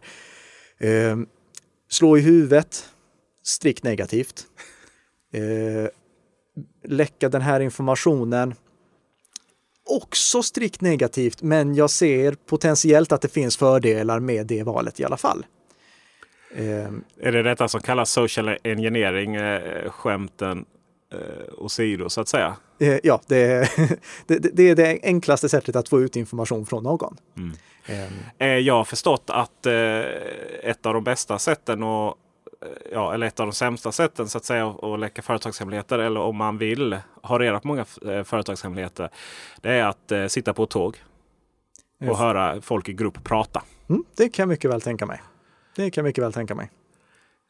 Eh, 0.78 1.16
slå 1.88 2.18
i 2.18 2.20
huvudet, 2.20 2.88
strikt 3.42 3.84
negativt. 3.84 4.46
Eh, 5.32 5.90
läcka 6.84 7.28
den 7.28 7.42
här 7.42 7.60
informationen, 7.60 8.54
också 9.84 10.42
strikt 10.42 10.80
negativt, 10.80 11.42
men 11.42 11.74
jag 11.74 11.90
ser 11.90 12.32
potentiellt 12.46 13.12
att 13.12 13.20
det 13.20 13.28
finns 13.28 13.56
fördelar 13.56 14.20
med 14.20 14.46
det 14.46 14.62
valet 14.62 15.00
i 15.00 15.04
alla 15.04 15.16
fall. 15.16 15.46
Eh, 16.54 16.90
Är 17.16 17.32
det 17.32 17.42
detta 17.42 17.68
som 17.68 17.80
kallas 17.80 18.10
social 18.10 18.56
engineering, 18.62 19.34
eh, 19.34 19.90
skämten 19.90 20.64
eh, 21.12 21.18
åsido 21.58 22.08
så 22.08 22.20
att 22.20 22.28
säga? 22.28 22.56
Eh, 22.82 22.98
ja, 23.02 23.20
det 23.26 23.36
är, 23.36 23.70
det, 24.26 24.38
det, 24.38 24.62
är 24.62 24.74
det 24.74 24.98
enklaste 25.02 25.48
sättet 25.48 25.76
att 25.76 25.88
få 25.88 26.00
ut 26.00 26.16
information 26.16 26.66
från 26.66 26.82
någon. 26.82 27.16
Mm. 27.36 27.52
Um. 27.88 28.64
Jag 28.64 28.74
har 28.74 28.84
förstått 28.84 29.24
att 29.26 29.66
eh, 29.66 30.00
ett 30.62 30.86
av 30.86 30.94
de 30.94 31.04
bästa 31.04 31.38
sätten 31.38 31.82
att 31.82 32.16
Eh, 32.62 32.92
ja, 32.92 33.14
eller 33.14 33.26
ett 33.26 33.40
av 33.40 33.46
de 33.46 33.52
sämsta 33.52 33.92
sätten 33.92 34.28
så 34.28 34.38
att 34.38 34.44
säga 34.44 34.68
att 34.68 35.00
läcka 35.00 35.22
företagshemligheter 35.22 35.98
eller 35.98 36.20
om 36.20 36.36
man 36.36 36.58
vill 36.58 36.96
ha 37.22 37.38
reda 37.38 37.60
på 37.60 37.68
många 37.68 37.84
eh, 38.06 38.24
företagshemligheter. 38.24 39.10
Det 39.60 39.70
är 39.70 39.84
att 39.84 40.12
eh, 40.12 40.26
sitta 40.26 40.54
på 40.54 40.64
ett 40.64 40.70
tåg 40.70 41.02
och 42.08 42.18
höra 42.18 42.60
folk 42.60 42.88
i 42.88 42.92
grupp 42.92 43.24
prata. 43.24 43.62
Mm, 43.88 44.04
det 44.16 44.28
kan 44.28 44.42
jag 44.42 44.48
mycket 44.48 44.70
väl 44.70 44.80
tänka 44.80 45.06
mig. 45.06 45.22
Det 45.76 45.90
kan 45.90 46.02
jag 46.02 46.08
mycket 46.08 46.24
väl 46.24 46.32
tänka 46.32 46.54
mig. 46.54 46.70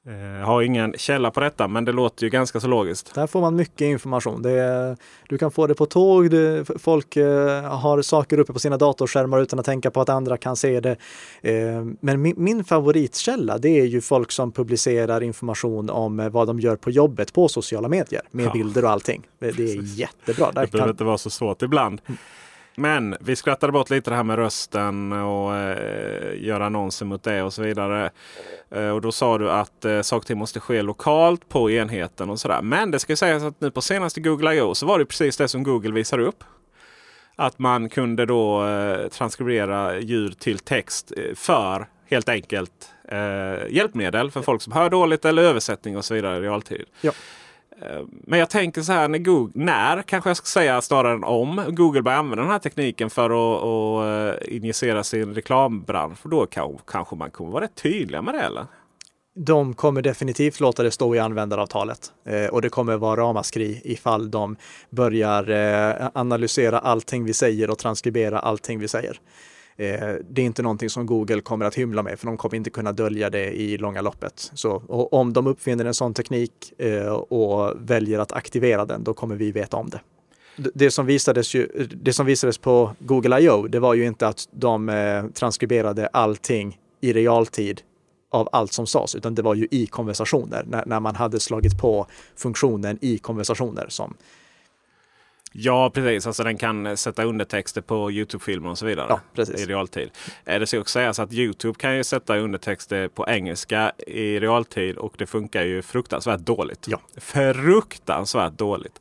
Jag 0.05 0.41
eh, 0.41 0.47
har 0.47 0.62
ingen 0.62 0.95
källa 0.99 1.31
på 1.31 1.41
detta, 1.41 1.69
men 1.69 1.85
det 1.85 1.93
låter 1.93 2.24
ju 2.24 2.31
ganska 2.31 2.61
så 2.61 2.69
logiskt. 2.69 3.15
Där 3.15 3.27
får 3.27 3.41
man 3.41 3.57
mycket 3.57 3.81
information. 3.81 4.45
Är, 4.45 4.97
du 5.29 5.39
kan 5.39 5.51
få 5.51 5.66
det 5.66 5.74
på 5.74 5.87
tåg, 5.87 6.31
det, 6.31 6.65
folk 6.79 7.16
eh, 7.16 7.62
har 7.62 8.03
saker 8.03 8.39
uppe 8.39 8.53
på 8.53 8.59
sina 8.59 8.77
datorskärmar 8.77 9.41
utan 9.41 9.59
att 9.59 9.65
tänka 9.65 9.91
på 9.91 10.01
att 10.01 10.09
andra 10.09 10.37
kan 10.37 10.57
se 10.57 10.81
det. 10.81 10.97
Eh, 11.43 11.85
men 12.01 12.23
min, 12.23 12.35
min, 12.37 12.65
favoritkälla, 12.65 13.59
det 13.59 13.81
är 13.81 13.85
ju 13.85 14.01
folk 14.01 14.33
som 14.33 14.53
publicerar 14.53 15.23
information 15.23 15.91
om 15.91 16.31
vad 16.33 16.47
de 16.47 16.61
gör 16.61 16.77
på 16.77 16.91
jobbet 16.91 17.33
på 17.33 17.49
sociala 17.49 17.89
medier 17.89 18.23
med 18.31 18.47
ja. 18.47 18.53
bilder 18.53 18.85
och 18.85 18.91
allting. 18.91 19.23
Det, 19.39 19.51
det 19.51 19.73
är 19.73 19.99
jättebra. 19.99 20.53
Där 20.53 20.61
det 20.61 20.73
behöver 20.73 20.91
inte 20.91 21.05
vara 21.05 21.19
så 21.19 21.31
svårt 21.31 21.62
ibland. 21.62 22.01
Men 22.74 23.16
vi 23.20 23.36
skrattade 23.36 23.73
bort 23.73 23.90
lite 23.90 24.11
det 24.11 24.16
här 24.16 24.24
med 24.24 24.36
rösten 24.36 25.12
och 25.12 25.57
eh, 25.57 26.43
göra 26.43 26.66
annonser 26.66 27.07
mot 27.07 27.23
det 27.23 27.43
och 27.43 27.53
så 27.53 27.62
vidare. 27.62 28.11
Eh, 28.70 28.89
och 28.89 29.01
då 29.01 29.12
sa 29.12 29.39
du 29.39 29.51
att 29.51 29.85
eh, 29.85 30.01
saker 30.01 30.20
och 30.20 30.27
ting 30.27 30.39
måste 30.39 30.61
ske 30.61 30.82
lokalt 30.82 31.49
på 31.49 31.70
enheten 31.70 32.31
och 32.31 32.40
sådär. 32.40 32.62
Men 32.62 32.90
det 32.90 32.99
ska 32.99 33.16
sägas 33.16 33.43
att 33.43 33.61
nu 33.61 33.70
på 33.70 33.81
senaste 33.81 34.20
Google 34.20 34.55
I.O. 34.55 34.74
så 34.74 34.86
var 34.86 34.99
det 34.99 35.07
precis 35.07 35.36
det 35.36 35.49
som 35.49 35.62
Google 35.62 35.93
visar 35.93 36.19
upp. 36.19 36.44
Att 37.36 37.59
man 37.59 37.89
kunde 37.89 38.27
då 38.27 38.66
eh, 38.66 39.09
transkribera 39.09 39.99
ljud 40.01 40.39
till 40.39 40.59
text 40.59 41.12
eh, 41.16 41.35
för 41.35 41.86
helt 42.11 42.28
enkelt 42.28 42.90
eh, 43.09 43.69
hjälpmedel 43.70 44.31
för 44.31 44.43
folk 44.43 44.62
som 44.62 44.73
hör 44.73 44.90
dåligt 44.90 45.24
eller 45.24 45.43
översättning 45.43 45.97
och 45.97 46.05
så 46.05 46.15
vidare 46.15 46.36
i 46.36 46.40
realtid. 46.40 46.85
Ja. 47.01 47.12
Eh, 47.82 48.02
men 48.09 48.38
jag 48.38 48.50
tänker 48.50 48.82
så 48.82 48.92
här, 48.92 49.09
när, 49.09 49.18
Google, 49.18 49.64
när 49.64 50.02
kanske 50.02 50.30
jag 50.30 50.36
ska 50.36 50.46
säga 50.46 50.80
snarare 50.80 51.12
än 51.12 51.24
om 51.24 51.64
Google 51.68 52.02
börjar 52.02 52.18
använda 52.18 52.42
den 52.42 52.52
här 52.52 52.59
tekniken 52.59 53.10
för 53.10 53.24
att, 53.24 53.62
att 53.62 54.40
eh, 54.48 54.56
injicera 54.56 55.04
sin 55.04 55.34
reklambransch. 55.34 56.18
För 56.18 56.28
då 56.28 56.46
kanske 56.86 57.16
man 57.16 57.30
kommer 57.30 57.50
vara 57.50 57.64
rätt 57.64 57.74
tydliga 57.74 58.22
med 58.22 58.34
det 58.34 58.40
eller? 58.40 58.66
De 59.34 59.74
kommer 59.74 60.02
definitivt 60.02 60.60
låta 60.60 60.82
det 60.82 60.90
stå 60.90 61.14
i 61.14 61.18
användaravtalet 61.18 62.12
eh, 62.26 62.46
och 62.46 62.62
det 62.62 62.68
kommer 62.68 62.96
vara 62.96 63.20
ramaskri 63.20 63.80
ifall 63.84 64.30
de 64.30 64.56
börjar 64.90 65.50
eh, 65.50 66.09
analysera 66.14 66.78
allting 66.78 67.24
vi 67.24 67.32
säger 67.32 67.70
och 67.70 67.78
transkribera 67.78 68.38
allting 68.38 68.78
vi 68.78 68.88
säger. 68.88 69.20
Eh, 69.82 70.14
det 70.30 70.42
är 70.42 70.46
inte 70.46 70.62
någonting 70.62 70.90
som 70.90 71.06
Google 71.06 71.40
kommer 71.40 71.64
att 71.64 71.74
hymla 71.74 72.02
med, 72.02 72.18
för 72.18 72.26
de 72.26 72.36
kommer 72.36 72.56
inte 72.56 72.70
kunna 72.70 72.92
dölja 72.92 73.30
det 73.30 73.50
i 73.50 73.78
långa 73.78 74.00
loppet. 74.00 74.50
Så 74.54 74.82
om 75.10 75.32
de 75.32 75.46
uppfinner 75.46 75.84
en 75.84 75.94
sån 75.94 76.14
teknik 76.14 76.52
eh, 76.78 77.12
och 77.12 77.72
väljer 77.76 78.18
att 78.18 78.32
aktivera 78.32 78.84
den, 78.84 79.04
då 79.04 79.14
kommer 79.14 79.36
vi 79.36 79.52
veta 79.52 79.76
om 79.76 79.90
det. 79.90 80.00
Det 80.74 80.90
som, 80.90 81.06
visades 81.06 81.54
ju, 81.54 81.88
det 82.02 82.12
som 82.12 82.26
visades 82.26 82.59
på 82.59 82.90
Google 82.98 83.40
I.O. 83.40 83.66
det 83.66 83.80
var 83.80 83.94
ju 83.94 84.06
inte 84.06 84.28
att 84.28 84.48
de 84.50 84.88
eh, 84.88 85.24
transkriberade 85.26 86.06
allting 86.06 86.78
i 87.00 87.12
realtid 87.12 87.80
av 88.30 88.48
allt 88.52 88.72
som 88.72 88.86
sades, 88.86 89.14
utan 89.14 89.34
det 89.34 89.42
var 89.42 89.54
ju 89.54 89.68
i 89.70 89.86
konversationer, 89.86 90.64
när, 90.66 90.86
när 90.86 91.00
man 91.00 91.14
hade 91.16 91.40
slagit 91.40 91.78
på 91.78 92.06
funktionen 92.36 92.98
i 93.00 93.18
konversationer 93.18 93.86
som 93.88 94.14
Ja, 95.53 95.91
precis. 95.91 96.27
Alltså 96.27 96.45
den 96.45 96.59
kan 96.59 96.97
sätta 96.97 97.24
undertexter 97.24 97.81
på 97.81 98.11
Youtube-filmer 98.11 98.70
och 98.70 98.79
så 98.79 98.87
vidare 98.87 99.07
ja, 99.09 99.20
precis. 99.35 99.61
i 99.61 99.66
realtid. 99.66 100.11
Det 100.45 100.66
ska 100.66 100.81
också 100.81 100.93
sägas 100.93 101.19
att 101.19 101.33
Youtube 101.33 101.74
kan 101.79 101.97
ju 101.97 102.05
sätta 102.05 102.37
undertexter 102.37 103.09
på 103.09 103.29
engelska 103.29 103.93
i 104.07 104.41
realtid 104.41 104.97
och 104.97 105.15
det 105.19 105.27
funkar 105.27 105.62
ju 105.62 105.83
fruktansvärt 105.83 106.41
dåligt. 106.41 106.87
Ja. 106.89 107.01
Fruktansvärt 107.16 108.53
dåligt. 108.53 109.01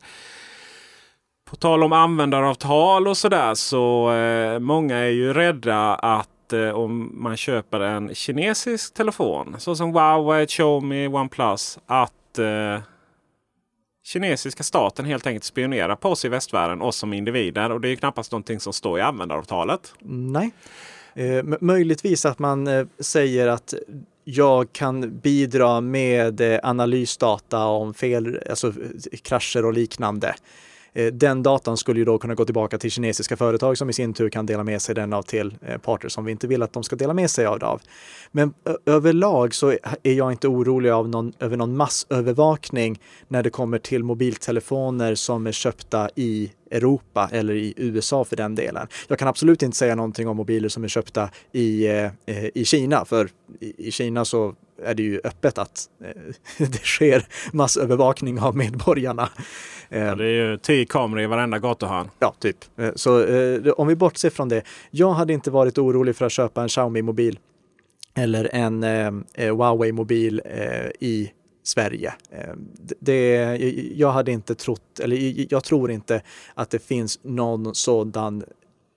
På 1.50 1.56
tal 1.56 1.82
om 1.82 1.92
användaravtal 1.92 3.08
och 3.08 3.16
sådär 3.16 3.54
så 3.54 4.12
eh, 4.12 4.58
många 4.58 4.96
är 4.96 5.08
ju 5.08 5.32
rädda 5.32 5.94
att 5.94 6.52
eh, 6.52 6.68
om 6.68 7.10
man 7.22 7.36
köper 7.36 7.80
en 7.80 8.14
kinesisk 8.14 8.94
telefon 8.94 9.56
såsom 9.58 9.92
Huawei, 9.94 10.46
Xiaomi, 10.46 11.08
OnePlus 11.08 11.78
att 11.86 12.38
eh, 12.38 12.80
kinesiska 14.04 14.62
staten 14.62 15.04
helt 15.04 15.26
enkelt 15.26 15.44
spionerar 15.44 15.96
på 15.96 16.08
oss 16.08 16.24
i 16.24 16.28
västvärlden, 16.28 16.82
oss 16.82 16.96
som 16.96 17.12
individer. 17.12 17.72
Och 17.72 17.80
det 17.80 17.88
är 17.88 17.96
knappast 17.96 18.32
någonting 18.32 18.60
som 18.60 18.72
står 18.72 18.98
i 18.98 19.02
användaravtalet. 19.02 19.94
Nej. 20.08 20.50
Eh, 21.14 21.44
möjligtvis 21.60 22.26
att 22.26 22.38
man 22.38 22.66
eh, 22.66 22.86
säger 22.98 23.48
att 23.48 23.74
jag 24.24 24.72
kan 24.72 25.18
bidra 25.18 25.80
med 25.80 26.40
eh, 26.40 26.60
analysdata 26.62 27.64
om 27.64 27.94
fel, 27.94 28.40
alltså 28.50 28.68
eh, 28.68 29.18
krascher 29.22 29.64
och 29.64 29.72
liknande. 29.72 30.34
Eh, 30.94 31.12
den 31.12 31.42
datan 31.42 31.76
skulle 31.76 32.00
ju 32.00 32.04
då 32.04 32.18
kunna 32.18 32.34
gå 32.34 32.44
tillbaka 32.44 32.78
till 32.78 32.90
kinesiska 32.90 33.36
företag 33.36 33.78
som 33.78 33.90
i 33.90 33.92
sin 33.92 34.14
tur 34.14 34.28
kan 34.28 34.46
dela 34.46 34.64
med 34.64 34.82
sig 34.82 34.94
den 34.94 35.12
av 35.12 35.22
till 35.22 35.54
eh, 35.66 35.78
parter 35.78 36.08
som 36.08 36.24
vi 36.24 36.32
inte 36.32 36.46
vill 36.46 36.62
att 36.62 36.72
de 36.72 36.82
ska 36.82 36.96
dela 36.96 37.14
med 37.14 37.30
sig 37.30 37.46
av. 37.46 37.58
det 37.58 37.78
Men 38.30 38.54
överlag 38.86 39.54
så 39.54 39.70
är 40.02 40.12
jag 40.12 40.32
inte 40.32 40.48
orolig 40.48 40.90
av 40.90 41.08
någon, 41.08 41.32
över 41.38 41.56
någon 41.56 41.76
massövervakning 41.76 43.00
när 43.28 43.42
det 43.42 43.50
kommer 43.50 43.78
till 43.78 44.04
mobiltelefoner 44.04 45.14
som 45.14 45.46
är 45.46 45.52
köpta 45.52 46.10
i 46.14 46.52
Europa 46.70 47.28
eller 47.32 47.54
i 47.54 47.74
USA 47.76 48.24
för 48.24 48.36
den 48.36 48.54
delen. 48.54 48.86
Jag 49.08 49.18
kan 49.18 49.28
absolut 49.28 49.62
inte 49.62 49.76
säga 49.76 49.94
någonting 49.94 50.28
om 50.28 50.36
mobiler 50.36 50.68
som 50.68 50.84
är 50.84 50.88
köpta 50.88 51.30
i, 51.52 51.86
eh, 51.86 52.04
eh 52.26 52.44
i 52.54 52.64
Kina, 52.64 53.04
för 53.04 53.28
i, 53.60 53.88
i 53.88 53.90
Kina 53.90 54.24
så 54.24 54.54
är 54.84 54.94
det 54.94 55.02
ju 55.02 55.20
öppet 55.24 55.58
att 55.58 55.88
eh, 56.04 56.08
det 56.66 56.82
sker 56.82 57.26
massövervakning 57.52 58.40
av 58.40 58.56
medborgarna. 58.56 59.28
Ja, 59.88 59.96
eh, 59.96 60.16
det 60.16 60.24
är 60.24 60.50
ju 60.50 60.58
tio 60.58 60.84
kameror 60.84 61.22
i 61.22 61.26
varenda 61.26 61.58
gatuhörn. 61.58 62.10
Ja, 62.18 62.34
typ. 62.38 62.56
Eh, 62.76 62.90
så 62.94 63.26
om 63.76 63.88
vi 63.88 63.96
bortser 63.96 64.30
från 64.30 64.48
det. 64.48 64.62
Jag 64.90 65.12
hade 65.12 65.32
inte 65.32 65.50
varit 65.50 65.78
orolig 65.78 66.16
för 66.16 66.26
att 66.26 66.32
köpa 66.32 66.62
en 66.62 66.68
Xiaomi-mobil 66.68 67.38
eller 68.14 68.54
en 68.54 68.82
Huawei-mobil 69.36 70.40
i 71.00 71.30
Sverige. 71.64 72.14
Det, 73.00 73.56
jag 73.94 74.12
hade 74.12 74.32
inte 74.32 74.54
trott, 74.54 75.00
eller 75.00 75.46
jag 75.52 75.64
tror 75.64 75.90
inte 75.90 76.22
att 76.54 76.70
det 76.70 76.78
finns 76.78 77.20
någon 77.22 77.74
sådan 77.74 78.44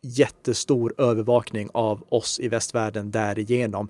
jättestor 0.02 0.94
övervakning 0.98 1.70
av 1.74 2.04
oss 2.10 2.40
i 2.40 2.48
västvärlden 2.48 3.12
därigenom 3.12 3.90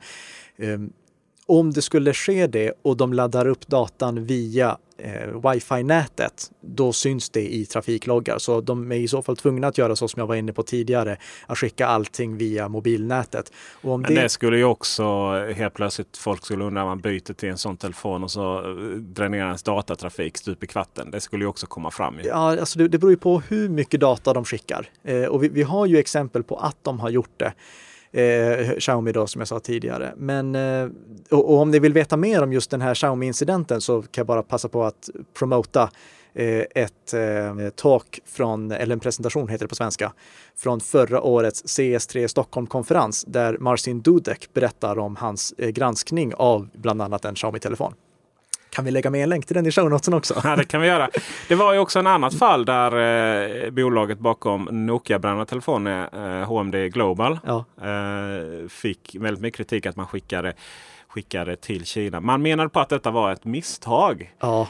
om 1.48 1.72
det 1.72 1.82
skulle 1.82 2.14
ske 2.14 2.48
det 2.48 2.74
och 2.82 2.98
de 2.98 3.14
laddar 3.14 3.48
upp 3.48 3.68
datan 3.68 4.26
via 4.26 4.78
eh, 4.98 5.52
wifi-nätet, 5.52 6.52
då 6.62 6.94
syns 6.94 7.30
det 7.30 7.54
i 7.54 7.66
trafikloggar. 7.66 8.38
Så 8.38 8.62
de 8.62 8.92
är 8.92 8.96
i 8.96 9.08
så 9.08 9.22
fall 9.22 9.38
tvungna 9.38 9.68
att 9.68 9.78
göra 9.78 9.96
så 9.96 10.08
som 10.08 10.20
jag 10.20 10.28
var 10.28 10.36
inne 10.36 10.54
på 10.54 10.64
tidigare, 10.64 11.18
att 11.48 11.58
skicka 11.58 11.88
allting 11.88 12.38
via 12.38 12.70
mobilnätet. 12.70 13.52
Men 13.82 14.02
det... 14.02 14.22
det 14.22 14.30
skulle 14.30 14.58
ju 14.58 14.64
också 14.64 15.04
helt 15.56 15.74
plötsligt 15.74 16.18
folk 16.18 16.46
skulle 16.46 16.64
undra, 16.64 16.86
man 16.86 17.00
byter 17.00 17.34
till 17.34 17.50
en 17.50 17.58
sån 17.58 17.78
telefon 17.78 18.24
och 18.24 18.32
så 18.32 18.58
eh, 18.60 18.98
dränerar 18.98 19.46
ens 19.46 19.64
datatrafik 19.64 20.38
stup 20.38 20.64
i 20.64 20.68
kvatten. 20.68 21.12
Det 21.12 21.22
skulle 21.22 21.44
ju 21.44 21.48
också 21.48 21.68
komma 21.68 21.92
fram. 21.92 22.20
Ju. 22.20 22.28
Ja, 22.28 22.60
alltså 22.60 22.80
det, 22.80 22.88
det 22.88 22.98
beror 22.98 23.12
ju 23.12 23.18
på 23.18 23.40
hur 23.40 23.70
mycket 23.70 24.00
data 24.00 24.34
de 24.34 24.46
skickar. 24.46 24.90
Eh, 25.04 25.24
och 25.24 25.44
vi, 25.44 25.50
vi 25.50 25.64
har 25.64 25.86
ju 25.86 25.98
exempel 25.98 26.44
på 26.44 26.58
att 26.58 26.78
de 26.84 27.00
har 27.00 27.10
gjort 27.10 27.34
det 27.38 27.54
eh, 28.16 28.78
Xiaomi 28.80 29.12
då 29.12 29.28
som 29.28 29.42
jag 29.42 29.48
sa 29.48 29.60
tidigare. 29.60 30.14
Men 30.18 30.56
eh, 30.56 30.90
och, 31.32 31.52
och, 31.54 31.60
om 31.60 31.72
ni 31.72 31.80
vill 31.80 31.94
veta 31.94 32.18
mer 32.18 32.44
om 32.44 32.54
just 32.54 32.72
den 32.72 32.82
här 32.82 32.94
Xiaomi-incidenten 32.94 33.82
så 33.82 34.02
kan 34.02 34.10
jag 34.16 34.28
bara 34.28 34.44
passa 34.44 34.70
på 34.70 34.84
att 34.84 35.10
promota 35.34 35.90
eh, 36.34 36.64
ett 36.76 37.14
eh, 37.14 37.70
talk 37.76 38.20
från, 38.26 38.72
eller 38.72 38.94
en 38.94 39.00
presentation 39.00 39.50
heter 39.50 39.66
det 39.66 39.70
på 39.70 39.76
svenska, 39.76 40.14
från 40.56 40.80
förra 40.80 41.22
årets 41.22 41.64
CS3 41.64 42.28
Stockholm-konferens 42.28 43.26
där 43.28 43.58
Marcin 43.58 44.02
Dudek 44.02 44.50
berättar 44.54 45.00
om 45.00 45.16
hans 45.16 45.54
eh, 45.58 45.70
granskning 45.70 46.34
av 46.36 46.70
bland 46.74 47.02
annat 47.02 47.26
en 47.26 47.36
Xiaomi-telefon. 47.36 47.94
Kan 48.76 48.86
vi 48.86 48.92
lägga 48.92 49.10
med 49.10 49.24
en 49.24 49.30
länk 49.30 49.46
till 49.46 49.54
den 49.54 49.66
i 49.66 49.72
show 49.72 49.90
notesen 49.90 50.14
också? 50.14 50.42
Ja, 50.44 50.56
det 50.56 50.66
kan 50.66 50.82
vi 50.82 50.88
göra. 50.88 51.10
Det 51.48 51.56
var 51.56 51.74
ju 51.74 51.80
också 51.80 52.00
en 52.00 52.08
annat 52.08 52.36
fall 52.40 52.66
där 52.66 53.66
eh, 53.66 53.70
bolaget 53.70 54.20
bakom 54.20 54.70
Nokia-brända 54.72 55.46
telefoner, 55.46 56.10
eh, 56.42 56.48
HMD 56.48 56.76
Global, 56.76 57.40
ja. 57.46 57.66
eh, 57.82 58.68
fick 58.68 59.16
väldigt 59.20 59.42
mycket 59.42 59.58
kritik 59.58 59.86
att 59.86 59.96
man 59.96 60.08
skickade, 60.08 60.54
skickade 61.08 61.56
till 61.56 61.86
Kina. 61.86 62.20
Man 62.20 62.42
menade 62.42 62.70
på 62.70 62.80
att 62.80 62.90
detta 62.90 63.12
var 63.12 63.32
ett 63.32 63.46
misstag. 63.46 64.34
Ja. 64.40 64.68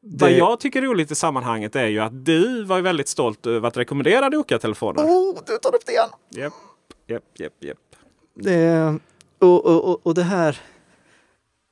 Vad 0.00 0.32
jag 0.32 0.60
tycker 0.60 0.82
är 0.82 0.86
roligt 0.86 1.10
i 1.10 1.14
sammanhanget 1.14 1.76
är 1.76 1.86
ju 1.86 2.00
att 2.00 2.24
du 2.24 2.64
var 2.64 2.80
väldigt 2.80 3.08
stolt 3.08 3.46
över 3.46 3.68
att 3.68 3.76
rekommendera 3.76 4.28
Nokia-telefoner. 4.28 5.02
Oh, 5.02 5.38
du 5.46 5.58
tar 5.58 5.74
upp 5.74 5.86
det 5.86 5.92
igen! 5.92 6.08
Japp, 6.30 6.52
japp, 7.06 7.22
japp, 7.38 7.52
japp. 7.60 7.78
Det, 8.34 8.98
och, 9.38 9.66
och, 9.66 9.84
och, 9.90 10.06
och 10.06 10.14
det 10.14 10.22
här 10.22 10.60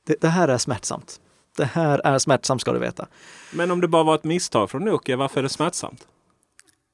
det, 0.07 0.21
det 0.21 0.29
här 0.29 0.49
är 0.49 0.59
smärtsamt. 0.59 1.21
Det 1.57 1.65
här 1.65 2.01
är 2.05 2.19
smärtsamt 2.19 2.61
ska 2.61 2.73
du 2.73 2.79
veta. 2.79 3.07
Men 3.53 3.71
om 3.71 3.81
det 3.81 3.89
bara 3.89 4.03
var 4.03 4.15
ett 4.15 4.25
misstag 4.25 4.71
från 4.71 4.85
Nokia, 4.85 5.17
varför 5.17 5.41
är 5.41 5.43
det 5.43 5.49
smärtsamt? 5.49 6.07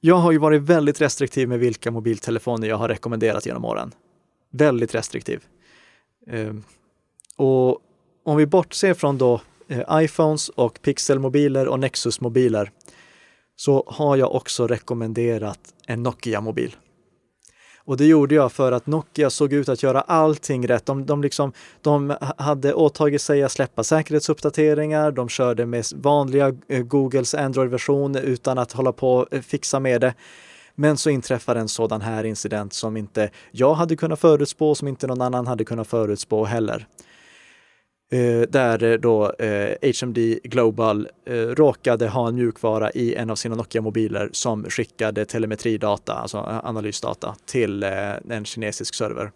Jag 0.01 0.17
har 0.17 0.33
ju 0.33 0.39
varit 0.39 0.63
väldigt 0.63 1.01
restriktiv 1.01 1.49
med 1.49 1.59
vilka 1.59 1.91
mobiltelefoner 1.91 2.69
jag 2.69 2.77
har 2.77 2.89
rekommenderat 2.89 3.47
genom 3.47 3.65
åren. 3.65 3.95
Väldigt 4.51 4.95
restriktiv. 4.95 5.45
Ehm, 6.27 6.65
och 7.37 7.79
om 8.25 8.37
vi 8.37 8.47
bortser 8.47 8.95
från 8.95 9.19
då 9.19 9.41
eh, 9.69 9.83
iPhones 9.93 10.49
och 10.49 10.83
Pixelmobiler 10.83 11.69
och 11.69 11.81
Nexus-mobiler 11.81 12.71
så 13.57 13.85
har 13.87 14.17
jag 14.17 14.35
också 14.35 14.67
rekommenderat 14.67 15.75
en 15.87 16.03
Nokia-mobil. 16.03 16.77
Och 17.89 17.97
det 17.97 18.07
gjorde 18.07 18.35
jag 18.35 18.53
för 18.53 18.73
att 18.73 18.87
Nokia 18.87 19.31
såg 19.31 19.53
ut 19.53 19.69
att 19.69 19.83
göra 19.83 20.01
allting 20.01 20.69
rätt. 20.69 20.87
De, 20.87 21.07
de, 21.07 21.23
liksom, 21.23 21.53
de 21.83 22.17
hade 22.39 22.75
åtagit 22.75 23.23
sig 23.23 23.43
att 23.43 23.53
släppa 23.53 23.85
säkerhetsuppdateringar. 23.85 25.11
De 25.11 25.29
körde 25.29 25.67
med 25.67 25.85
vanliga 25.95 26.57
eh, 26.69 26.83
Googles 26.83 27.35
Android-version 27.35 28.17
utan 28.17 28.59
att 28.59 28.73
hålla 28.73 28.93
på 28.93 29.15
och 29.15 29.45
fixa 29.45 29.81
med 29.81 30.01
det. 30.01 30.15
Men 30.75 30.97
så 30.97 31.11
inträffar 31.11 31.57
en 31.57 31.69
sådan 31.69 32.01
här 32.01 32.25
incident 32.25 32.73
som 32.73 32.97
inte 32.97 33.31
jag 33.51 33.75
hade 33.75 33.97
kunnat 33.97 34.21
förutspå, 34.21 34.75
som 34.75 34.89
inte 34.89 35.07
någon 35.07 35.23
annan 35.23 35.47
hade 35.47 35.65
kunnat 35.65 35.89
förutspå 35.89 36.45
heller. 36.45 36.87
Eh, 38.11 38.41
där 38.49 38.83
eh, 38.83 38.99
då 38.99 39.33
eh, 39.33 39.93
HMD 40.01 40.19
Global 40.43 41.09
råkade 41.31 42.09
ha 42.09 42.29
en 42.29 42.35
mjukvara 42.35 42.91
i 42.91 43.15
en 43.15 43.31
av 43.31 43.37
sina 43.37 43.55
Nokia-mobiler 43.55 44.29
som 44.33 44.65
skickade 44.65 45.25
telemetridata, 45.25 46.15
alltså 46.15 46.39
analysdata, 46.65 47.37
till 47.47 47.83
en 47.83 48.45
kinesisk 48.45 48.95
server. 48.95 49.31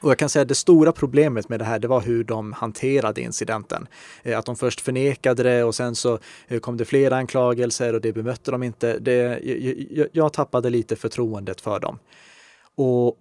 Och 0.00 0.10
jag 0.10 0.18
kan 0.18 0.28
säga 0.28 0.42
att 0.42 0.48
det 0.48 0.54
stora 0.54 0.92
problemet 0.92 1.48
med 1.48 1.58
det 1.58 1.64
här, 1.64 1.78
det 1.78 1.88
var 1.88 2.00
hur 2.00 2.24
de 2.24 2.52
hanterade 2.52 3.20
incidenten. 3.20 3.86
Att 4.36 4.46
de 4.46 4.56
först 4.56 4.80
förnekade 4.80 5.42
det 5.42 5.64
och 5.64 5.74
sen 5.74 5.94
så 5.94 6.18
kom 6.60 6.76
det 6.76 6.84
flera 6.84 7.16
anklagelser 7.16 7.94
och 7.94 8.00
det 8.00 8.12
bemötte 8.12 8.50
de 8.50 8.62
inte. 8.62 8.98
Det, 8.98 9.40
jag, 9.90 10.08
jag 10.12 10.32
tappade 10.32 10.70
lite 10.70 10.96
förtroendet 10.96 11.60
för 11.60 11.80
dem. 11.80 11.98
Och 12.74 13.16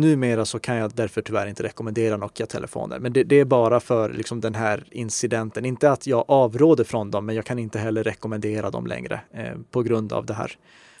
numera 0.00 0.44
så 0.44 0.58
kan 0.58 0.76
jag 0.76 0.92
därför 0.94 1.22
tyvärr 1.22 1.46
inte 1.46 1.62
rekommendera 1.62 2.16
Nokia-telefoner. 2.16 2.98
Men 2.98 3.12
det, 3.12 3.24
det, 3.24 3.40
är 3.40 3.44
bara 3.44 3.80
för 3.80 4.12
liksom 4.12 4.40
den 4.40 4.54
här 4.54 4.84
incidenten. 4.90 5.64
Inte 5.64 5.90
att 5.90 6.06
jag 6.06 6.24
avråder 6.28 6.84
från 6.84 7.10
dem, 7.10 7.26
men 7.26 7.34
jag 7.34 7.44
kan 7.44 7.58
inte 7.58 7.78
heller 7.78 8.04
rekommendera 8.04 8.70
dem 8.70 8.86
längre 8.86 9.20
eh, 9.30 9.54
på 9.70 9.82
grund 9.82 10.12
av 10.12 10.26
det 10.26 10.34
här. 10.34 10.52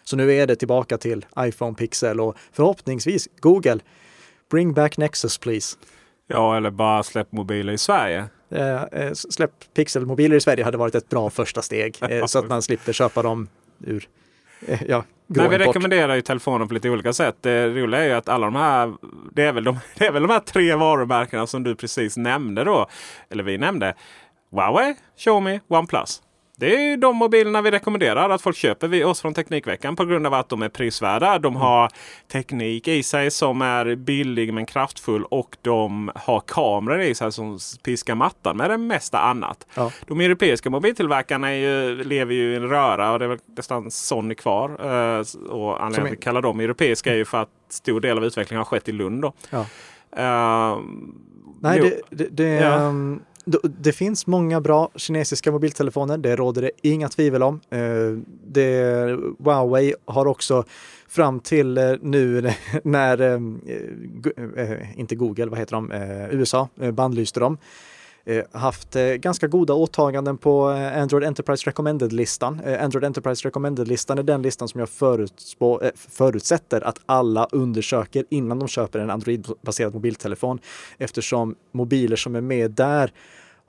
Så 0.04 0.16
nu 0.16 0.34
är 0.34 0.46
det 0.46 0.56
tillbaka 0.56 0.98
till 0.98 1.26
iPhone 1.38 1.74
Pixel 1.74 2.20
och 2.20 2.36
förhoppningsvis 2.52 3.28
Google. 3.40 3.78
Bring 4.50 4.74
back 4.74 4.96
Nexus 4.96 5.38
please. 5.38 5.76
Ja, 6.26 6.56
eller 6.56 6.70
bara 6.70 7.02
släpp 7.02 7.32
mobiler 7.32 7.72
i 7.72 7.78
Sverige. 7.78 8.24
Eh, 8.50 8.82
eh 8.82 9.12
släpp 9.12 9.52
Pixel-mobiler 9.74 10.36
i 10.36 10.40
Sverige 10.40 10.64
hade 10.64 10.78
varit 10.78 10.94
ett 10.94 11.08
bra 11.08 11.30
första 11.30 11.62
steg 11.62 11.96
eh, 12.00 12.26
så 12.26 12.38
att 12.38 12.48
man 12.48 12.62
slipper 12.62 12.92
köpa 12.92 13.22
dem 13.22 13.48
ur 13.84 14.08
eh, 14.66 14.82
ja, 14.88 15.04
men 15.28 15.50
vi 15.50 15.58
rekommenderar 15.58 16.14
ju 16.14 16.20
telefoner 16.20 16.66
på 16.66 16.74
lite 16.74 16.90
olika 16.90 17.12
sätt. 17.12 17.36
Det 17.40 17.68
roliga 17.68 18.00
är 18.00 18.06
ju 18.06 18.12
att 18.12 18.28
alla 18.28 18.46
de 18.46 18.56
här, 18.56 18.94
det 19.32 19.42
är 19.42 19.52
väl 19.52 19.64
de, 19.64 19.78
det 19.98 20.06
är 20.06 20.12
väl 20.12 20.22
de 20.22 20.30
här 20.30 20.40
tre 20.40 20.74
varumärkena 20.74 21.46
som 21.46 21.62
du 21.62 21.74
precis 21.74 22.16
nämnde 22.16 22.64
då. 22.64 22.86
Eller 23.30 23.42
vi 23.42 23.58
nämnde. 23.58 23.94
Huawei, 24.52 24.94
Xiaomi, 25.16 25.60
OnePlus. 25.68 26.22
Det 26.60 26.92
är 26.92 26.96
de 26.96 27.16
mobilerna 27.16 27.62
vi 27.62 27.70
rekommenderar 27.70 28.30
att 28.30 28.42
folk 28.42 28.56
köper 28.56 28.88
vid 28.88 29.04
oss 29.04 29.20
från 29.20 29.34
Teknikveckan 29.34 29.96
på 29.96 30.04
grund 30.04 30.26
av 30.26 30.34
att 30.34 30.48
de 30.48 30.62
är 30.62 30.68
prisvärda. 30.68 31.38
De 31.38 31.52
mm. 31.52 31.60
har 31.60 31.90
teknik 32.32 32.88
i 32.88 33.02
sig 33.02 33.30
som 33.30 33.62
är 33.62 33.94
billig 33.94 34.54
men 34.54 34.66
kraftfull 34.66 35.24
och 35.24 35.56
de 35.62 36.10
har 36.14 36.40
kameror 36.40 37.00
i 37.00 37.14
sig 37.14 37.32
som 37.32 37.58
piskar 37.82 38.14
mattan 38.14 38.56
med 38.56 38.70
det 38.70 38.78
mesta 38.78 39.18
annat. 39.18 39.66
Ja. 39.74 39.90
De 40.06 40.20
europeiska 40.20 40.70
mobiltillverkarna 40.70 41.54
ju, 41.54 42.04
lever 42.04 42.34
ju 42.34 42.52
i 42.52 42.56
en 42.56 42.68
röra 42.68 43.12
och 43.12 43.18
det 43.18 43.24
är 43.24 43.28
väl 43.28 43.38
nästan 43.56 43.90
Sony 43.90 44.34
kvar. 44.34 44.68
Uh, 44.70 45.24
och 45.48 45.84
anledningen 45.84 45.92
till 45.92 46.02
att 46.02 46.12
vi 46.12 46.16
kallar 46.16 46.42
dem 46.42 46.60
europeiska 46.60 47.12
är 47.12 47.16
ju 47.16 47.24
för 47.24 47.42
att 47.42 47.50
stor 47.68 48.00
del 48.00 48.18
av 48.18 48.24
utvecklingen 48.24 48.58
har 48.58 48.64
skett 48.64 48.88
i 48.88 48.92
Lund. 48.92 49.24
Ja. 49.50 49.66
Uh, 50.18 50.78
Nej, 51.60 51.80
det, 51.80 52.00
det, 52.10 52.28
det 52.30 52.48
ja. 52.48 52.76
um, 52.76 53.22
det 53.62 53.92
finns 53.92 54.26
många 54.26 54.60
bra 54.60 54.90
kinesiska 54.96 55.52
mobiltelefoner, 55.52 56.18
det 56.18 56.36
råder 56.36 56.62
det 56.62 56.70
inga 56.82 57.08
tvivel 57.08 57.42
om. 57.42 57.60
Eh, 57.70 57.80
det, 58.46 59.18
Huawei 59.38 59.94
har 60.04 60.26
också 60.26 60.64
fram 61.08 61.40
till 61.40 61.78
eh, 61.78 61.92
nu 62.02 62.50
när, 62.84 63.20
eh, 63.20 64.98
inte 64.98 65.14
Google, 65.14 65.46
vad 65.46 65.58
heter 65.58 65.72
de, 65.72 65.92
USA 66.30 66.68
bandlyste 66.92 67.40
dem, 67.40 67.58
Eh, 68.28 68.44
haft 68.52 68.96
eh, 68.96 69.04
ganska 69.04 69.46
goda 69.46 69.74
åtaganden 69.74 70.38
på 70.38 70.70
eh, 70.70 71.02
Android 71.02 71.24
Enterprise 71.24 71.70
Recommended-listan. 71.70 72.60
Android 72.80 73.04
Enterprise 73.04 73.48
Recommended-listan 73.48 74.18
är 74.18 74.22
den 74.22 74.42
listan 74.42 74.68
som 74.68 74.80
jag 74.80 74.88
förutsätter 76.08 76.80
att 76.80 77.00
alla 77.06 77.48
undersöker 77.52 78.24
innan 78.30 78.58
de 78.58 78.68
köper 78.68 78.98
en 78.98 79.10
Android-baserad 79.10 79.94
mobiltelefon 79.94 80.58
eftersom 80.98 81.54
mobiler 81.72 82.16
som 82.16 82.36
är 82.36 82.40
med 82.40 82.70
där 82.70 83.12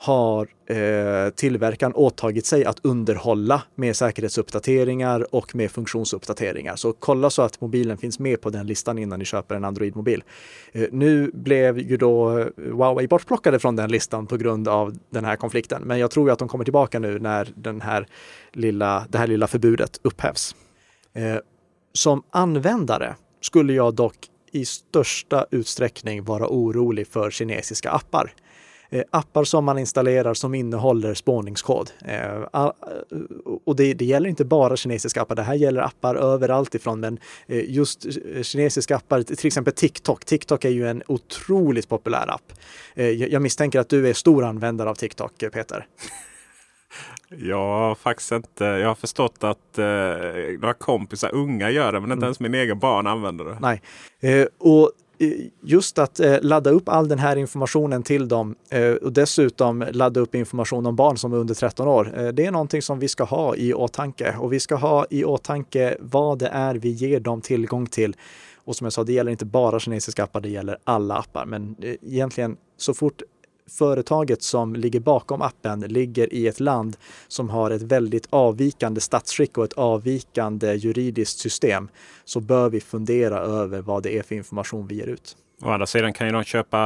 har 0.02 0.48
eh, 0.66 1.30
tillverkaren 1.30 1.94
åtagit 1.94 2.46
sig 2.46 2.66
att 2.66 2.86
underhålla 2.86 3.64
med 3.76 3.96
säkerhetsuppdateringar 3.96 5.36
och 5.36 5.56
med 5.56 5.72
funktionsuppdateringar. 5.72 6.76
Så 6.76 6.94
kolla 6.94 7.30
så 7.30 7.42
att 7.42 7.62
mobilen 7.62 7.98
finns 7.98 8.20
med 8.20 8.42
på 8.42 8.50
den 8.50 8.68
listan 8.68 8.98
innan 8.98 9.20
ni 9.20 9.26
köper 9.26 9.56
en 9.56 9.66
Android-mobil. 9.66 10.24
Eh, 10.72 10.88
nu 10.92 11.32
blev 11.34 11.80
ju 11.80 11.98
då 11.98 12.30
Huawei 12.58 13.08
bortplockade 13.08 13.60
från 13.60 13.76
den 13.76 13.92
listan 13.92 14.28
på 14.28 14.38
grund 14.38 14.68
av 14.68 14.98
den 15.10 15.26
här 15.26 15.36
konflikten. 15.36 15.82
Men 15.86 16.00
jag 16.00 16.12
tror 16.12 16.32
att 16.32 16.40
de 16.40 16.48
kommer 16.48 16.64
tillbaka 16.64 17.00
nu 17.00 17.20
när 17.20 17.54
den 17.56 17.82
här 17.82 18.08
lilla, 18.54 19.06
det 19.10 19.18
här 19.18 19.28
lilla 19.28 19.48
förbudet 19.48 20.00
upphävs. 20.02 20.56
Eh, 21.14 21.38
som 21.94 22.24
användare 22.32 23.16
skulle 23.42 23.74
jag 23.74 23.96
dock 23.96 24.16
i 24.52 24.66
största 24.66 25.46
utsträckning 25.52 26.24
vara 26.24 26.48
orolig 26.48 27.08
för 27.08 27.32
kinesiska 27.32 27.92
appar. 27.92 28.34
Eh, 28.92 29.04
appar 29.10 29.44
som 29.44 29.66
man 29.66 29.78
installerar 29.78 30.34
som 30.34 30.56
innehåller 30.56 31.14
spårningskod. 31.14 31.92
Eh, 32.06 32.68
och 33.66 33.76
det, 33.76 33.94
det, 33.94 34.06
gäller 34.06 34.30
inte 34.30 34.46
bara 34.46 34.78
kinesiska 34.78 35.22
appar, 35.22 35.36
det 35.36 35.44
här 35.44 35.54
gäller 35.54 35.82
appar 35.82 36.16
överallt 36.16 36.76
ifrån, 36.76 37.00
men 37.00 37.20
eh, 37.48 37.72
just 37.72 38.06
kinesiska 38.42 38.96
appar, 38.96 39.22
till 39.22 39.48
exempel 39.48 39.74
TikTok. 39.74 40.26
TikTok 40.26 40.66
är 40.66 40.70
ju 40.70 40.88
en 40.88 41.04
otroligt 41.08 41.90
populär 41.90 42.32
app. 42.32 42.54
Jag 43.30 43.42
misstänker 43.42 43.80
att 43.80 43.90
du 43.90 44.10
är 44.10 44.14
stor 44.14 44.44
användare 44.46 44.90
av 44.90 44.96
TikTok, 44.96 45.34
Peter. 45.38 45.86
Har 47.52 47.96
faktiskt 47.96 48.32
inte. 48.32 48.66
Jag 48.66 48.88
har 48.88 48.96
förstått 48.96 49.44
att 49.44 49.78
eh, 49.78 49.86
några 50.60 50.74
kompisar 50.74 51.36
unga 51.36 51.70
gör 51.70 51.92
det, 51.92 52.00
men 52.00 52.12
inte 52.12 52.14
mm. 52.14 52.24
ens 52.24 52.40
min 52.40 52.54
egen 52.54 52.80
barn 52.80 53.08
använder 53.08 53.46
det. 53.46 53.58
Nej, 53.62 53.82
eh, 54.20 54.48
och 54.58 54.92
just 55.62 56.00
att 56.00 56.20
eh, 56.20 56.38
ladda 56.42 56.70
upp 56.70 56.90
all 56.90 57.08
den 57.08 57.20
här 57.20 57.36
informationen 57.36 58.04
till 58.04 58.28
dem 58.28 58.56
eh, 58.70 58.92
och 58.92 59.14
dessutom 59.14 59.86
ladda 59.92 60.20
upp 60.20 60.36
information 60.36 60.86
om 60.86 60.96
barn 60.96 61.18
som 61.18 61.34
är 61.34 61.38
under 61.38 61.54
13 61.54 61.88
år. 61.88 62.14
Eh, 62.18 62.28
det 62.28 62.46
är 62.46 62.52
någonting 62.52 62.82
som 62.82 63.00
vi 63.00 63.08
ska 63.08 63.24
ha 63.24 63.56
i 63.56 63.74
åtanke 63.74 64.36
och 64.40 64.54
vi 64.54 64.60
ska 64.60 64.76
ha 64.76 65.06
i 65.10 65.24
åtanke 65.24 65.98
vad 66.00 66.40
det 66.40 66.48
är 66.48 66.76
vi 66.76 66.90
ger 66.90 67.20
dem 67.20 67.42
tillgång 67.42 67.88
till. 67.88 68.16
Och 68.64 68.76
som 68.76 68.86
jag 68.86 68.94
sa, 68.94 69.04
det 69.04 69.14
gäller 69.14 69.32
inte 69.32 69.46
bara 69.46 69.80
kinesiska 69.80 70.24
appar, 70.24 70.42
det 70.42 70.50
gäller 70.50 70.78
alla 70.84 71.16
appar. 71.16 71.46
Men 71.46 71.76
egentligen 72.02 72.58
så 72.78 72.94
fort 72.94 73.22
företaget 73.70 74.44
som 74.44 74.76
ligger 74.76 75.00
bakom 75.00 75.42
appen 75.42 75.80
ligger 75.80 76.34
i 76.34 76.48
ett 76.48 76.60
land 76.60 76.98
som 77.28 77.50
har 77.50 77.72
ett 77.72 77.82
väldigt 77.82 78.28
avvikande 78.30 79.02
statsskick 79.02 79.58
och 79.58 79.64
ett 79.64 79.74
avvikande 79.74 80.74
juridiskt 80.74 81.40
system 81.40 81.90
så 82.26 82.40
bör 82.40 82.70
vi 82.70 82.82
fundera 82.82 83.40
över 83.40 83.82
vad 83.82 84.04
det 84.04 84.18
är 84.18 84.24
för 84.24 84.36
information 84.36 84.88
vi 84.88 84.96
ger 84.96 85.08
ut. 85.08 85.38
Å 85.62 85.70
andra 85.70 85.86
sidan 85.86 86.14
kan 86.14 86.28
ju 86.28 86.34
de 86.34 86.44
köpa 86.44 86.80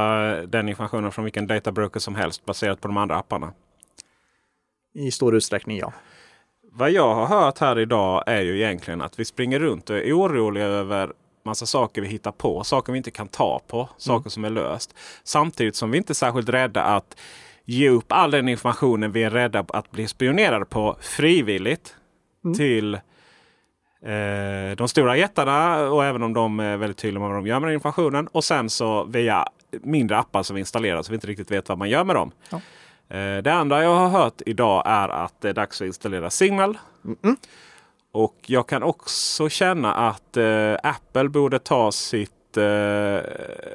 den 0.46 0.68
informationen 0.68 1.12
från 1.12 1.24
vilken 1.24 1.46
databroker 1.46 2.00
som 2.00 2.14
helst 2.14 2.44
baserat 2.44 2.80
på 2.80 2.88
de 2.88 2.96
andra 2.96 3.16
apparna. 3.16 3.52
I 4.94 5.10
stor 5.10 5.36
utsträckning 5.36 5.78
ja. 5.78 5.92
Vad 6.72 6.90
jag 6.90 7.14
har 7.14 7.26
hört 7.26 7.58
här 7.58 7.78
idag 7.78 8.24
är 8.26 8.40
ju 8.40 8.56
egentligen 8.56 9.02
att 9.02 9.18
vi 9.18 9.24
springer 9.24 9.58
runt 9.58 9.90
och 9.90 9.96
är 9.96 10.18
oroliga 10.18 10.64
över 10.64 11.12
massa 11.44 11.66
saker 11.66 12.02
vi 12.02 12.08
hittar 12.08 12.32
på. 12.32 12.64
Saker 12.64 12.92
vi 12.92 12.96
inte 12.96 13.10
kan 13.10 13.28
ta 13.28 13.60
på. 13.66 13.88
Saker 13.96 14.22
mm. 14.22 14.30
som 14.30 14.44
är 14.44 14.50
löst. 14.50 14.94
Samtidigt 15.24 15.76
som 15.76 15.90
vi 15.90 15.98
inte 15.98 16.12
är 16.12 16.14
särskilt 16.14 16.48
rädda 16.48 16.82
att 16.82 17.16
ge 17.64 17.88
upp 17.88 18.04
all 18.08 18.30
den 18.30 18.48
informationen 18.48 19.12
vi 19.12 19.22
är 19.22 19.30
rädda 19.30 19.64
att 19.68 19.90
bli 19.90 20.06
spionerade 20.08 20.64
på 20.64 20.96
frivilligt. 21.00 21.96
Mm. 22.44 22.56
Till 22.56 22.94
eh, 22.94 24.76
de 24.76 24.88
stora 24.88 25.16
jättarna 25.16 25.88
och 25.88 26.04
även 26.04 26.22
om 26.22 26.32
de 26.32 26.60
är 26.60 26.76
väldigt 26.76 26.98
tydliga 26.98 27.20
med 27.20 27.28
vad 27.28 27.38
de 27.38 27.46
gör 27.46 27.60
med 27.60 27.68
den 27.68 27.74
informationen. 27.74 28.26
Och 28.26 28.44
sen 28.44 28.70
så 28.70 29.04
via 29.04 29.48
mindre 29.82 30.18
appar 30.18 30.42
som 30.42 30.54
vi 30.54 30.60
installerar 30.60 31.02
så 31.02 31.10
vi 31.10 31.14
inte 31.14 31.26
riktigt 31.26 31.50
vet 31.50 31.68
vad 31.68 31.78
man 31.78 31.90
gör 31.90 32.04
med 32.04 32.16
dem. 32.16 32.30
Ja. 32.50 32.60
Eh, 33.16 33.42
Det 33.42 33.52
andra 33.52 33.82
jag 33.82 33.94
har 33.94 34.08
hört 34.08 34.42
idag 34.46 34.82
är 34.86 35.08
att 35.08 35.40
det 35.40 35.48
är 35.48 35.54
dags 35.54 35.80
att 35.80 35.86
installera 35.86 36.30
Signal. 36.30 36.78
Och 38.14 38.34
jag 38.46 38.68
kan 38.68 38.82
också 38.82 39.48
känna 39.48 39.94
att 39.94 40.36
eh, 40.36 40.74
Apple 40.82 41.28
borde 41.28 41.58
ta 41.58 41.92
sitt 41.92 42.56
eh, 42.56 42.62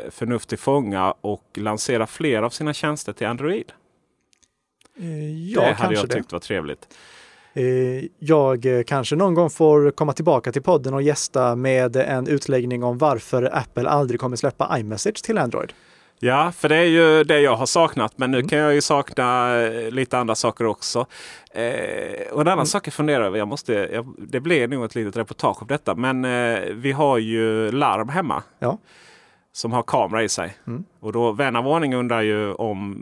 förnuft 0.09 0.49
till 0.49 0.57
fånga 0.57 1.13
och 1.21 1.43
lansera 1.57 2.07
fler 2.07 2.41
av 2.41 2.49
sina 2.49 2.73
tjänster 2.73 3.13
till 3.13 3.27
Android. 3.27 3.71
Eh, 4.99 5.49
Ja, 5.51 5.61
det 5.61 5.73
hade 5.73 5.95
jag 5.95 6.07
det. 6.07 6.13
tyckt 6.15 6.31
var 6.31 6.39
trevligt. 6.39 6.87
Eh, 7.53 7.63
Jag 8.19 8.65
eh, 8.65 8.83
kanske 8.83 9.15
någon 9.15 9.33
gång 9.33 9.49
får 9.49 9.91
komma 9.91 10.13
tillbaka 10.13 10.51
till 10.51 10.61
podden 10.63 10.93
och 10.93 11.01
gästa 11.01 11.55
med 11.55 11.95
en 11.95 12.27
utläggning 12.27 12.83
om 12.83 12.97
varför 12.97 13.57
Apple 13.57 13.89
aldrig 13.89 14.19
kommer 14.19 14.35
släppa 14.35 14.79
iMessage 14.79 15.23
till 15.23 15.37
Android. 15.37 15.73
Ja, 16.19 16.51
för 16.51 16.69
det 16.69 16.75
är 16.75 16.83
ju 16.85 17.23
det 17.23 17.39
jag 17.39 17.55
har 17.55 17.65
saknat. 17.65 18.13
Men 18.17 18.29
Mm. 18.33 18.41
nu 18.41 18.47
kan 18.49 18.59
jag 18.59 18.73
ju 18.73 18.81
sakna 18.81 19.57
eh, 19.61 19.91
lite 19.91 20.17
andra 20.17 20.35
saker 20.35 20.65
också. 20.65 20.99
Eh, 21.51 21.63
och 22.31 22.41
en 22.41 22.47
Mm. 22.47 22.47
annan 22.47 22.65
sak 22.65 22.87
jag 22.87 22.93
funderar 22.93 23.23
över. 23.25 23.37
Jag 23.37 23.47
måste, 23.47 23.73
jag, 23.73 24.13
det 24.17 24.39
blir 24.39 24.67
nog 24.67 24.85
ett 24.85 24.95
litet 24.95 25.17
reportage 25.17 25.61
om 25.61 25.67
detta. 25.67 25.95
Men 25.95 26.25
eh, 26.25 26.59
vi 26.73 26.91
har 26.91 27.17
ju 27.17 27.71
larm 27.71 28.09
hemma. 28.09 28.43
Ja. 28.59 28.77
Som 29.51 29.71
har 29.73 29.83
kamera 29.83 30.23
i 30.23 30.29
sig. 30.29 30.57
Mm. 30.67 30.83
Och 30.99 31.13
då 31.13 31.31
vän 31.31 31.55
av 31.55 31.67
ordning 31.67 31.95
undrar 31.95 32.21
ju 32.21 32.53
om 32.53 32.97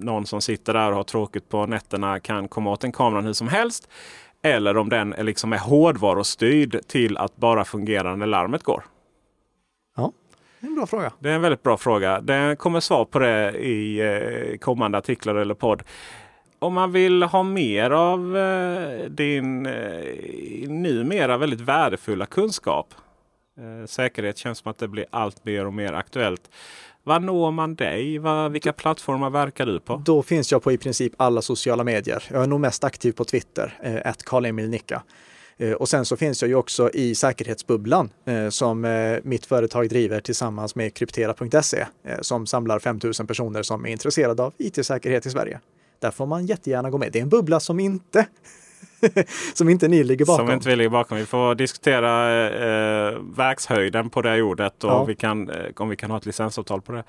någon 0.00 0.26
som 0.26 0.40
sitter 0.40 0.72
där 0.74 0.90
och 0.90 0.96
har 0.96 1.04
tråkigt 1.04 1.48
på 1.48 1.66
nätterna 1.66 2.20
kan 2.20 2.48
komma 2.48 2.70
åt 2.70 2.80
den 2.80 2.92
kameran 2.92 3.24
hur 3.24 3.32
som 3.32 3.48
helst. 3.48 3.88
Eller 4.42 4.76
om 4.76 4.88
den 4.88 5.12
är 5.12 5.22
liksom 5.22 5.52
är 5.52 5.58
hårdvarustyrd 5.58 6.80
till 6.88 7.16
att 7.18 7.36
bara 7.36 7.64
fungera 7.64 8.16
när 8.16 8.26
larmet 8.26 8.62
går. 8.62 8.82
Det 10.62 10.66
är 10.66 10.68
en 10.68 10.74
bra 10.74 10.86
fråga. 10.86 11.12
Det 11.18 11.30
är 11.30 11.34
en 11.34 11.42
väldigt 11.42 11.62
bra 11.62 11.76
fråga. 11.76 12.20
Det 12.20 12.56
kommer 12.58 12.80
svar 12.80 13.04
på 13.04 13.18
det 13.18 13.50
i 13.58 14.00
eh, 14.00 14.58
kommande 14.58 14.98
artiklar 14.98 15.34
eller 15.34 15.54
podd. 15.54 15.82
Om 16.58 16.74
man 16.74 16.92
vill 16.92 17.22
ha 17.22 17.42
mer 17.42 17.90
av 17.90 18.36
eh, 18.36 19.04
din 19.10 19.66
eh, 19.66 20.68
numera 20.68 21.36
väldigt 21.36 21.60
värdefulla 21.60 22.26
kunskap. 22.26 22.94
Säkerhet 23.86 24.38
känns 24.38 24.58
som 24.58 24.70
att 24.70 24.78
det 24.78 24.88
blir 24.88 25.06
allt 25.10 25.44
mer 25.44 25.66
och 25.66 25.74
mer 25.74 25.92
aktuellt. 25.92 26.50
Var 27.02 27.20
når 27.20 27.50
man 27.50 27.74
dig? 27.74 28.20
Vilka 28.50 28.72
plattformar 28.72 29.30
verkar 29.30 29.66
du 29.66 29.80
på? 29.80 30.02
Då 30.04 30.22
finns 30.22 30.52
jag 30.52 30.62
på 30.62 30.72
i 30.72 30.78
princip 30.78 31.12
alla 31.16 31.42
sociala 31.42 31.84
medier. 31.84 32.24
Jag 32.30 32.42
är 32.42 32.46
nog 32.46 32.60
mest 32.60 32.84
aktiv 32.84 33.12
på 33.12 33.24
Twitter, 33.24 33.78
eh, 33.82 34.52
Nicka. 34.52 35.02
Eh, 35.58 35.72
Och 35.72 35.88
sen 35.88 36.04
så 36.04 36.16
finns 36.16 36.42
jag 36.42 36.48
ju 36.48 36.54
också 36.54 36.90
i 36.90 37.14
säkerhetsbubblan 37.14 38.10
eh, 38.24 38.48
som 38.48 38.84
eh, 38.84 39.18
mitt 39.22 39.46
företag 39.46 39.88
driver 39.88 40.20
tillsammans 40.20 40.74
med 40.74 40.94
kryptera.se 40.94 41.86
som 42.20 42.46
samlar 42.46 42.78
5000 42.78 43.26
personer 43.26 43.62
som 43.62 43.86
är 43.86 43.90
intresserade 43.90 44.42
av 44.42 44.52
IT-säkerhet 44.58 45.26
i 45.26 45.30
Sverige. 45.30 45.60
Där 46.00 46.10
får 46.10 46.26
man 46.26 46.46
jättegärna 46.46 46.90
gå 46.90 46.98
med. 46.98 47.12
Det 47.12 47.18
är 47.18 47.22
en 47.22 47.28
bubbla 47.28 47.60
som 47.60 47.80
inte, 47.80 48.26
som 49.54 49.68
inte 49.68 49.88
ni 49.88 50.04
ligger 50.04 50.24
bakom. 50.24 50.46
Som 50.46 50.54
inte 50.54 50.68
vi 50.68 50.76
ligger 50.76 50.90
bakom. 50.90 51.18
Vi 51.18 51.26
får 51.26 51.54
diskutera 51.54 52.46
eh, 52.48 53.18
verkshöjden 53.36 54.10
på 54.10 54.22
det 54.22 54.42
ordet 54.42 54.84
och 54.84 54.90
Ja. 54.90 55.04
vi 55.04 55.14
kan, 55.14 55.50
om 55.76 55.88
vi 55.88 55.96
kan 55.96 56.10
ha 56.10 56.18
ett 56.18 56.26
licensavtal 56.26 56.80
på 56.82 56.92
det. 56.92 57.04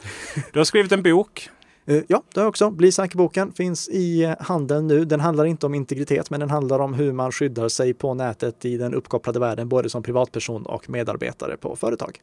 Du 0.54 0.60
har 0.60 0.64
skrivit 0.64 0.92
en 0.92 1.04
bok. 1.04 1.50
Eh, 1.86 2.02
Ja, 2.08 2.24
det 2.34 2.40
har 2.40 2.44
jag 2.44 2.50
också. 2.50 2.70
Bli 2.70 2.92
säker-boken 2.92 3.52
finns 3.52 3.90
i 3.90 4.24
eh, 4.24 4.34
handeln 4.40 4.88
nu. 4.88 5.06
Den 5.06 5.20
handlar 5.20 5.46
inte 5.46 5.66
om 5.66 5.74
integritet, 5.74 6.30
men 6.30 6.40
den 6.40 6.50
handlar 6.50 6.80
om 6.80 6.94
hur 6.94 7.14
man 7.14 7.32
skyddar 7.32 7.70
sig 7.70 7.94
på 7.94 8.14
nätet 8.14 8.66
i 8.66 8.78
den 8.78 8.94
uppkopplade 8.94 9.40
världen, 9.40 9.70
både 9.70 9.90
som 9.90 10.04
privatperson 10.04 10.66
och 10.66 10.90
medarbetare 10.90 11.58
på 11.58 11.76
företag. 11.76 12.20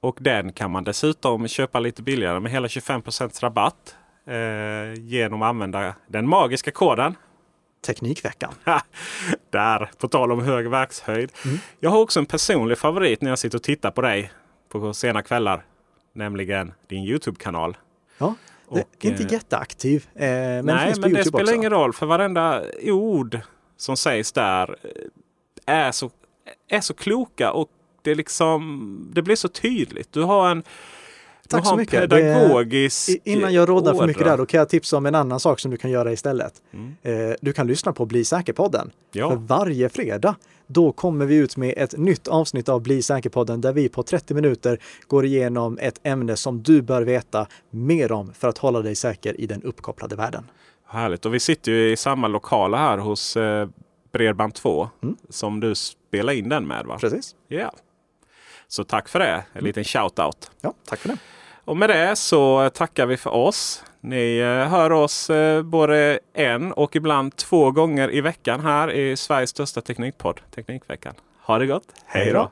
Och 0.00 0.18
den 0.20 0.52
kan 0.52 0.70
man 0.70 0.84
dessutom 0.84 1.48
köpa 1.48 1.80
lite 1.80 2.02
billigare 2.02 2.40
med 2.40 2.52
hela 2.52 2.68
25 2.68 3.02
rabatt. 3.40 3.96
Eh, 4.26 4.94
genom 5.00 5.42
att 5.42 5.48
använda 5.48 5.94
den 6.06 6.28
magiska 6.28 6.70
koden. 6.70 7.16
Teknikveckan. 7.86 8.52
Där, 9.50 9.90
på 9.98 10.08
tal 10.08 10.32
om 10.32 10.40
hög 10.44 10.70
verkshöjd. 10.70 11.32
Jag 11.80 11.90
har 11.90 11.98
också 12.00 12.20
en 12.20 12.26
personlig 12.26 12.78
favorit 12.78 13.22
när 13.22 13.30
jag 13.30 13.38
sitter 13.38 13.58
och 13.58 13.62
tittar 13.62 13.90
på 13.90 14.00
dig 14.02 14.32
på 14.68 14.94
sena 14.94 15.22
kvällar. 15.22 15.64
Nämligen 16.12 16.72
din 16.88 17.04
Youtube-kanal. 17.04 17.76
Ja, 18.18 18.34
Och, 18.68 18.78
inte 19.00 19.22
eh, 19.22 19.32
jätteaktiv, 19.32 20.06
eh, 20.14 20.28
men 20.28 20.66
Nej, 20.66 20.86
finns 20.86 20.98
på 20.98 21.00
men 21.00 21.10
det 21.10 21.16
Youtube 21.16 21.28
spelar 21.28 21.42
också. 21.42 21.54
ingen 21.54 21.70
roll. 21.70 21.92
För 21.92 22.06
varenda 22.06 22.62
ord 22.82 23.40
som 23.76 23.96
sägs 23.96 24.32
där 24.32 24.76
eh, 24.82 24.90
är 25.66 25.92
så, 25.92 26.10
är 26.68 26.80
så 26.80 26.94
kloka. 26.94 27.52
Och 27.52 27.68
det, 28.02 28.14
liksom, 28.14 29.10
det 29.14 29.22
blir 29.22 29.36
så 29.36 29.48
tydligt. 29.48 30.12
Du 30.12 30.22
har 30.22 30.50
en, 30.50 30.62
Tack 31.48 31.66
så 31.66 31.76
mycket. 31.76 32.10
pedagogisk 32.10 33.06
Det, 33.24 33.30
innan 33.30 33.52
jag 33.54 33.68
råddar 33.68 33.94
för 33.94 34.06
mycket 34.06 34.24
där, 34.24 34.36
då 34.36 34.46
kan 34.46 34.58
jag 34.58 34.68
tipsa 34.68 34.96
om 34.96 35.06
en 35.06 35.14
annan 35.14 35.40
sak 35.40 35.60
som 35.60 35.70
du 35.70 35.76
kan 35.76 35.90
göra 35.90 36.12
istället. 36.12 36.62
Eh, 37.02 37.12
du 37.40 37.52
kan 37.52 37.66
lyssna 37.66 37.92
på 37.92 38.06
Bli 38.06 38.24
säker-podden. 38.24 38.90
Ja. 39.12 39.30
För 39.30 39.36
varje 39.36 39.88
fredag, 39.88 40.34
då 40.66 40.92
kommer 40.92 41.26
vi 41.26 41.36
ut 41.36 41.56
med 41.56 41.74
ett 41.76 41.96
nytt 41.98 42.28
avsnitt 42.28 42.68
av 42.68 42.82
Bli 42.82 43.02
säker-podden 43.02 43.60
där 43.60 43.72
vi 43.72 43.88
på 43.88 44.02
30 44.02 44.34
minuter 44.34 44.78
går 45.06 45.24
igenom 45.24 45.78
ett 45.80 46.00
ämne 46.02 46.36
som 46.36 46.62
du 46.62 46.82
bör 46.82 47.02
veta 47.02 47.46
mer 47.70 48.12
om 48.12 48.32
för 48.32 48.48
att 48.48 48.58
hålla 48.58 48.80
dig 48.82 48.94
säker 48.94 49.40
i 49.40 49.46
den 49.46 49.62
uppkopplade 49.62 50.16
världen. 50.16 50.50
Härligt. 50.88 51.26
Och 51.26 51.34
vi 51.34 51.40
sitter 51.40 51.72
ju 51.72 51.92
i 51.92 51.96
samma 51.96 52.28
lokala 52.28 52.76
här 52.76 52.98
hos 52.98 53.36
eh, 53.36 53.68
Bredband2 54.12 54.88
som 55.28 55.60
du 55.60 55.74
spelar 55.74 56.32
in 56.32 56.48
den 56.48 56.66
med. 56.66 56.86
va? 56.86 56.98
Precis. 57.00 57.34
Ja. 57.48 57.72
Så 58.68 58.84
tack 58.84 59.08
för 59.08 59.18
det. 59.18 59.44
En 59.52 59.64
liten 59.64 59.84
shout-out. 59.84 60.50
Ja, 60.60 60.74
tack 60.88 60.98
för 60.98 61.08
det. 61.08 61.16
Och 61.66 61.76
med 61.76 61.90
det 61.90 62.16
så 62.16 62.70
tackar 62.70 63.06
vi 63.06 63.16
för 63.16 63.30
oss. 63.30 63.82
Ni 64.00 64.38
eh, 64.38 64.68
hör 64.68 64.92
oss 64.92 65.30
eh, 65.30 65.62
både 65.62 66.18
en 66.34 66.72
och 66.72 66.96
ibland 66.96 67.36
två 67.36 67.70
gånger 67.70 68.14
i 68.14 68.20
veckan 68.20 68.60
här 68.60 68.90
i 68.92 69.16
Sveriges 69.16 69.50
största 69.50 69.80
teknikpodd, 69.80 70.40
Teknikveckan. 70.54 71.14
Ha 71.46 71.58
det 71.58 71.66
gott. 71.66 71.84
Hej 72.06 72.32
då! 72.32 72.50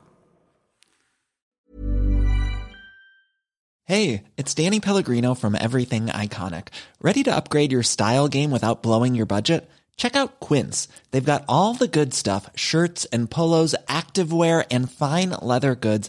Hey, 3.87 4.23
it's 4.37 4.65
Danny 4.65 4.81
Pellegrino 4.81 5.35
from 5.35 5.55
Everything 5.55 6.07
Iconic. 6.07 6.69
Ready 7.01 7.25
to 7.25 7.31
upgrade 7.31 7.73
your 7.73 7.83
style 7.83 8.29
game 8.29 8.51
without 8.51 8.83
blowing 8.83 9.15
your 9.15 9.27
budget? 9.27 9.69
Check 9.97 10.17
out 10.17 10.41
Quince. 10.41 10.89
They've 11.11 11.33
got 11.33 11.45
all 11.49 11.75
the 11.75 11.99
good 12.01 12.15
stuff 12.15 12.51
shirts 12.55 13.07
and 13.13 13.31
polos, 13.31 13.75
activewear, 13.89 14.65
and 14.71 14.91
fine 14.91 15.31
leather 15.43 15.75
goods, 15.75 16.09